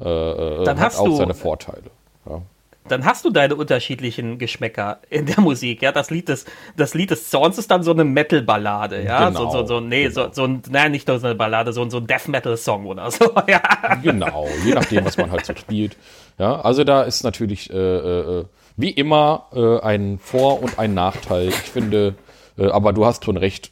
äh, 0.00 0.04
äh 0.04 0.64
dann 0.64 0.80
hat 0.80 0.96
auch 0.96 1.04
du, 1.04 1.16
seine 1.16 1.34
Vorteile. 1.34 1.90
Ja. 2.28 2.42
Dann 2.88 3.04
hast 3.04 3.24
du 3.24 3.30
deine 3.30 3.54
unterschiedlichen 3.54 4.38
Geschmäcker 4.38 4.98
in 5.08 5.26
der 5.26 5.40
Musik, 5.40 5.82
ja. 5.82 5.92
Das 5.92 6.10
Lied 6.10 6.28
des, 6.28 6.46
das 6.76 6.94
Lied 6.94 7.10
des 7.10 7.30
Zorns 7.30 7.56
ist 7.56 7.70
dann 7.70 7.84
so 7.84 7.92
eine 7.92 8.04
Metal-Ballade, 8.04 9.04
ja. 9.04 9.28
Genau, 9.28 9.50
so, 9.50 9.60
so, 9.60 9.66
so, 9.66 9.80
nee, 9.80 10.08
genau. 10.08 10.14
so, 10.14 10.30
so 10.32 10.44
ein, 10.44 10.62
nein, 10.68 10.90
nicht 10.90 11.06
nur 11.06 11.20
so 11.20 11.26
eine 11.26 11.36
Ballade, 11.36 11.72
so, 11.72 11.88
so 11.88 11.98
ein 11.98 12.06
Death-Metal-Song 12.08 12.86
oder 12.86 13.10
so, 13.10 13.30
ja. 13.46 13.60
Genau, 14.02 14.48
je 14.64 14.74
nachdem, 14.74 15.04
was 15.04 15.16
man 15.16 15.30
halt 15.30 15.46
so 15.46 15.54
spielt. 15.54 15.96
Ja, 16.38 16.60
also 16.60 16.82
da 16.82 17.02
ist 17.02 17.22
natürlich 17.22 17.70
äh, 17.70 17.76
äh, 17.76 18.44
wie 18.76 18.90
immer 18.90 19.46
äh, 19.52 19.78
ein 19.80 20.18
Vor- 20.18 20.60
und 20.62 20.78
ein 20.78 20.92
Nachteil. 20.92 21.48
Ich 21.48 21.54
finde, 21.54 22.08
äh, 22.08 22.12
aber 22.56 22.92
du 22.92 23.04
hast 23.04 23.24
schon 23.24 23.36
recht, 23.36 23.70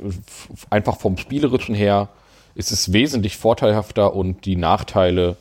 einfach 0.71 0.99
vom 0.99 1.17
Spielerischen 1.17 1.75
her 1.75 2.09
ist 2.55 2.73
es 2.73 2.93
wesentlich 2.93 3.37
vorteilhafter 3.37 4.15
und 4.15 4.45
die 4.45 4.57
Nachteile 4.57 5.37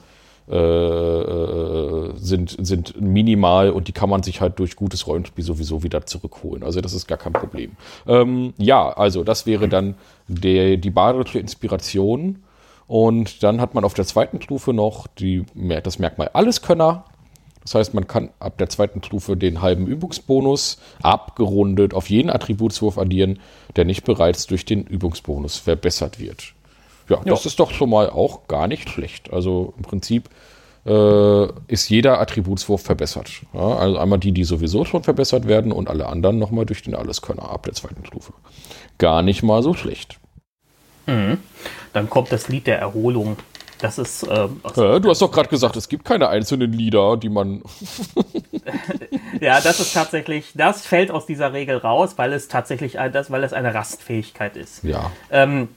äh, 0.50 0.56
äh, 0.56 2.12
sind, 2.16 2.56
sind 2.66 3.00
minimal 3.00 3.70
und 3.70 3.88
die 3.88 3.92
kann 3.92 4.10
man 4.10 4.24
sich 4.24 4.42
halt 4.42 4.58
durch 4.58 4.76
gutes 4.76 5.06
Rollenspiel 5.06 5.44
sowieso 5.44 5.84
wieder 5.84 6.08
zurückholen. 6.08 6.64
Also 6.64 6.82
das 6.82 6.94
ist 6.94 7.08
gar 7.08 7.20
kein 7.20 7.34
Problem. 7.34 7.74
Ähm, 8.08 8.56
ja, 8.58 8.90
also 8.90 9.24
das 9.24 9.46
wäre 9.46 9.70
dann 9.70 9.94
der, 10.28 10.78
die 10.78 10.90
badische 10.90 11.38
Inspiration. 11.38 12.44
Und 12.88 13.44
dann 13.44 13.62
hat 13.62 13.76
man 13.76 13.84
auf 13.84 13.94
der 13.94 14.06
zweiten 14.06 14.42
Stufe 14.42 14.74
noch 14.74 15.06
die, 15.06 15.46
das 15.84 16.00
Merkmal 16.00 16.32
Alleskönner. 16.34 17.06
Das 17.64 17.76
heißt, 17.76 17.94
man 17.94 18.08
kann 18.08 18.30
ab 18.40 18.58
der 18.58 18.70
zweiten 18.70 19.04
Stufe 19.04 19.38
den 19.38 19.62
halben 19.62 19.86
Übungsbonus 19.86 20.80
abgerundet 21.02 21.94
auf 21.94 22.10
jeden 22.10 22.30
Attributswurf 22.30 22.98
addieren, 22.98 23.40
der 23.76 23.86
nicht 23.86 24.04
bereits 24.06 24.48
durch 24.48 24.66
den 24.66 24.84
Übungsbonus 24.84 25.58
verbessert 25.58 26.20
wird. 26.20 26.54
Ja, 27.10 27.18
ja. 27.18 27.24
das 27.24 27.46
ist 27.46 27.60
doch 27.60 27.72
schon 27.72 27.90
mal 27.90 28.10
auch 28.10 28.48
gar 28.48 28.68
nicht 28.68 28.90
schlecht. 28.90 29.34
Also 29.34 29.74
im 29.78 29.84
Prinzip 29.84 30.30
äh, 30.86 31.48
ist 31.68 31.90
jeder 31.90 32.20
Attributswurf 32.22 32.82
verbessert. 32.82 33.30
Ja, 33.54 33.76
also 33.76 33.98
einmal 33.98 34.20
die, 34.20 34.32
die 34.32 34.44
sowieso 34.44 34.86
schon 34.86 35.04
verbessert 35.04 35.48
werden 35.48 35.72
und 35.72 35.90
alle 35.90 36.08
anderen 36.08 36.40
nochmal 36.40 36.66
durch 36.66 36.82
den 36.84 36.96
Alleskönner 36.96 37.50
ab 37.50 37.64
der 37.64 37.74
zweiten 37.74 38.06
Stufe. 38.06 38.34
Gar 38.98 39.22
nicht 39.22 39.44
mal 39.44 39.62
so 39.62 39.74
schlecht. 39.74 40.20
Mhm. 41.06 41.38
Dann 41.94 42.10
kommt 42.10 42.32
das 42.32 42.48
Lied 42.48 42.68
der 42.68 42.80
Erholung 42.80 43.38
das 43.80 43.98
ist. 43.98 44.24
Äh, 44.24 44.48
ja, 44.76 45.00
du 45.00 45.10
hast 45.10 45.22
doch 45.22 45.32
gerade 45.32 45.50
gesagt, 45.50 45.76
es 45.76 45.90
gibt 45.90 46.06
keine 46.06 46.30
einzelnen 46.30 46.72
Lieder, 46.72 47.18
die 47.18 47.30
man. 47.30 47.64
ja, 49.42 49.60
das 49.62 49.80
ist 49.80 49.94
tatsächlich, 49.94 50.52
das 50.54 50.86
fällt 50.86 51.12
aus 51.12 51.26
dieser 51.26 51.54
Regel 51.54 51.78
raus, 51.78 52.14
weil 52.18 52.34
es 52.34 52.48
tatsächlich, 52.48 52.98
das, 53.12 53.32
weil 53.32 53.44
es 53.44 53.54
eine 53.54 53.74
Rastfähigkeit 53.74 54.58
ist. 54.58 54.84
Ja. 54.84 55.12
Ähm, 55.32 55.70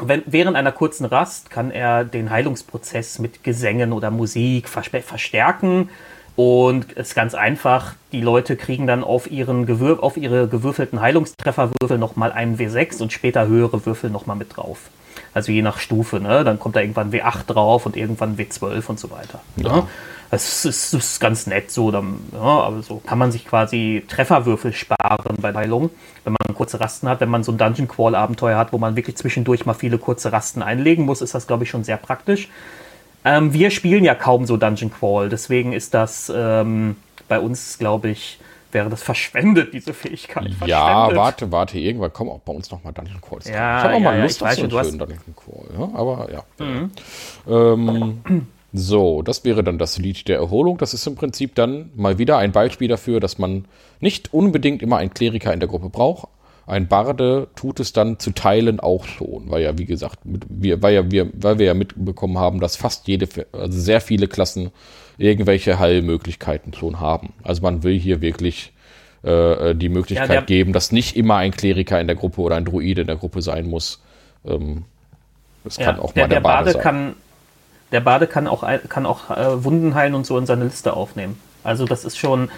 wenn, 0.00 0.22
während 0.26 0.56
einer 0.56 0.72
kurzen 0.72 1.04
Rast 1.04 1.50
kann 1.50 1.70
er 1.70 2.04
den 2.04 2.30
Heilungsprozess 2.30 3.18
mit 3.18 3.44
Gesängen 3.44 3.92
oder 3.92 4.10
Musik 4.10 4.68
verstärken. 4.68 5.90
Und 6.36 6.96
es 6.96 7.08
ist 7.08 7.14
ganz 7.14 7.34
einfach, 7.34 7.94
die 8.12 8.22
Leute 8.22 8.56
kriegen 8.56 8.86
dann 8.86 9.04
auf, 9.04 9.30
ihren 9.30 9.66
Gewür 9.66 10.02
auf 10.02 10.16
ihre 10.16 10.48
gewürfelten 10.48 11.00
Heilungstrefferwürfel 11.00 11.98
nochmal 11.98 12.32
einen 12.32 12.56
W6 12.56 13.02
und 13.02 13.12
später 13.12 13.46
höhere 13.46 13.84
Würfel 13.84 14.08
nochmal 14.08 14.36
mit 14.36 14.56
drauf. 14.56 14.90
Also 15.32 15.52
je 15.52 15.62
nach 15.62 15.78
Stufe, 15.78 16.20
ne? 16.20 16.44
Dann 16.44 16.58
kommt 16.58 16.76
da 16.76 16.80
irgendwann 16.80 17.12
W8 17.12 17.46
drauf 17.46 17.86
und 17.86 17.96
irgendwann 17.96 18.36
W12 18.36 18.86
und 18.86 18.98
so 18.98 19.10
weiter. 19.10 19.40
Ja. 19.56 19.76
Ne? 19.76 19.82
Das 20.30 20.64
ist, 20.64 20.94
das 20.94 21.04
ist, 21.04 21.20
ganz 21.20 21.46
nett 21.46 21.72
so. 21.72 21.90
Dann, 21.90 22.20
ja, 22.32 22.40
aber 22.40 22.82
so 22.82 23.02
kann 23.04 23.18
man 23.18 23.32
sich 23.32 23.44
quasi 23.44 24.04
Trefferwürfel 24.08 24.72
sparen 24.72 25.36
bei 25.40 25.52
Heilung, 25.52 25.90
wenn 26.24 26.34
man 26.34 26.54
kurze 26.54 26.78
Rasten 26.78 27.08
hat. 27.08 27.20
Wenn 27.20 27.30
man 27.30 27.42
so 27.42 27.50
ein 27.50 27.58
Dungeon 27.58 27.88
Crawl 27.88 28.14
Abenteuer 28.14 28.56
hat, 28.56 28.72
wo 28.72 28.78
man 28.78 28.94
wirklich 28.94 29.16
zwischendurch 29.16 29.66
mal 29.66 29.74
viele 29.74 29.98
kurze 29.98 30.32
Rasten 30.32 30.62
einlegen 30.62 31.04
muss, 31.04 31.20
ist 31.20 31.34
das, 31.34 31.46
glaube 31.48 31.64
ich, 31.64 31.70
schon 31.70 31.82
sehr 31.82 31.96
praktisch. 31.96 32.48
Ähm, 33.24 33.52
wir 33.52 33.70
spielen 33.70 34.04
ja 34.04 34.14
kaum 34.14 34.46
so 34.46 34.56
Dungeon 34.56 34.92
Crawl, 34.92 35.28
deswegen 35.28 35.72
ist 35.72 35.94
das 35.94 36.32
ähm, 36.34 36.96
bei 37.28 37.38
uns, 37.40 37.78
glaube 37.78 38.10
ich, 38.10 38.38
wäre 38.72 38.88
das 38.88 39.02
verschwendet, 39.02 39.74
diese 39.74 39.92
Fähigkeit. 39.94 40.50
Ja, 40.66 41.14
warte, 41.14 41.50
warte, 41.52 41.78
irgendwann 41.78 42.12
kommen 42.12 42.30
auch 42.30 42.40
bei 42.40 42.52
uns 42.52 42.70
nochmal 42.70 42.92
Dungeon 42.92 43.20
Calls. 43.20 43.48
Ja, 43.48 43.78
ich 43.78 43.84
habe 43.84 43.94
auch 43.94 43.98
ja, 43.98 44.04
mal 44.04 44.22
Lust 44.22 44.40
ja, 44.40 44.46
auf 44.46 44.54
so 44.54 44.62
einen 44.62 44.70
schönen 44.70 44.98
Dungeon 44.98 45.34
Call. 45.36 45.78
Ja, 45.78 45.90
aber 45.94 46.28
ja. 46.32 46.64
Mhm. 46.64 46.90
Ähm, 47.48 48.46
so, 48.72 49.22
das 49.22 49.44
wäre 49.44 49.64
dann 49.64 49.78
das 49.78 49.98
Lied 49.98 50.28
der 50.28 50.38
Erholung. 50.38 50.78
Das 50.78 50.94
ist 50.94 51.06
im 51.06 51.16
Prinzip 51.16 51.54
dann 51.54 51.90
mal 51.94 52.18
wieder 52.18 52.38
ein 52.38 52.52
Beispiel 52.52 52.88
dafür, 52.88 53.18
dass 53.20 53.38
man 53.38 53.64
nicht 53.98 54.32
unbedingt 54.32 54.82
immer 54.82 54.98
einen 54.98 55.12
Kleriker 55.12 55.52
in 55.52 55.60
der 55.60 55.68
Gruppe 55.68 55.88
braucht. 55.88 56.28
Ein 56.66 56.86
Barde 56.86 57.48
tut 57.56 57.80
es 57.80 57.92
dann 57.92 58.20
zu 58.20 58.30
Teilen 58.30 58.78
auch 58.78 59.04
schon, 59.04 59.50
weil 59.50 59.62
ja, 59.62 59.76
wie 59.76 59.86
gesagt, 59.86 60.24
mit, 60.24 60.44
wir, 60.48 60.80
weil, 60.80 60.94
ja, 60.94 61.10
wir, 61.10 61.28
weil 61.32 61.58
wir 61.58 61.66
ja 61.66 61.74
mitbekommen 61.74 62.38
haben, 62.38 62.60
dass 62.60 62.76
fast 62.76 63.08
jede, 63.08 63.28
also 63.50 63.76
sehr 63.76 64.00
viele 64.00 64.28
Klassen 64.28 64.70
irgendwelche 65.20 65.78
Heilmöglichkeiten 65.78 66.72
schon 66.72 66.98
haben. 66.98 67.34
Also 67.42 67.62
man 67.62 67.82
will 67.82 67.98
hier 67.98 68.20
wirklich 68.22 68.72
äh, 69.22 69.74
die 69.74 69.90
Möglichkeit 69.90 70.30
ja, 70.30 70.40
geben, 70.40 70.72
dass 70.72 70.92
nicht 70.92 71.16
immer 71.16 71.36
ein 71.36 71.50
Kleriker 71.50 72.00
in 72.00 72.06
der 72.06 72.16
Gruppe 72.16 72.40
oder 72.40 72.56
ein 72.56 72.64
Druide 72.64 73.02
in 73.02 73.06
der 73.06 73.16
Gruppe 73.16 73.42
sein 73.42 73.68
muss. 73.68 74.02
Ähm, 74.46 74.84
das 75.62 75.76
kann 75.76 75.96
ja, 75.96 76.02
auch 76.02 76.14
mal 76.14 76.22
der, 76.22 76.28
der, 76.28 76.40
Bade, 76.40 76.64
Bade 76.64 76.72
sein. 76.72 76.82
Kann, 76.82 77.14
der 77.92 78.00
Bade 78.00 78.26
kann 78.26 78.46
auch, 78.46 78.64
kann 78.88 79.04
auch 79.04 79.30
äh, 79.30 79.62
Wunden 79.62 79.94
heilen 79.94 80.14
und 80.14 80.24
so 80.24 80.38
in 80.38 80.46
seine 80.46 80.64
Liste 80.64 80.94
aufnehmen. 80.94 81.38
Also 81.64 81.84
das 81.84 82.06
ist 82.06 82.16
schon, 82.16 82.50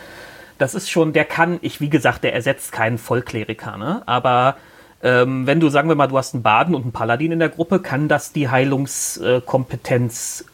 das 0.59 0.77
ist 0.77 0.89
schon, 0.89 1.13
der 1.13 1.25
kann, 1.25 1.59
ich 1.63 1.81
wie 1.81 1.91
gesagt, 1.91 2.23
der 2.23 2.33
ersetzt 2.33 2.71
keinen 2.71 2.99
Vollkleriker, 2.99 3.77
ne? 3.77 4.03
Aber 4.07 4.55
ähm, 5.03 5.49
wenn 5.49 5.59
du, 5.59 5.69
sagen 5.69 5.89
wir 5.89 5.97
mal, 5.97 6.07
du 6.07 6.17
hast 6.17 6.33
einen 6.33 6.45
Baden 6.45 6.77
und 6.77 6.83
einen 6.83 6.93
Paladin 6.93 7.33
in 7.33 7.41
der 7.41 7.49
Gruppe, 7.49 7.81
kann 7.81 8.07
das 8.07 8.33
die 8.33 8.49
Heilungskompetenz 8.49 10.45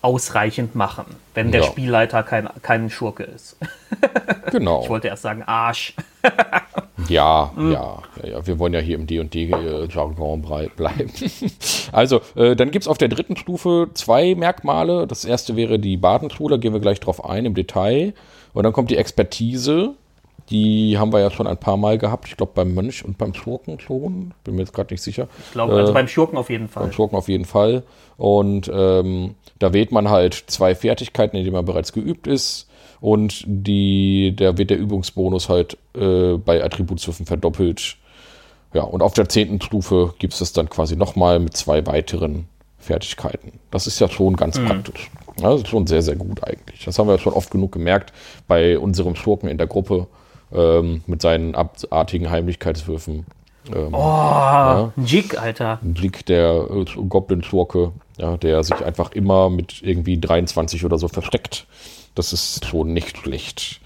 ausreichend 0.00 0.74
machen, 0.74 1.06
wenn 1.34 1.50
der 1.50 1.62
ja. 1.62 1.66
Spielleiter 1.66 2.22
kein, 2.22 2.48
kein 2.62 2.88
Schurke 2.88 3.24
ist. 3.24 3.56
genau. 4.50 4.82
Ich 4.82 4.88
wollte 4.88 5.08
erst 5.08 5.22
sagen 5.22 5.42
Arsch. 5.42 5.94
ja, 7.08 7.50
mhm. 7.56 7.72
ja, 7.72 8.02
ja, 8.22 8.46
wir 8.46 8.58
wollen 8.58 8.74
ja 8.74 8.80
hier 8.80 8.96
im 8.96 9.06
D&D-Jargon 9.06 10.42
bleiben. 10.76 11.12
also, 11.92 12.20
äh, 12.36 12.54
dann 12.54 12.70
gibt 12.70 12.84
es 12.84 12.88
auf 12.88 12.98
der 12.98 13.08
dritten 13.08 13.36
Stufe 13.36 13.88
zwei 13.94 14.34
Merkmale. 14.34 15.06
Das 15.06 15.24
erste 15.24 15.56
wäre 15.56 15.78
die 15.78 15.96
Badentour, 15.96 16.50
da 16.50 16.56
gehen 16.56 16.72
wir 16.72 16.80
gleich 16.80 17.00
drauf 17.00 17.24
ein 17.24 17.44
im 17.44 17.54
Detail. 17.54 18.14
Und 18.52 18.62
dann 18.64 18.72
kommt 18.72 18.90
die 18.90 18.96
Expertise. 18.96 19.94
Die 20.50 20.96
haben 20.98 21.12
wir 21.12 21.20
ja 21.20 21.30
schon 21.30 21.46
ein 21.46 21.58
paar 21.58 21.76
Mal 21.76 21.98
gehabt. 21.98 22.28
Ich 22.28 22.36
glaube 22.36 22.52
beim 22.54 22.74
Mönch 22.74 23.04
und 23.04 23.18
beim 23.18 23.34
Schurken 23.34 23.80
schon. 23.80 24.32
Bin 24.44 24.54
mir 24.54 24.62
jetzt 24.62 24.72
gerade 24.72 24.94
nicht 24.94 25.02
sicher. 25.02 25.28
Ich 25.46 25.52
glaube, 25.52 25.74
also 25.74 25.92
äh, 25.92 25.94
beim 25.94 26.08
Schurken 26.08 26.38
auf 26.38 26.48
jeden 26.48 26.68
Fall. 26.68 26.84
Beim 26.84 26.92
Schurken 26.92 27.18
auf 27.18 27.28
jeden 27.28 27.44
Fall. 27.44 27.82
Und 28.16 28.70
ähm, 28.72 29.34
da 29.58 29.72
wählt 29.72 29.92
man 29.92 30.08
halt 30.08 30.34
zwei 30.46 30.74
Fertigkeiten, 30.74 31.36
in 31.36 31.44
denen 31.44 31.54
man 31.54 31.64
bereits 31.64 31.92
geübt 31.92 32.26
ist. 32.26 32.68
Und 33.00 33.44
die, 33.46 34.34
da 34.34 34.58
wird 34.58 34.70
der 34.70 34.78
Übungsbonus 34.78 35.48
halt 35.48 35.76
äh, 35.94 36.36
bei 36.36 36.64
Attributswürfen 36.64 37.26
verdoppelt. 37.26 37.96
Ja, 38.72 38.82
und 38.82 39.02
auf 39.02 39.14
der 39.14 39.28
zehnten 39.28 39.60
Stufe 39.60 40.14
gibt 40.18 40.32
es 40.32 40.40
das 40.40 40.52
dann 40.52 40.68
quasi 40.68 40.96
nochmal 40.96 41.38
mit 41.38 41.56
zwei 41.56 41.86
weiteren 41.86 42.48
Fertigkeiten. 42.78 43.60
Das 43.70 43.86
ist 43.86 43.98
ja 44.00 44.08
schon 44.08 44.36
ganz 44.36 44.58
mhm. 44.58 44.66
praktisch. 44.66 45.10
Ja, 45.40 45.50
das 45.50 45.62
ist 45.62 45.68
schon 45.68 45.86
sehr, 45.86 46.02
sehr 46.02 46.16
gut 46.16 46.42
eigentlich. 46.42 46.84
Das 46.84 46.98
haben 46.98 47.08
wir 47.08 47.18
schon 47.18 47.32
oft 47.32 47.50
genug 47.50 47.72
gemerkt 47.72 48.12
bei 48.48 48.78
unserem 48.78 49.14
Schurken 49.14 49.48
in 49.48 49.58
der 49.58 49.66
Gruppe 49.66 50.08
ähm, 50.52 51.02
mit 51.06 51.22
seinen 51.22 51.54
abartigen 51.54 52.30
Heimlichkeitswürfen. 52.30 53.26
Ähm, 53.74 53.92
oh, 53.92 53.98
ja. 53.98 54.92
Jig, 54.96 55.38
Alter. 55.38 55.78
Jig, 55.94 56.24
der 56.26 56.68
äh, 56.70 56.84
Goblin-Schurke, 56.84 57.92
ja, 58.16 58.36
der 58.36 58.62
sich 58.62 58.84
einfach 58.84 59.12
immer 59.12 59.50
mit 59.50 59.82
irgendwie 59.82 60.18
23 60.18 60.84
oder 60.84 60.98
so 60.98 61.08
versteckt. 61.08 61.66
Das 62.14 62.32
ist 62.32 62.64
schon 62.64 62.92
nicht 62.92 63.18
schlecht. 63.18 63.80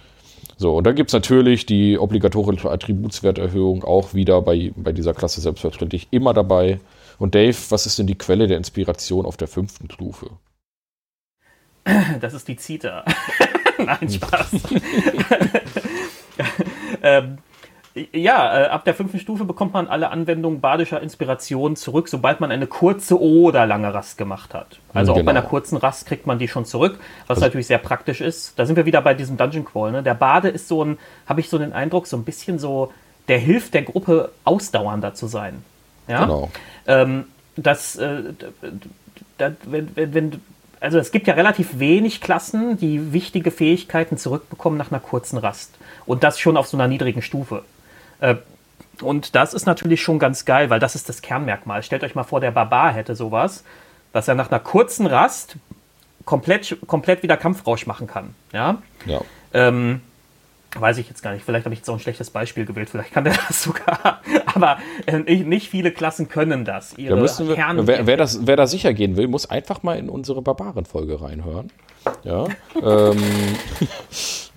So, 0.56 0.76
und 0.76 0.86
dann 0.86 0.94
gibt 0.94 1.10
es 1.10 1.14
natürlich 1.14 1.66
die 1.66 1.98
obligatorische 1.98 2.70
Attributswerterhöhung 2.70 3.82
auch 3.82 4.14
wieder 4.14 4.40
bei, 4.42 4.72
bei 4.76 4.92
dieser 4.92 5.14
Klasse 5.14 5.40
selbstverständlich 5.40 6.08
immer 6.12 6.32
dabei. 6.34 6.78
Und 7.18 7.34
Dave, 7.34 7.56
was 7.70 7.86
ist 7.86 7.98
denn 7.98 8.06
die 8.06 8.16
Quelle 8.16 8.46
der 8.46 8.58
Inspiration 8.58 9.26
auf 9.26 9.36
der 9.36 9.48
fünften 9.48 9.90
Stufe? 9.90 10.30
Das 12.20 12.32
ist 12.32 12.46
die 12.46 12.56
Zita. 12.56 13.04
Nein, 13.78 14.08
Spaß. 14.08 14.52
ähm, 17.02 17.38
ja, 17.94 18.62
äh, 18.62 18.66
ab 18.68 18.84
der 18.84 18.94
fünften 18.94 19.18
Stufe 19.18 19.44
bekommt 19.44 19.74
man 19.74 19.86
alle 19.86 20.10
Anwendungen 20.10 20.60
badischer 20.60 21.02
Inspiration 21.02 21.76
zurück, 21.76 22.08
sobald 22.08 22.40
man 22.40 22.50
eine 22.50 22.66
kurze 22.66 23.20
oder 23.20 23.66
lange 23.66 23.92
Rast 23.92 24.16
gemacht 24.16 24.54
hat. 24.54 24.78
Also 24.94 25.12
genau. 25.12 25.20
auch 25.20 25.26
bei 25.26 25.30
einer 25.32 25.42
kurzen 25.42 25.76
Rast 25.76 26.06
kriegt 26.06 26.26
man 26.26 26.38
die 26.38 26.48
schon 26.48 26.64
zurück, 26.64 26.98
was 27.26 27.36
also, 27.36 27.42
natürlich 27.42 27.66
sehr 27.66 27.78
praktisch 27.78 28.22
ist. 28.22 28.58
Da 28.58 28.64
sind 28.64 28.76
wir 28.76 28.86
wieder 28.86 29.02
bei 29.02 29.12
diesem 29.12 29.36
Dungeon 29.36 29.66
Crawl. 29.66 29.92
Ne? 29.92 30.02
Der 30.02 30.14
Bade 30.14 30.48
ist 30.48 30.68
so 30.68 30.82
ein, 30.82 30.98
habe 31.26 31.40
ich 31.40 31.50
so 31.50 31.58
den 31.58 31.74
Eindruck, 31.74 32.06
so 32.06 32.16
ein 32.16 32.24
bisschen 32.24 32.58
so, 32.58 32.92
der 33.28 33.38
hilft 33.38 33.74
der 33.74 33.82
Gruppe 33.82 34.32
ausdauernder 34.44 35.12
zu 35.12 35.26
sein. 35.26 35.62
Ja? 36.08 36.24
Genau. 36.24 36.50
Ähm, 36.86 37.24
das, 37.56 37.96
äh, 37.96 38.22
das 39.36 39.52
wenn, 39.66 39.94
wenn, 39.94 40.14
wenn, 40.14 40.40
also 40.80 40.98
es 40.98 41.12
gibt 41.12 41.26
ja 41.26 41.34
relativ 41.34 41.78
wenig 41.78 42.22
Klassen, 42.22 42.78
die 42.78 43.12
wichtige 43.12 43.50
Fähigkeiten 43.50 44.16
zurückbekommen 44.16 44.78
nach 44.78 44.90
einer 44.90 45.00
kurzen 45.00 45.36
Rast. 45.36 45.74
Und 46.12 46.22
das 46.22 46.38
schon 46.38 46.58
auf 46.58 46.66
so 46.66 46.76
einer 46.76 46.88
niedrigen 46.88 47.22
Stufe. 47.22 47.62
Äh, 48.20 48.34
und 49.00 49.34
das 49.34 49.54
ist 49.54 49.64
natürlich 49.64 50.02
schon 50.02 50.18
ganz 50.18 50.44
geil, 50.44 50.68
weil 50.68 50.78
das 50.78 50.94
ist 50.94 51.08
das 51.08 51.22
Kernmerkmal. 51.22 51.82
Stellt 51.82 52.04
euch 52.04 52.14
mal 52.14 52.22
vor, 52.22 52.38
der 52.38 52.50
Barbar 52.50 52.92
hätte 52.92 53.16
sowas, 53.16 53.64
dass 54.12 54.28
er 54.28 54.34
nach 54.34 54.50
einer 54.50 54.60
kurzen 54.60 55.06
Rast 55.06 55.56
komplett, 56.26 56.76
komplett 56.86 57.22
wieder 57.22 57.38
Kampfrausch 57.38 57.86
machen 57.86 58.06
kann. 58.06 58.34
Ja. 58.52 58.82
ja. 59.06 59.22
Ähm, 59.54 60.02
Weiß 60.74 60.98
ich 60.98 61.08
jetzt 61.08 61.22
gar 61.22 61.32
nicht. 61.32 61.44
Vielleicht 61.46 61.64
habe 61.64 61.72
ich 61.72 61.80
jetzt 61.80 61.88
auch 61.88 61.94
ein 61.94 62.00
schlechtes 62.00 62.28
Beispiel 62.28 62.66
gewählt. 62.66 62.90
Vielleicht 62.90 63.12
kann 63.12 63.24
der 63.24 63.34
das 63.48 63.62
sogar. 63.62 64.20
Aber 64.54 64.76
äh, 65.06 65.18
nicht 65.18 65.70
viele 65.70 65.92
Klassen 65.92 66.28
können 66.28 66.66
das. 66.66 66.96
Ihre 66.98 67.16
da 67.16 67.38
wir, 67.38 67.86
wer, 67.86 68.06
wer, 68.06 68.16
das, 68.18 68.46
wer 68.46 68.56
da 68.56 68.66
sicher 68.66 68.92
gehen 68.92 69.16
will, 69.16 69.28
muss 69.28 69.48
einfach 69.48 69.82
mal 69.82 69.98
in 69.98 70.10
unsere 70.10 70.42
Barbaren-Folge 70.42 71.22
reinhören. 71.22 71.70
Ja. 72.22 72.46
ähm, 72.82 73.22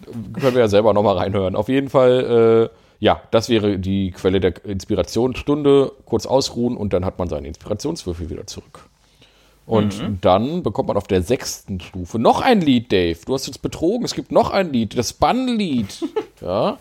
können 0.06 0.56
wir 0.56 0.62
ja 0.62 0.68
selber 0.68 0.94
nochmal 0.94 1.18
reinhören. 1.18 1.56
Auf 1.56 1.70
jeden 1.70 1.90
Fall, 1.90 2.70
äh, 2.72 3.04
ja, 3.04 3.22
das 3.32 3.50
wäre 3.50 3.80
die 3.80 4.12
Quelle 4.12 4.40
der 4.40 4.64
Inspiration. 4.66 5.36
Stunde, 5.36 5.92
kurz 6.06 6.26
ausruhen 6.26 6.78
und 6.78 6.94
dann 6.94 7.06
hat 7.06 7.20
man 7.20 7.28
seine 7.28 7.48
Inspirationswürfel 7.48 8.30
wieder 8.30 8.48
zurück. 8.48 8.88
Und 9.66 10.00
mhm. 10.00 10.20
dann 10.22 10.64
bekommt 10.64 10.88
man 10.90 10.98
auf 10.98 11.08
der 11.08 11.24
sechsten 11.24 11.80
Stufe 11.80 12.20
noch 12.20 12.42
ein 12.42 12.62
Lied, 12.62 12.92
Dave. 12.92 13.18
Du 13.26 13.34
hast 13.34 13.48
uns 13.48 13.58
betrogen. 13.58 14.06
Es 14.06 14.14
gibt 14.14 14.32
noch 14.32 14.52
ein 14.52 14.72
Lied, 14.72 14.98
das 14.98 15.14
Bann-Lied. 15.14 16.04
ja. 16.42 16.78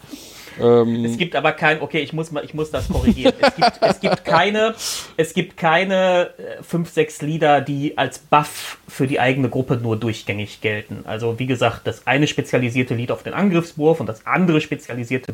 Ähm, 0.60 1.04
es 1.04 1.16
gibt 1.18 1.36
aber 1.36 1.52
kein, 1.52 1.80
okay, 1.82 2.00
ich 2.00 2.12
muss 2.12 2.30
mal, 2.30 2.44
ich 2.44 2.54
muss 2.54 2.70
das 2.70 2.88
korrigieren. 2.88 3.34
es, 3.40 3.54
gibt, 3.56 3.72
es 3.80 4.00
gibt 4.00 4.24
keine, 4.24 4.74
es 5.16 5.34
gibt 5.34 5.56
keine 5.56 6.30
äh, 6.38 6.62
fünf, 6.62 6.90
sechs 6.90 7.22
Lieder, 7.22 7.60
die 7.60 7.98
als 7.98 8.18
Buff 8.18 8.78
für 8.88 9.06
die 9.06 9.20
eigene 9.20 9.48
Gruppe 9.48 9.76
nur 9.76 9.96
durchgängig 9.96 10.60
gelten. 10.60 11.04
Also 11.04 11.38
wie 11.38 11.46
gesagt, 11.46 11.86
das 11.86 12.06
eine 12.06 12.26
spezialisierte 12.26 12.94
Lied 12.94 13.10
auf 13.10 13.22
den 13.22 13.34
Angriffswurf 13.34 14.00
und 14.00 14.06
das 14.06 14.26
andere 14.26 14.60
spezialisierte 14.60 15.32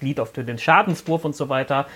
Lied 0.00 0.20
auf 0.20 0.32
den 0.32 0.58
Schadenswurf 0.58 1.24
und 1.24 1.36
so 1.36 1.48
weiter 1.48 1.86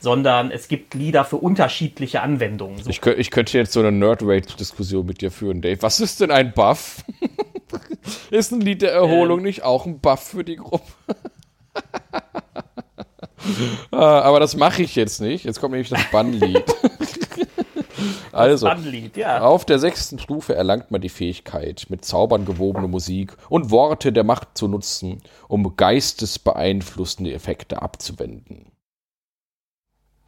sondern 0.00 0.50
es 0.50 0.66
gibt 0.66 0.94
Lieder 0.94 1.24
für 1.24 1.36
unterschiedliche 1.36 2.22
Anwendungen. 2.22 2.82
So. 2.82 2.90
Ich, 2.90 3.04
ich, 3.04 3.30
könnte 3.30 3.58
jetzt 3.58 3.72
so 3.72 3.80
eine 3.80 3.92
Nerd-Rate-Diskussion 3.92 5.06
mit 5.06 5.20
dir 5.20 5.30
führen, 5.30 5.60
Dave. 5.60 5.82
Was 5.82 6.00
ist 6.00 6.20
denn 6.20 6.30
ein 6.30 6.52
Buff? 6.52 7.04
ist 8.30 8.52
ein 8.52 8.62
Lied 8.62 8.82
der 8.82 8.92
Erholung 8.92 9.40
ähm. 9.40 9.44
nicht 9.44 9.62
auch 9.62 9.86
ein 9.86 10.00
Buff 10.00 10.28
für 10.28 10.42
die 10.42 10.56
Gruppe? 10.56 10.84
ah, 13.90 14.20
aber 14.20 14.40
das 14.40 14.56
mache 14.56 14.82
ich 14.82 14.94
jetzt 14.96 15.20
nicht. 15.20 15.44
Jetzt 15.44 15.60
kommt 15.60 15.72
nämlich 15.72 15.90
das 15.90 16.04
Bannlied. 16.10 16.64
also, 18.32 18.66
Bannlied, 18.66 19.16
ja. 19.16 19.40
auf 19.40 19.64
der 19.64 19.78
sechsten 19.78 20.18
Stufe 20.18 20.54
erlangt 20.54 20.90
man 20.90 21.00
die 21.00 21.08
Fähigkeit, 21.08 21.86
mit 21.88 22.04
Zaubern 22.04 22.44
gewobene 22.44 22.88
Musik 22.88 23.36
und 23.48 23.70
Worte 23.70 24.12
der 24.12 24.24
Macht 24.24 24.48
zu 24.54 24.68
nutzen, 24.68 25.22
um 25.48 25.76
geistesbeeinflussende 25.76 27.32
Effekte 27.32 27.82
abzuwenden. 27.82 28.72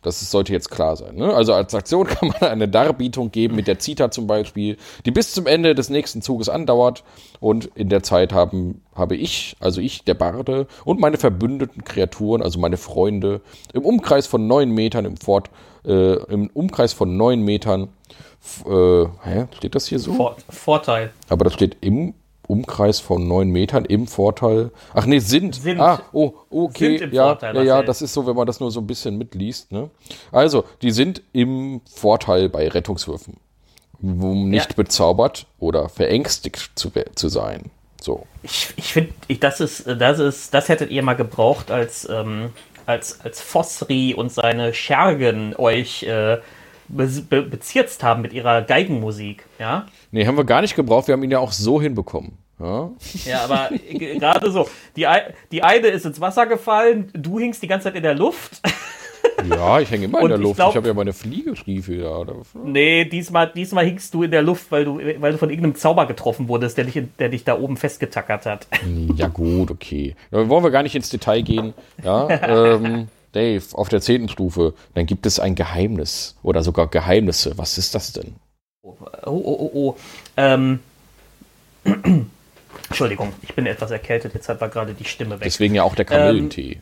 Das 0.02 0.20
sollte 0.30 0.52
jetzt 0.52 0.70
klar 0.70 0.96
sein. 0.96 1.14
Ne? 1.14 1.32
Also 1.32 1.54
als 1.54 1.74
Aktion 1.74 2.06
kann 2.08 2.28
man 2.28 2.50
eine 2.50 2.68
Darbietung 2.68 3.30
geben 3.30 3.56
mit 3.56 3.68
der 3.68 3.78
Zita 3.78 4.10
zum 4.10 4.26
Beispiel, 4.26 4.76
die 5.06 5.10
bis 5.10 5.32
zum 5.32 5.46
Ende 5.46 5.74
des 5.74 5.90
nächsten 5.90 6.22
Zuges 6.22 6.48
andauert. 6.48 7.04
Und 7.40 7.66
in 7.74 7.88
der 7.88 8.02
Zeit 8.02 8.32
haben, 8.32 8.82
habe 8.94 9.16
ich, 9.16 9.56
also 9.60 9.80
ich, 9.80 10.04
der 10.04 10.14
Barde 10.14 10.66
und 10.84 11.00
meine 11.00 11.16
verbündeten 11.16 11.84
Kreaturen, 11.84 12.42
also 12.42 12.58
meine 12.58 12.76
Freunde, 12.76 13.40
im 13.72 13.84
Umkreis 13.84 14.26
von 14.26 14.46
neun 14.46 14.70
Metern 14.70 15.04
im 15.04 15.16
Fort, 15.16 15.50
äh, 15.84 16.14
im 16.24 16.48
Umkreis 16.52 16.92
von 16.92 17.16
neun 17.16 17.42
Metern, 17.42 17.88
äh, 18.66 19.04
hä, 19.24 19.46
steht 19.56 19.74
das 19.74 19.86
hier 19.86 19.98
so? 19.98 20.12
Vor 20.14 20.36
Vorteil. 20.48 21.12
Aber 21.28 21.44
das 21.44 21.54
steht 21.54 21.76
im 21.80 22.14
Umkreis 22.52 23.00
von 23.00 23.26
neun 23.26 23.48
Metern 23.48 23.84
im 23.86 24.06
Vorteil. 24.06 24.70
Ach 24.92 25.06
nee, 25.06 25.20
sind. 25.20 25.54
Sind. 25.54 25.80
Ah, 25.80 26.02
oh, 26.12 26.32
okay. 26.50 26.98
Sind 26.98 27.14
ja, 27.14 27.28
Vorteil, 27.28 27.56
ja, 27.56 27.62
ja, 27.62 27.82
das 27.82 28.02
ist 28.02 28.12
so, 28.12 28.26
wenn 28.26 28.36
man 28.36 28.46
das 28.46 28.60
nur 28.60 28.70
so 28.70 28.80
ein 28.80 28.86
bisschen 28.86 29.16
mitliest. 29.16 29.72
Ne? 29.72 29.88
Also, 30.30 30.64
die 30.82 30.90
sind 30.90 31.22
im 31.32 31.80
Vorteil 31.92 32.48
bei 32.48 32.68
Rettungswürfen. 32.68 33.38
Um 34.02 34.50
nicht 34.50 34.70
Ja. 34.70 34.76
bezaubert 34.76 35.46
oder 35.58 35.88
verängstigt 35.88 36.72
zu, 36.74 36.90
zu 37.14 37.28
sein. 37.28 37.70
So. 38.00 38.26
Ich, 38.42 38.68
ich 38.76 38.92
finde, 38.92 39.12
das 39.40 39.60
ist, 39.60 39.86
das 39.86 40.18
ist, 40.18 40.52
das 40.52 40.68
hättet 40.68 40.90
ihr 40.90 41.02
mal 41.04 41.14
gebraucht, 41.14 41.70
als, 41.70 42.08
ähm, 42.10 42.50
als, 42.84 43.20
als 43.20 43.40
Fosri 43.40 44.12
und 44.14 44.32
seine 44.32 44.74
Schergen 44.74 45.54
euch 45.56 46.02
äh, 46.02 46.38
be 46.88 47.06
be 47.30 47.42
bezirzt 47.42 48.02
haben 48.02 48.22
mit 48.22 48.32
ihrer 48.32 48.62
Geigenmusik, 48.62 49.46
ja? 49.58 49.86
Nee, 50.10 50.26
haben 50.26 50.36
wir 50.36 50.44
gar 50.44 50.62
nicht 50.62 50.74
gebraucht. 50.74 51.06
Wir 51.06 51.12
haben 51.14 51.22
ihn 51.22 51.30
ja 51.30 51.38
auch 51.38 51.52
so 51.52 51.80
hinbekommen. 51.80 52.36
Ja? 52.62 52.90
Ja, 53.24 53.44
aber 53.44 53.70
gerade 53.90 54.50
so, 54.52 54.68
die, 54.96 55.06
die 55.50 55.62
eine 55.62 55.88
ist 55.88 56.06
ins 56.06 56.20
Wasser 56.20 56.46
gefallen, 56.46 57.10
du 57.12 57.38
hingst 57.40 57.62
die 57.62 57.66
ganze 57.66 57.84
Zeit 57.84 57.96
in 57.96 58.02
der 58.02 58.14
Luft. 58.14 58.60
Ja, 59.48 59.80
ich 59.80 59.90
hänge 59.90 60.04
immer 60.04 60.18
in 60.18 60.24
Und 60.24 60.30
der 60.30 60.38
ich 60.38 60.42
Luft. 60.44 60.56
glaub- 60.56 60.70
ich 60.70 60.76
habe 60.76 60.88
ja 60.88 60.94
meine 60.94 61.12
Fliegestiefel 61.12 62.00
da. 62.02 62.24
Nee, 62.64 63.04
diesmal, 63.06 63.50
diesmal 63.52 63.84
hingst 63.84 64.12
du 64.14 64.22
in 64.24 64.30
der 64.30 64.42
Luft, 64.42 64.70
weil 64.70 64.84
du, 64.84 64.98
weil 65.18 65.32
du 65.32 65.38
von 65.38 65.48
irgendeinem 65.48 65.74
Zauber 65.74 66.06
getroffen 66.06 66.48
wurdest, 66.48 66.76
der 66.76 66.84
dich, 66.84 66.96
in- 66.96 67.12
der 67.18 67.28
dich 67.28 67.42
da 67.44 67.58
oben 67.58 67.76
festgetackert 67.76 68.46
hat. 68.46 68.66
Ja, 69.16 69.28
gut, 69.28 69.70
okay. 69.70 70.14
Da 70.30 70.48
wollen 70.48 70.62
wir 70.62 70.70
gar 70.70 70.82
nicht 70.82 70.94
ins 70.94 71.08
Detail 71.08 71.42
gehen. 71.42 71.72
Ja, 72.04 72.28
ähm, 72.74 73.08
Dave, 73.32 73.62
auf 73.72 73.88
der 73.88 74.00
zehnten 74.00 74.28
Stufe, 74.28 74.74
dann 74.94 75.06
gibt 75.06 75.24
es 75.26 75.40
ein 75.40 75.54
Geheimnis 75.54 76.36
oder 76.42 76.62
sogar 76.62 76.88
Geheimnisse. 76.88 77.56
Was 77.56 77.78
ist 77.78 77.94
das 77.94 78.12
denn? 78.12 78.34
Oh, 78.82 78.96
oh, 79.24 79.30
oh, 79.30 79.70
oh. 79.74 79.96
Ähm. 80.36 80.80
Entschuldigung, 82.92 83.32
ich 83.42 83.54
bin 83.54 83.66
etwas 83.66 83.90
erkältet, 83.90 84.34
jetzt 84.34 84.48
war 84.48 84.68
gerade 84.68 84.94
die 84.94 85.04
Stimme 85.04 85.34
weg. 85.34 85.44
Deswegen 85.44 85.74
ja 85.74 85.82
auch 85.82 85.94
der 85.94 86.04
Kamillentee. 86.04 86.80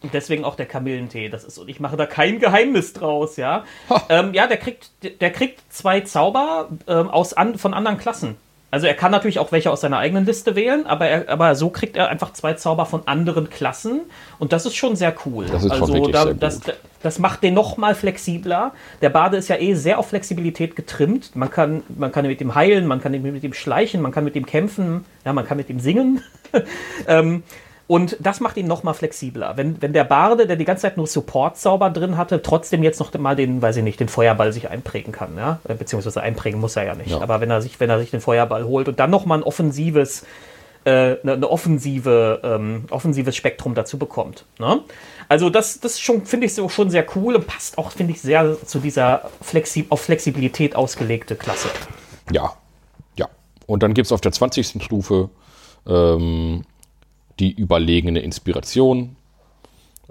Und 0.00 0.14
Deswegen 0.14 0.44
auch 0.44 0.54
der 0.54 0.66
Kamillentee. 0.66 1.28
Das 1.28 1.42
ist, 1.44 1.58
und 1.58 1.68
ich 1.68 1.80
mache 1.80 1.96
da 1.96 2.06
kein 2.06 2.38
Geheimnis 2.38 2.92
draus, 2.92 3.36
ja. 3.36 3.64
Ähm, 4.08 4.32
ja, 4.32 4.46
der 4.46 4.56
kriegt, 4.56 4.90
der 5.20 5.32
kriegt 5.32 5.60
zwei 5.72 6.00
Zauber 6.02 6.68
ähm, 6.86 7.08
aus 7.08 7.32
an, 7.34 7.58
von 7.58 7.74
anderen 7.74 7.98
Klassen. 7.98 8.36
Also 8.70 8.86
er 8.86 8.94
kann 8.94 9.10
natürlich 9.10 9.38
auch 9.38 9.50
welche 9.50 9.70
aus 9.70 9.80
seiner 9.80 9.98
eigenen 9.98 10.26
Liste 10.26 10.54
wählen, 10.54 10.86
aber, 10.86 11.06
er, 11.06 11.28
aber 11.30 11.54
so 11.54 11.70
kriegt 11.70 11.96
er 11.96 12.08
einfach 12.08 12.34
zwei 12.34 12.52
Zauber 12.52 12.84
von 12.84 13.00
anderen 13.06 13.48
Klassen 13.48 14.02
und 14.38 14.52
das 14.52 14.66
ist 14.66 14.76
schon 14.76 14.94
sehr 14.94 15.14
cool. 15.24 15.46
Das 15.46 15.64
ist 15.64 15.72
schon 15.72 15.80
also 15.80 15.94
wirklich 15.94 16.12
da, 16.12 16.24
sehr 16.24 16.34
das, 16.34 16.60
gut. 16.60 16.74
das 17.02 17.18
macht 17.18 17.42
den 17.42 17.54
noch 17.54 17.78
mal 17.78 17.94
flexibler. 17.94 18.72
Der 19.00 19.08
Bade 19.08 19.38
ist 19.38 19.48
ja 19.48 19.56
eh 19.56 19.72
sehr 19.72 19.98
auf 19.98 20.08
Flexibilität 20.08 20.76
getrimmt. 20.76 21.34
Man 21.34 21.50
kann, 21.50 21.82
man 21.88 22.12
kann 22.12 22.26
mit 22.26 22.42
ihm 22.42 22.54
heilen, 22.54 22.86
man 22.86 23.00
kann 23.00 23.12
mit 23.12 23.42
ihm 23.42 23.54
schleichen, 23.54 24.02
man 24.02 24.12
kann 24.12 24.24
mit 24.24 24.36
ihm 24.36 24.44
kämpfen, 24.44 25.06
ja, 25.24 25.32
man 25.32 25.46
kann 25.46 25.56
mit 25.56 25.70
ihm 25.70 25.80
singen. 25.80 26.22
ähm, 27.06 27.44
und 27.88 28.18
das 28.20 28.40
macht 28.40 28.58
ihn 28.58 28.66
noch 28.66 28.82
mal 28.82 28.92
flexibler. 28.92 29.56
Wenn, 29.56 29.80
wenn 29.80 29.94
der 29.94 30.04
Barde, 30.04 30.46
der 30.46 30.56
die 30.56 30.66
ganze 30.66 30.82
Zeit 30.82 30.98
nur 30.98 31.06
Support-Zauber 31.06 31.88
drin 31.88 32.18
hatte, 32.18 32.42
trotzdem 32.42 32.82
jetzt 32.82 33.00
noch 33.00 33.14
mal 33.14 33.34
den, 33.34 33.62
weiß 33.62 33.78
ich 33.78 33.82
nicht, 33.82 33.98
den 33.98 34.10
Feuerball 34.10 34.52
sich 34.52 34.68
einprägen 34.68 35.10
kann, 35.10 35.38
ja, 35.38 35.58
Äh, 35.66 35.74
beziehungsweise 35.74 36.20
einprägen 36.20 36.60
muss 36.60 36.76
er 36.76 36.84
ja 36.84 36.94
nicht. 36.94 37.12
Ja. 37.12 37.22
Aber 37.22 37.40
wenn 37.40 37.50
er 37.50 37.62
sich, 37.62 37.80
wenn 37.80 37.88
er 37.88 37.98
sich 37.98 38.10
den 38.10 38.20
Feuerball 38.20 38.64
holt 38.64 38.88
und 38.88 39.00
dann 39.00 39.08
noch 39.08 39.24
mal 39.24 39.38
ein 39.38 39.42
offensives, 39.42 40.26
äh, 40.84 41.16
eine, 41.22 41.32
eine 41.32 41.48
offensive, 41.48 42.40
ähm, 42.44 42.84
offensives 42.90 43.34
Spektrum 43.34 43.74
dazu 43.74 43.96
bekommt. 43.96 44.44
Ne? 44.58 44.80
Also 45.30 45.48
das, 45.48 45.80
das 45.80 45.98
schon 45.98 46.26
finde 46.26 46.44
ich 46.44 46.54
so 46.54 46.68
schon 46.68 46.90
sehr 46.90 47.06
cool 47.16 47.36
und 47.36 47.46
passt 47.46 47.78
auch, 47.78 47.90
finde 47.90 48.12
ich, 48.12 48.20
sehr 48.20 48.58
zu 48.66 48.80
dieser 48.80 49.30
Flexi 49.40 49.86
auf 49.88 50.02
Flexibilität 50.02 50.76
ausgelegte 50.76 51.36
Klasse. 51.36 51.68
Ja, 52.30 52.52
ja. 53.16 53.28
Und 53.66 53.82
dann 53.82 53.94
gibt 53.94 54.04
es 54.04 54.12
auf 54.12 54.20
der 54.20 54.32
20. 54.32 54.84
Stufe 54.84 55.30
ähm, 55.86 56.64
die 57.38 57.52
überlegene 57.52 58.20
Inspiration. 58.20 59.16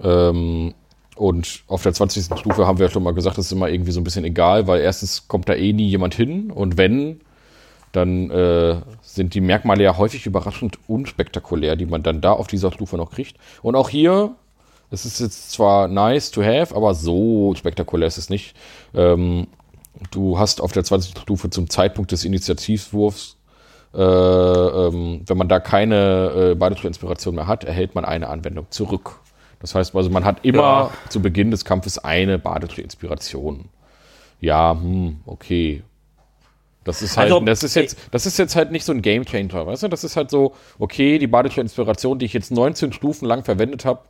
Ähm, 0.02 0.74
und 1.16 1.64
auf 1.66 1.82
der 1.82 1.92
20. 1.92 2.38
Stufe 2.38 2.66
haben 2.66 2.78
wir 2.78 2.88
schon 2.90 3.02
mal 3.02 3.12
gesagt, 3.12 3.38
das 3.38 3.46
ist 3.46 3.52
immer 3.52 3.68
irgendwie 3.68 3.90
so 3.90 4.00
ein 4.00 4.04
bisschen 4.04 4.24
egal, 4.24 4.68
weil 4.68 4.80
erstens 4.80 5.26
kommt 5.26 5.48
da 5.48 5.54
eh 5.54 5.72
nie 5.72 5.88
jemand 5.88 6.14
hin 6.14 6.52
und 6.52 6.76
wenn, 6.76 7.20
dann 7.90 8.30
äh, 8.30 8.76
sind 9.02 9.34
die 9.34 9.40
Merkmale 9.40 9.82
ja 9.82 9.96
häufig 9.96 10.26
überraschend 10.26 10.78
unspektakulär, 10.86 11.74
die 11.74 11.86
man 11.86 12.04
dann 12.04 12.20
da 12.20 12.32
auf 12.32 12.46
dieser 12.46 12.70
Stufe 12.70 12.96
noch 12.96 13.10
kriegt. 13.10 13.36
Und 13.62 13.74
auch 13.74 13.88
hier, 13.88 14.36
es 14.90 15.04
ist 15.04 15.18
jetzt 15.20 15.50
zwar 15.50 15.88
nice 15.88 16.30
to 16.30 16.42
have, 16.42 16.74
aber 16.76 16.94
so 16.94 17.54
spektakulär 17.56 18.06
ist 18.06 18.18
es 18.18 18.30
nicht. 18.30 18.54
Ähm, 18.94 19.48
du 20.12 20.38
hast 20.38 20.60
auf 20.60 20.70
der 20.70 20.84
20. 20.84 21.18
Stufe 21.18 21.50
zum 21.50 21.68
Zeitpunkt 21.68 22.12
des 22.12 22.24
Initiativwurfs, 22.24 23.37
äh, 23.98 24.86
ähm, 24.88 25.22
wenn 25.26 25.36
man 25.36 25.48
da 25.48 25.58
keine 25.60 26.52
äh, 26.52 26.54
Badetuch-Inspiration 26.54 27.34
mehr 27.34 27.46
hat, 27.48 27.64
erhält 27.64 27.94
man 27.94 28.04
eine 28.04 28.28
Anwendung 28.28 28.66
zurück. 28.70 29.20
Das 29.60 29.74
heißt 29.74 29.94
also, 29.96 30.08
man 30.10 30.24
hat 30.24 30.44
immer 30.44 30.58
Ja. 30.62 30.90
zu 31.08 31.20
Beginn 31.20 31.50
des 31.50 31.64
Kampfes 31.64 31.98
eine 31.98 32.38
Badetuch-Inspiration. 32.38 33.66
Ja, 34.40 34.72
hm, 34.80 35.20
okay. 35.26 35.82
Das 36.84 37.02
ist 37.02 37.16
halt, 37.16 37.32
Also, 37.32 37.44
das 37.44 37.62
ist 37.64 37.74
jetzt, 37.74 37.98
das 38.12 38.24
ist 38.24 38.38
jetzt 38.38 38.56
halt 38.56 38.70
nicht 38.70 38.84
so 38.84 38.92
ein 38.92 39.02
Game 39.02 39.24
Changer, 39.26 39.66
weißt 39.66 39.82
du? 39.82 39.88
Das 39.88 40.04
ist 40.04 40.16
halt 40.16 40.30
so, 40.30 40.54
okay, 40.78 41.18
die 41.18 41.26
badische 41.26 41.60
Inspiration, 41.60 42.18
die 42.18 42.26
ich 42.26 42.32
jetzt 42.32 42.50
19 42.52 42.92
Stufen 42.92 43.26
lang 43.26 43.44
verwendet 43.44 43.84
habe, 43.84 44.00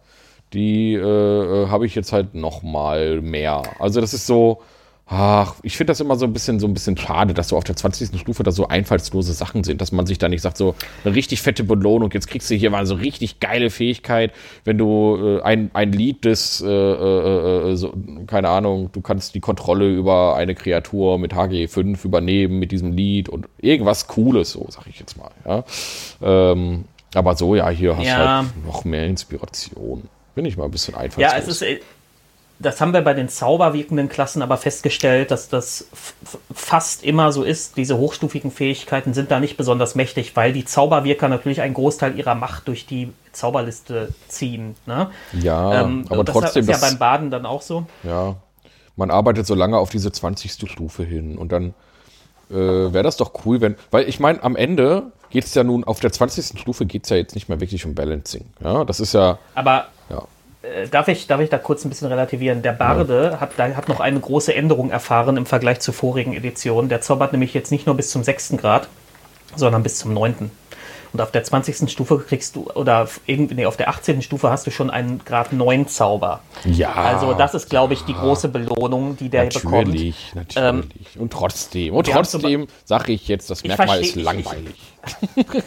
die 0.53 0.95
äh, 0.95 0.99
äh, 1.01 1.69
habe 1.69 1.87
ich 1.87 1.95
jetzt 1.95 2.13
halt 2.13 2.35
noch 2.35 2.63
mal 2.63 3.21
mehr. 3.21 3.63
Also 3.81 4.01
das 4.01 4.15
ist 4.15 4.27
so, 4.27 4.63
ach, 5.11 5.55
ich 5.63 5.77
finde 5.77 5.91
das 5.93 6.01
immer 6.01 6.17
so 6.17 6.27
ein 6.27 6.33
bisschen 6.35 6.61
so 6.61 6.67
ein 6.67 6.75
bisschen 6.75 6.97
schade, 6.99 7.33
dass 7.33 7.49
so 7.49 7.57
auf 7.57 7.65
der 7.65 7.77
20. 7.77 8.21
Stufe 8.21 8.43
da 8.43 8.51
so 8.51 8.69
einfallslose 8.69 9.33
Sachen 9.33 9.65
sind, 9.65 9.81
dass 9.81 9.91
man 9.91 10.05
sich 10.07 10.19
da 10.19 10.29
nicht 10.29 10.43
sagt, 10.43 10.59
so 10.59 10.75
eine 11.05 11.15
richtig 11.15 11.41
fette 11.41 11.65
Belohnung, 11.65 12.11
jetzt 12.13 12.27
kriegst 12.29 12.51
du 12.51 12.55
hier 12.55 12.69
mal 12.71 12.85
so 12.85 12.95
richtig 12.95 13.41
geile 13.41 13.71
Fähigkeit, 13.71 14.33
wenn 14.65 14.77
du 14.77 15.39
äh, 15.39 15.43
ein, 15.43 15.71
ein 15.73 15.93
Lied 15.93 16.25
des, 16.27 16.61
äh, 16.61 16.67
äh, 16.69 17.71
äh, 17.73 17.77
so, 17.77 17.95
keine 18.27 18.51
Ahnung, 18.51 18.91
du 18.93 19.01
kannst 19.01 19.35
die 19.35 19.41
Kontrolle 19.41 19.89
über 19.91 20.37
eine 20.37 20.55
Kreatur 20.55 21.19
mit 21.19 21.33
HG5 21.33 22.05
übernehmen 22.05 22.59
mit 22.59 22.71
diesem 22.71 22.93
Lied 22.93 23.29
und 23.31 23.49
irgendwas 23.59 24.09
Cooles, 24.09 24.53
so 24.53 24.67
sag 24.69 24.87
ich 24.89 25.01
jetzt 25.01 25.17
mal, 25.17 25.31
ja. 25.47 25.65
Ähm, 26.23 26.85
aber 27.15 27.35
so, 27.37 27.55
ja, 27.57 27.71
hier 27.71 27.97
hast 27.97 28.05
du 28.05 28.09
Ja. 28.11 28.43
halt 28.43 28.67
noch 28.67 28.85
mehr 28.85 29.07
Inspiration. 29.07 30.09
Bin 30.35 30.45
ich 30.45 30.59
mal 30.59 30.67
ein 30.67 30.71
bisschen 30.71 30.93
Ja, 30.95 31.01
einfallslos. 31.01 31.49
es 31.57 31.63
ist. 31.63 31.83
Das 32.61 32.81
haben 32.81 32.93
wir 32.93 33.03
bei 33.03 33.15
den 33.15 33.29
zauberwirkenden 33.29 34.09
Klassen 34.09 34.43
aber 34.43 34.57
festgestellt, 34.57 35.31
dass 35.31 35.49
das 35.49 35.89
fast 36.53 37.05
immer 37.05 37.31
so 37.31 37.45
ist. 37.45 37.77
Diese 37.77 37.99
hochstufigen 37.99 38.51
Fähigkeiten 38.51 39.15
sind 39.15 39.31
da 39.31 39.39
nicht 39.39 39.57
besonders 39.57 39.95
mächtig, 39.95 40.35
weil 40.35 40.53
die 40.53 40.65
Zauberwirker 40.65 41.29
natürlich 41.29 41.61
einen 41.61 41.75
Großteil 41.75 42.19
ihrer 42.19 42.35
Macht 42.35 42.67
durch 42.67 42.87
die 42.87 43.13
Zauberliste 43.33 44.13
ziehen. 44.27 44.75
Ne? 44.87 45.11
Ja, 45.41 45.83
Ähm, 45.83 46.05
aber 46.11 46.25
das 46.25 46.35
trotzdem, 46.35 46.63
ist 46.63 46.69
ja 46.69 46.73
das, 46.75 46.81
beim 46.81 46.99
Baden 46.99 47.31
dann 47.31 47.47
auch 47.47 47.63
so. 47.63 47.87
ja, 48.03 48.35
man 48.97 49.13
arbeitet 49.13 49.47
so 49.47 49.55
lange 49.55 49.79
auf 49.79 49.91
diese 49.91 50.11
20. 50.11 50.69
Stufe 50.69 51.05
hin 51.05 51.39
und 51.39 51.53
dann 51.53 51.75
äh, 52.51 52.55
wäre 52.55 53.05
das 53.05 53.17
doch 53.17 53.33
cool, 53.45 53.61
wenn, 53.61 53.77
weil 53.93 54.09
ich 54.09 54.19
meine, 54.19 54.43
am 54.43 54.57
Ende 54.57 55.13
geht 55.31 55.45
es 55.45 55.55
ja 55.55 55.63
nun, 55.63 55.85
auf 55.85 56.01
der 56.01 56.11
20. 56.11 56.59
Stufe 56.59 56.87
geht 56.87 57.05
es 57.05 57.11
ja 57.11 57.17
jetzt 57.17 57.35
nicht 57.35 57.49
mehr 57.49 57.61
wirklich 57.61 57.87
um 57.87 57.95
Balancing. 57.95 58.47
Ja, 58.63 58.85
das 58.85 58.99
ist 58.99 59.15
ja, 59.15 59.39
Aber 59.55 59.87
ja, 60.11 60.23
darf, 60.91 61.09
ich, 61.09 61.27
darf 61.27 61.41
ich 61.41 61.51
da 61.51 61.59
kurz 61.59 61.85
ein 61.85 61.89
bisschen 61.89 62.09
relativieren? 62.09 62.63
Der 62.63 62.73
Barde 62.73 63.39
hat, 63.41 63.51
da- 63.57 63.75
hat 63.77 63.89
noch 63.89 64.01
eine 64.01 64.19
große 64.21 64.55
Änderung 64.55 64.91
erfahren 64.91 65.37
im 65.37 65.47
Vergleich 65.47 65.81
zur 65.81 65.95
vorigen 65.95 66.35
Edition. 66.35 66.89
Der 66.89 67.01
zaubert 67.01 67.33
nämlich 67.33 67.55
jetzt 67.55 67.71
nicht 67.71 67.87
nur 67.87 67.97
bis 67.97 68.11
zum 68.11 68.23
6. 68.23 68.57
Grad, 68.57 68.89
sondern 69.57 69.83
bis 69.83 69.99
zum 69.99 70.13
9. 70.15 70.51
Und 71.13 71.21
auf 71.21 71.31
der 71.31 71.43
20. 71.45 71.91
Stufe 71.91 72.19
kriegst 72.19 72.57
du, 72.57 72.71
oder 72.75 73.09
irgendwie, 73.27 73.55
nee, 73.55 73.67
auf 73.67 73.77
der 73.77 73.89
18. 73.89 74.23
Stufe 74.23 74.51
hast 74.51 74.67
du 74.67 74.71
schon 74.71 74.91
einen 74.91 75.25
Grad 75.25 75.53
9 75.53 75.89
Zauber. 75.89 76.41
ja. 76.65 76.93
Also 76.93 77.35
das 77.35 77.55
ist, 77.55 77.71
glaube 77.71 77.95
ich, 77.95 78.03
die 78.05 78.15
große 78.15 78.49
Belohnung, 78.49 79.17
die 79.17 79.29
der 79.29 79.45
bekommt. 79.47 79.89
Natürlich, 79.89 80.33
natürlich. 80.35 81.19
und 81.19 81.33
trotzdem, 81.33 81.95
und 81.95 82.07
trotzdem 82.07 82.67
sage 82.85 83.13
ich 83.13 83.29
jetzt, 83.29 83.51
das 83.51 83.65
Merkmal 83.65 84.01
ist 84.01 84.17
langweilig. 84.17 84.75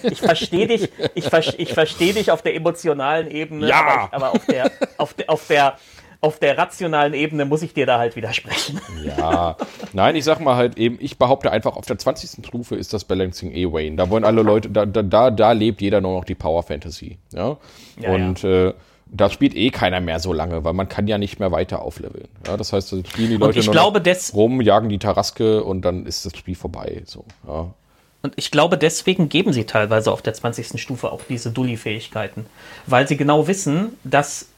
Ich 0.04 0.20
verstehe 0.20 0.68
dich, 0.68 0.90
ich, 1.16 1.26
ver 1.26 1.42
ich 1.60 1.74
verstehe 1.74 2.14
dich 2.14 2.32
auf 2.32 2.42
der 2.42 2.56
emotionalen 2.56 3.30
Ebene, 3.32 3.68
Ja. 3.68 3.82
aber, 3.82 4.06
ich, 4.06 4.14
aber 4.14 4.32
auf, 4.32 4.46
der, 4.46 4.72
auf, 4.98 5.14
der, 5.14 5.30
auf, 5.30 5.48
der, 5.48 5.78
auf 6.22 6.38
der 6.38 6.58
rationalen 6.58 7.14
Ebene 7.14 7.46
muss 7.46 7.64
ich 7.64 7.74
dir 7.74 7.88
da 7.88 7.98
halt 7.98 8.16
widersprechen. 8.16 8.80
Ja, 9.04 9.58
nein, 9.94 10.16
ich 10.16 10.24
sag 10.24 10.40
mal 10.40 10.56
halt 10.56 10.78
eben, 10.78 10.98
ich 11.02 11.18
behaupte 11.18 11.52
einfach, 11.52 11.76
auf 11.76 11.86
der 11.86 11.98
20. 11.98 12.46
Stufe 12.46 12.76
ist 12.76 12.94
das 12.94 13.04
Balancing 13.04 13.52
eh 13.52 13.66
Wayne. 13.66 13.96
Da 13.96 14.10
wollen 14.10 14.24
alle 14.24 14.44
Leute, 14.44 14.70
da, 14.70 14.86
da, 14.86 15.32
da, 15.32 15.52
lebt 15.52 15.82
jeder 15.82 16.00
nur 16.00 16.16
noch 16.16 16.24
die 16.24 16.36
Power 16.36 16.62
Fantasy. 16.62 17.18
Ja. 17.34 17.58
Ja, 18.00 18.14
und 18.14 18.44
Äh, 18.44 18.74
da 19.14 19.30
spielt 19.30 19.56
eh 19.56 19.72
keiner 19.72 20.00
mehr 20.00 20.20
so 20.20 20.32
lange, 20.32 20.64
weil 20.64 20.74
man 20.74 20.88
kann 20.88 21.06
ja 21.08 21.18
nicht 21.18 21.40
mehr 21.40 21.52
weiter 21.52 21.82
aufleveln. 21.82 22.30
Ja, 22.48 22.56
das 22.56 22.72
heißt, 22.72 22.94
da 22.94 22.98
spielen 23.06 23.30
die 23.30 23.38
Leute 23.38 23.60
nur 23.60 23.74
glaube, 23.74 24.02
rum, 24.34 24.62
jagen 24.62 24.88
die 24.88 25.00
Taraske 25.00 25.64
und 25.64 25.82
dann 25.82 26.06
ist 26.06 26.26
das 26.26 26.38
Spiel 26.38 26.56
vorbei. 26.56 27.04
So, 27.06 27.26
ja. 27.46 27.74
Und 28.22 28.34
ich 28.38 28.52
glaube, 28.52 28.78
deswegen 28.78 29.30
geben 29.30 29.52
sie 29.52 29.66
teilweise 29.66 30.12
auf 30.12 30.22
der 30.22 30.34
20. 30.34 30.80
Stufe 30.80 31.12
auch 31.12 31.22
diese 31.28 31.52
Dulli-Fähigkeiten. 31.52 32.46
Weil 32.86 33.08
sie 33.08 33.18
genau 33.18 33.48
wissen, 33.48 33.98
dass 34.04 34.51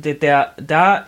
der, 0.00 0.14
der, 0.14 0.52
da, 0.56 1.06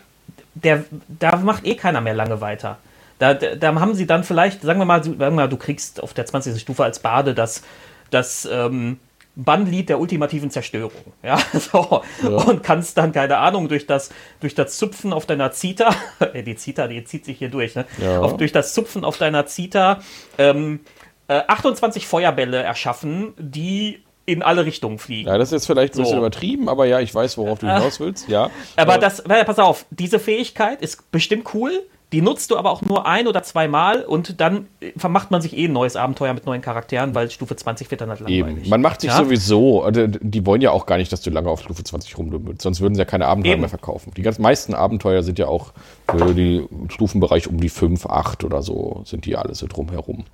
der, 0.55 0.84
da 1.09 1.36
macht 1.36 1.66
eh 1.66 1.74
keiner 1.74 2.01
mehr 2.01 2.14
lange 2.14 2.40
weiter. 2.40 2.78
Da, 3.18 3.34
da 3.34 3.74
haben 3.74 3.95
sie 3.95 4.07
dann 4.07 4.24
vielleicht, 4.24 4.62
sagen 4.62 4.80
wir 4.80 4.84
mal, 4.84 5.03
sagen 5.05 5.18
wir 5.18 5.30
mal, 5.30 5.49
du 5.49 5.57
kriegst 5.57 6.03
auf 6.03 6.12
der 6.12 6.26
20. 6.26 6.61
Stufe 6.61 6.82
als 6.82 6.99
Bade 6.99 7.34
das, 7.34 7.62
das 8.11 8.49
ähm, 8.51 8.99
Bannlied 9.36 9.88
der 9.88 10.01
ultimativen 10.01 10.51
Zerstörung. 10.51 10.93
Ja, 11.22 11.38
so. 11.53 12.03
Ja. 12.22 12.28
Und 12.30 12.64
kannst 12.64 12.99
dann, 12.99 13.12
keine 13.12 13.38
Ahnung, 13.38 13.68
durch 13.68 13.86
das, 13.86 14.11
durch 14.40 14.57
das 14.57 14.76
Zupfen 14.76 15.12
auf 15.12 15.24
deiner 15.24 15.53
Zita, 15.53 15.95
die 16.34 16.57
Zita, 16.57 16.88
die 16.88 17.05
zieht 17.05 17.24
sich 17.24 17.38
hier 17.38 17.49
durch, 17.49 17.76
ne? 17.76 17.86
Ja. 17.99 18.20
Auf, 18.20 18.36
durch 18.36 18.51
das 18.51 18.74
Zupfen 18.74 19.05
auf 19.05 19.18
deiner 19.18 19.47
Zita 19.47 20.01
ähm, 20.36 20.80
äh, 21.28 21.43
28 21.47 22.07
Feuerbälle 22.07 22.62
erschaffen, 22.62 23.34
die 23.38 24.03
in 24.25 24.43
alle 24.43 24.64
Richtungen 24.64 24.99
fliegen. 24.99 25.29
Ja, 25.29 25.39
das 25.39 25.49
ist 25.49 25.53
jetzt 25.53 25.66
vielleicht 25.66 25.95
ein 25.95 25.97
so. 25.97 26.03
bisschen 26.03 26.18
übertrieben, 26.18 26.68
aber 26.68 26.87
ja, 26.87 27.01
ich 27.01 27.14
weiß, 27.14 27.39
worauf 27.39 27.59
du 27.59 27.66
hinaus 27.66 27.99
willst. 28.01 28.29
Ja. 28.29 28.51
Aber 28.77 28.99
das, 28.99 29.23
pass 29.23 29.59
auf, 29.59 29.85
diese 29.91 30.18
Fähigkeit 30.18 30.81
ist 30.81 31.11
bestimmt 31.11 31.53
cool. 31.55 31.83
Die 32.12 32.20
nutzt 32.20 32.51
du 32.51 32.59
aber 32.59 32.70
auch 32.70 32.83
nur 32.83 33.07
ein 33.07 33.27
oder 33.27 33.43
zweimal 33.43 34.05
und 34.05 34.39
dann 34.39 34.66
vermacht 34.99 35.31
man 35.31 35.41
sich 35.41 35.57
eh 35.57 35.64
ein 35.64 35.73
neues 35.73 35.97
Abenteuer 35.97 36.35
mit 36.35 36.45
neuen 36.45 36.61
Charakteren, 36.61 37.14
weil 37.14 37.31
Stufe 37.31 37.57
20 37.57 37.91
wird 37.91 38.03
dann 38.03 38.11
halt 38.11 38.20
langweilig. 38.20 38.59
Eben. 38.59 38.68
Man 38.68 38.83
macht 38.83 39.01
sich 39.01 39.09
ja? 39.09 39.16
sowieso, 39.16 39.83
also 39.83 40.07
die 40.07 40.45
wollen 40.45 40.61
ja 40.61 40.73
auch 40.73 40.85
gar 40.85 40.99
nicht, 40.99 41.11
dass 41.11 41.23
du 41.23 41.31
lange 41.31 41.49
auf 41.49 41.62
Stufe 41.62 41.83
20 41.83 42.18
rumdümmelst, 42.18 42.61
sonst 42.61 42.83
würden 42.83 42.95
sie 42.95 42.99
ja 42.99 43.07
keine 43.07 43.27
Abenteuer 43.29 43.53
Eben. 43.53 43.62
mehr 43.62 43.70
verkaufen. 43.70 44.12
Die 44.14 44.20
ganz 44.20 44.39
meisten 44.39 44.75
Abenteuer 44.75 45.23
sind 45.23 45.39
ja 45.39 45.49
auch 45.49 45.73
für 46.07 46.35
die 46.35 46.68
Stufenbereich 46.91 47.49
um 47.49 47.59
die 47.59 47.70
5, 47.70 48.05
8 48.05 48.45
oder 48.45 48.61
so, 48.61 49.01
sind 49.07 49.25
die 49.25 49.35
alle 49.37 49.55
so 49.55 49.66
drumherum. 49.66 50.25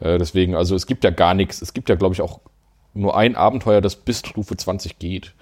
Äh, 0.00 0.18
deswegen, 0.18 0.54
also 0.54 0.74
es 0.74 0.86
gibt 0.86 1.02
ja 1.02 1.10
gar 1.10 1.32
nichts, 1.32 1.62
es 1.62 1.72
gibt 1.72 1.88
ja 1.88 1.94
glaube 1.94 2.14
ich 2.14 2.20
auch 2.20 2.40
nur 2.94 3.16
ein 3.16 3.36
Abenteuer, 3.36 3.80
das 3.80 3.96
bis 3.96 4.20
Stufe 4.20 4.56
20 4.56 4.98
geht. 4.98 5.34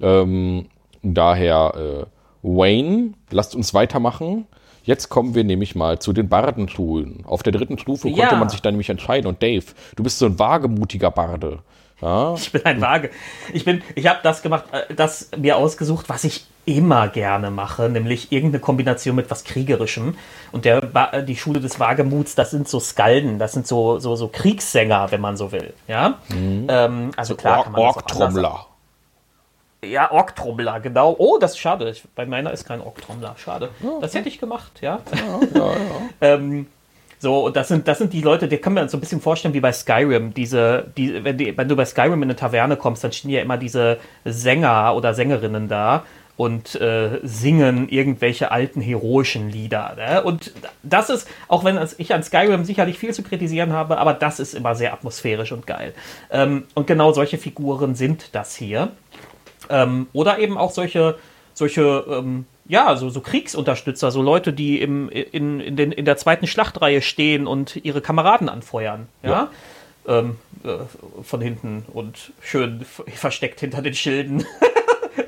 Ähm, 0.00 0.66
daher, 1.02 1.74
äh, 1.76 2.06
Wayne, 2.42 3.14
lasst 3.30 3.54
uns 3.54 3.74
weitermachen. 3.74 4.46
Jetzt 4.84 5.08
kommen 5.10 5.34
wir 5.34 5.44
nämlich 5.44 5.74
mal 5.74 5.98
zu 5.98 6.12
den 6.12 6.28
Bardenschulen. 6.28 7.24
Auf 7.26 7.42
der 7.42 7.52
dritten 7.52 7.78
Stufe 7.78 8.08
ja. 8.08 8.16
konnte 8.16 8.36
man 8.36 8.48
sich 8.48 8.62
dann 8.62 8.74
nämlich 8.74 8.88
entscheiden. 8.88 9.26
Und 9.26 9.42
Dave, 9.42 9.64
du 9.96 10.02
bist 10.02 10.18
so 10.18 10.26
ein 10.26 10.38
wagemutiger 10.38 11.10
Barde. 11.10 11.58
Ja. 12.00 12.34
Ich 12.34 12.52
bin 12.52 12.64
ein 12.64 12.80
Waage. 12.80 13.10
Ich 13.52 13.64
bin, 13.64 13.82
ich 13.94 14.06
habe 14.06 14.20
das 14.22 14.42
gemacht, 14.42 14.64
äh, 14.72 14.94
das 14.94 15.30
mir 15.36 15.56
ausgesucht, 15.56 16.08
was 16.08 16.24
ich 16.24 16.46
immer 16.64 17.08
gerne 17.08 17.50
mache, 17.50 17.88
nämlich 17.88 18.30
irgendeine 18.30 18.60
Kombination 18.60 19.16
mit 19.16 19.30
was 19.30 19.44
Kriegerischem. 19.44 20.16
Und 20.52 20.64
der, 20.64 20.82
die 21.22 21.36
Schule 21.36 21.60
des 21.60 21.80
Wagemuts, 21.80 22.34
das 22.34 22.50
sind 22.50 22.68
so 22.68 22.78
Skalden, 22.78 23.38
das 23.38 23.52
sind 23.52 23.66
so, 23.66 23.98
so, 23.98 24.16
so 24.16 24.28
Kriegssänger, 24.28 25.10
wenn 25.10 25.20
man 25.20 25.36
so 25.36 25.50
will. 25.50 25.72
Ja, 25.88 26.18
mhm. 26.28 26.66
ähm, 26.68 27.10
also 27.16 27.34
klar 27.34 27.64
kann 27.64 27.72
man 27.72 27.80
Ork-Trommler. 27.80 28.66
Ja, 29.82 30.10
Ork-Trommler, 30.10 30.80
genau. 30.80 31.14
Oh, 31.18 31.38
das 31.38 31.52
ist 31.52 31.58
schade. 31.58 31.88
Ich, 31.88 32.02
bei 32.14 32.26
meiner 32.26 32.52
ist 32.52 32.66
kein 32.66 32.80
Ork-Trommler. 32.80 33.36
Schade. 33.38 33.70
Ja, 33.80 33.88
okay. 33.88 33.98
Das 34.00 34.14
hätte 34.14 34.28
ich 34.28 34.38
gemacht, 34.38 34.72
ja. 34.82 35.00
ja, 35.14 35.40
ja, 35.54 35.72
ja. 35.72 35.76
ähm, 36.20 36.66
so, 37.20 37.46
und 37.46 37.56
das 37.56 37.68
sind, 37.68 37.88
das 37.88 37.98
sind 37.98 38.12
die 38.12 38.20
Leute, 38.20 38.46
die 38.46 38.58
können 38.58 38.76
wir 38.76 38.82
uns 38.82 38.92
so 38.92 38.98
ein 38.98 39.00
bisschen 39.00 39.20
vorstellen 39.20 39.54
wie 39.54 39.60
bei 39.60 39.72
Skyrim. 39.72 40.34
Diese, 40.34 40.86
die, 40.96 41.24
wenn, 41.24 41.36
die, 41.36 41.56
wenn 41.56 41.68
du 41.68 41.74
bei 41.74 41.84
Skyrim 41.84 42.22
in 42.22 42.24
eine 42.24 42.36
Taverne 42.36 42.76
kommst, 42.76 43.02
dann 43.02 43.12
stehen 43.12 43.30
ja 43.30 43.40
immer 43.42 43.56
diese 43.56 43.98
Sänger 44.24 44.94
oder 44.94 45.14
Sängerinnen 45.14 45.68
da 45.68 46.04
und 46.36 46.76
äh, 46.76 47.18
singen 47.24 47.88
irgendwelche 47.88 48.52
alten 48.52 48.80
heroischen 48.80 49.50
Lieder. 49.50 49.94
Ne? 49.96 50.22
Und 50.22 50.52
das 50.84 51.10
ist, 51.10 51.28
auch 51.48 51.64
wenn 51.64 51.80
ich 51.98 52.14
an 52.14 52.22
Skyrim 52.22 52.64
sicherlich 52.64 52.96
viel 52.96 53.12
zu 53.12 53.24
kritisieren 53.24 53.72
habe, 53.72 53.98
aber 53.98 54.14
das 54.14 54.38
ist 54.38 54.54
immer 54.54 54.76
sehr 54.76 54.92
atmosphärisch 54.92 55.50
und 55.50 55.66
geil. 55.66 55.94
Ähm, 56.30 56.64
und 56.74 56.86
genau 56.86 57.12
solche 57.12 57.38
Figuren 57.38 57.96
sind 57.96 58.36
das 58.36 58.54
hier. 58.54 58.92
Ähm, 59.68 60.06
oder 60.12 60.38
eben 60.38 60.56
auch 60.56 60.70
solche, 60.70 61.18
solche 61.54 62.04
ähm, 62.08 62.46
ja, 62.68 62.96
so, 62.96 63.08
so 63.10 63.20
Kriegsunterstützer, 63.20 64.10
so 64.10 64.22
Leute, 64.22 64.52
die 64.52 64.80
im, 64.80 65.08
in, 65.08 65.60
in, 65.60 65.76
den, 65.76 65.90
in 65.90 66.04
der 66.04 66.16
zweiten 66.16 66.46
Schlachtreihe 66.46 67.02
stehen 67.02 67.46
und 67.46 67.76
ihre 67.84 68.00
Kameraden 68.00 68.48
anfeuern. 68.48 69.08
Ja. 69.22 69.30
ja. 69.30 69.50
Ähm, 70.06 70.36
äh, 70.64 70.78
von 71.22 71.40
hinten 71.40 71.84
und 71.92 72.32
schön 72.40 72.84
versteckt 72.84 73.60
hinter 73.60 73.82
den 73.82 73.94
Schilden. 73.94 74.44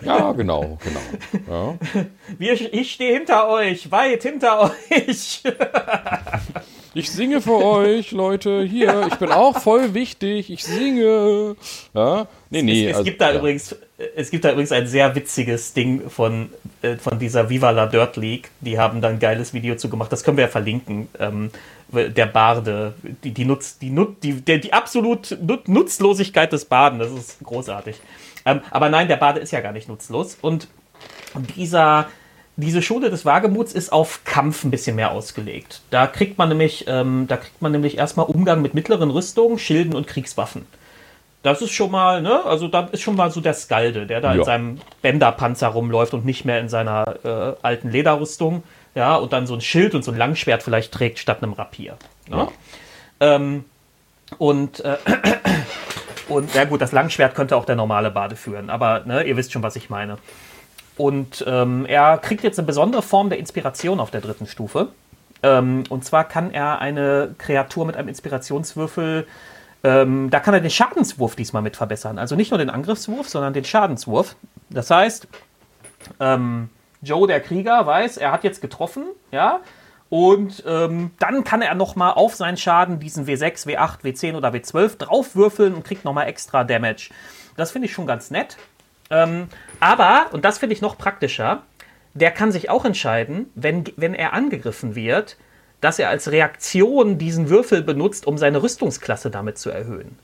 Ja, 0.03 0.33
genau, 0.33 0.79
genau. 0.83 1.79
Ja. 1.95 2.05
Wir, 2.39 2.73
ich 2.73 2.93
stehe 2.93 3.13
hinter 3.13 3.49
euch, 3.49 3.91
weit 3.91 4.23
hinter 4.23 4.71
euch. 4.91 5.43
Ich 6.93 7.09
singe 7.09 7.41
für 7.41 7.65
euch, 7.65 8.11
Leute. 8.11 8.65
Hier, 8.65 9.07
ich 9.07 9.15
bin 9.15 9.31
auch 9.31 9.61
voll 9.61 9.95
wichtig. 9.95 10.51
Ich 10.51 10.65
singe. 10.65 11.55
Ja? 11.95 12.27
Nee, 12.51 12.63
nee. 12.63 12.87
Es, 12.87 12.91
es 12.91 12.97
also, 12.97 13.05
gibt 13.05 13.21
da 13.21 13.31
ja. 13.31 13.39
übrigens, 13.39 13.77
es 14.17 14.31
gibt 14.31 14.45
da 14.45 14.51
übrigens 14.51 14.73
ein 14.73 14.87
sehr 14.87 15.15
witziges 15.15 15.75
Ding 15.75 16.09
von, 16.09 16.51
äh, 16.83 16.97
von 16.97 17.19
dieser 17.19 17.51
Viva 17.51 17.71
la 17.71 17.87
Dirt 17.87 18.17
League. 18.17 18.51
Die 18.61 18.79
haben 18.79 19.01
da 19.01 19.09
ein 19.09 19.19
geiles 19.19 19.53
Video 19.53 19.77
zu 19.77 19.91
gemacht. 19.91 20.11
Das 20.11 20.25
können 20.25 20.37
wir 20.37 20.45
ja 20.45 20.51
verlinken. 20.51 21.09
Ähm, 21.19 21.51
der 21.93 22.27
Barde, 22.27 22.95
die, 23.25 23.33
die, 23.33 23.45
Nutz, 23.45 23.79
die, 23.79 23.95
die, 24.23 24.41
der, 24.41 24.59
die 24.59 24.73
absolut 24.73 25.37
Nutzlosigkeit 25.67 26.53
des 26.53 26.65
Baden, 26.65 26.99
das 26.99 27.11
ist 27.11 27.39
großartig. 27.43 27.97
Ähm, 28.47 28.61
aber 28.71 28.89
nein, 28.89 29.09
der 29.09 29.17
Bade 29.17 29.41
ist 29.41 29.51
ja 29.51 29.61
gar 29.61 29.73
nicht 29.73 29.89
nutzlos. 29.89 30.39
Und 30.41 30.69
dieser, 31.57 32.09
diese 32.57 32.81
Schule 32.81 33.11
des 33.11 33.25
Wagemuts 33.25 33.73
ist 33.73 33.93
auf 33.93 34.21
Kampf 34.25 34.65
ein 34.65 34.71
bisschen 34.71 34.97
mehr 34.97 35.11
ausgelegt. 35.11 35.83
Da 35.91 36.07
kriegt 36.07 36.39
man 36.39 36.49
nämlich, 36.49 36.85
ähm, 36.89 37.27
da 37.29 37.37
kriegt 37.37 37.61
man 37.61 37.73
nämlich 37.73 37.99
erstmal 37.99 38.27
Umgang 38.27 38.63
mit 38.63 38.73
mittleren 38.73 39.11
Rüstungen, 39.11 39.59
Schilden 39.59 39.95
und 39.95 40.07
Kriegswaffen. 40.07 40.65
Das 41.43 41.63
ist 41.63 41.71
schon 41.71 41.91
mal, 41.91 42.21
ne, 42.21 42.45
also 42.45 42.69
da 42.69 42.89
ist 42.93 43.01
schon 43.01 43.17
mal 43.17 43.31
so 43.31 43.41
der 43.41 43.55
Skalde, 43.55 44.07
der 44.07 44.21
da 44.21 44.33
ja. 44.33 44.39
in 44.41 44.45
seinem 44.45 44.81
Bänderpanzer 45.01 45.69
rumläuft 45.69 46.13
und 46.13 46.25
nicht 46.27 46.45
mehr 46.45 46.61
in 46.61 46.69
seiner 46.69 47.15
äh, 47.25 47.57
alten 47.63 47.91
Lederrüstung, 47.91 48.63
ja, 48.95 49.17
und 49.17 49.33
dann 49.33 49.47
so 49.47 49.55
ein 49.55 49.61
Schild 49.61 49.95
und 49.95 50.05
so 50.05 50.11
ein 50.11 50.19
Langschwert 50.19 50.63
vielleicht 50.63 50.93
trägt 50.93 51.19
statt 51.19 51.43
einem 51.43 51.53
Rapier. 51.53 51.97
Ne? 52.29 52.37
Ja. 52.37 53.35
Ähm, 53.37 53.65
und 54.39 54.81
äh, 54.81 54.97
Und 56.31 56.55
ja 56.55 56.65
gut, 56.65 56.81
das 56.81 56.93
Langschwert 56.93 57.35
könnte 57.35 57.57
auch 57.57 57.65
der 57.65 57.75
normale 57.75 58.11
Bade 58.11 58.37
führen, 58.37 58.71
aber 58.71 59.01
ne, 59.05 59.25
ihr 59.25 59.37
wisst 59.37 59.53
schon, 59.53 59.65
was 59.65 59.75
ich 59.75 59.91
meine. 59.91 60.17
Und 60.97 61.45
ähm, 61.47 61.87
er 61.87 62.19
kriegt 62.19 62.45
jetzt 62.45 62.59
eine 62.59 62.67
besondere 62.67 63.03
Form 63.03 63.31
der 63.31 63.39
Inspiration 63.39 63.99
auf 63.99 64.13
der 64.13 64.21
dritten 64.21 64.47
Stufe. 64.47 64.89
Ähm, 65.43 65.85
und 65.89 66.05
zwar 66.05 66.25
kann 66.25 66.53
er 66.53 66.79
eine 66.81 67.35
Kreatur 67.39 67.85
mit 67.85 67.97
einem 67.97 68.09
Inspirationswürfel, 68.09 69.27
ähm, 69.83 70.31
da 70.31 70.41
kann 70.41 70.55
er 70.55 70.61
den 70.61 70.71
Schadenswurf 70.71 71.37
diesmal 71.37 71.63
mit 71.63 71.77
verbessern. 71.77 72.19
Also 72.19 72.37
nicht 72.37 72.51
nur 72.51 72.59
den 72.59 72.71
Angriffswurf, 72.71 73.29
sondern 73.29 73.53
den 73.53 73.65
Schadenswurf. 73.65 74.37
Das 74.69 74.91
heißt, 74.91 75.27
ähm, 76.19 76.69
Joe, 77.03 77.27
der 77.27 77.41
Krieger, 77.41 77.87
weiß, 77.87 78.19
er 78.19 78.33
hat 78.33 78.45
jetzt 78.45 78.61
getroffen, 78.61 79.05
ja, 79.33 79.61
und 80.11 80.65
ähm, 80.67 81.13
dann 81.21 81.45
kann 81.45 81.63
er 81.63 81.75
nochmal 81.77 82.13
auf 82.15 82.35
seinen 82.35 82.57
Schaden 82.57 82.99
diesen 82.99 83.27
W6, 83.27 83.67
W8, 83.69 84.01
W10 84.03 84.37
oder 84.37 84.51
W12 84.51 84.99
draufwürfeln 84.99 85.73
und 85.73 85.85
kriegt 85.85 86.05
nochmal 86.05 86.27
extra 86.27 86.65
Damage. 86.65 87.11
Das 87.57 87.71
finde 87.71 87.87
ich 87.87 87.93
schon 87.93 88.09
ganz 88.09 88.31
nett. 88.31 88.57
Ähm, 89.09 89.49
aber, 89.79 90.27
und 90.33 90.45
das 90.45 90.59
finde 90.59 90.75
ich 90.75 90.83
noch 90.83 90.99
praktischer, 90.99 91.63
der 92.15 92.33
kann 92.33 92.51
sich 92.51 92.71
auch 92.71 92.85
entscheiden, 92.85 93.51
wenn, 93.55 93.85
wenn 93.97 94.15
er 94.15 94.33
angegriffen 94.33 94.97
wird, 94.97 95.37
dass 95.81 95.99
er 95.99 96.09
als 96.09 96.31
Reaktion 96.31 97.19
diesen 97.19 97.49
Würfel 97.49 97.83
benutzt, 97.83 98.27
um 98.27 98.39
seine 98.39 98.63
Rüstungsklasse 98.63 99.31
damit 99.31 99.59
zu 99.59 99.71
erhöhen. 99.71 100.19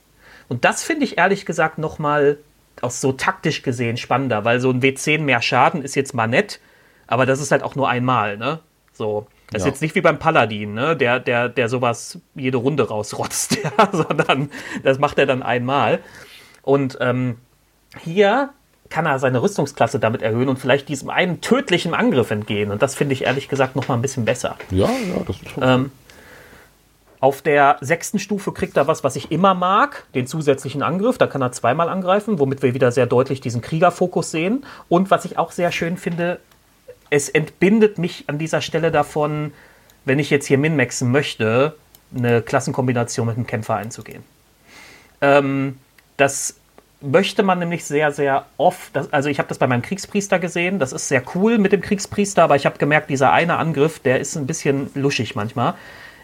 Und 0.47 0.65
das 0.65 0.83
finde 0.83 1.05
ich 1.05 1.17
ehrlich 1.17 1.45
gesagt 1.45 1.77
nochmal 1.77 2.37
aus 2.81 3.01
so 3.01 3.11
taktisch 3.11 3.63
gesehen 3.63 3.97
spannender, 3.97 4.45
weil 4.45 4.59
so 4.59 4.69
ein 4.69 4.81
W10 4.81 5.19
mehr 5.19 5.41
Schaden 5.41 5.81
ist 5.81 5.95
jetzt 5.95 6.13
mal 6.13 6.27
nett, 6.27 6.59
aber 7.07 7.25
das 7.25 7.41
ist 7.41 7.51
halt 7.51 7.63
auch 7.63 7.75
nur 7.75 7.89
einmal, 7.89 8.37
ne? 8.37 8.59
So. 8.93 9.27
Das 9.49 9.61
ja. 9.61 9.67
ist 9.67 9.73
jetzt 9.73 9.81
nicht 9.81 9.95
wie 9.95 10.01
beim 10.01 10.19
Paladin, 10.19 10.73
ne? 10.73 10.97
der, 10.97 11.21
der, 11.21 11.47
der 11.47 11.69
sowas 11.69 12.19
jede 12.35 12.57
Runde 12.57 12.89
rausrotzt, 12.89 13.57
ja? 13.63 13.89
sondern 13.93 14.49
das 14.83 14.99
macht 14.99 15.17
er 15.17 15.25
dann 15.25 15.41
einmal. 15.41 15.99
Und 16.63 16.97
ähm, 16.99 17.37
hier 17.97 18.49
kann 18.89 19.05
er 19.05 19.19
seine 19.19 19.41
Rüstungsklasse 19.41 19.99
damit 19.99 20.21
erhöhen 20.21 20.49
und 20.49 20.57
vielleicht 20.57 20.89
diesem 20.89 21.09
einen 21.09 21.41
tödlichen 21.41 21.93
Angriff 21.93 22.31
entgehen. 22.31 22.71
Und 22.71 22.81
das 22.81 22.95
finde 22.95 23.13
ich 23.13 23.23
ehrlich 23.23 23.49
gesagt 23.49 23.75
noch 23.75 23.87
mal 23.87 23.95
ein 23.95 24.01
bisschen 24.01 24.25
besser. 24.25 24.55
Ja, 24.71 24.87
ja, 24.87 25.21
das 25.25 25.41
ist 25.41 25.49
schon. 25.49 25.63
Ähm, 25.63 25.91
auf 27.19 27.41
der 27.41 27.77
sechsten 27.81 28.19
Stufe 28.19 28.51
kriegt 28.51 28.77
er 28.77 28.87
was, 28.87 29.03
was 29.03 29.15
ich 29.15 29.31
immer 29.31 29.55
mag, 29.55 30.05
den 30.13 30.27
zusätzlichen 30.27 30.83
Angriff. 30.83 31.17
Da 31.17 31.25
kann 31.25 31.41
er 31.41 31.51
zweimal 31.51 31.89
angreifen, 31.89 32.37
womit 32.37 32.61
wir 32.61 32.73
wieder 32.75 32.91
sehr 32.91 33.07
deutlich 33.07 33.41
diesen 33.41 33.61
Kriegerfokus 33.61 34.29
sehen. 34.29 34.65
Und 34.87 35.09
was 35.09 35.25
ich 35.25 35.37
auch 35.37 35.51
sehr 35.51 35.71
schön 35.71 35.97
finde, 35.97 36.39
es 37.09 37.29
entbindet 37.29 37.97
mich 37.97 38.25
an 38.27 38.37
dieser 38.37 38.61
Stelle 38.61 38.91
davon, 38.91 39.51
wenn 40.05 40.19
ich 40.19 40.29
jetzt 40.29 40.45
hier 40.45 40.57
minmaxen 40.57 41.11
möchte, 41.11 41.75
eine 42.15 42.41
Klassenkombination 42.41 43.27
mit 43.27 43.35
einem 43.35 43.47
Kämpfer 43.47 43.75
einzugehen. 43.75 44.23
Ähm, 45.21 45.79
das 46.17 46.56
möchte 47.01 47.43
man 47.43 47.59
nämlich 47.59 47.85
sehr, 47.85 48.11
sehr 48.11 48.45
oft, 48.57 48.95
das, 48.95 49.11
also 49.13 49.29
ich 49.29 49.39
habe 49.39 49.49
das 49.49 49.57
bei 49.57 49.67
meinem 49.67 49.81
Kriegspriester 49.81 50.39
gesehen, 50.39 50.79
das 50.79 50.93
ist 50.93 51.07
sehr 51.07 51.23
cool 51.35 51.57
mit 51.57 51.71
dem 51.71 51.81
Kriegspriester, 51.81 52.43
aber 52.43 52.55
ich 52.55 52.65
habe 52.65 52.77
gemerkt, 52.77 53.09
dieser 53.09 53.31
eine 53.31 53.57
Angriff, 53.57 53.99
der 53.99 54.19
ist 54.19 54.35
ein 54.35 54.47
bisschen 54.47 54.89
luschig 54.95 55.35
manchmal. 55.35 55.75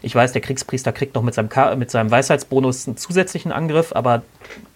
Ich 0.02 0.14
weiß, 0.14 0.32
der 0.32 0.42
Kriegspriester 0.42 0.92
kriegt 0.92 1.14
noch 1.14 1.22
mit 1.22 1.34
seinem, 1.34 1.48
mit 1.78 1.90
seinem 1.90 2.10
Weisheitsbonus 2.10 2.86
einen 2.86 2.96
zusätzlichen 2.96 3.52
Angriff, 3.52 3.92
aber 3.94 4.22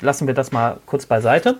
lassen 0.00 0.26
wir 0.26 0.34
das 0.34 0.52
mal 0.52 0.78
kurz 0.86 1.04
beiseite. 1.04 1.58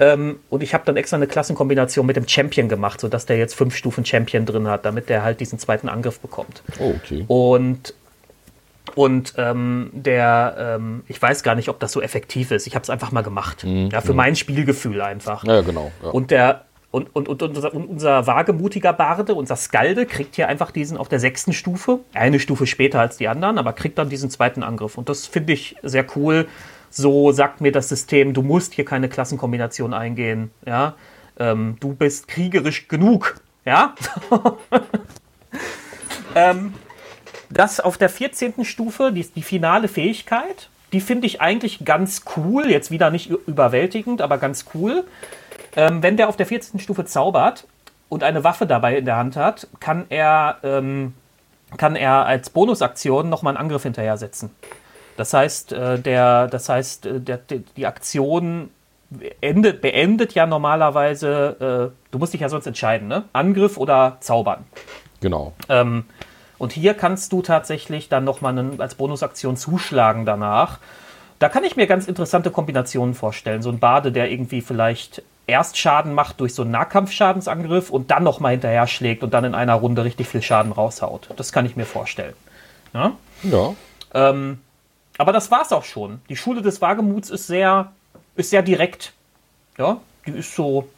Ähm, 0.00 0.40
und 0.48 0.62
ich 0.62 0.74
habe 0.74 0.84
dann 0.86 0.96
extra 0.96 1.16
eine 1.16 1.26
Klassenkombination 1.26 2.06
mit 2.06 2.16
dem 2.16 2.26
Champion 2.26 2.68
gemacht, 2.68 3.00
sodass 3.00 3.26
der 3.26 3.36
jetzt 3.36 3.54
fünf 3.54 3.76
Stufen 3.76 4.04
Champion 4.04 4.46
drin 4.46 4.66
hat, 4.66 4.84
damit 4.84 5.08
der 5.08 5.22
halt 5.22 5.40
diesen 5.40 5.58
zweiten 5.58 5.88
Angriff 5.88 6.18
bekommt. 6.18 6.62
Oh, 6.80 6.94
okay. 6.96 7.24
Und 7.28 7.94
und 8.94 9.34
ähm, 9.36 9.90
der, 9.92 10.76
ähm, 10.76 11.02
ich 11.08 11.20
weiß 11.20 11.42
gar 11.42 11.54
nicht, 11.54 11.68
ob 11.68 11.80
das 11.80 11.92
so 11.92 12.00
effektiv 12.00 12.50
ist. 12.50 12.66
Ich 12.66 12.74
habe 12.74 12.82
es 12.82 12.90
einfach 12.90 13.12
mal 13.12 13.22
gemacht. 13.22 13.64
Mhm. 13.64 13.88
Ja, 13.90 14.00
für 14.00 14.12
mhm. 14.12 14.18
mein 14.18 14.36
Spielgefühl 14.36 15.00
einfach. 15.00 15.44
Ja, 15.44 15.62
genau. 15.62 15.90
Ja. 16.02 16.10
Und 16.10 16.30
der, 16.30 16.64
und, 16.90 17.14
und, 17.16 17.28
und, 17.28 17.42
unser, 17.42 17.74
unser 17.74 18.26
wagemutiger 18.26 18.92
Barde, 18.92 19.34
unser 19.34 19.56
Skalde, 19.56 20.04
kriegt 20.04 20.36
hier 20.36 20.48
einfach 20.48 20.70
diesen 20.70 20.98
auf 20.98 21.08
der 21.08 21.20
sechsten 21.20 21.54
Stufe, 21.54 22.00
eine 22.12 22.38
Stufe 22.38 22.66
später 22.66 23.00
als 23.00 23.16
die 23.16 23.28
anderen, 23.28 23.58
aber 23.58 23.72
kriegt 23.72 23.96
dann 23.96 24.10
diesen 24.10 24.28
zweiten 24.28 24.62
Angriff. 24.62 24.98
Und 24.98 25.08
das 25.08 25.26
finde 25.26 25.54
ich 25.54 25.76
sehr 25.82 26.04
cool. 26.16 26.46
So 26.90 27.32
sagt 27.32 27.62
mir 27.62 27.72
das 27.72 27.88
System, 27.88 28.34
du 28.34 28.42
musst 28.42 28.74
hier 28.74 28.84
keine 28.84 29.08
Klassenkombination 29.08 29.94
eingehen. 29.94 30.50
Ja? 30.66 30.96
Ähm, 31.38 31.76
du 31.80 31.94
bist 31.94 32.28
kriegerisch 32.28 32.88
genug. 32.88 33.36
Ja? 33.64 33.94
ähm, 36.34 36.74
das 37.52 37.80
auf 37.80 37.98
der 37.98 38.08
14. 38.08 38.64
Stufe, 38.64 39.12
die, 39.12 39.26
die 39.26 39.42
finale 39.42 39.88
Fähigkeit, 39.88 40.68
die 40.92 41.00
finde 41.00 41.26
ich 41.26 41.40
eigentlich 41.40 41.84
ganz 41.84 42.22
cool. 42.36 42.70
Jetzt 42.70 42.90
wieder 42.90 43.10
nicht 43.10 43.30
überwältigend, 43.30 44.20
aber 44.20 44.38
ganz 44.38 44.66
cool. 44.74 45.04
Ähm, 45.74 46.02
wenn 46.02 46.16
der 46.16 46.28
auf 46.28 46.36
der 46.36 46.46
14. 46.46 46.80
Stufe 46.80 47.04
zaubert 47.04 47.66
und 48.08 48.22
eine 48.22 48.44
Waffe 48.44 48.66
dabei 48.66 48.98
in 48.98 49.06
der 49.06 49.16
Hand 49.16 49.36
hat, 49.36 49.68
kann 49.80 50.04
er, 50.10 50.58
ähm, 50.62 51.14
kann 51.78 51.96
er 51.96 52.26
als 52.26 52.50
Bonusaktion 52.50 53.28
nochmal 53.28 53.56
einen 53.56 53.64
Angriff 53.64 53.84
hinterher 53.84 54.18
setzen. 54.18 54.50
Das 55.16 55.32
heißt, 55.32 55.72
äh, 55.72 55.98
der, 55.98 56.48
das 56.48 56.68
heißt 56.68 57.06
äh, 57.06 57.20
der, 57.20 57.38
die 57.76 57.86
Aktion 57.86 58.70
endet, 59.40 59.80
beendet 59.80 60.34
ja 60.34 60.46
normalerweise, 60.46 61.92
äh, 61.92 62.10
du 62.10 62.18
musst 62.18 62.32
dich 62.32 62.40
ja 62.40 62.48
sonst 62.48 62.66
entscheiden, 62.66 63.08
ne? 63.08 63.24
Angriff 63.32 63.76
oder 63.76 64.16
Zaubern. 64.20 64.64
Genau. 65.20 65.52
Ähm, 65.68 66.04
und 66.62 66.72
hier 66.72 66.94
kannst 66.94 67.32
du 67.32 67.42
tatsächlich 67.42 68.08
dann 68.08 68.22
nochmal 68.22 68.56
als 68.78 68.94
Bonusaktion 68.94 69.56
zuschlagen 69.56 70.24
danach. 70.24 70.78
Da 71.40 71.48
kann 71.48 71.64
ich 71.64 71.74
mir 71.74 71.88
ganz 71.88 72.06
interessante 72.06 72.52
Kombinationen 72.52 73.16
vorstellen. 73.16 73.62
So 73.62 73.70
ein 73.70 73.80
Bade, 73.80 74.12
der 74.12 74.30
irgendwie 74.30 74.60
vielleicht 74.60 75.24
erst 75.48 75.76
Schaden 75.76 76.14
macht 76.14 76.38
durch 76.38 76.54
so 76.54 76.62
einen 76.62 76.70
Nahkampfschadensangriff 76.70 77.90
und 77.90 78.12
dann 78.12 78.22
nochmal 78.22 78.52
hinterher 78.52 78.86
schlägt 78.86 79.24
und 79.24 79.34
dann 79.34 79.42
in 79.42 79.56
einer 79.56 79.74
Runde 79.74 80.04
richtig 80.04 80.28
viel 80.28 80.40
Schaden 80.40 80.70
raushaut. 80.70 81.30
Das 81.36 81.50
kann 81.50 81.66
ich 81.66 81.74
mir 81.74 81.84
vorstellen. 81.84 82.34
Ja. 82.94 83.16
ja. 83.42 83.74
Ähm, 84.14 84.60
aber 85.18 85.32
das 85.32 85.50
war's 85.50 85.72
auch 85.72 85.84
schon. 85.84 86.20
Die 86.28 86.36
Schule 86.36 86.62
des 86.62 86.80
Wagemuts 86.80 87.28
ist 87.28 87.48
sehr, 87.48 87.90
ist 88.36 88.50
sehr 88.50 88.62
direkt. 88.62 89.14
Ja, 89.78 89.96
die 90.28 90.30
ist 90.30 90.54
so, 90.54 90.88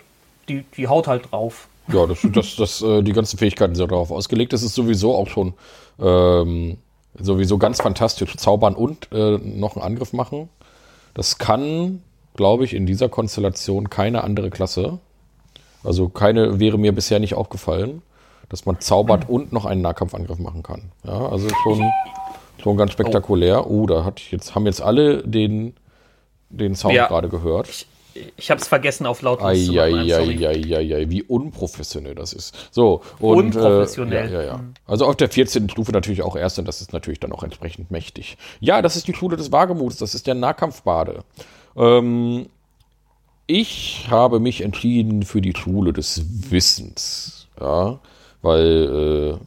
die, 0.47 0.65
die 0.77 0.89
haut 0.89 1.07
halt 1.07 1.33
drauf. 1.33 1.69
Ja, 1.89 2.07
das, 2.07 2.18
das, 2.32 2.57
das, 2.57 2.82
äh, 2.82 3.03
die 3.03 3.12
ganzen 3.12 3.39
Fähigkeiten 3.39 3.74
sind 3.74 3.91
darauf 3.91 4.11
ausgelegt. 4.11 4.53
Das 4.53 4.62
ist 4.62 4.74
sowieso 4.74 5.14
auch 5.14 5.28
schon 5.28 5.55
ähm, 6.01 6.78
sowieso 7.18 7.59
ganz 7.59 7.80
fantastisch. 7.80 8.37
Zaubern 8.37 8.74
und 8.74 9.09
äh, 9.12 9.39
noch 9.39 9.76
einen 9.76 9.85
Angriff 9.85 10.12
machen. 10.12 10.49
Das 11.14 11.39
kann 11.39 12.01
glaube 12.35 12.64
ich, 12.64 12.74
in 12.74 12.87
dieser 12.87 13.09
Konstellation 13.09 13.91
keine 13.91 14.24
andere 14.24 14.51
Klasse. 14.51 14.99
Also 15.82 16.09
keine 16.09 16.61
wäre 16.61 16.78
mir 16.78 16.93
bisher 16.93 17.20
nicht 17.20 17.35
aufgefallen, 17.35 18.03
dass 18.49 18.66
man 18.66 18.80
zaubert 18.80 19.28
und 19.28 19.53
noch 19.53 19.64
einen 19.64 19.82
Nahkampfangriff 19.82 20.39
machen 20.39 20.62
kann. 20.62 20.93
Ja, 21.05 21.28
also 21.28 21.49
schon, 21.62 21.91
schon 22.62 22.76
ganz 22.76 22.93
spektakulär. 22.93 23.70
Oh, 23.70 23.87
da 23.87 24.05
hat 24.05 24.20
jetzt, 24.30 24.55
haben 24.55 24.66
jetzt 24.66 24.82
alle 24.82 25.22
den, 25.22 25.74
den 26.49 26.74
Sound 26.74 26.95
ja. 26.95 27.07
gerade 27.07 27.28
gehört. 27.28 27.68
Ich, 27.68 27.87
ich 28.37 28.51
habe 28.51 28.61
es 28.61 28.69
vergessen 28.69 29.07
auf 29.07 29.23
lautlos 29.23 29.49
ai, 29.49 29.65
zu 29.65 29.73
machen. 29.73 30.11
Ai, 30.11 31.07
wie 31.09 31.23
unprofessionell 31.23 32.15
das 32.15 32.33
ist. 32.33 32.55
So, 32.71 33.03
und, 33.21 33.57
Unprofessionell. 33.57 34.29
Äh, 34.29 34.33
ja, 34.33 34.43
ja, 34.43 34.47
ja. 34.47 34.61
Also 34.87 35.07
auf 35.07 35.17
der 35.17 35.29
14. 35.29 35.69
Stufe 35.69 35.93
natürlich 35.93 36.23
auch 36.23 36.37
erst 36.37 36.59
und 36.59 36.67
das 36.67 36.81
ist 36.81 36.93
natürlich 36.93 37.21
dann 37.21 37.33
auch 37.33 37.43
entsprechend 37.43 37.91
mächtig. 37.91 38.37
Ja, 38.61 38.83
das 38.83 38.97
ist 38.97 39.09
die 39.09 39.15
Schule 39.15 39.37
des 39.37 39.53
Wagemuts, 39.53 39.99
das 39.99 40.15
ist 40.15 40.27
der 40.27 40.35
Nahkampfbade. 40.35 41.25
Ähm, 41.77 42.47
ich 43.47 44.07
habe 44.11 44.41
mich 44.41 44.62
entschieden 44.62 45.23
für 45.23 45.41
die 45.41 45.55
Schule 45.57 45.93
des 45.93 46.51
Wissens. 46.51 47.49
Ja, 47.61 47.99
weil, 48.43 49.39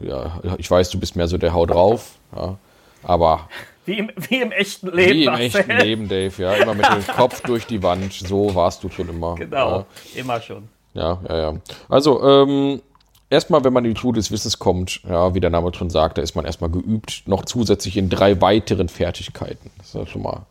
äh, 0.00 0.06
ja, 0.06 0.42
ich 0.58 0.70
weiß, 0.70 0.90
du 0.90 1.00
bist 1.00 1.16
mehr 1.16 1.28
so 1.28 1.38
der 1.38 1.54
Hau 1.54 1.66
drauf. 1.66 2.18
Ja, 2.34 2.58
aber. 3.02 3.48
Wie 3.86 3.98
im, 3.98 4.10
wie 4.28 4.42
im 4.42 4.52
echten 4.52 4.88
Leben. 4.88 5.12
Wie 5.12 5.24
im 5.24 5.32
Marcel. 5.32 5.60
echten 5.60 5.78
Leben, 5.78 6.08
Dave, 6.08 6.42
ja. 6.42 6.52
Immer 6.54 6.74
mit 6.74 6.86
dem 6.86 7.06
Kopf 7.16 7.40
durch 7.42 7.66
die 7.66 7.82
Wand. 7.82 8.12
So 8.12 8.54
warst 8.54 8.84
du 8.84 8.90
schon 8.90 9.08
immer. 9.08 9.36
Genau, 9.36 9.70
ja. 9.70 9.86
immer 10.20 10.40
schon. 10.40 10.68
Ja, 10.94 11.20
ja, 11.28 11.36
ja. 11.36 11.54
Also, 11.88 12.22
ähm, 12.22 12.82
erstmal, 13.30 13.64
wenn 13.64 13.72
man 13.72 13.84
in 13.84 13.94
die 13.94 14.00
Schule 14.00 14.16
des 14.16 14.30
Wissens 14.30 14.58
kommt, 14.58 15.02
ja, 15.08 15.34
wie 15.34 15.40
der 15.40 15.50
Name 15.50 15.72
schon 15.74 15.90
sagt, 15.90 16.18
da 16.18 16.22
ist 16.22 16.34
man 16.34 16.44
erstmal 16.44 16.70
geübt, 16.70 17.22
noch 17.26 17.44
zusätzlich 17.44 17.96
in 17.96 18.08
drei 18.08 18.40
weiteren 18.40 18.88
Fertigkeiten. 18.88 19.70
Das 19.78 19.88
ist 19.88 19.94
ja 19.94 20.06
schon 20.06 20.22
mal 20.22 20.46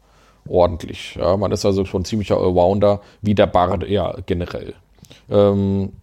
ordentlich. 0.48 1.16
Ja, 1.16 1.36
man 1.38 1.52
ist 1.52 1.66
also 1.66 1.86
schon 1.86 2.06
ziemlicher 2.06 2.38
Allrounder, 2.38 3.02
wie 3.22 3.36
der 3.36 3.48
Bard 3.48 3.88
ja 3.88 4.16
generell. 4.26 4.74
Ähm, 5.30 5.94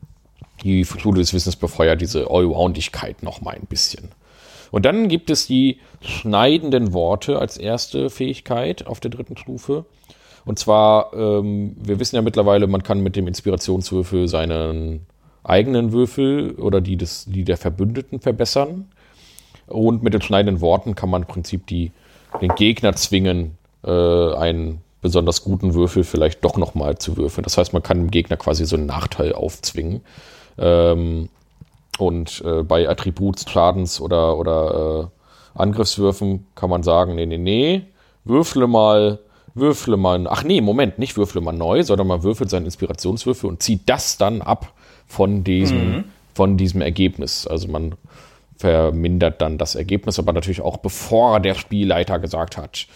die 0.62 0.84
Schule 0.84 1.20
des 1.20 1.32
Wissens 1.32 1.56
befeuert 1.56 2.00
diese 2.00 2.30
Allroundigkeit 2.30 3.22
noch 3.22 3.40
mal 3.40 3.54
ein 3.54 3.66
bisschen. 3.66 4.10
Und 4.72 4.86
dann 4.86 5.06
gibt 5.06 5.30
es 5.30 5.46
die 5.46 5.78
schneidenden 6.00 6.92
Worte 6.92 7.38
als 7.38 7.58
erste 7.58 8.10
Fähigkeit 8.10 8.86
auf 8.86 8.98
der 8.98 9.10
dritten 9.10 9.36
Stufe. 9.36 9.84
Und 10.44 10.58
zwar, 10.58 11.12
ähm, 11.14 11.76
wir 11.78 12.00
wissen 12.00 12.16
ja 12.16 12.22
mittlerweile, 12.22 12.66
man 12.66 12.82
kann 12.82 13.00
mit 13.00 13.14
dem 13.14 13.28
Inspirationswürfel 13.28 14.26
seinen 14.26 15.06
eigenen 15.44 15.92
Würfel 15.92 16.52
oder 16.52 16.80
die, 16.80 16.96
des, 16.96 17.26
die 17.26 17.44
der 17.44 17.58
Verbündeten 17.58 18.18
verbessern. 18.18 18.88
Und 19.66 20.02
mit 20.02 20.14
den 20.14 20.22
schneidenden 20.22 20.60
Worten 20.60 20.94
kann 20.94 21.10
man 21.10 21.22
im 21.22 21.28
Prinzip 21.28 21.66
die, 21.66 21.92
den 22.40 22.54
Gegner 22.54 22.94
zwingen, 22.94 23.58
äh, 23.84 23.90
einen 24.34 24.80
besonders 25.02 25.44
guten 25.44 25.74
Würfel 25.74 26.02
vielleicht 26.02 26.44
doch 26.44 26.56
nochmal 26.56 26.96
zu 26.96 27.16
würfeln. 27.18 27.44
Das 27.44 27.58
heißt, 27.58 27.74
man 27.74 27.82
kann 27.82 27.98
dem 27.98 28.10
Gegner 28.10 28.38
quasi 28.38 28.64
so 28.64 28.76
einen 28.76 28.86
Nachteil 28.86 29.34
aufzwingen. 29.34 30.00
Ähm, 30.58 31.28
und 31.98 32.42
äh, 32.44 32.62
bei 32.62 32.88
Attributs, 32.88 33.50
Schadens 33.50 34.00
oder, 34.00 34.38
oder 34.38 35.10
äh, 35.10 35.58
Angriffswürfen 35.58 36.46
kann 36.54 36.70
man 36.70 36.82
sagen, 36.82 37.14
nee, 37.14 37.26
nee, 37.26 37.38
nee, 37.38 37.82
würfle 38.24 38.66
mal, 38.66 39.18
würfle 39.54 39.96
mal, 39.96 40.26
ach 40.28 40.44
nee, 40.44 40.60
Moment, 40.60 40.98
nicht 40.98 41.16
würfle 41.16 41.40
mal 41.40 41.52
neu, 41.52 41.82
sondern 41.82 42.06
man 42.06 42.22
würfelt 42.22 42.50
seinen 42.50 42.64
Inspirationswürfel 42.64 43.48
und 43.48 43.62
zieht 43.62 43.82
das 43.86 44.16
dann 44.16 44.40
ab 44.40 44.72
von 45.06 45.44
diesem, 45.44 45.96
mhm. 45.96 46.04
von 46.34 46.56
diesem 46.56 46.80
Ergebnis. 46.80 47.46
Also 47.46 47.68
man 47.68 47.94
vermindert 48.56 49.42
dann 49.42 49.58
das 49.58 49.74
Ergebnis, 49.74 50.18
aber 50.18 50.32
natürlich 50.32 50.62
auch 50.62 50.78
bevor 50.78 51.40
der 51.40 51.54
Spielleiter 51.54 52.18
gesagt 52.18 52.56
hat, 52.56 52.86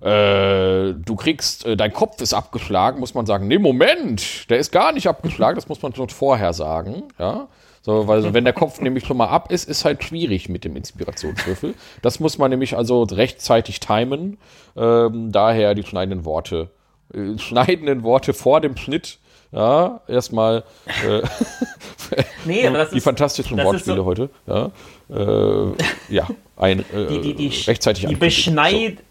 äh, 0.00 0.94
du 0.94 1.14
kriegst, 1.14 1.64
äh, 1.64 1.76
dein 1.76 1.92
Kopf 1.92 2.20
ist 2.20 2.34
abgeschlagen, 2.34 2.98
muss 2.98 3.14
man 3.14 3.24
sagen, 3.24 3.46
nee, 3.46 3.58
Moment, 3.58 4.50
der 4.50 4.58
ist 4.58 4.72
gar 4.72 4.92
nicht 4.92 5.06
abgeschlagen, 5.06 5.54
das 5.54 5.68
muss 5.68 5.80
man 5.80 5.94
schon 5.94 6.08
vorher 6.08 6.52
sagen, 6.52 7.04
ja. 7.18 7.46
So, 7.82 8.06
weil 8.06 8.32
wenn 8.32 8.44
der 8.44 8.52
Kopf 8.52 8.80
nämlich 8.80 9.04
schon 9.04 9.16
mal 9.16 9.26
ab 9.26 9.50
ist, 9.50 9.68
ist 9.68 9.84
halt 9.84 10.04
schwierig 10.04 10.48
mit 10.48 10.64
dem 10.64 10.76
Inspirationswürfel. 10.76 11.74
Das 12.00 12.20
muss 12.20 12.38
man 12.38 12.50
nämlich 12.50 12.76
also 12.76 13.02
rechtzeitig 13.02 13.80
timen. 13.80 14.38
Ähm, 14.76 15.32
daher 15.32 15.74
die 15.74 15.82
schneidenden 15.82 16.24
Worte. 16.24 16.70
Äh, 17.12 17.38
schneidenden 17.38 18.04
Worte 18.04 18.34
vor 18.34 18.60
dem 18.60 18.76
Schnitt. 18.76 19.18
Ja, 19.50 20.00
erstmal 20.08 20.64
äh, 21.04 21.20
nee, 22.46 22.70
die 22.90 22.96
ist, 22.96 23.04
fantastischen 23.04 23.58
Wortspiele 23.58 23.96
so 23.96 24.04
heute. 24.06 24.30
Ja, 24.46 24.70
äh, 25.10 25.72
ja 26.08 26.26
ein 26.56 26.80
äh, 26.80 27.06
die, 27.08 27.20
die, 27.20 27.34
die, 27.34 27.48
rechtzeitig 27.66 28.06
die 28.06 28.14
beschneid, 28.14 28.96
so 28.96 29.02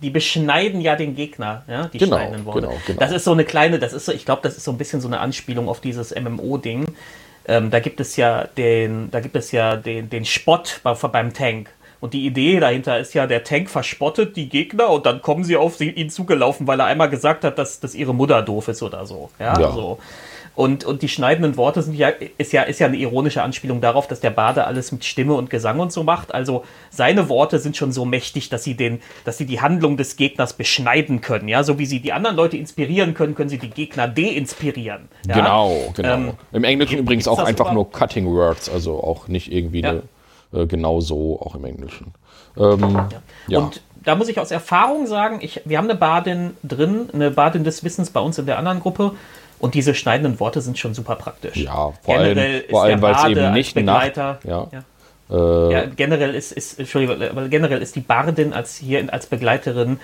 die 0.00 0.10
beschneiden 0.10 0.80
ja 0.80 0.96
den 0.96 1.14
Gegner, 1.14 1.64
ja, 1.68 1.88
die 1.88 1.98
genau, 1.98 2.16
schneidenden 2.16 2.46
Worte. 2.46 2.60
Genau, 2.62 2.74
genau. 2.86 2.98
Das 2.98 3.12
ist 3.12 3.24
so 3.24 3.32
eine 3.32 3.44
kleine, 3.44 3.78
das 3.78 3.92
ist 3.92 4.06
so, 4.06 4.12
ich 4.12 4.24
glaube, 4.24 4.40
das 4.42 4.56
ist 4.56 4.64
so 4.64 4.70
ein 4.70 4.78
bisschen 4.78 5.02
so 5.02 5.08
eine 5.08 5.20
Anspielung 5.20 5.68
auf 5.68 5.80
dieses 5.80 6.14
MMO-Ding. 6.14 6.86
Ähm, 7.46 7.70
da 7.70 7.80
gibt 7.80 8.00
es 8.00 8.16
ja 8.16 8.44
den, 8.56 9.10
da 9.10 9.20
gibt 9.20 9.36
es 9.36 9.52
ja 9.52 9.76
den, 9.76 10.10
den 10.10 10.24
Spott 10.24 10.80
bei, 10.82 10.94
beim 10.94 11.32
Tank. 11.32 11.70
Und 12.00 12.14
die 12.14 12.24
Idee 12.24 12.60
dahinter 12.60 12.98
ist 12.98 13.12
ja, 13.12 13.26
der 13.26 13.44
Tank 13.44 13.68
verspottet 13.68 14.34
die 14.36 14.48
Gegner 14.48 14.88
und 14.88 15.04
dann 15.04 15.20
kommen 15.20 15.44
sie 15.44 15.56
auf 15.56 15.80
ihn 15.80 16.08
zugelaufen, 16.08 16.66
weil 16.66 16.80
er 16.80 16.86
einmal 16.86 17.10
gesagt 17.10 17.44
hat, 17.44 17.58
dass, 17.58 17.78
dass 17.80 17.94
ihre 17.94 18.14
Mutter 18.14 18.40
doof 18.42 18.68
ist 18.68 18.82
oder 18.82 19.04
so. 19.04 19.30
Ja, 19.38 19.60
ja. 19.60 19.66
Also, 19.66 19.98
Und, 20.60 20.84
und 20.84 21.00
die 21.00 21.08
schneidenden 21.08 21.56
Worte 21.56 21.80
sind 21.80 21.94
ja, 21.94 22.10
ist 22.36 22.52
ja, 22.52 22.64
ist 22.64 22.80
ja 22.80 22.86
eine 22.86 22.98
ironische 22.98 23.42
Anspielung 23.42 23.80
darauf, 23.80 24.06
dass 24.06 24.20
der 24.20 24.28
Bade 24.28 24.66
alles 24.66 24.92
mit 24.92 25.06
Stimme 25.06 25.32
und 25.32 25.48
Gesang 25.48 25.80
und 25.80 25.90
so 25.90 26.02
macht. 26.02 26.34
Also 26.34 26.64
seine 26.90 27.30
Worte 27.30 27.58
sind 27.58 27.78
schon 27.78 27.92
so 27.92 28.04
mächtig, 28.04 28.50
dass 28.50 28.62
sie 28.62 28.74
den, 28.74 29.00
dass 29.24 29.38
sie 29.38 29.46
die 29.46 29.62
Handlung 29.62 29.96
des 29.96 30.16
Gegners 30.16 30.52
beschneiden 30.52 31.22
können. 31.22 31.48
Ja, 31.48 31.64
so 31.64 31.78
wie 31.78 31.86
sie 31.86 32.00
die 32.00 32.12
anderen 32.12 32.36
Leute 32.36 32.58
inspirieren 32.58 33.14
können, 33.14 33.34
können 33.34 33.48
sie 33.48 33.56
die 33.56 33.70
Gegner 33.70 34.06
deinspirieren. 34.06 35.08
Ja? 35.26 35.34
Genau, 35.34 35.94
genau. 35.96 36.12
Ähm, 36.12 36.32
Im 36.52 36.64
Englischen 36.64 36.98
übrigens 36.98 37.26
auch 37.26 37.38
einfach 37.38 37.64
über? 37.64 37.72
nur 37.72 37.90
Cutting 37.90 38.26
Words, 38.26 38.68
also 38.68 39.02
auch 39.02 39.28
nicht 39.28 39.50
irgendwie 39.50 39.80
ja. 39.80 39.88
eine, 39.88 40.02
äh, 40.52 40.66
genau 40.66 41.00
so, 41.00 41.40
auch 41.40 41.54
im 41.54 41.64
Englischen. 41.64 42.12
Ähm, 42.58 42.80
ja. 42.80 43.08
ja. 43.48 43.58
Und 43.60 43.80
da 44.04 44.14
muss 44.14 44.28
ich 44.28 44.38
aus 44.38 44.50
Erfahrung 44.50 45.06
sagen, 45.06 45.38
ich, 45.40 45.62
wir 45.64 45.78
haben 45.78 45.88
eine 45.88 45.98
Badin 45.98 46.50
drin, 46.62 47.08
eine 47.14 47.30
Badin 47.30 47.64
des 47.64 47.82
Wissens 47.82 48.10
bei 48.10 48.20
uns 48.20 48.36
in 48.36 48.44
der 48.44 48.58
anderen 48.58 48.80
Gruppe. 48.80 49.12
Und 49.60 49.74
diese 49.74 49.94
schneidenden 49.94 50.40
Worte 50.40 50.62
sind 50.62 50.78
schon 50.78 50.94
super 50.94 51.16
praktisch. 51.16 51.56
Ja, 51.56 51.92
vor 52.02 52.16
generell 52.16 52.62
allem, 52.62 52.70
vor 52.70 52.82
allem 52.82 53.02
weil 53.02 53.14
es 53.14 53.24
eben 53.24 53.52
nicht 53.52 53.74
Begleiter. 53.74 54.38
Nach, 54.42 54.50
ja. 54.50 54.68
Ja. 54.72 55.68
Äh, 55.68 55.72
ja. 55.72 55.84
generell 55.84 56.34
ist, 56.34 56.52
ist, 56.52 56.78
Entschuldigung, 56.78 57.22
aber 57.22 57.48
generell 57.48 57.82
ist 57.82 57.94
die 57.94 58.00
Bardin 58.00 58.52
als 58.52 58.76
hier 58.76 59.12
als 59.12 59.26
Begleiterin 59.26 60.00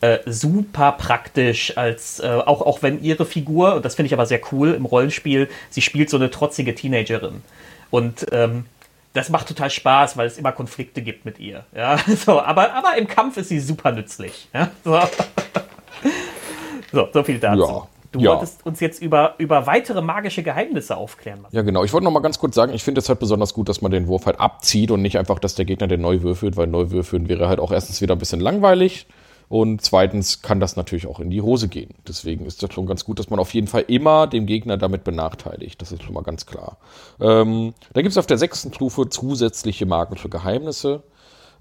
äh, 0.00 0.18
super 0.26 0.92
praktisch, 0.92 1.76
als 1.76 2.20
äh, 2.20 2.28
auch, 2.28 2.62
auch 2.62 2.82
wenn 2.82 3.02
ihre 3.02 3.26
Figur, 3.26 3.74
und 3.74 3.84
das 3.84 3.96
finde 3.96 4.06
ich 4.06 4.12
aber 4.12 4.26
sehr 4.26 4.40
cool 4.52 4.72
im 4.72 4.84
Rollenspiel, 4.84 5.48
sie 5.70 5.82
spielt 5.82 6.08
so 6.08 6.16
eine 6.16 6.30
trotzige 6.30 6.74
Teenagerin. 6.74 7.42
Und 7.90 8.26
ähm, 8.32 8.66
das 9.12 9.28
macht 9.28 9.48
total 9.48 9.70
Spaß, 9.70 10.16
weil 10.16 10.26
es 10.26 10.38
immer 10.38 10.52
Konflikte 10.52 11.02
gibt 11.02 11.24
mit 11.24 11.38
ihr. 11.38 11.64
Ja, 11.74 11.98
so, 12.24 12.40
aber, 12.40 12.72
aber 12.72 12.96
im 12.96 13.08
Kampf 13.08 13.36
ist 13.36 13.48
sie 13.48 13.60
super 13.60 13.92
nützlich. 13.92 14.48
Ja, 14.54 14.70
so. 14.84 15.00
so, 16.92 17.08
so 17.12 17.22
viel 17.22 17.38
dazu. 17.38 17.60
Ja. 17.60 17.88
Du 18.12 18.18
ja. 18.18 18.30
wolltest 18.30 18.66
uns 18.66 18.80
jetzt 18.80 19.00
über, 19.00 19.34
über 19.38 19.66
weitere 19.66 20.02
magische 20.02 20.42
Geheimnisse 20.42 20.96
aufklären. 20.96 21.46
Ja, 21.52 21.62
genau. 21.62 21.84
Ich 21.84 21.92
wollte 21.92 22.04
noch 22.04 22.10
mal 22.10 22.20
ganz 22.20 22.38
kurz 22.38 22.56
sagen, 22.56 22.72
ich 22.74 22.82
finde 22.82 23.00
es 23.00 23.08
halt 23.08 23.20
besonders 23.20 23.54
gut, 23.54 23.68
dass 23.68 23.82
man 23.82 23.92
den 23.92 24.08
Wurf 24.08 24.26
halt 24.26 24.40
abzieht 24.40 24.90
und 24.90 25.00
nicht 25.00 25.16
einfach, 25.18 25.38
dass 25.38 25.54
der 25.54 25.64
Gegner 25.64 25.86
den 25.86 26.00
neu 26.00 26.22
würfelt, 26.22 26.56
weil 26.56 26.66
neu 26.66 26.90
würfeln 26.90 27.28
wäre 27.28 27.48
halt 27.48 27.60
auch 27.60 27.70
erstens 27.70 28.00
wieder 28.00 28.16
ein 28.16 28.18
bisschen 28.18 28.40
langweilig 28.40 29.06
und 29.50 29.82
zweitens 29.82 30.42
kann 30.42 30.60
das 30.60 30.76
natürlich 30.76 31.08
auch 31.08 31.18
in 31.18 31.28
die 31.28 31.42
Hose 31.42 31.66
gehen. 31.66 31.94
Deswegen 32.06 32.46
ist 32.46 32.62
das 32.62 32.72
schon 32.72 32.86
ganz 32.86 33.04
gut, 33.04 33.18
dass 33.18 33.30
man 33.30 33.40
auf 33.40 33.52
jeden 33.52 33.66
Fall 33.66 33.84
immer 33.88 34.28
den 34.28 34.46
Gegner 34.46 34.76
damit 34.76 35.02
benachteiligt. 35.02 35.82
Das 35.82 35.90
ist 35.90 36.04
schon 36.04 36.14
mal 36.14 36.22
ganz 36.22 36.46
klar. 36.46 36.78
Ähm, 37.20 37.74
da 37.92 38.00
gibt 38.02 38.12
es 38.12 38.18
auf 38.18 38.26
der 38.26 38.38
sechsten 38.38 38.72
Stufe 38.72 39.08
zusätzliche 39.08 39.86
magische 39.86 40.28
Geheimnisse. 40.28 41.02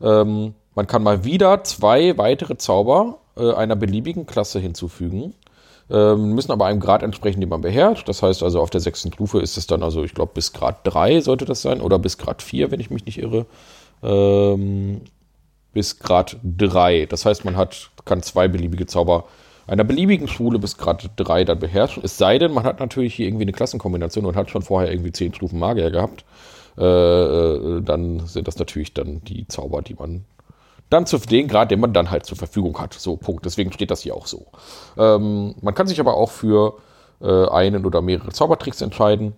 Ähm, 0.02 0.54
man 0.76 0.86
kann 0.86 1.02
mal 1.02 1.24
wieder 1.24 1.64
zwei 1.64 2.16
weitere 2.18 2.58
Zauber 2.58 3.18
äh, 3.36 3.54
einer 3.54 3.76
beliebigen 3.76 4.28
Klasse 4.28 4.60
hinzufügen 4.60 5.34
ähm, 5.90 6.34
müssen 6.34 6.52
aber 6.52 6.66
einem 6.66 6.80
Grad 6.80 7.04
entsprechen, 7.04 7.40
den 7.40 7.50
man 7.50 7.62
beherrscht. 7.62 8.08
Das 8.08 8.22
heißt 8.22 8.44
also, 8.44 8.62
auf 8.62 8.70
der 8.70 8.82
sechsten 8.82 9.12
Stufe 9.12 9.40
ist 9.40 9.58
es 9.58 9.68
dann 9.68 9.84
also, 9.84 10.04
ich 10.04 10.14
glaube, 10.14 10.32
bis 10.34 10.54
Grad 10.54 10.80
3 10.84 11.22
sollte 11.22 11.46
das 11.46 11.62
sein 11.62 11.82
oder 11.82 12.00
bis 12.00 12.18
Grad 12.18 12.42
4, 12.42 12.72
wenn 12.72 12.80
ich 12.80 12.90
mich 12.90 13.06
nicht 13.06 13.18
irre. 13.20 13.46
Ähm, 14.04 15.02
bis 15.74 16.00
Grad 16.00 16.38
3. 16.44 17.06
Das 17.08 17.26
heißt, 17.26 17.46
man 17.46 17.58
hat, 17.58 17.90
kann 18.06 18.22
zwei 18.22 18.48
beliebige 18.48 18.86
Zauber 18.86 19.26
einer 19.68 19.84
beliebigen 19.84 20.28
Schule 20.28 20.58
bis 20.58 20.78
Grad 20.78 21.10
3 21.16 21.46
dann 21.46 21.60
beherrschen. 21.60 22.04
Es 22.04 22.18
sei 22.18 22.40
denn, 22.40 22.52
man 22.52 22.64
hat 22.64 22.80
natürlich 22.80 23.14
hier 23.14 23.28
irgendwie 23.28 23.44
eine 23.44 23.52
Klassenkombination 23.52 24.26
und 24.26 24.36
hat 24.36 24.50
schon 24.50 24.64
vorher 24.64 24.92
irgendwie 24.92 25.12
10 25.12 25.36
Stufen 25.36 25.60
Magier 25.60 25.92
gehabt. 25.92 26.26
Äh, 26.78 26.84
äh, 26.84 27.82
dann 27.82 28.26
sind 28.26 28.48
das 28.48 28.58
natürlich 28.58 28.94
dann 28.94 29.22
die 29.24 29.48
Zauber, 29.48 29.82
die 29.82 29.94
man 29.94 30.26
dann 30.90 31.06
zu 31.06 31.18
den 31.18 31.48
Grad, 31.48 31.72
den 31.72 31.80
man 31.80 31.94
dann 31.94 32.10
halt 32.10 32.26
zur 32.26 32.38
Verfügung 32.38 32.80
hat. 32.80 32.94
So, 32.94 33.16
Punkt. 33.16 33.46
Deswegen 33.46 33.72
steht 33.72 33.92
das 33.92 34.02
hier 34.02 34.16
auch 34.16 34.28
so. 34.28 34.48
Ähm, 34.98 35.56
man 35.62 35.76
kann 35.76 35.88
sich 35.88 36.00
aber 36.00 36.16
auch 36.16 36.32
für 36.32 36.78
äh, 37.22 37.48
einen 37.50 37.86
oder 37.86 38.02
mehrere 38.02 38.32
Zaubertricks 38.32 38.82
entscheiden. 38.82 39.34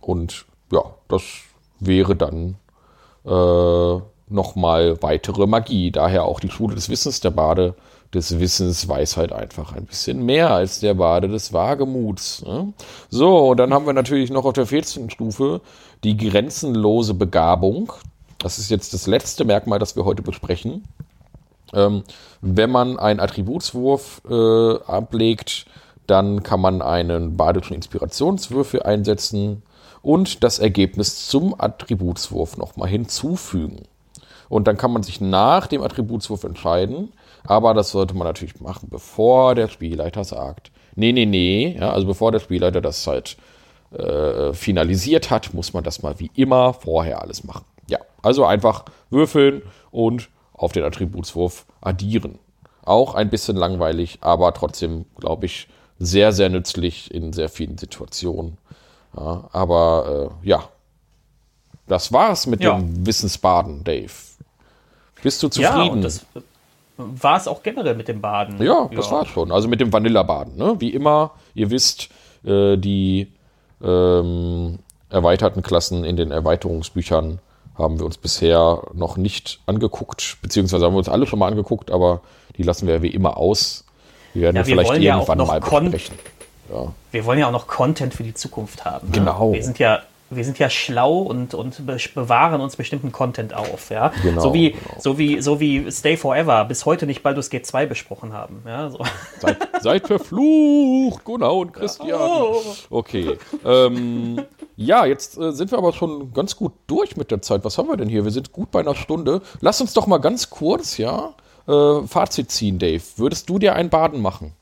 Und 0.00 0.46
ja, 0.70 0.82
das 1.08 1.22
wäre 1.80 2.14
dann 2.14 2.56
äh, 3.24 4.00
nochmal 4.28 5.02
weitere 5.02 5.46
Magie. 5.46 5.90
Daher 5.90 6.24
auch 6.24 6.40
die 6.40 6.50
Schule 6.50 6.74
des 6.74 6.88
Wissens, 6.88 7.20
der 7.20 7.30
Bade 7.30 7.74
des 8.14 8.38
Wissens 8.38 8.88
weiß 8.88 9.16
halt 9.16 9.32
einfach 9.32 9.72
ein 9.72 9.86
bisschen 9.86 10.24
mehr 10.24 10.50
als 10.50 10.80
der 10.80 10.94
Bade 10.94 11.28
des 11.28 11.52
Wagemuts. 11.52 12.44
Ne? 12.44 12.72
So, 13.10 13.48
und 13.48 13.56
dann 13.58 13.74
haben 13.74 13.86
wir 13.86 13.92
natürlich 13.92 14.30
noch 14.30 14.44
auf 14.44 14.52
der 14.52 14.66
14. 14.66 15.10
Stufe 15.10 15.60
die 16.04 16.16
grenzenlose 16.16 17.14
Begabung. 17.14 17.92
Das 18.44 18.58
ist 18.58 18.70
jetzt 18.70 18.92
das 18.92 19.06
letzte 19.06 19.46
Merkmal, 19.46 19.78
das 19.78 19.96
wir 19.96 20.04
heute 20.04 20.20
besprechen. 20.20 20.84
Ähm, 21.72 22.02
wenn 22.42 22.70
man 22.70 22.98
einen 22.98 23.18
Attributswurf 23.18 24.20
äh, 24.28 24.74
ablegt, 24.86 25.64
dann 26.06 26.42
kann 26.42 26.60
man 26.60 26.82
einen 26.82 27.38
badischen 27.38 27.74
Inspirationswürfel 27.74 28.82
einsetzen 28.82 29.62
und 30.02 30.44
das 30.44 30.58
Ergebnis 30.58 31.26
zum 31.26 31.58
Attributswurf 31.58 32.58
nochmal 32.58 32.90
hinzufügen. 32.90 33.84
Und 34.50 34.68
dann 34.68 34.76
kann 34.76 34.92
man 34.92 35.02
sich 35.02 35.22
nach 35.22 35.66
dem 35.66 35.80
Attributswurf 35.80 36.44
entscheiden, 36.44 37.14
aber 37.44 37.72
das 37.72 37.92
sollte 37.92 38.12
man 38.12 38.26
natürlich 38.26 38.60
machen, 38.60 38.88
bevor 38.90 39.54
der 39.54 39.68
Spielleiter 39.68 40.22
sagt, 40.22 40.70
nee, 40.96 41.12
nee, 41.12 41.24
nee, 41.24 41.78
ja, 41.80 41.94
also 41.94 42.06
bevor 42.06 42.30
der 42.30 42.40
Spielleiter 42.40 42.82
das 42.82 43.06
halt 43.06 43.38
äh, 43.96 44.52
finalisiert 44.52 45.30
hat, 45.30 45.54
muss 45.54 45.72
man 45.72 45.82
das 45.82 46.02
mal 46.02 46.20
wie 46.20 46.30
immer 46.34 46.74
vorher 46.74 47.22
alles 47.22 47.42
machen. 47.42 47.64
Ja, 47.88 47.98
also 48.22 48.44
einfach 48.44 48.84
würfeln 49.10 49.62
und 49.90 50.28
auf 50.52 50.72
den 50.72 50.84
Attributswurf 50.84 51.66
addieren. 51.80 52.38
Auch 52.84 53.14
ein 53.14 53.30
bisschen 53.30 53.56
langweilig, 53.56 54.18
aber 54.20 54.52
trotzdem, 54.54 55.06
glaube 55.18 55.46
ich, 55.46 55.68
sehr, 55.98 56.32
sehr 56.32 56.48
nützlich 56.48 57.12
in 57.12 57.32
sehr 57.32 57.48
vielen 57.48 57.78
Situationen. 57.78 58.58
Ja, 59.16 59.48
aber 59.52 60.30
äh, 60.42 60.48
ja, 60.48 60.68
das 61.86 62.12
war's 62.12 62.46
mit 62.46 62.62
ja. 62.62 62.76
dem 62.76 63.06
Wissensbaden, 63.06 63.84
Dave. 63.84 64.12
Bist 65.22 65.42
du 65.42 65.48
zufrieden? 65.48 65.98
Ja, 65.98 66.02
das 66.02 66.26
war 66.96 67.36
es 67.36 67.48
auch 67.48 67.62
generell 67.62 67.94
mit 67.94 68.08
dem 68.08 68.20
Baden. 68.20 68.62
Ja, 68.62 68.88
das 68.94 69.06
ja. 69.06 69.12
war 69.12 69.26
schon. 69.26 69.50
Also 69.50 69.68
mit 69.68 69.80
dem 69.80 69.92
Vanilla-Baden. 69.92 70.56
Ne? 70.56 70.76
Wie 70.78 70.90
immer, 70.90 71.32
ihr 71.54 71.70
wisst, 71.70 72.08
äh, 72.44 72.76
die 72.76 73.32
ähm, 73.82 74.78
erweiterten 75.10 75.62
Klassen 75.62 76.04
in 76.04 76.16
den 76.16 76.30
Erweiterungsbüchern 76.30 77.40
haben 77.76 77.98
wir 77.98 78.06
uns 78.06 78.18
bisher 78.18 78.82
noch 78.92 79.16
nicht 79.16 79.60
angeguckt, 79.66 80.38
beziehungsweise 80.42 80.84
haben 80.84 80.94
wir 80.94 80.98
uns 80.98 81.08
alle 81.08 81.26
schon 81.26 81.38
mal 81.38 81.48
angeguckt, 81.48 81.90
aber 81.90 82.20
die 82.56 82.62
lassen 82.62 82.86
wir 82.86 83.02
wie 83.02 83.08
immer 83.08 83.36
aus. 83.36 83.84
Die 84.34 84.40
werden 84.40 84.56
ja, 84.56 84.66
wir 84.66 84.74
vielleicht 84.76 85.02
irgendwann 85.02 85.38
ja 85.38 85.44
mal 85.44 85.60
besprechen. 85.60 86.18
Ja. 86.72 86.92
Wir 87.10 87.24
wollen 87.24 87.38
ja 87.38 87.48
auch 87.48 87.52
noch 87.52 87.66
Content 87.66 88.14
für 88.14 88.22
die 88.22 88.34
Zukunft 88.34 88.84
haben. 88.84 89.08
Ne? 89.08 89.18
Genau. 89.18 89.52
Wir 89.52 89.62
sind 89.62 89.78
ja 89.78 90.00
wir 90.36 90.44
sind 90.44 90.58
ja 90.58 90.70
schlau 90.70 91.18
und, 91.18 91.54
und 91.54 91.86
bewahren 92.14 92.60
uns 92.60 92.76
bestimmten 92.76 93.12
Content 93.12 93.54
auf, 93.54 93.90
ja. 93.90 94.12
Genau, 94.22 94.40
so, 94.40 94.54
wie, 94.54 94.72
genau. 94.72 94.94
so, 94.98 95.18
wie, 95.18 95.40
so 95.40 95.60
wie 95.60 95.90
Stay 95.90 96.16
Forever 96.16 96.64
bis 96.64 96.86
heute 96.86 97.06
nicht 97.06 97.22
Baldur's 97.22 97.50
Gate 97.50 97.66
2 97.66 97.86
besprochen 97.86 98.32
haben. 98.32 98.62
Ja, 98.66 98.90
so. 98.90 99.04
seid, 99.40 99.56
seid 99.80 100.06
verflucht, 100.06 101.24
Gunnar 101.24 101.54
und 101.54 101.72
Christian. 101.72 102.20
Oh. 102.20 102.62
Okay. 102.90 103.38
Ähm, 103.64 104.42
ja, 104.76 105.06
jetzt 105.06 105.38
äh, 105.38 105.52
sind 105.52 105.70
wir 105.70 105.78
aber 105.78 105.92
schon 105.92 106.32
ganz 106.32 106.56
gut 106.56 106.72
durch 106.86 107.16
mit 107.16 107.30
der 107.30 107.42
Zeit. 107.42 107.64
Was 107.64 107.78
haben 107.78 107.88
wir 107.88 107.96
denn 107.96 108.08
hier? 108.08 108.24
Wir 108.24 108.32
sind 108.32 108.52
gut 108.52 108.70
bei 108.70 108.80
einer 108.80 108.94
Stunde. 108.94 109.42
Lass 109.60 109.80
uns 109.80 109.92
doch 109.92 110.06
mal 110.06 110.18
ganz 110.18 110.50
kurz, 110.50 110.98
ja, 110.98 111.34
äh, 111.68 112.06
Fazit 112.06 112.50
ziehen, 112.50 112.78
Dave. 112.78 113.02
Würdest 113.16 113.48
du 113.48 113.58
dir 113.58 113.74
ein 113.74 113.90
Baden 113.90 114.20
machen? 114.20 114.52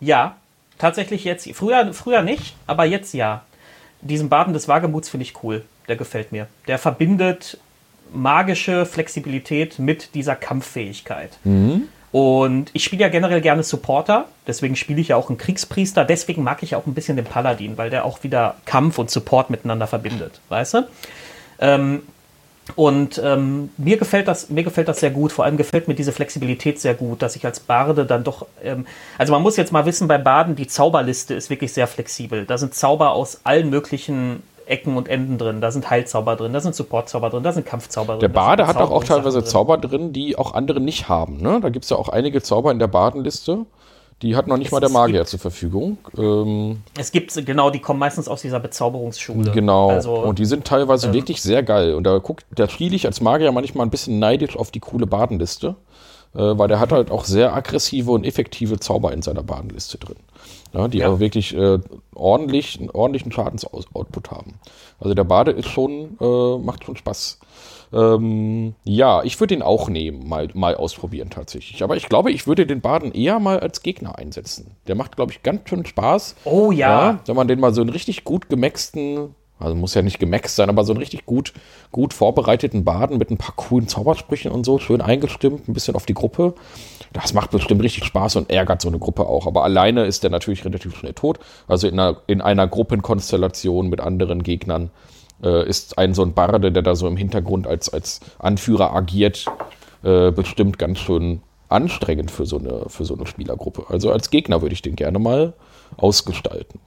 Ja, 0.00 0.36
tatsächlich 0.78 1.24
jetzt. 1.24 1.48
Früher, 1.54 1.92
früher 1.92 2.22
nicht, 2.22 2.56
aber 2.66 2.84
jetzt 2.84 3.14
ja. 3.14 3.42
Diesen 4.02 4.28
Baden 4.28 4.52
des 4.52 4.68
Wagemuts 4.68 5.08
finde 5.08 5.24
ich 5.24 5.42
cool. 5.42 5.64
Der 5.88 5.96
gefällt 5.96 6.32
mir. 6.32 6.46
Der 6.68 6.78
verbindet 6.78 7.58
magische 8.12 8.84
Flexibilität 8.86 9.78
mit 9.78 10.14
dieser 10.14 10.36
Kampffähigkeit. 10.36 11.38
Mhm. 11.44 11.88
Und 12.12 12.70
ich 12.74 12.84
spiele 12.84 13.02
ja 13.02 13.08
generell 13.08 13.40
gerne 13.40 13.62
Supporter, 13.62 14.26
deswegen 14.46 14.76
spiele 14.76 15.00
ich 15.00 15.08
ja 15.08 15.16
auch 15.16 15.30
einen 15.30 15.38
Kriegspriester, 15.38 16.04
deswegen 16.04 16.42
mag 16.42 16.62
ich 16.62 16.76
auch 16.76 16.86
ein 16.86 16.92
bisschen 16.92 17.16
den 17.16 17.24
Paladin, 17.24 17.78
weil 17.78 17.88
der 17.88 18.04
auch 18.04 18.22
wieder 18.22 18.56
Kampf 18.66 18.98
und 18.98 19.10
Support 19.10 19.48
miteinander 19.48 19.86
verbindet, 19.86 20.40
weißt 20.50 20.74
du? 20.74 20.88
Ähm, 21.58 22.02
und 22.76 23.20
ähm, 23.22 23.70
mir 23.76 23.96
gefällt 23.96 24.28
das, 24.28 24.48
mir 24.48 24.62
gefällt 24.62 24.88
das 24.88 25.00
sehr 25.00 25.10
gut. 25.10 25.32
Vor 25.32 25.44
allem 25.44 25.56
gefällt 25.56 25.88
mir 25.88 25.94
diese 25.94 26.12
Flexibilität 26.12 26.80
sehr 26.80 26.94
gut, 26.94 27.20
dass 27.20 27.36
ich 27.36 27.44
als 27.44 27.60
Barde 27.60 28.06
dann 28.06 28.24
doch, 28.24 28.46
ähm, 28.62 28.86
also 29.18 29.32
man 29.32 29.42
muss 29.42 29.56
jetzt 29.56 29.72
mal 29.72 29.84
wissen, 29.84 30.08
bei 30.08 30.18
Baden 30.18 30.54
die 30.54 30.68
Zauberliste 30.68 31.34
ist 31.34 31.50
wirklich 31.50 31.72
sehr 31.72 31.86
flexibel. 31.86 32.46
Da 32.46 32.58
sind 32.58 32.74
Zauber 32.74 33.12
aus 33.12 33.40
allen 33.44 33.68
möglichen 33.68 34.42
Ecken 34.66 34.96
und 34.96 35.08
Enden 35.08 35.38
drin. 35.38 35.60
Da 35.60 35.72
sind 35.72 35.90
Heilzauber 35.90 36.36
drin, 36.36 36.52
da 36.52 36.60
sind 36.60 36.74
Supportzauber 36.74 37.30
drin, 37.30 37.42
da 37.42 37.52
sind 37.52 37.66
Kampfzauber 37.66 38.14
drin. 38.14 38.20
Der 38.20 38.28
Bade 38.28 38.66
hat 38.66 38.76
auch, 38.76 38.90
auch 38.90 39.04
teilweise 39.04 39.40
drin. 39.40 39.48
Zauber 39.48 39.76
drin, 39.76 40.12
die 40.12 40.38
auch 40.38 40.54
andere 40.54 40.80
nicht 40.80 41.08
haben. 41.08 41.38
Ne? 41.38 41.60
Da 41.60 41.68
gibt 41.68 41.84
es 41.84 41.90
ja 41.90 41.96
auch 41.96 42.08
einige 42.08 42.42
Zauber 42.42 42.70
in 42.70 42.78
der 42.78 42.86
Badenliste. 42.86 43.66
Die 44.22 44.36
hat 44.36 44.46
noch 44.46 44.56
nicht 44.56 44.68
es, 44.68 44.72
mal 44.72 44.80
der 44.80 44.88
Magier 44.88 45.24
zur 45.26 45.40
Verfügung. 45.40 45.98
Ähm, 46.16 46.82
es 46.96 47.10
gibt, 47.10 47.34
genau, 47.44 47.70
die 47.70 47.80
kommen 47.80 47.98
meistens 47.98 48.28
aus 48.28 48.40
dieser 48.40 48.60
Bezauberungsschule. 48.60 49.50
Genau. 49.50 49.90
Also, 49.90 50.14
und 50.14 50.38
die 50.38 50.44
sind 50.44 50.64
teilweise 50.64 51.08
ähm, 51.08 51.12
wirklich 51.12 51.42
sehr 51.42 51.64
geil. 51.64 51.94
Und 51.94 52.04
da 52.04 52.18
guckt, 52.18 52.46
da 52.54 52.68
spiele 52.68 52.94
ich 52.94 53.06
als 53.06 53.20
Magier 53.20 53.50
manchmal 53.50 53.84
ein 53.84 53.90
bisschen 53.90 54.20
neidisch 54.20 54.56
auf 54.56 54.70
die 54.70 54.80
coole 54.80 55.06
Badenliste. 55.06 55.74
Äh, 56.34 56.58
weil 56.58 56.68
der 56.68 56.80
hat 56.80 56.92
halt 56.92 57.10
auch 57.10 57.24
sehr 57.24 57.54
aggressive 57.54 58.10
und 58.10 58.24
effektive 58.24 58.78
Zauber 58.78 59.12
in 59.12 59.22
seiner 59.22 59.42
Badenliste 59.42 59.98
drin. 59.98 60.16
Ja, 60.72 60.88
die 60.88 60.98
ja. 60.98 61.06
aber 61.06 61.20
wirklich 61.20 61.54
äh, 61.54 61.78
ordentlich, 62.14 62.80
einen 62.80 62.90
ordentlichen 62.90 63.30
Schadensoutput 63.30 64.30
haben. 64.30 64.54
Also 64.98 65.14
der 65.14 65.24
Bade 65.24 65.50
ist 65.50 65.68
schon, 65.68 66.16
äh, 66.20 66.58
macht 66.58 66.84
schon 66.84 66.96
Spaß. 66.96 67.38
Ähm, 67.92 68.74
ja, 68.84 69.22
ich 69.22 69.38
würde 69.38 69.54
den 69.54 69.62
auch 69.62 69.90
nehmen, 69.90 70.26
mal, 70.26 70.48
mal 70.54 70.74
ausprobieren 70.74 71.28
tatsächlich. 71.28 71.82
Aber 71.82 71.96
ich 71.96 72.08
glaube, 72.08 72.32
ich 72.32 72.46
würde 72.46 72.66
den 72.66 72.80
Baden 72.80 73.12
eher 73.12 73.38
mal 73.38 73.60
als 73.60 73.82
Gegner 73.82 74.18
einsetzen. 74.18 74.76
Der 74.86 74.94
macht, 74.94 75.16
glaube 75.16 75.32
ich, 75.32 75.42
ganz 75.42 75.68
schön 75.68 75.84
Spaß. 75.84 76.36
Oh 76.44 76.70
ja. 76.72 77.12
ja. 77.12 77.20
Wenn 77.26 77.36
man 77.36 77.48
den 77.48 77.60
mal 77.60 77.74
so 77.74 77.82
einen 77.82 77.90
richtig 77.90 78.24
gut 78.24 78.48
gemaxten 78.48 79.34
also 79.62 79.74
muss 79.74 79.94
ja 79.94 80.02
nicht 80.02 80.18
gemaxt 80.18 80.56
sein, 80.56 80.68
aber 80.68 80.84
so 80.84 80.92
einen 80.92 81.00
richtig 81.00 81.26
gut, 81.26 81.52
gut 81.90 82.12
vorbereiteten 82.12 82.84
Baden 82.84 83.18
mit 83.18 83.30
ein 83.30 83.38
paar 83.38 83.54
coolen 83.56 83.88
Zaubersprüchen 83.88 84.50
und 84.50 84.64
so, 84.64 84.78
schön 84.78 85.00
eingestimmt, 85.00 85.68
ein 85.68 85.72
bisschen 85.72 85.94
auf 85.94 86.06
die 86.06 86.14
Gruppe. 86.14 86.54
Das 87.12 87.34
macht 87.34 87.50
bestimmt 87.50 87.82
richtig 87.82 88.04
Spaß 88.04 88.36
und 88.36 88.50
ärgert 88.50 88.80
so 88.80 88.88
eine 88.88 88.98
Gruppe 88.98 89.26
auch. 89.26 89.46
Aber 89.46 89.64
alleine 89.64 90.04
ist 90.06 90.22
der 90.22 90.30
natürlich 90.30 90.64
relativ 90.64 90.96
schnell 90.96 91.12
tot. 91.12 91.38
Also 91.68 91.86
in 91.86 91.98
einer, 91.98 92.16
in 92.26 92.40
einer 92.40 92.66
Gruppenkonstellation 92.66 93.88
mit 93.88 94.00
anderen 94.00 94.42
Gegnern 94.42 94.90
äh, 95.42 95.68
ist 95.68 95.98
ein 95.98 96.14
so 96.14 96.22
ein 96.22 96.32
Barde, 96.32 96.72
der 96.72 96.82
da 96.82 96.94
so 96.94 97.06
im 97.06 97.16
Hintergrund 97.16 97.66
als, 97.66 97.88
als 97.88 98.20
Anführer 98.38 98.94
agiert, 98.94 99.46
äh, 100.02 100.30
bestimmt 100.30 100.78
ganz 100.78 100.98
schön 100.98 101.42
anstrengend 101.68 102.30
für 102.30 102.46
so, 102.46 102.58
eine, 102.58 102.84
für 102.88 103.04
so 103.04 103.14
eine 103.14 103.26
Spielergruppe. 103.26 103.86
Also 103.88 104.10
als 104.10 104.30
Gegner 104.30 104.62
würde 104.62 104.74
ich 104.74 104.82
den 104.82 104.96
gerne 104.96 105.18
mal 105.18 105.54
ausgestalten. 105.96 106.80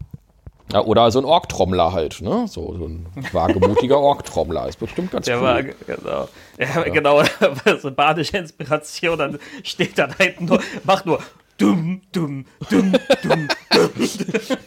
Ja, 0.73 0.81
oder 0.81 1.11
so 1.11 1.19
ein 1.19 1.25
Orktrommler 1.25 1.93
halt, 1.93 2.21
ne? 2.21 2.47
So, 2.47 2.75
so 2.75 2.85
ein 2.85 3.05
wagemutiger 3.31 3.99
Orktrommler 3.99 4.67
ist 4.67 4.79
bestimmt 4.79 5.11
ganz 5.11 5.25
Der 5.25 5.37
cool. 5.37 5.43
War, 5.43 5.63
genau. 5.63 6.27
Ja, 6.57 6.67
ja. 6.67 6.83
genau, 6.89 7.23
so 7.81 7.91
badische 7.91 8.37
Inspiration, 8.37 9.17
dann 9.17 9.39
steht 9.63 9.97
da 9.97 10.07
hinten 10.17 10.45
nur, 10.45 10.59
macht 10.83 11.05
nur 11.05 11.19
dumm, 11.57 12.01
dumm, 12.11 12.45
dumm, 12.69 12.93
dumm, 13.21 13.47
dumm. 13.71 13.97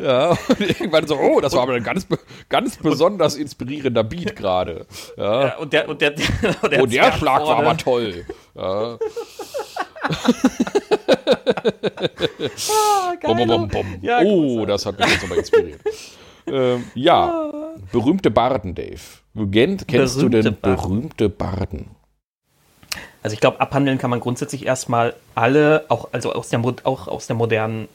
Ja, 0.00 0.30
und 0.30 0.60
irgendwann 0.60 1.06
so, 1.06 1.16
oh, 1.16 1.40
das 1.40 1.52
war 1.52 1.62
aber 1.62 1.74
ein 1.74 1.84
ganz, 1.84 2.08
ganz 2.48 2.76
besonders 2.76 3.36
inspirierender 3.36 4.02
Beat 4.02 4.34
gerade. 4.34 4.86
Ja. 5.16 5.46
ja. 5.46 5.56
und 5.58 5.72
der, 5.72 5.88
und 5.88 6.00
der, 6.00 6.14
und 6.60 6.72
der, 6.72 6.82
oh, 6.82 6.86
der 6.86 7.12
Schlag 7.12 7.42
war 7.42 7.58
aber 7.58 7.76
toll. 7.76 8.26
Ja. 8.56 8.98
Ah, 12.70 13.14
bom, 13.22 13.46
bom, 13.46 13.68
bom, 13.68 13.86
ja, 14.00 14.20
oh, 14.22 14.66
das 14.66 14.86
hat 14.86 14.98
mich 14.98 15.08
jetzt 15.08 15.24
aber 15.24 15.36
inspiriert. 15.36 15.80
ähm, 16.46 16.84
ja, 16.94 17.50
berühmte 17.92 18.30
Barden, 18.30 18.74
Dave. 18.74 19.00
Kennst 19.86 19.86
berühmte 19.86 20.20
du 20.20 20.28
denn 20.28 20.56
berühmte 20.60 21.28
Barden? 21.28 21.90
Also 23.22 23.34
ich 23.34 23.40
glaube, 23.40 23.60
abhandeln 23.60 23.98
kann 23.98 24.10
man 24.10 24.20
grundsätzlich 24.20 24.66
erstmal 24.66 25.14
alle, 25.34 25.84
auch, 25.88 26.08
also 26.12 26.32
aus 26.32 26.48
der, 26.48 26.60
auch 26.84 27.06
aus 27.06 27.28
der 27.28 27.36
modernen, 27.36 27.88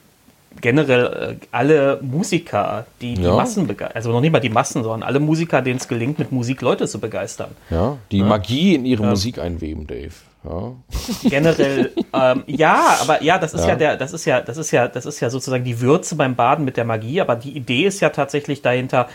generell 0.60 1.38
äh, 1.40 1.46
alle 1.52 1.98
Musiker, 2.02 2.86
die 3.02 3.14
die 3.14 3.22
ja. 3.22 3.34
Massen 3.34 3.66
begeistern, 3.66 3.96
also 3.96 4.10
noch 4.10 4.22
nicht 4.22 4.32
mal 4.32 4.40
die 4.40 4.48
Massen, 4.48 4.82
sondern 4.82 5.02
alle 5.02 5.20
Musiker, 5.20 5.60
denen 5.60 5.78
es 5.78 5.86
gelingt, 5.86 6.18
mit 6.18 6.32
Musik 6.32 6.62
Leute 6.62 6.88
zu 6.88 6.98
begeistern. 6.98 7.50
Ja, 7.68 7.98
die 8.10 8.18
ja. 8.18 8.24
Magie 8.24 8.74
in 8.74 8.86
ihre 8.86 9.02
ja. 9.02 9.10
Musik 9.10 9.38
einweben, 9.38 9.86
Dave. 9.86 10.14
Ja. 10.48 10.72
Generell, 11.28 11.92
ähm, 12.12 12.44
ja, 12.46 12.98
aber 13.00 13.22
ja, 13.22 13.38
das 13.38 13.54
ist 13.54 13.62
ja. 13.62 13.70
ja. 13.70 13.76
der, 13.76 13.96
das 13.96 14.12
ist 14.12 14.24
ja, 14.24 14.40
das 14.40 14.56
ist 14.56 14.70
ja, 14.70 14.88
das 14.88 15.04
ist 15.04 15.20
ja 15.20 15.30
sozusagen 15.30 15.64
die 15.64 15.80
Würze 15.80 16.16
beim 16.16 16.36
Baden 16.36 16.64
mit 16.64 16.76
der 16.76 16.84
Magie, 16.84 17.20
aber 17.20 17.36
die 17.36 17.50
Idee 17.56 17.84
ist 17.84 18.00
ja 18.00 18.10
tatsächlich 18.10 18.62
dahinter, 18.62 19.08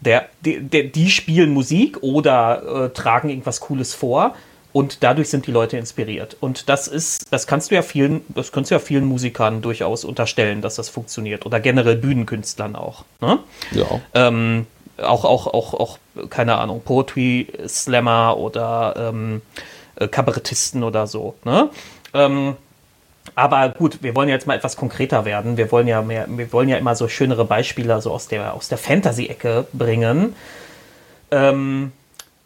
der, 0.00 0.26
die, 0.44 0.60
der, 0.60 0.84
die 0.84 1.10
spielen 1.10 1.52
Musik 1.52 2.02
oder 2.02 2.86
äh, 2.86 2.90
tragen 2.90 3.28
irgendwas 3.28 3.60
Cooles 3.60 3.94
vor 3.94 4.34
und 4.72 5.02
dadurch 5.02 5.28
sind 5.28 5.46
die 5.46 5.50
Leute 5.50 5.76
inspiriert. 5.76 6.36
Und 6.40 6.68
das 6.68 6.88
ist, 6.88 7.32
das 7.32 7.46
kannst 7.46 7.70
du 7.70 7.74
ja 7.74 7.82
vielen, 7.82 8.22
das 8.28 8.52
kannst 8.52 8.70
du 8.70 8.76
ja 8.76 8.78
vielen 8.78 9.04
Musikern 9.04 9.60
durchaus 9.60 10.04
unterstellen, 10.04 10.62
dass 10.62 10.76
das 10.76 10.88
funktioniert. 10.88 11.46
Oder 11.46 11.58
generell 11.60 11.96
Bühnenkünstlern 11.96 12.76
auch. 12.76 13.04
Ne? 13.20 13.40
Ja. 13.72 14.00
Ähm, 14.14 14.66
auch, 15.02 15.24
auch, 15.24 15.46
auch, 15.46 15.74
auch, 15.74 15.98
keine 16.30 16.58
Ahnung, 16.58 16.82
Poetry 16.84 17.48
Slammer 17.66 18.36
oder 18.36 19.10
ähm, 19.10 19.42
äh, 19.98 20.08
Kabarettisten 20.08 20.82
oder 20.82 21.06
so. 21.06 21.34
Ne? 21.44 21.70
Ähm, 22.14 22.56
aber 23.34 23.68
gut, 23.70 24.02
wir 24.02 24.14
wollen 24.14 24.28
jetzt 24.28 24.46
mal 24.46 24.56
etwas 24.56 24.76
konkreter 24.76 25.24
werden. 25.24 25.56
Wir 25.56 25.70
wollen 25.70 25.86
ja 25.86 26.02
mehr, 26.02 26.26
wir 26.28 26.52
wollen 26.52 26.68
ja 26.68 26.76
immer 26.76 26.94
so 26.94 27.08
schönere 27.08 27.44
Beispiele 27.44 28.00
so 28.00 28.12
aus 28.12 28.28
der, 28.28 28.54
aus 28.54 28.68
der 28.68 28.78
Fantasy-Ecke 28.78 29.66
bringen. 29.72 30.34
Ähm, 31.30 31.92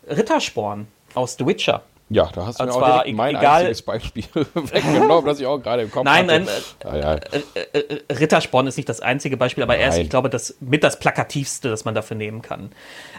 Rittersporn 0.09 0.89
aus 1.15 1.37
The 1.39 1.47
Witcher. 1.47 1.83
Ja, 2.13 2.31
da 2.33 2.47
hast 2.47 2.61
du 2.61 2.65
mir 2.65 2.73
auch 2.73 2.85
direkt 2.85 3.09
e- 3.09 3.13
mein 3.13 3.37
egal, 3.37 3.61
einziges 3.61 3.83
Beispiel 3.83 4.25
weggenommen, 4.55 5.25
das 5.25 5.41
ich 5.41 5.47
auch 5.47 5.59
gerade 5.59 5.83
im 5.83 5.91
Kopf 5.91 6.05
nein, 6.05 6.31
hatte. 6.31 6.47
Nein, 6.85 7.01
nein, 7.01 7.21
äh, 7.55 7.79
äh, 7.79 7.79
äh, 7.79 8.15
Rittersporn 8.15 8.67
ist 8.67 8.77
nicht 8.77 8.89
das 8.89 9.01
einzige 9.01 9.37
Beispiel, 9.37 9.63
aber 9.63 9.75
nein. 9.75 9.83
er 9.83 9.89
ist, 9.89 9.99
ich 9.99 10.11
glaube, 10.11 10.29
das 10.29 10.57
mit 10.61 10.85
das 10.85 10.99
plakativste, 10.99 11.71
das 11.71 11.85
man 11.85 11.95
dafür 11.95 12.17
nehmen 12.17 12.43
kann. 12.43 12.71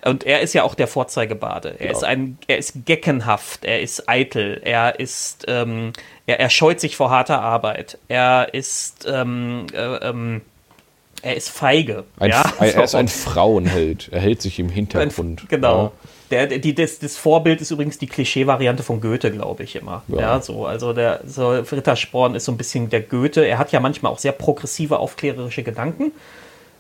Und 0.06 0.26
er 0.26 0.42
ist 0.42 0.54
ja 0.54 0.64
auch 0.64 0.76
der 0.76 0.88
Vorzeigebade. 0.88 1.72
Er 1.72 1.88
genau. 1.88 1.92
ist 1.92 2.04
ein, 2.04 2.38
er 2.48 2.58
ist 2.58 2.86
geckenhaft, 2.86 3.66
er 3.66 3.82
ist 3.82 4.08
eitel, 4.08 4.62
er 4.64 5.00
ist, 5.00 5.46
ähm, 5.48 5.94
er, 6.26 6.40
er 6.40 6.50
scheut 6.50 6.80
sich 6.80 6.96
vor 6.96 7.10
harter 7.10 7.42
Arbeit, 7.42 7.98
er 8.08 8.54
ist, 8.54 9.08
ähm, 9.10 9.68
äh, 9.74 9.96
ähm, 10.08 10.42
er 11.24 11.38
ist 11.38 11.50
feige. 11.50 12.04
Ein, 12.20 12.32
ja? 12.32 12.44
Er 12.60 12.84
ist 12.84 12.96
ein 12.96 13.08
Frauenheld. 13.08 14.10
Er 14.12 14.20
hält 14.20 14.42
sich 14.42 14.60
im 14.60 14.68
Hintergrund. 14.68 15.44
Ein, 15.44 15.48
genau. 15.48 15.84
Ja. 15.84 16.03
Der, 16.34 16.48
die, 16.48 16.74
das, 16.74 17.00
das, 17.00 17.16
Vorbild 17.18 17.62
ist 17.62 17.72
übrigens 17.72 17.98
die 17.98 18.08
Klischee-Variante 18.08 18.82
von 18.84 19.00
Goethe, 19.00 19.32
glaube 19.32 19.64
ich 19.64 19.76
immer. 19.76 20.04
Ja. 20.08 20.20
ja. 20.20 20.42
so, 20.42 20.66
also 20.66 20.94
der 20.94 21.22
so 21.26 21.52
Rittersporn 21.52 22.36
ist 22.36 22.46
so 22.46 22.52
ein 22.52 22.58
bisschen 22.58 22.90
der 22.90 23.02
Goethe. 23.02 23.46
Er 23.46 23.58
hat 23.60 23.72
ja 23.72 23.80
manchmal 23.80 24.12
auch 24.12 24.20
sehr 24.20 24.32
progressive, 24.32 25.00
aufklärerische 25.00 25.64
Gedanken, 25.64 26.12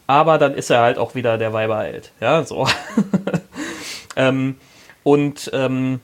aber 0.07 0.37
dann 0.37 0.55
ist 0.55 0.69
er 0.69 0.81
halt 0.81 0.97
auch 0.97 1.15
wieder 1.15 1.37
der 1.37 1.53
Weiberheld. 1.53 2.11
Ja, 2.19 2.43
so. 2.43 2.67
ähm, 4.15 4.55
und 5.03 5.51
ähm, 5.53 5.99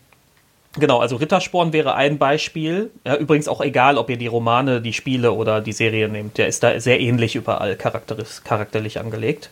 Genau, 0.77 0.99
also 0.99 1.15
Rittersporn 1.15 1.73
wäre 1.73 1.95
ein 1.95 2.19
Beispiel. 2.19 2.91
Ja, 3.03 3.15
übrigens 3.15 3.47
auch 3.47 3.59
egal, 3.59 3.97
ob 3.97 4.09
ihr 4.09 4.17
die 4.17 4.27
Romane, 4.27 4.81
die 4.81 4.93
Spiele 4.93 5.31
oder 5.31 5.61
die 5.61 5.73
Serie 5.73 6.07
nehmt. 6.09 6.37
Der 6.37 6.47
ist 6.47 6.61
da 6.61 6.79
sehr 6.79 6.99
ähnlich 6.99 7.35
überall 7.35 7.75
charakterlich 7.75 8.99
angelegt. 8.99 9.49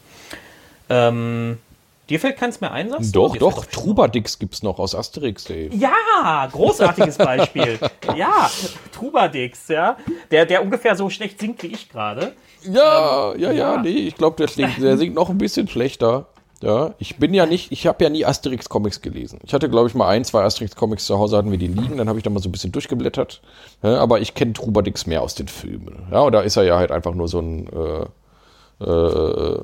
Ähm, 0.90 1.58
Dir 2.10 2.20
fällt 2.20 2.38
keins 2.38 2.62
mehr 2.62 2.72
ein, 2.72 2.90
sagst 2.90 3.16
Doch, 3.16 3.36
doch, 3.36 3.66
Trubadix 3.66 4.40
gibt 4.40 4.54
es 4.54 4.64
noch 4.64 4.80
aus 4.80 4.96
Asterix, 4.96 5.44
Dave. 5.44 5.76
Ja, 5.76 6.48
großartiges 6.52 7.18
Beispiel. 7.18 7.78
ja, 8.16 8.50
Trubadix, 8.94 9.68
ja. 9.68 9.98
Der, 10.32 10.46
der 10.46 10.64
ungefähr 10.64 10.96
so 10.96 11.10
schlecht 11.10 11.40
singt 11.40 11.62
wie 11.64 11.68
ich 11.68 11.90
gerade. 11.90 12.34
Ja, 12.64 13.34
ähm, 13.34 13.42
ja, 13.42 13.52
ja, 13.52 13.74
ja, 13.74 13.82
nee, 13.82 13.90
ich 13.90 14.16
glaube, 14.16 14.38
der, 14.38 14.68
der 14.68 14.98
singt 14.98 15.16
noch 15.16 15.30
ein 15.30 15.38
bisschen 15.38 15.68
schlechter. 15.68 16.28
Ja, 16.62 16.96
ich 16.98 17.18
bin 17.18 17.34
ja 17.36 17.46
nicht, 17.46 17.72
ich 17.72 17.86
habe 17.86 18.04
ja 18.04 18.10
nie 18.10 18.26
Asterix-Comics 18.26 19.02
gelesen. 19.02 19.40
Ich 19.44 19.54
hatte, 19.54 19.70
glaube 19.70 19.90
ich, 19.90 19.94
mal 19.94 20.08
ein, 20.08 20.26
zwei 20.26 20.44
Asterix-Comics 20.44 21.06
zu 21.06 21.20
Hause, 21.20 21.38
hatten 21.38 21.52
wir 21.52 21.60
die 21.60 21.68
liegen, 21.68 21.98
dann 21.98 22.10
habe 22.10 22.18
ich 22.18 22.24
da 22.24 22.32
mal 22.32 22.42
so 22.42 22.50
ein 22.50 22.52
bisschen 22.52 22.72
durchgeblättert. 22.72 23.42
Ja, 23.84 24.00
aber 24.00 24.22
ich 24.22 24.34
kenne 24.34 24.54
Trubadix 24.54 25.06
mehr 25.06 25.22
aus 25.22 25.36
den 25.36 25.48
Filmen. 25.50 26.08
Ja, 26.12 26.22
und 26.22 26.32
da 26.32 26.42
ist 26.42 26.58
er 26.58 26.64
ja 26.64 26.78
halt 26.78 26.92
einfach 26.92 27.14
nur 27.14 27.28
so 27.28 27.40
ein 27.40 27.68
äh, 27.68 28.84
äh, 28.84 29.60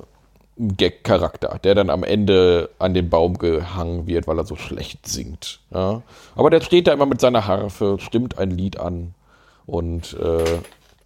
Gag-Charakter, 0.57 1.59
der 1.63 1.75
dann 1.75 1.89
am 1.89 2.03
Ende 2.03 2.69
an 2.77 2.93
den 2.93 3.09
Baum 3.09 3.37
gehangen 3.37 4.05
wird, 4.05 4.27
weil 4.27 4.37
er 4.37 4.45
so 4.45 4.55
schlecht 4.55 5.07
singt. 5.07 5.59
Ja? 5.73 6.03
Aber 6.35 6.49
der 6.49 6.61
steht 6.61 6.87
da 6.87 6.93
immer 6.93 7.07
mit 7.07 7.21
seiner 7.21 7.47
Harfe, 7.47 7.97
stimmt 7.99 8.37
ein 8.37 8.51
Lied 8.51 8.79
an 8.79 9.13
und 9.65 10.13
äh, 10.13 10.59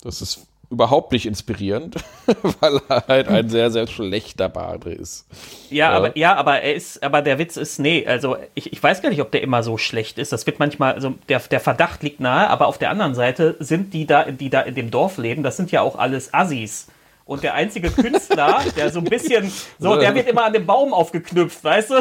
das 0.03 0.21
ist 0.21 0.47
überhaupt 0.69 1.13
nicht 1.13 1.25
inspirierend, 1.25 1.95
weil 2.59 2.81
er 2.89 3.07
halt 3.07 3.27
ein 3.29 3.49
sehr, 3.49 3.71
sehr 3.71 3.87
schlechter 3.87 4.49
Bade 4.49 4.91
ist. 4.91 5.25
Ja, 5.69 5.91
ja, 5.91 5.97
aber 5.97 6.17
ja, 6.17 6.35
aber 6.35 6.61
er 6.61 6.75
ist, 6.75 7.01
aber 7.01 7.21
der 7.21 7.39
Witz 7.39 7.55
ist, 7.55 7.79
nee, 7.79 8.05
also 8.05 8.35
ich, 8.53 8.73
ich 8.73 8.83
weiß 8.83 9.01
gar 9.01 9.09
nicht, 9.09 9.21
ob 9.21 9.31
der 9.31 9.41
immer 9.41 9.63
so 9.63 9.77
schlecht 9.77 10.17
ist. 10.17 10.33
Das 10.33 10.45
wird 10.45 10.59
manchmal, 10.59 10.93
also 10.93 11.13
der, 11.29 11.39
der 11.39 11.61
Verdacht 11.61 12.03
liegt 12.03 12.19
nahe, 12.19 12.49
aber 12.49 12.67
auf 12.67 12.77
der 12.77 12.89
anderen 12.89 13.15
Seite 13.15 13.55
sind 13.59 13.93
die 13.93 14.05
da, 14.05 14.25
die 14.25 14.49
da 14.49 14.61
in 14.61 14.75
dem 14.75 14.91
Dorf 14.91 15.17
leben, 15.17 15.41
das 15.41 15.55
sind 15.55 15.71
ja 15.71 15.81
auch 15.81 15.95
alles 15.97 16.33
Assis. 16.33 16.87
Und 17.27 17.43
der 17.43 17.55
einzige 17.55 17.91
Künstler, 17.91 18.61
der 18.77 18.89
so 18.89 18.99
ein 18.99 19.05
bisschen, 19.05 19.51
so, 19.77 19.97
der 19.97 20.15
wird 20.15 20.29
immer 20.29 20.45
an 20.45 20.53
den 20.53 20.65
Baum 20.65 20.93
aufgeknüpft, 20.93 21.61
weißt 21.61 21.89
du? 21.89 21.95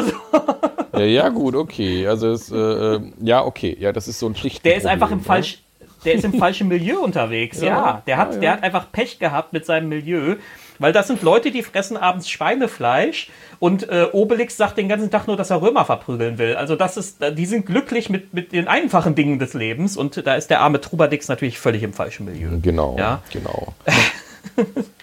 ja, 0.93 0.99
ja, 0.99 1.29
gut, 1.29 1.53
okay. 1.53 2.07
Also, 2.07 2.31
es, 2.31 2.49
äh, 2.49 2.55
äh, 2.55 3.01
ja, 3.21 3.43
okay. 3.43 3.75
Ja, 3.77 3.91
das 3.91 4.07
ist 4.07 4.19
so 4.19 4.27
ein 4.27 4.35
Schicht. 4.35 4.63
Der 4.63 4.77
ist 4.77 4.85
einfach 4.85 5.11
im 5.11 5.17
ne? 5.17 5.23
falsch, 5.25 5.61
der 6.05 6.13
ist 6.13 6.23
im 6.23 6.33
falschen 6.35 6.69
Milieu 6.69 6.99
unterwegs, 6.99 7.59
ja. 7.61 7.67
ja. 7.67 8.03
Der, 8.07 8.17
hat, 8.17 8.29
ja, 8.29 8.33
ja. 8.35 8.39
der 8.39 8.51
hat 8.53 8.63
einfach 8.63 8.89
Pech 8.93 9.19
gehabt 9.19 9.51
mit 9.51 9.65
seinem 9.65 9.89
Milieu. 9.89 10.37
Weil 10.79 10.93
das 10.93 11.07
sind 11.07 11.23
Leute, 11.23 11.51
die 11.51 11.63
fressen 11.63 11.97
abends 11.97 12.29
Schweinefleisch 12.29 13.31
und 13.59 13.89
äh, 13.89 14.07
Obelix 14.13 14.57
sagt 14.57 14.77
den 14.77 14.87
ganzen 14.87 15.09
Tag 15.09 15.27
nur, 15.27 15.35
dass 15.35 15.49
er 15.49 15.61
Römer 15.61 15.85
verprügeln 15.85 16.37
will. 16.37 16.55
Also 16.55 16.75
das 16.75 16.97
ist, 16.97 17.17
die 17.33 17.45
sind 17.47 17.65
glücklich 17.65 18.09
mit, 18.09 18.33
mit 18.33 18.51
den 18.51 18.67
einfachen 18.67 19.15
Dingen 19.15 19.39
des 19.39 19.55
Lebens 19.55 19.97
und 19.97 20.25
da 20.25 20.35
ist 20.35 20.51
der 20.51 20.61
arme 20.61 20.79
Trubadix 20.79 21.27
natürlich 21.27 21.57
völlig 21.57 21.81
im 21.81 21.93
falschen 21.93 22.25
Milieu. 22.25 22.59
Genau, 22.61 22.95
ja? 22.97 23.23
genau. 23.31 23.73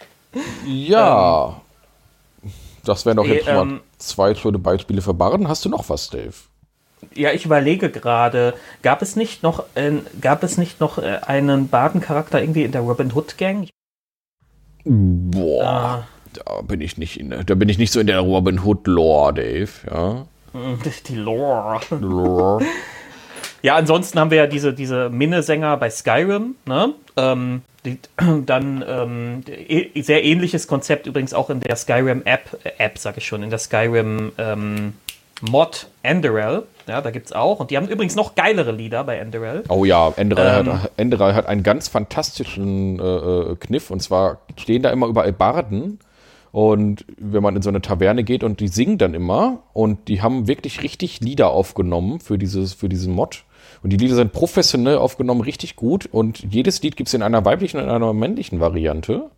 Ja. 0.66 1.48
Ähm, 1.48 2.50
das 2.84 3.06
wären 3.06 3.16
doch 3.16 3.26
jetzt 3.26 3.46
äh, 3.46 3.52
ähm, 3.52 3.68
mal 3.68 3.80
zwei 3.98 4.34
schöne 4.34 4.58
Beispiele 4.58 5.02
für 5.02 5.14
Barden. 5.14 5.48
Hast 5.48 5.64
du 5.64 5.68
noch 5.68 5.88
was, 5.88 6.10
Dave? 6.10 6.34
Ja, 7.14 7.32
ich 7.32 7.44
überlege 7.44 7.90
gerade, 7.90 8.54
gab 8.82 9.02
es 9.02 9.16
nicht 9.16 9.42
noch, 9.42 9.64
äh, 9.74 9.92
gab 10.20 10.42
es 10.42 10.58
nicht 10.58 10.80
noch 10.80 10.98
äh, 10.98 11.20
einen 11.26 11.68
Baden-Charakter 11.68 12.40
irgendwie 12.40 12.64
in 12.64 12.72
der 12.72 12.80
Robin 12.80 13.12
Hood 13.14 13.36
Gang? 13.38 13.68
Boah, 14.84 15.64
ah. 15.64 16.06
da 16.32 16.60
bin 16.62 16.80
ich 16.80 16.98
nicht 16.98 17.18
in, 17.18 17.30
da 17.30 17.54
bin 17.54 17.68
ich 17.68 17.78
nicht 17.78 17.92
so 17.92 18.00
in 18.00 18.06
der 18.06 18.20
Robin 18.20 18.62
Hood 18.64 18.86
Lore, 18.86 19.34
Dave. 19.34 19.70
Ja. 19.90 20.26
Die 21.08 21.16
Lore. 21.16 21.80
Lore. 22.00 22.64
ja, 23.62 23.76
ansonsten 23.76 24.18
haben 24.18 24.30
wir 24.30 24.38
ja 24.38 24.46
diese 24.46 24.72
diese 24.72 25.08
Minnesänger 25.08 25.76
bei 25.78 25.90
Skyrim, 25.90 26.54
ne? 26.66 26.94
Ähm, 27.16 27.62
dann 28.46 28.84
ähm, 28.86 29.42
e, 29.46 30.00
sehr 30.00 30.24
ähnliches 30.24 30.66
Konzept 30.66 31.06
übrigens 31.06 31.34
auch 31.34 31.50
in 31.50 31.60
der 31.60 31.76
Skyrim 31.76 32.22
App, 32.24 32.58
äh, 32.64 32.70
App 32.78 32.98
sag 32.98 33.16
ich 33.16 33.26
schon, 33.26 33.42
in 33.42 33.50
der 33.50 33.58
Skyrim 33.58 34.32
ähm, 34.38 34.94
Mod 35.42 35.88
Enderel. 36.02 36.64
Ja, 36.86 37.00
da 37.00 37.10
gibt's 37.10 37.32
auch. 37.32 37.60
Und 37.60 37.70
die 37.70 37.76
haben 37.76 37.88
übrigens 37.88 38.14
noch 38.14 38.34
geilere 38.34 38.72
Lieder 38.72 39.04
bei 39.04 39.18
Enderel. 39.18 39.64
Oh 39.68 39.84
ja, 39.84 40.12
Enderel, 40.16 40.66
ähm, 40.66 40.82
hat, 40.82 40.92
Enderel 40.96 41.34
hat 41.34 41.46
einen 41.46 41.62
ganz 41.62 41.88
fantastischen 41.88 42.98
äh, 42.98 43.02
äh, 43.02 43.56
Kniff. 43.56 43.90
Und 43.90 44.00
zwar 44.00 44.38
stehen 44.58 44.82
da 44.82 44.90
immer 44.90 45.06
überall 45.06 45.32
Barden. 45.32 45.98
Und 46.52 47.04
wenn 47.16 47.42
man 47.42 47.56
in 47.56 47.62
so 47.62 47.68
eine 47.68 47.82
Taverne 47.82 48.22
geht 48.22 48.44
und 48.44 48.60
die 48.60 48.68
singen 48.68 48.98
dann 48.98 49.14
immer. 49.14 49.62
Und 49.72 50.08
die 50.08 50.22
haben 50.22 50.46
wirklich 50.46 50.82
richtig 50.82 51.20
Lieder 51.20 51.50
aufgenommen 51.50 52.20
für, 52.20 52.38
dieses, 52.38 52.74
für 52.74 52.88
diesen 52.88 53.12
Mod. 53.12 53.44
Und 53.84 53.90
die 53.90 53.98
Lieder 53.98 54.14
sind 54.14 54.32
professionell 54.32 54.96
aufgenommen, 54.96 55.42
richtig 55.42 55.76
gut. 55.76 56.06
Und 56.10 56.42
jedes 56.50 56.80
Lied 56.82 56.96
gibt 56.96 57.08
es 57.08 57.14
in 57.14 57.22
einer 57.22 57.44
weiblichen 57.44 57.78
und 57.78 57.90
einer 57.90 58.14
männlichen 58.14 58.58
Variante. 58.58 59.30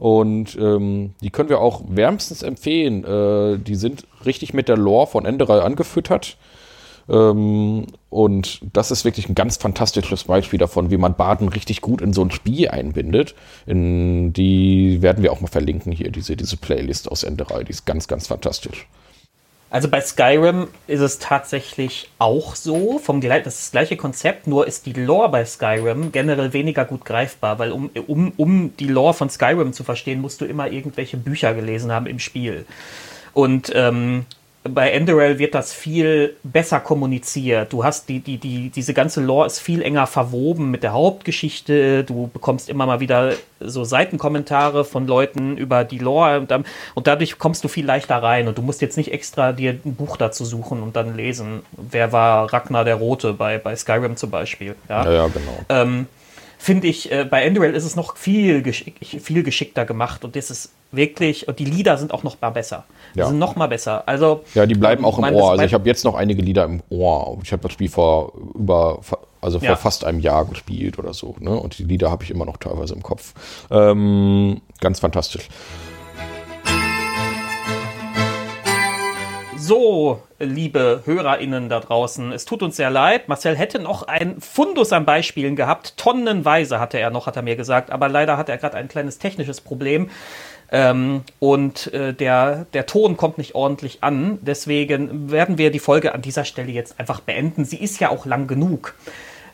Und 0.00 0.58
ähm, 0.60 1.14
die 1.22 1.30
können 1.30 1.48
wir 1.48 1.60
auch 1.60 1.82
wärmstens 1.86 2.42
empfehlen. 2.42 3.04
Äh, 3.04 3.58
die 3.60 3.76
sind 3.76 4.04
richtig 4.26 4.52
mit 4.52 4.68
der 4.68 4.76
Lore 4.76 5.06
von 5.06 5.24
Enderal 5.24 5.60
angefüttert. 5.60 6.36
Ähm, 7.08 7.86
und 8.10 8.60
das 8.72 8.90
ist 8.90 9.04
wirklich 9.04 9.28
ein 9.28 9.36
ganz 9.36 9.58
fantastisches 9.58 10.24
Beispiel 10.24 10.58
davon, 10.58 10.90
wie 10.90 10.96
man 10.96 11.14
Baden 11.14 11.48
richtig 11.48 11.80
gut 11.80 12.02
in 12.02 12.12
so 12.12 12.22
ein 12.22 12.32
Spiel 12.32 12.70
einbindet. 12.70 13.36
In 13.64 14.32
die 14.32 15.02
werden 15.02 15.22
wir 15.22 15.30
auch 15.30 15.40
mal 15.40 15.46
verlinken 15.46 15.92
hier, 15.92 16.10
diese, 16.10 16.36
diese 16.36 16.56
Playlist 16.56 17.08
aus 17.08 17.22
Enderal. 17.22 17.62
Die 17.62 17.70
ist 17.70 17.86
ganz, 17.86 18.08
ganz 18.08 18.26
fantastisch. 18.26 18.88
Also 19.70 19.88
bei 19.88 20.00
Skyrim 20.00 20.68
ist 20.86 21.00
es 21.00 21.18
tatsächlich 21.18 22.10
auch 22.18 22.54
so, 22.54 22.98
vom, 22.98 23.20
das 23.20 23.46
ist 23.46 23.46
das 23.46 23.70
gleiche 23.70 23.96
Konzept, 23.98 24.46
nur 24.46 24.66
ist 24.66 24.86
die 24.86 24.94
Lore 24.94 25.28
bei 25.28 25.44
Skyrim 25.44 26.10
generell 26.10 26.54
weniger 26.54 26.86
gut 26.86 27.04
greifbar, 27.04 27.58
weil 27.58 27.72
um, 27.72 27.90
um, 28.06 28.32
um 28.38 28.76
die 28.78 28.88
Lore 28.88 29.12
von 29.12 29.28
Skyrim 29.28 29.74
zu 29.74 29.84
verstehen, 29.84 30.22
musst 30.22 30.40
du 30.40 30.46
immer 30.46 30.70
irgendwelche 30.70 31.18
Bücher 31.18 31.52
gelesen 31.52 31.92
haben 31.92 32.06
im 32.06 32.18
Spiel. 32.18 32.64
Und 33.34 33.70
ähm, 33.74 34.24
bei 34.68 34.90
Enderell 34.90 35.38
wird 35.38 35.54
das 35.54 35.72
viel 35.72 36.36
besser 36.42 36.80
kommuniziert. 36.80 37.72
Du 37.72 37.84
hast 37.84 38.08
die, 38.08 38.20
die, 38.20 38.38
die, 38.38 38.70
diese 38.70 38.94
ganze 38.94 39.20
Lore 39.20 39.46
ist 39.46 39.58
viel 39.58 39.82
enger 39.82 40.06
verwoben 40.06 40.70
mit 40.70 40.82
der 40.82 40.92
Hauptgeschichte. 40.92 42.04
Du 42.04 42.28
bekommst 42.32 42.68
immer 42.68 42.86
mal 42.86 43.00
wieder 43.00 43.32
so 43.60 43.84
Seitenkommentare 43.84 44.84
von 44.84 45.06
Leuten 45.06 45.56
über 45.56 45.84
die 45.84 45.98
Lore 45.98 46.38
und, 46.38 46.50
dann, 46.50 46.64
und 46.94 47.06
dadurch 47.06 47.38
kommst 47.38 47.64
du 47.64 47.68
viel 47.68 47.86
leichter 47.86 48.22
rein. 48.22 48.48
Und 48.48 48.58
du 48.58 48.62
musst 48.62 48.80
jetzt 48.80 48.96
nicht 48.96 49.12
extra 49.12 49.52
dir 49.52 49.78
ein 49.84 49.94
Buch 49.94 50.16
dazu 50.16 50.44
suchen 50.44 50.82
und 50.82 50.96
dann 50.96 51.16
lesen. 51.16 51.62
Wer 51.72 52.12
war 52.12 52.52
Ragnar 52.52 52.84
der 52.84 52.96
Rote 52.96 53.32
bei, 53.32 53.58
bei 53.58 53.74
Skyrim 53.76 54.16
zum 54.16 54.30
Beispiel? 54.30 54.74
Ja, 54.88 55.04
ja, 55.04 55.12
ja 55.12 55.26
genau. 55.28 55.58
Ähm, 55.68 56.06
Finde 56.60 56.88
ich, 56.88 57.10
äh, 57.12 57.24
bei 57.24 57.42
Enderell 57.42 57.74
ist 57.74 57.84
es 57.84 57.94
noch 57.94 58.16
viel, 58.16 58.62
geschick, 58.62 58.96
viel 59.00 59.42
geschickter 59.44 59.84
gemacht 59.84 60.24
und 60.24 60.34
das 60.34 60.50
ist 60.50 60.70
wirklich, 60.90 61.46
und 61.46 61.58
die 61.60 61.64
Lieder 61.64 61.96
sind 61.96 62.12
auch 62.12 62.24
noch 62.24 62.40
mal 62.40 62.50
besser. 62.50 62.84
Die 63.14 63.20
ja. 63.20 63.28
sind 63.28 63.38
noch 63.38 63.54
mal 63.56 63.68
besser. 63.68 64.02
Also, 64.06 64.44
ja, 64.54 64.66
die 64.66 64.74
bleiben 64.74 65.04
auch 65.04 65.18
im 65.18 65.34
Ohr. 65.34 65.52
Also 65.52 65.64
ich 65.64 65.72
habe 65.72 65.86
jetzt 65.86 66.04
noch 66.04 66.14
einige 66.14 66.42
Lieder 66.42 66.64
im 66.64 66.82
Ohr. 66.90 67.38
Ich 67.44 67.52
habe 67.52 67.62
das 67.62 67.72
Spiel 67.72 67.88
vor 67.88 68.32
über, 68.54 69.00
also 69.40 69.60
vor 69.60 69.68
ja. 69.68 69.76
fast 69.76 70.04
einem 70.04 70.20
Jahr 70.20 70.46
gespielt 70.46 70.98
oder 70.98 71.14
so. 71.14 71.36
Ne? 71.38 71.50
Und 71.50 71.78
die 71.78 71.84
Lieder 71.84 72.10
habe 72.10 72.24
ich 72.24 72.30
immer 72.30 72.44
noch 72.44 72.56
teilweise 72.56 72.94
im 72.94 73.02
Kopf. 73.02 73.34
Ähm, 73.70 74.60
ganz 74.80 75.00
fantastisch. 75.00 75.48
So, 79.68 80.22
liebe 80.38 81.02
HörerInnen 81.04 81.68
da 81.68 81.80
draußen, 81.80 82.32
es 82.32 82.46
tut 82.46 82.62
uns 82.62 82.76
sehr 82.76 82.88
leid. 82.88 83.28
Marcel 83.28 83.54
hätte 83.54 83.78
noch 83.78 84.02
ein 84.04 84.40
Fundus 84.40 84.94
an 84.94 85.04
Beispielen 85.04 85.56
gehabt. 85.56 85.98
Tonnenweise 85.98 86.80
hatte 86.80 86.98
er 86.98 87.10
noch, 87.10 87.26
hat 87.26 87.36
er 87.36 87.42
mir 87.42 87.54
gesagt. 87.54 87.90
Aber 87.90 88.08
leider 88.08 88.38
hat 88.38 88.48
er 88.48 88.56
gerade 88.56 88.78
ein 88.78 88.88
kleines 88.88 89.18
technisches 89.18 89.60
Problem. 89.60 90.08
Ähm, 90.72 91.20
und 91.38 91.92
äh, 91.92 92.14
der, 92.14 92.64
der 92.72 92.86
Ton 92.86 93.18
kommt 93.18 93.36
nicht 93.36 93.54
ordentlich 93.54 94.02
an. 94.02 94.38
Deswegen 94.40 95.30
werden 95.30 95.58
wir 95.58 95.70
die 95.70 95.80
Folge 95.80 96.14
an 96.14 96.22
dieser 96.22 96.46
Stelle 96.46 96.72
jetzt 96.72 96.98
einfach 96.98 97.20
beenden. 97.20 97.66
Sie 97.66 97.76
ist 97.76 98.00
ja 98.00 98.08
auch 98.08 98.24
lang 98.24 98.46
genug. 98.46 98.94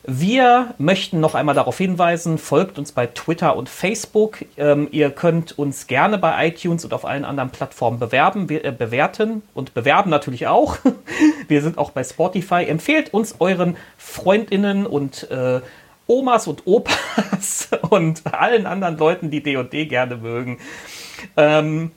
Wir 0.06 0.74
möchten 0.76 1.20
noch 1.20 1.34
einmal 1.34 1.54
darauf 1.54 1.78
hinweisen, 1.78 2.36
folgt 2.36 2.78
uns 2.78 2.92
bei 2.92 3.06
Twitter 3.06 3.56
und 3.56 3.70
Facebook. 3.70 4.44
Ähm, 4.58 4.86
ihr 4.90 5.10
könnt 5.10 5.58
uns 5.58 5.86
gerne 5.86 6.18
bei 6.18 6.46
iTunes 6.46 6.84
und 6.84 6.92
auf 6.92 7.06
allen 7.06 7.24
anderen 7.24 7.48
Plattformen 7.48 7.98
bewerben, 7.98 8.50
wir, 8.50 8.66
äh, 8.66 8.72
bewerten 8.72 9.42
und 9.54 9.72
bewerben 9.72 10.10
natürlich 10.10 10.46
auch. 10.46 10.76
wir 11.48 11.62
sind 11.62 11.78
auch 11.78 11.90
bei 11.90 12.04
Spotify. 12.04 12.66
Empfehlt 12.66 13.14
uns 13.14 13.36
euren 13.38 13.78
Freundinnen 13.96 14.84
und 14.84 15.30
äh, 15.30 15.62
Omas 16.06 16.48
und 16.48 16.66
Opas 16.66 17.70
und 17.88 18.26
allen 18.26 18.66
anderen 18.66 18.98
Leuten, 18.98 19.30
die 19.30 19.42
D&D 19.42 19.86
gerne 19.86 20.16
mögen. 20.16 20.58
Ähm, 21.38 21.92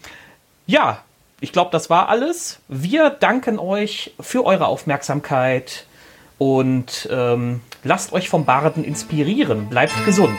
ja, 0.66 1.04
ich 1.42 1.52
glaube, 1.52 1.72
das 1.72 1.90
war 1.90 2.08
alles. 2.08 2.60
Wir 2.70 3.10
danken 3.10 3.60
euch 3.60 4.14
für 4.18 4.46
eure 4.46 4.68
Aufmerksamkeit 4.68 5.86
und 6.38 7.10
ähm, 7.12 7.62
lasst 7.88 8.14
euch 8.14 8.30
vom 8.30 8.46
Barden 8.46 8.84
inspirieren. 8.84 9.68
Bleibt 9.70 10.06
gesund. 10.06 10.38